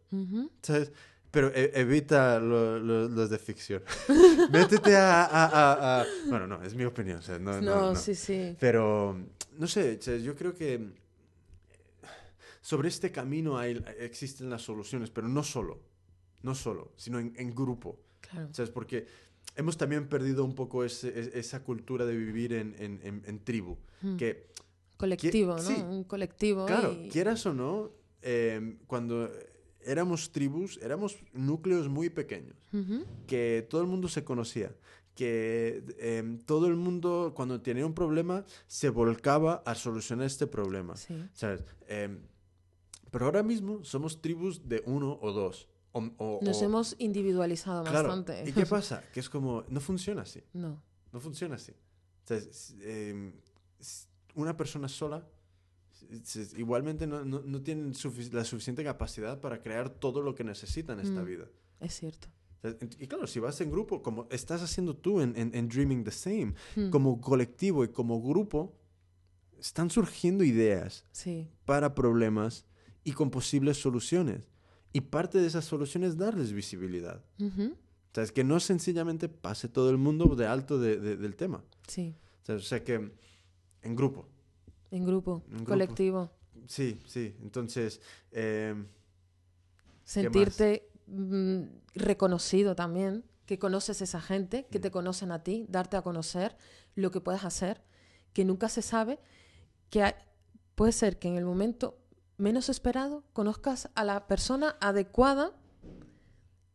¿Sabes? 0.62 0.92
Pero 1.32 1.52
e, 1.54 1.72
evita 1.74 2.40
los 2.40 3.30
de 3.30 3.40
ficción. 3.40 3.82
Métete 4.52 4.96
a, 4.96 6.06
Bueno, 6.28 6.46
no, 6.46 6.62
es 6.64 6.76
mi 6.76 6.86
opinión. 6.86 7.22
no, 7.62 7.96
sí, 7.96 8.14
sí. 8.14 8.56
Pero, 8.60 9.18
no 9.58 9.68
sé, 9.68 10.00
yo 10.22 10.36
creo 10.36 10.54
que 10.54 10.94
sobre 12.62 12.90
este 12.90 13.12
camino 13.12 13.58
hay, 13.58 13.84
existen 13.98 14.50
las 14.52 14.62
soluciones, 14.62 15.10
pero 15.10 15.28
no 15.28 15.42
solo, 15.42 15.80
no 16.42 16.56
solo, 16.56 16.92
sino 16.96 17.20
en, 17.20 17.56
grupo. 17.56 18.00
Claro. 18.22 18.50
¿Sabes? 18.52 18.72
Porque 18.72 19.08
hemos 19.56 19.78
también 19.78 20.08
perdido 20.08 20.44
un 20.44 20.56
poco 20.56 20.84
esa 20.84 21.64
cultura 21.64 22.06
de 22.06 22.16
vivir 22.16 22.54
en, 22.54 23.42
tribu. 23.44 23.78
Hmm. 24.02 24.18
Que, 24.18 24.48
colectivo, 24.98 25.56
¿no? 25.58 25.90
un 25.90 26.04
colectivo. 26.04 26.66
Claro, 26.66 26.96
quieras 27.12 27.46
o 27.46 27.54
no, 27.54 27.92
eh, 28.22 28.78
cuando 28.88 29.30
éramos 29.88 30.32
tribus, 30.32 30.78
éramos 30.82 31.18
núcleos 31.34 31.88
muy 31.88 32.10
pequeños, 32.10 32.58
que 33.26 33.66
todo 33.70 33.82
el 33.82 33.88
mundo 33.88 34.08
se 34.08 34.24
conocía, 34.24 34.76
que 35.16 35.84
em, 35.98 36.40
todo 36.40 36.68
el 36.68 36.76
mundo 36.76 37.34
cuando 37.36 37.62
tenía 37.62 37.86
un 37.86 37.94
problema 37.94 38.46
se 38.68 38.90
volcaba 38.90 39.64
a 39.66 39.74
solucionar 39.76 40.28
este 40.28 40.46
problema. 40.46 40.96
¿sabes? 41.34 41.64
Em, 41.88 42.20
pero 43.10 43.26
ahora 43.26 43.44
mismo 43.44 43.84
somos 43.84 44.22
tribus 44.22 44.68
de 44.68 44.84
uno 44.86 45.18
o 45.22 45.32
dos, 45.32 45.68
Nos 46.42 46.62
hemos 46.62 46.96
individualizado 47.00 47.84
bastante. 47.84 48.44
¿Y 48.48 48.52
qué 48.52 48.66
pasa? 48.66 49.04
Que 49.14 49.20
es 49.20 49.30
como, 49.30 49.64
no 49.70 49.80
funciona 49.80 50.24
así. 50.24 50.42
No. 50.54 50.82
No 51.12 51.20
funciona 51.20 51.56
así. 51.56 51.74
Em, 52.82 53.34
una 54.36 54.56
persona 54.56 54.88
sola 54.88 55.26
igualmente 56.58 57.08
no, 57.08 57.26
no, 57.26 57.42
no 57.42 57.62
tiene 57.62 57.92
la 58.32 58.44
suficiente 58.44 58.84
capacidad 58.84 59.40
para 59.40 59.62
crear 59.62 59.90
todo 59.90 60.22
lo 60.22 60.36
que 60.36 60.44
necesita 60.44 60.94
en 60.94 61.00
esta 61.00 61.22
mm, 61.22 61.26
vida. 61.26 61.46
Es 61.80 61.96
cierto. 61.96 62.28
Y 63.00 63.08
claro, 63.08 63.28
si 63.28 63.40
vas 63.40 63.62
en 63.62 63.72
grupo, 63.72 64.02
como 64.02 64.28
estás 64.30 64.62
haciendo 64.62 64.96
tú 64.96 65.22
en, 65.22 65.34
en, 65.36 65.70
Dreaming 65.70 66.04
the 66.04 66.12
Same, 66.12 66.54
mm. 66.76 66.90
como 66.90 67.22
colectivo 67.22 67.84
y 67.84 67.90
como 67.90 68.22
grupo, 68.22 68.76
están 69.60 69.90
surgiendo 69.90 70.44
ideas 70.44 71.06
para 71.66 71.94
problemas 71.96 72.66
y 73.04 73.14
con 73.14 73.30
posibles 73.30 73.78
soluciones. 73.78 74.42
Y 74.94 75.02
parte 75.02 75.40
de 75.40 75.48
esas 75.48 75.66
soluciones 75.66 76.12
es 76.12 76.18
darles 76.18 76.54
visibilidad. 76.54 77.24
O 77.40 78.14
sea, 78.14 78.24
es 78.24 78.32
que 78.32 78.44
no 78.44 78.60
sencillamente 78.60 79.30
pase 79.30 79.68
todo 79.68 79.90
el 79.90 79.98
mundo 79.98 80.36
de 80.36 80.48
alto 80.48 80.80
del 80.80 81.36
tema. 81.36 81.64
Sí. 81.88 82.16
O 82.48 82.60
sea, 82.60 82.84
que 82.84 83.12
en 83.82 83.96
grupo. 83.96 84.28
En 84.92 85.06
grupo, 85.06 85.44
colectivo. 85.66 86.32
Sí, 86.68 87.00
sí. 87.06 87.36
Entonces... 87.42 88.02
Eh, 88.32 88.76
Sentirte 90.04 90.90
mm, 91.08 91.64
reconocido 91.96 92.76
también, 92.76 93.26
que 93.46 93.60
conoces 93.60 94.02
a 94.02 94.06
esa 94.06 94.22
gente, 94.22 94.66
que 94.72 94.80
te 94.80 94.90
mm. 94.90 94.92
conocen 94.94 95.32
a 95.32 95.44
ti, 95.44 95.66
darte 95.70 95.98
a 95.98 96.02
conocer 96.02 96.56
lo 96.96 97.12
que 97.12 97.20
puedes 97.20 97.44
hacer, 97.44 97.84
que 98.34 98.46
nunca 98.46 98.70
se 98.70 98.82
sabe, 98.82 99.20
que 99.90 100.16
puede 100.76 100.92
ser 100.92 101.20
que 101.20 101.28
en 101.28 101.36
el 101.36 101.46
momento 101.46 101.98
menos 102.38 102.70
esperado 102.70 103.24
conozcas 103.34 103.90
a 103.96 104.04
la 104.04 104.28
persona 104.28 104.78
adecuada 104.80 105.52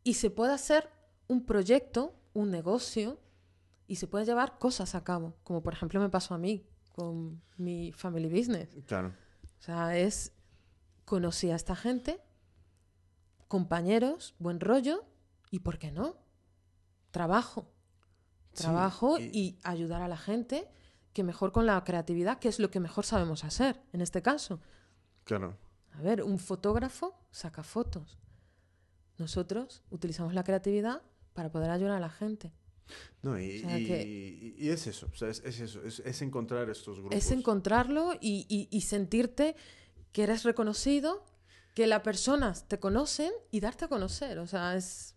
y 0.04 0.14
se 0.14 0.30
pueda 0.30 0.54
hacer 0.54 0.90
un 1.28 1.44
proyecto, 1.44 2.14
un 2.34 2.50
negocio 2.50 3.20
y 3.86 3.96
se 3.96 4.06
puede 4.06 4.24
llevar 4.24 4.58
cosas 4.58 4.94
a 4.94 5.04
cabo, 5.04 5.36
como 5.44 5.62
por 5.62 5.72
ejemplo 5.72 6.00
me 6.00 6.08
pasó 6.08 6.34
a 6.34 6.38
mí 6.38 6.66
con 6.92 7.40
mi 7.56 7.92
family 7.92 8.28
business. 8.28 8.68
Claro. 8.86 9.14
O 9.58 9.62
sea, 9.62 9.96
es 9.96 10.32
conocí 11.04 11.50
a 11.50 11.56
esta 11.56 11.76
gente, 11.76 12.20
compañeros, 13.48 14.34
buen 14.38 14.60
rollo 14.60 15.04
y 15.50 15.60
¿por 15.60 15.78
qué 15.78 15.92
no? 15.92 16.16
Trabajo. 17.10 17.70
Trabajo 18.54 19.18
y... 19.18 19.58
ayudar 19.62 20.02
a 20.02 20.08
la 20.08 20.16
gente 20.16 20.68
que 21.12 21.22
mejor 21.22 21.52
con 21.52 21.66
la 21.66 21.82
creatividad, 21.84 22.38
que 22.38 22.48
es 22.48 22.58
lo 22.58 22.70
que 22.70 22.80
mejor 22.80 23.04
sabemos 23.04 23.44
hacer 23.44 23.80
en 23.92 24.00
este 24.00 24.22
caso. 24.22 24.60
Claro. 25.24 25.56
A 25.92 26.02
ver, 26.02 26.22
un 26.22 26.38
fotógrafo 26.38 27.14
saca 27.30 27.62
fotos. 27.62 28.18
Nosotros 29.18 29.82
utilizamos 29.90 30.34
la 30.34 30.44
creatividad 30.44 31.02
para 31.32 31.50
poder 31.50 31.70
ayudar 31.70 31.96
a 31.96 32.00
la 32.00 32.10
gente. 32.10 32.52
No, 33.22 33.40
y, 33.40 34.56
es 34.58 34.86
eso, 34.86 35.08
es, 35.26 35.40
eso, 35.44 35.80
es, 35.84 36.22
encontrar 36.22 36.68
estos 36.68 36.98
grupos. 36.98 37.16
Es 37.16 37.30
encontrarlo 37.30 38.12
y, 38.20 38.84
sentirte 38.86 39.54
que 40.12 40.24
eres 40.24 40.42
reconocido, 40.42 41.24
que 41.74 41.86
las 41.86 42.02
personas 42.02 42.68
te 42.68 42.78
conocen 42.78 43.32
y 43.50 43.60
darte 43.60 43.86
a 43.86 43.88
conocer, 43.88 44.38
o 44.40 44.46
sea, 44.46 44.76
es... 44.76 45.14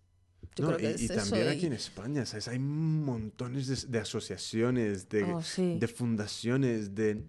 y, 0.56 1.08
también 1.08 1.48
aquí 1.48 1.66
en 1.66 1.74
España, 1.74 2.24
¿sabes? 2.24 2.48
Hay 2.48 2.58
montones 2.58 3.90
de, 3.90 3.98
asociaciones, 3.98 5.08
de, 5.08 5.24
oh, 5.24 5.42
de 5.58 5.88
fundaciones, 5.88 6.94
de 6.94 7.26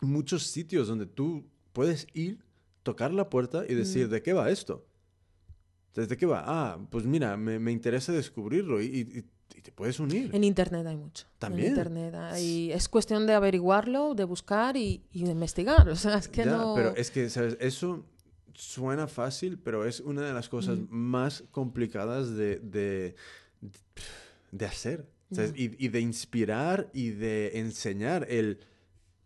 muchos 0.00 0.44
sitios 0.44 0.88
donde 0.88 1.06
tú 1.06 1.44
puedes 1.76 2.06
ir, 2.14 2.38
tocar 2.84 3.12
la 3.12 3.28
puerta 3.28 3.66
y 3.68 3.74
decir, 3.74 4.06
mm. 4.06 4.10
¿de 4.10 4.22
qué 4.22 4.32
va 4.32 4.48
esto? 4.48 4.86
¿Desde 5.94 6.16
qué 6.16 6.24
va? 6.24 6.42
Ah, 6.46 6.78
pues 6.90 7.04
mira, 7.04 7.36
me, 7.36 7.58
me 7.58 7.70
interesa 7.70 8.12
descubrirlo 8.12 8.80
y, 8.80 8.86
y, 8.86 9.60
te 9.60 9.72
puedes 9.72 10.00
unir. 10.00 10.34
En 10.34 10.42
Internet 10.42 10.86
hay 10.86 10.96
mucho. 10.96 11.26
También. 11.38 11.66
En 11.66 11.72
Internet 11.72 12.14
hay... 12.14 12.72
Es 12.72 12.88
cuestión 12.88 13.26
de 13.26 13.34
averiguarlo, 13.34 14.14
de 14.14 14.24
buscar 14.24 14.78
y, 14.78 15.02
y 15.12 15.24
de 15.24 15.32
investigar. 15.32 15.86
O 15.90 15.96
sea, 15.96 16.16
es 16.16 16.28
que 16.28 16.46
no... 16.46 16.74
Pero 16.74 16.96
es 16.96 17.10
que, 17.10 17.28
¿sabes? 17.28 17.58
Eso 17.60 18.06
suena 18.54 19.06
fácil, 19.06 19.58
pero 19.58 19.84
es 19.84 20.00
una 20.00 20.22
de 20.22 20.32
las 20.32 20.48
cosas 20.48 20.78
mm. 20.78 20.86
más 20.88 21.44
complicadas 21.50 22.34
de, 22.34 22.58
de, 22.60 23.16
de 24.50 24.64
hacer. 24.64 25.10
Y, 25.54 25.84
y, 25.84 25.88
de 25.88 26.00
inspirar 26.00 26.88
y 26.94 27.10
de 27.10 27.58
enseñar 27.58 28.26
el 28.30 28.60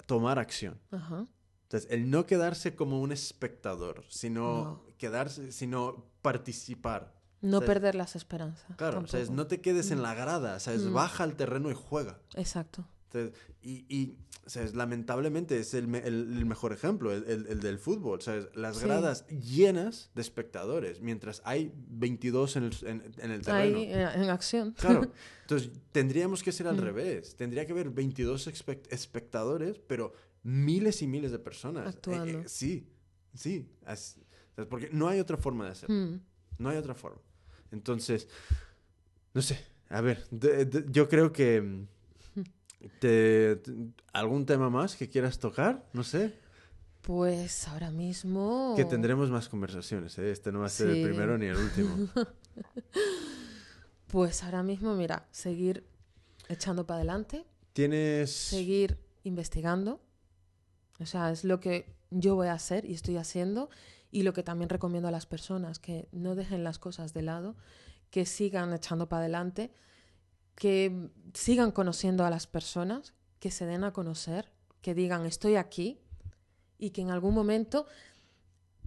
tomar 0.06 0.40
acción. 0.40 0.80
Ajá. 0.90 1.28
Entonces, 1.70 1.88
el 1.92 2.10
no 2.10 2.26
quedarse 2.26 2.74
como 2.74 3.00
un 3.00 3.12
espectador, 3.12 4.04
sino 4.08 4.82
quedarse, 4.98 5.52
sino 5.52 6.04
participar. 6.20 7.14
No 7.42 7.60
perder 7.60 7.94
las 7.94 8.16
esperanzas. 8.16 8.76
Claro, 8.76 9.04
o 9.04 9.32
no 9.32 9.46
te 9.46 9.60
quedes 9.60 9.92
en 9.92 9.98
mm. 9.98 10.02
la 10.02 10.14
grada, 10.14 10.58
¿sabes? 10.58 10.82
Mm. 10.82 10.92
Baja 10.92 11.22
al 11.22 11.36
terreno 11.36 11.70
y 11.70 11.74
juega. 11.74 12.18
Exacto. 12.34 12.88
y, 13.62 13.84
y 13.88 14.18
lamentablemente 14.74 15.60
es 15.60 15.74
el, 15.74 15.86
mejor 15.86 16.72
ejemplo, 16.72 17.12
el, 17.12 17.60
del 17.60 17.78
fútbol, 17.78 18.20
¿sabes? 18.20 18.48
Las 18.54 18.82
gradas 18.82 19.26
llenas 19.28 20.10
de 20.16 20.22
espectadores, 20.22 21.00
mientras 21.00 21.40
hay 21.44 21.72
22 21.76 22.56
en 22.56 22.64
el, 22.64 22.76
en, 22.82 23.30
el 23.30 23.42
terreno. 23.42 23.78
Ahí, 23.78 23.92
en 23.92 24.28
acción. 24.28 24.72
Claro. 24.72 25.02
Entonces, 25.42 25.70
tendríamos 25.92 26.42
que 26.42 26.50
ser 26.50 26.66
al 26.66 26.78
mm. 26.78 26.80
revés. 26.80 27.36
Tendría 27.36 27.64
que 27.64 27.72
haber 27.72 27.90
22 27.90 28.48
espectadores, 28.90 29.78
pero 29.86 30.12
miles 30.42 31.02
y 31.02 31.06
miles 31.06 31.32
de 31.32 31.38
personas. 31.38 31.86
Eh, 31.86 31.88
Actuando. 31.88 32.38
Eh, 32.40 32.48
sí, 32.48 32.88
sí. 33.34 33.68
porque 34.68 34.90
no 34.92 35.08
hay 35.08 35.20
otra 35.20 35.36
forma 35.36 35.66
de 35.66 35.70
hacerlo. 35.72 35.94
Hmm. 35.94 36.20
No 36.58 36.68
hay 36.68 36.76
otra 36.76 36.94
forma. 36.94 37.20
Entonces, 37.70 38.28
no 39.34 39.42
sé. 39.42 39.64
A 39.88 40.00
ver, 40.00 40.26
yo 40.90 41.08
creo 41.08 41.32
que... 41.32 41.60
Mm, 41.60 41.86
te, 43.00 43.60
¿Algún 44.12 44.46
tema 44.46 44.70
más 44.70 44.96
que 44.96 45.08
quieras 45.08 45.38
tocar? 45.38 45.88
No 45.92 46.04
sé. 46.04 46.34
Pues 47.02 47.66
ahora 47.68 47.90
mismo... 47.90 48.74
Que 48.76 48.84
tendremos 48.84 49.30
más 49.30 49.48
conversaciones, 49.48 50.18
¿eh? 50.18 50.30
Este 50.30 50.52
no 50.52 50.60
va 50.60 50.66
a 50.66 50.70
ser 50.70 50.90
el 50.90 51.02
primero 51.08 51.38
ni 51.38 51.46
el 51.46 51.56
último. 51.56 52.08
pues 54.08 54.42
ahora 54.42 54.62
mismo, 54.62 54.94
mira, 54.94 55.26
seguir 55.30 55.86
echando 56.48 56.86
para 56.86 56.98
adelante. 56.98 57.46
Tienes... 57.72 58.30
Seguir 58.30 58.98
investigando. 59.24 60.00
O 61.00 61.06
sea, 61.06 61.30
es 61.30 61.44
lo 61.44 61.60
que 61.60 61.96
yo 62.10 62.34
voy 62.34 62.48
a 62.48 62.54
hacer 62.54 62.84
y 62.84 62.92
estoy 62.92 63.16
haciendo 63.16 63.70
y 64.10 64.22
lo 64.22 64.32
que 64.32 64.42
también 64.42 64.68
recomiendo 64.68 65.08
a 65.08 65.12
las 65.12 65.26
personas, 65.26 65.78
que 65.78 66.08
no 66.12 66.34
dejen 66.34 66.64
las 66.64 66.78
cosas 66.78 67.14
de 67.14 67.22
lado, 67.22 67.56
que 68.10 68.26
sigan 68.26 68.72
echando 68.72 69.08
para 69.08 69.20
adelante, 69.20 69.72
que 70.56 71.10
sigan 71.32 71.70
conociendo 71.70 72.24
a 72.24 72.30
las 72.30 72.46
personas, 72.46 73.14
que 73.38 73.50
se 73.50 73.66
den 73.66 73.84
a 73.84 73.92
conocer, 73.92 74.52
que 74.82 74.94
digan 74.94 75.26
estoy 75.26 75.56
aquí 75.56 76.00
y 76.76 76.90
que 76.90 77.02
en 77.02 77.10
algún 77.10 77.34
momento 77.34 77.86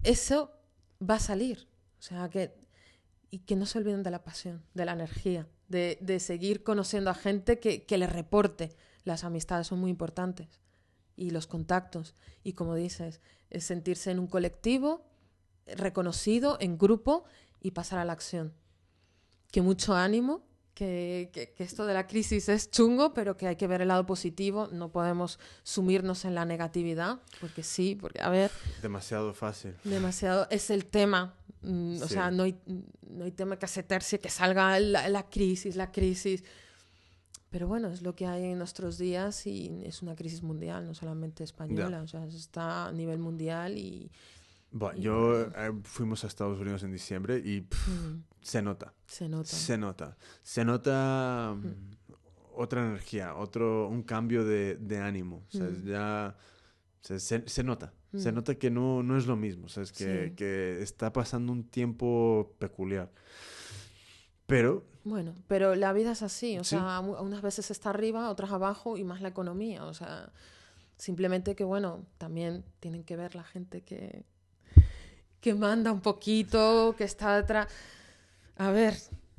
eso 0.02 0.52
va 1.02 1.14
a 1.14 1.20
salir. 1.20 1.68
O 1.98 2.02
sea, 2.02 2.28
que, 2.28 2.54
y 3.30 3.40
que 3.40 3.56
no 3.56 3.64
se 3.64 3.78
olviden 3.78 4.02
de 4.02 4.10
la 4.10 4.22
pasión, 4.22 4.62
de 4.74 4.84
la 4.84 4.92
energía, 4.92 5.48
de, 5.68 5.98
de 6.02 6.20
seguir 6.20 6.62
conociendo 6.62 7.10
a 7.10 7.14
gente 7.14 7.58
que, 7.58 7.84
que 7.86 7.98
les 7.98 8.12
reporte. 8.12 8.76
Las 9.04 9.24
amistades 9.24 9.66
son 9.66 9.80
muy 9.80 9.90
importantes 9.90 10.60
y 11.16 11.30
los 11.30 11.46
contactos. 11.46 12.14
Y 12.42 12.52
como 12.52 12.74
dices, 12.74 13.20
es 13.50 13.64
sentirse 13.64 14.10
en 14.10 14.18
un 14.18 14.26
colectivo, 14.26 15.06
reconocido, 15.66 16.58
en 16.60 16.78
grupo 16.78 17.24
y 17.60 17.70
pasar 17.72 17.98
a 17.98 18.04
la 18.04 18.12
acción. 18.12 18.52
Que 19.50 19.62
mucho 19.62 19.94
ánimo, 19.94 20.42
que, 20.74 21.30
que, 21.32 21.62
esto 21.62 21.86
de 21.86 21.94
la 21.94 22.06
crisis 22.06 22.48
es 22.48 22.70
chungo, 22.70 23.14
pero 23.14 23.36
que 23.36 23.46
hay 23.46 23.56
que 23.56 23.66
ver 23.66 23.80
el 23.80 23.88
lado 23.88 24.04
positivo, 24.06 24.68
no 24.72 24.90
podemos 24.90 25.38
sumirnos 25.62 26.24
en 26.24 26.34
la 26.34 26.44
negatividad, 26.44 27.20
porque 27.40 27.62
sí, 27.62 27.96
porque 27.98 28.20
a 28.20 28.28
ver... 28.28 28.50
Demasiado 28.82 29.32
fácil. 29.32 29.76
Demasiado, 29.84 30.48
es 30.50 30.70
el 30.70 30.86
tema, 30.86 31.36
mm, 31.62 32.02
o 32.02 32.08
sea, 32.08 32.32
no 32.32 32.42
hay, 32.42 32.58
no 33.08 33.24
hay 33.24 33.30
tema 33.30 33.56
que 33.56 33.66
aceptarse, 33.66 34.18
que 34.18 34.30
salga 34.30 34.78
la, 34.80 35.08
la 35.08 35.28
crisis, 35.30 35.76
la 35.76 35.92
crisis 35.92 36.42
pero 37.54 37.68
bueno, 37.68 37.86
es 37.86 38.02
lo 38.02 38.16
que 38.16 38.26
hay 38.26 38.46
en 38.46 38.58
nuestros 38.58 38.98
días 38.98 39.46
y 39.46 39.80
es 39.84 40.02
una 40.02 40.16
crisis 40.16 40.42
mundial, 40.42 40.88
no 40.88 40.92
solamente 40.92 41.44
española, 41.44 42.02
o 42.02 42.08
sea, 42.08 42.26
está 42.26 42.88
a 42.88 42.92
nivel 42.92 43.20
mundial 43.20 43.78
y... 43.78 44.10
Bueno, 44.72 44.98
yo 44.98 45.42
eh, 45.42 45.72
fuimos 45.84 46.24
a 46.24 46.26
Estados 46.26 46.58
Unidos 46.58 46.82
en 46.82 46.90
diciembre 46.90 47.38
y 47.38 47.60
mm. 47.60 48.24
se 48.42 48.60
nota. 48.60 48.92
Se 49.06 49.28
nota. 49.28 49.48
Se 49.48 49.78
nota. 49.78 50.16
Se 50.42 50.64
nota 50.64 51.54
mm. 51.56 51.64
Mm, 51.64 51.96
otra 52.56 52.84
energía, 52.84 53.36
otro, 53.36 53.86
un 53.86 54.02
cambio 54.02 54.44
de, 54.44 54.74
de 54.74 54.98
ánimo. 54.98 55.44
O 55.46 55.50
sea, 55.52 55.70
ya 55.84 56.36
se, 57.02 57.20
se, 57.20 57.62
nota. 57.62 57.94
Se 58.16 58.32
nota 58.32 58.56
que 58.56 58.72
no, 58.72 59.04
no 59.04 59.16
es 59.16 59.28
lo 59.28 59.36
mismo, 59.36 59.66
o 59.66 59.68
sea, 59.68 59.84
es 59.84 59.92
que, 59.92 60.34
que 60.36 60.82
está 60.82 61.12
pasando 61.12 61.52
un 61.52 61.62
tiempo 61.62 62.56
peculiar. 62.58 63.12
Pero... 64.46 64.84
Bueno, 65.04 65.34
pero 65.48 65.74
la 65.74 65.92
vida 65.92 66.12
es 66.12 66.22
así, 66.22 66.58
o 66.58 66.64
sea, 66.64 67.00
unas 67.00 67.42
veces 67.42 67.70
está 67.70 67.90
arriba, 67.90 68.30
otras 68.30 68.50
abajo 68.52 68.96
y 68.96 69.04
más 69.04 69.20
la 69.20 69.28
economía, 69.28 69.84
o 69.84 69.92
sea, 69.92 70.32
simplemente 70.96 71.54
que, 71.54 71.62
bueno, 71.64 72.06
también 72.16 72.64
tienen 72.80 73.04
que 73.04 73.14
ver 73.16 73.34
la 73.34 73.44
gente 73.44 73.82
que, 73.82 74.24
que 75.40 75.54
manda 75.54 75.92
un 75.92 76.00
poquito, 76.00 76.94
que 76.96 77.04
está 77.04 77.36
detrás. 77.36 77.68
A 78.56 78.70
ver, 78.70 78.94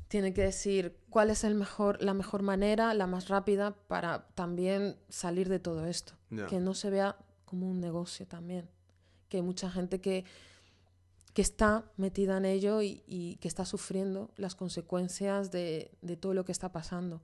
tiene 0.08 0.32
que 0.32 0.42
decir 0.42 0.96
cuál 1.10 1.30
es 1.30 1.44
el 1.44 1.54
mejor, 1.54 2.02
la 2.02 2.14
mejor 2.14 2.42
manera, 2.42 2.94
la 2.94 3.06
más 3.06 3.28
rápida 3.28 3.74
para 3.88 4.28
también 4.34 4.96
salir 5.08 5.48
de 5.48 5.58
todo 5.58 5.86
esto. 5.86 6.14
Que 6.48 6.60
no 6.60 6.74
se 6.74 6.90
vea 6.90 7.16
como 7.44 7.68
un 7.68 7.80
negocio 7.80 8.26
también. 8.26 8.68
Que 9.28 9.38
hay 9.38 9.42
mucha 9.42 9.70
gente 9.70 10.00
que, 10.00 10.24
que 11.36 11.42
está 11.42 11.84
metida 11.98 12.38
en 12.38 12.46
ello 12.46 12.80
y, 12.80 13.36
que 13.42 13.46
está 13.46 13.66
sufriendo 13.66 14.30
las 14.36 14.54
consecuencias 14.54 15.50
de, 15.50 15.90
todo 16.18 16.32
lo 16.32 16.46
que 16.46 16.52
está 16.52 16.72
pasando. 16.72 17.20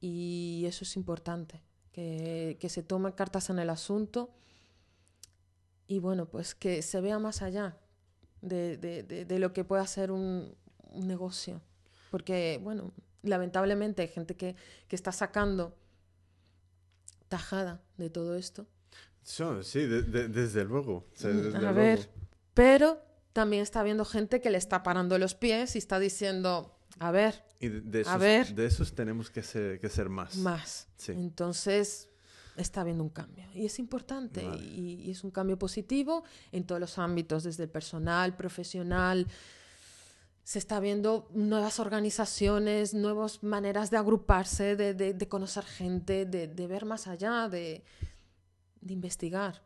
Y 0.00 0.64
eso 0.66 0.82
es 0.82 0.96
importante, 0.96 1.62
que, 1.92 2.58
se 2.68 2.82
tomen 2.82 3.12
cartas 3.12 3.48
en 3.48 3.60
el 3.60 3.70
asunto 3.70 4.30
y 5.86 6.00
bueno, 6.00 6.26
pues 6.26 6.56
que 6.56 6.82
se 6.82 7.00
vea 7.00 7.20
más 7.20 7.40
allá 7.40 7.78
de, 8.42 9.36
lo 9.38 9.52
que 9.52 9.62
pueda 9.62 9.86
ser 9.86 10.10
un 10.10 10.52
negocio. 10.92 11.62
Porque, 12.10 12.58
bueno, 12.60 12.90
lamentablemente 13.22 14.02
hay 14.02 14.08
gente 14.08 14.34
que, 14.34 14.56
está 14.88 15.12
sacando 15.12 15.76
tajada 17.28 17.80
de 17.96 18.10
todo 18.10 18.34
esto. 18.34 18.66
Sí, 19.22 19.86
desde 19.86 20.64
luego. 20.64 21.06
Mm, 21.22 21.64
a 21.64 21.70
ver, 21.70 22.10
pero 22.54 23.08
también 23.32 23.62
está 23.62 23.80
habiendo 23.80 24.04
gente 24.04 24.40
que 24.40 24.50
le 24.50 24.58
está 24.58 24.82
parando 24.82 25.18
los 25.18 25.34
pies 25.34 25.74
y 25.76 25.78
está 25.78 25.98
diciendo, 25.98 26.76
a 26.98 27.10
ver, 27.10 27.44
de, 27.60 28.04
a 28.06 28.16
ver. 28.16 28.54
De 28.54 28.66
esos 28.66 28.94
tenemos 28.94 29.30
que 29.30 29.42
ser, 29.42 29.80
que 29.80 29.88
ser 29.88 30.08
más. 30.08 30.36
Más. 30.36 30.88
Entonces, 31.08 32.08
está 32.56 32.80
habiendo 32.80 33.04
un 33.04 33.10
cambio. 33.10 33.46
Y 33.54 33.66
es 33.66 33.78
importante. 33.78 34.42
Y, 34.42 35.02
y, 35.06 35.10
es 35.10 35.24
un 35.24 35.30
cambio 35.30 35.58
positivo 35.58 36.24
en 36.52 36.64
todos 36.64 36.80
los 36.80 36.98
ámbitos, 36.98 37.44
desde 37.44 37.64
el 37.64 37.70
personal, 37.70 38.36
profesional, 38.36 39.26
se 40.50 40.58
está 40.58 40.80
viendo 40.80 41.28
nuevas 41.32 41.78
organizaciones, 41.78 42.92
nuevas 42.92 43.44
maneras 43.44 43.90
de 43.92 43.98
agruparse, 43.98 44.74
de, 44.74 45.28
conocer 45.28 45.64
gente, 45.64 46.26
de, 46.26 46.66
ver 46.66 46.86
más 46.86 47.06
allá, 47.06 47.48
de, 47.48 47.84
investigar 48.88 49.62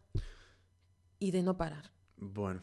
y 1.18 1.30
de 1.30 1.42
no 1.42 1.56
parar. 1.56 1.90
Bueno, 2.18 2.60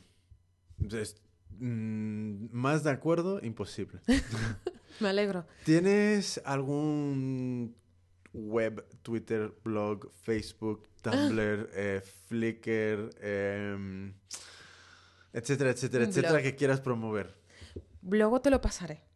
mm, 1.59 2.47
más 2.51 2.83
de 2.83 2.91
acuerdo, 2.91 3.39
imposible. 3.43 3.99
Me 4.99 5.09
alegro. 5.09 5.45
¿Tienes 5.63 6.41
algún 6.45 7.75
web, 8.33 8.85
Twitter, 9.01 9.53
blog, 9.63 10.11
Facebook, 10.13 10.87
Tumblr, 11.01 11.69
eh, 11.73 12.01
Flickr, 12.27 13.09
em, 13.21 14.13
etcétera, 15.33 15.71
etcétera, 15.71 16.05
etcétera, 16.05 16.41
que 16.41 16.55
quieras 16.55 16.79
promover? 16.81 17.35
Luego 18.03 18.41
te 18.41 18.49
lo 18.49 18.61
pasaré. 18.61 19.10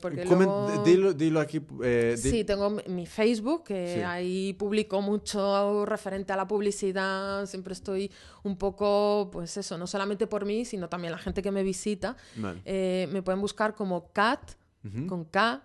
Porque 0.00 0.24
luego... 0.24 0.82
dilo, 1.14 1.40
aquí. 1.40 1.60
Eh, 1.82 2.16
sí, 2.18 2.44
tengo 2.44 2.70
mi 2.70 3.06
Facebook, 3.06 3.64
que 3.64 4.04
ahí 4.04 4.52
publico 4.54 5.00
mucho 5.00 5.86
referente 5.86 6.32
a 6.32 6.36
la 6.36 6.46
publicidad. 6.46 7.46
Siempre 7.46 7.72
estoy 7.72 8.10
un 8.42 8.56
poco, 8.56 9.30
pues 9.32 9.56
eso, 9.56 9.78
no 9.78 9.86
solamente 9.86 10.26
por 10.26 10.44
mí, 10.44 10.64
sino 10.64 10.88
también 10.88 11.12
la 11.12 11.18
gente 11.18 11.42
que 11.42 11.50
me 11.50 11.62
visita. 11.62 12.16
Eh, 12.64 13.08
me 13.10 13.22
pueden 13.22 13.40
buscar 13.40 13.74
como 13.74 14.12
Cat, 14.12 14.52
con 15.08 15.24
K, 15.24 15.62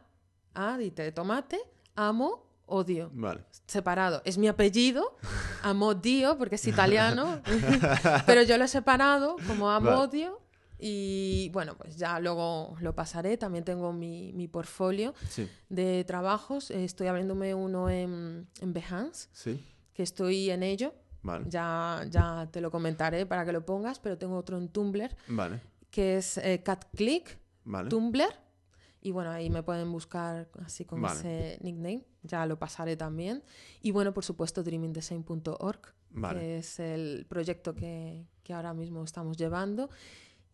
A, 0.54 0.78
de 0.78 1.12
tomate, 1.12 1.60
amo, 1.96 2.46
odio. 2.66 3.12
Vale. 3.14 3.44
Separado. 3.68 4.22
Es 4.24 4.38
mi 4.38 4.48
apellido, 4.48 5.18
amo 5.64 5.94
dio, 5.94 6.38
porque 6.38 6.56
es 6.56 6.66
italiano, 6.68 7.42
pero 8.26 8.44
yo 8.44 8.58
lo 8.58 8.64
he 8.64 8.70
separado 8.70 9.36
como 9.46 9.70
amo, 9.70 9.90
odio 9.92 10.40
y 10.80 11.50
bueno, 11.52 11.76
pues 11.78 11.98
ya 11.98 12.20
luego 12.20 12.76
lo 12.80 12.96
pasaré. 12.96 13.38
También 13.38 13.66
tengo 13.66 13.92
mi, 13.92 14.32
mi 14.34 14.48
portfolio 14.48 15.14
de 15.68 16.04
trabajos. 16.06 16.72
Estoy 16.72 17.08
abriéndome 17.08 17.54
uno 17.54 17.90
en, 17.90 18.48
en 18.62 18.74
Behance, 18.74 19.28
sí. 19.34 19.64
que 19.94 20.04
estoy 20.04 20.50
en 20.50 20.64
ello. 20.64 20.94
Ya, 21.50 22.06
ya 22.10 22.48
te 22.52 22.62
lo 22.62 22.72
comentaré 22.72 23.26
para 23.26 23.46
que 23.46 23.52
lo 23.52 23.66
pongas, 23.66 24.00
pero 24.00 24.18
tengo 24.18 24.38
otro 24.38 24.58
en 24.58 24.70
Tumblr, 24.70 25.14
vale. 25.28 25.60
que 25.92 26.18
es 26.18 26.38
eh, 26.38 26.62
CatClick, 26.64 27.38
Tumblr. 27.90 28.34
Y 29.02 29.12
bueno, 29.12 29.32
ahí 29.32 29.50
me 29.50 29.62
pueden 29.64 29.92
buscar 29.92 30.50
así 30.66 30.86
con 30.86 31.04
ese 31.06 31.58
nickname. 31.62 32.06
Ya 32.24 32.46
lo 32.46 32.58
pasaré 32.60 32.96
también. 32.98 33.44
Y 33.82 33.92
bueno, 33.92 34.14
por 34.14 34.26
supuesto, 34.26 34.62
dreamingdesign.org, 34.64 35.82
que 36.32 36.58
es 36.58 36.80
el 36.80 37.26
proyecto 37.30 37.74
que, 37.76 38.26
que 38.44 38.54
ahora 38.54 38.74
mismo 38.74 39.04
estamos 39.04 39.38
llevando. 39.38 39.90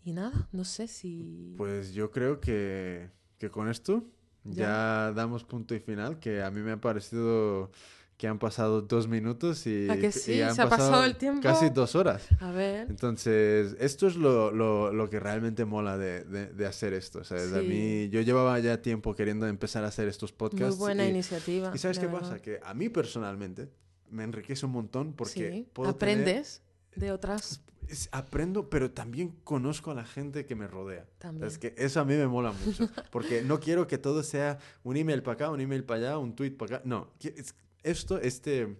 Y 0.05 0.13
nada, 0.13 0.47
no 0.51 0.63
sé 0.63 0.87
si... 0.87 1.55
Pues 1.57 1.93
yo 1.95 2.11
creo 2.11 2.39
que, 2.39 3.09
que 3.39 3.49
con 3.49 3.67
esto 3.67 4.03
ya. 4.43 5.11
damos 5.15 5.43
punto 5.43 5.73
y 5.73 5.79
final, 5.79 6.19
que 6.19 6.43
a 6.43 6.51
mí 6.51 6.61
me 6.61 6.73
ha 6.73 6.79
parecido 6.79 7.71
que 8.15 8.27
han 8.27 8.37
pasado 8.37 8.83
dos 8.83 9.07
minutos 9.07 9.65
y, 9.65 9.89
¿A 9.89 9.97
que 9.97 10.11
sí? 10.11 10.35
se 10.35 10.43
ha 10.43 10.69
pasado 10.69 11.03
el 11.03 11.17
tiempo. 11.17 11.41
Casi 11.41 11.69
dos 11.69 11.95
horas. 11.95 12.27
A 12.39 12.51
ver. 12.51 12.87
Entonces, 12.87 13.75
esto 13.79 14.05
es 14.05 14.15
lo, 14.15 14.51
lo, 14.51 14.93
lo 14.93 15.09
que 15.09 15.19
realmente 15.19 15.65
mola 15.65 15.97
de, 15.97 16.23
de, 16.23 16.65
hacer 16.67 16.93
esto. 16.93 17.23
¿sabes? 17.23 17.51
A 17.53 17.61
mí, 17.61 18.07
yo 18.09 18.21
llevaba 18.21 18.59
ya 18.59 18.83
tiempo 18.83 19.15
queriendo 19.15 19.47
empezar 19.47 19.83
a 19.83 19.87
hacer 19.87 20.07
estos 20.07 20.31
podcasts. 20.31 20.77
Muy 20.77 20.85
buena 20.85 21.07
iniciativa. 21.07 21.71
¿Y 21.73 21.79
sabes 21.79 21.97
qué 21.97 22.07
pasa? 22.07 22.39
Que 22.39 22.59
a 22.63 22.75
mí 22.75 22.89
personalmente 22.89 23.69
me 24.11 24.23
enriquece 24.23 24.67
un 24.67 24.73
montón 24.73 25.13
porque 25.13 25.65
puedo 25.73 25.89
aprendes 25.89 26.61
de 26.95 27.11
otras 27.11 27.61
aprendo, 28.11 28.69
pero 28.69 28.91
también 28.91 29.35
conozco 29.43 29.91
a 29.91 29.93
la 29.93 30.05
gente 30.05 30.45
que 30.45 30.55
me 30.55 30.67
rodea. 30.67 31.05
Es 31.41 31.57
que 31.57 31.73
eso 31.77 31.99
a 31.99 32.05
mí 32.05 32.15
me 32.15 32.27
mola 32.27 32.51
mucho, 32.51 32.89
porque 33.11 33.41
no 33.41 33.59
quiero 33.59 33.87
que 33.87 33.97
todo 33.97 34.23
sea 34.23 34.57
un 34.83 34.97
email 34.97 35.21
para 35.21 35.35
acá, 35.35 35.49
un 35.51 35.61
email 35.61 35.83
para 35.83 35.99
allá, 35.99 36.17
un 36.17 36.35
tweet 36.35 36.51
para 36.51 36.77
acá. 36.77 36.87
No, 36.87 37.11
esto, 37.83 38.19
este 38.19 38.77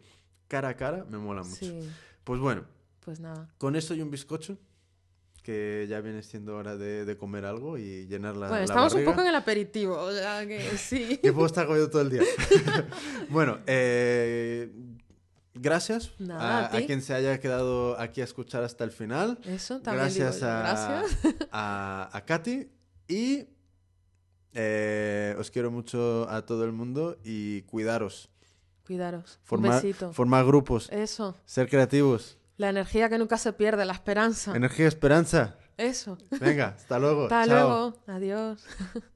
cara 0.48 0.70
a 0.70 0.76
cara, 0.76 1.06
me 1.10 1.18
mola 1.18 1.44
mucho. 1.44 1.74
Pues 2.24 2.40
bueno. 2.40 2.66
Pues 3.02 3.20
nada. 3.20 3.54
Con 3.60 3.76
esto 3.76 3.94
y 3.94 4.02
un 4.02 4.10
bizcocho, 4.10 4.58
que 5.44 5.86
ya 5.88 6.02
viene 6.02 6.24
siendo 6.24 6.56
hora 6.56 6.76
de, 6.76 7.16
comer 7.18 7.46
algo 7.46 7.78
y 7.78 8.08
llenar 8.08 8.36
la 8.36 8.48
Bueno, 8.48 8.64
estamos 8.64 8.96
un 8.96 9.06
poco 9.06 9.22
en 9.22 9.28
el 9.28 9.36
aperitivo, 9.36 9.96
o 9.96 10.12
sea 10.12 10.48
que 10.48 10.60
sí. 10.78 11.18
que 11.22 11.32
puedo 11.32 11.46
estar 11.46 11.68
comiendo 11.68 11.92
todo 11.92 12.02
el 12.02 12.10
día. 12.10 12.24
bueno, 13.30 13.60
eh, 13.68 14.72
gracias 15.56 16.12
a, 16.30 16.70
quien 16.86 17.02
se 17.02 17.14
haya 17.14 17.40
quedado 17.40 18.00
aquí 18.00 18.22
a 18.22 18.24
escuchar 18.24 18.64
hasta 18.64 18.84
el 18.84 18.92
final. 18.92 19.40
Eso, 19.46 19.82
también 19.82 20.06
gracias, 20.06 20.44
a, 20.44 20.60
gracias. 20.60 21.36
A, 21.52 22.24
Katy. 22.26 22.70
Y 23.08 23.48
eh, 24.54 25.36
os 25.38 25.52
quiero 25.52 25.72
mucho 25.72 26.30
a 26.30 26.46
todo 26.46 26.64
el 26.66 26.72
mundo 26.72 27.18
y 27.24 27.62
cuidaros. 27.64 28.30
Cuidaros. 28.86 29.40
Formar, 29.44 29.72
Un 29.72 29.82
besito. 29.82 30.14
Formar 30.14 30.46
grupos. 30.46 30.90
Eso. 30.92 31.36
Ser 31.46 31.70
creativos. 31.70 32.38
La 32.58 32.70
energía 32.70 33.10
que 33.10 33.18
nunca 33.18 33.38
se 33.38 33.52
pierde, 33.54 33.86
la 33.86 33.94
esperanza. 33.94 34.56
Energía, 34.56 34.88
esperanza. 34.88 35.58
Eso. 35.78 36.18
Venga, 36.40 36.76
hasta 36.78 37.00
luego. 37.00 37.24
Hasta 37.24 37.46
luego. 37.46 37.98
Adiós. 38.08 38.64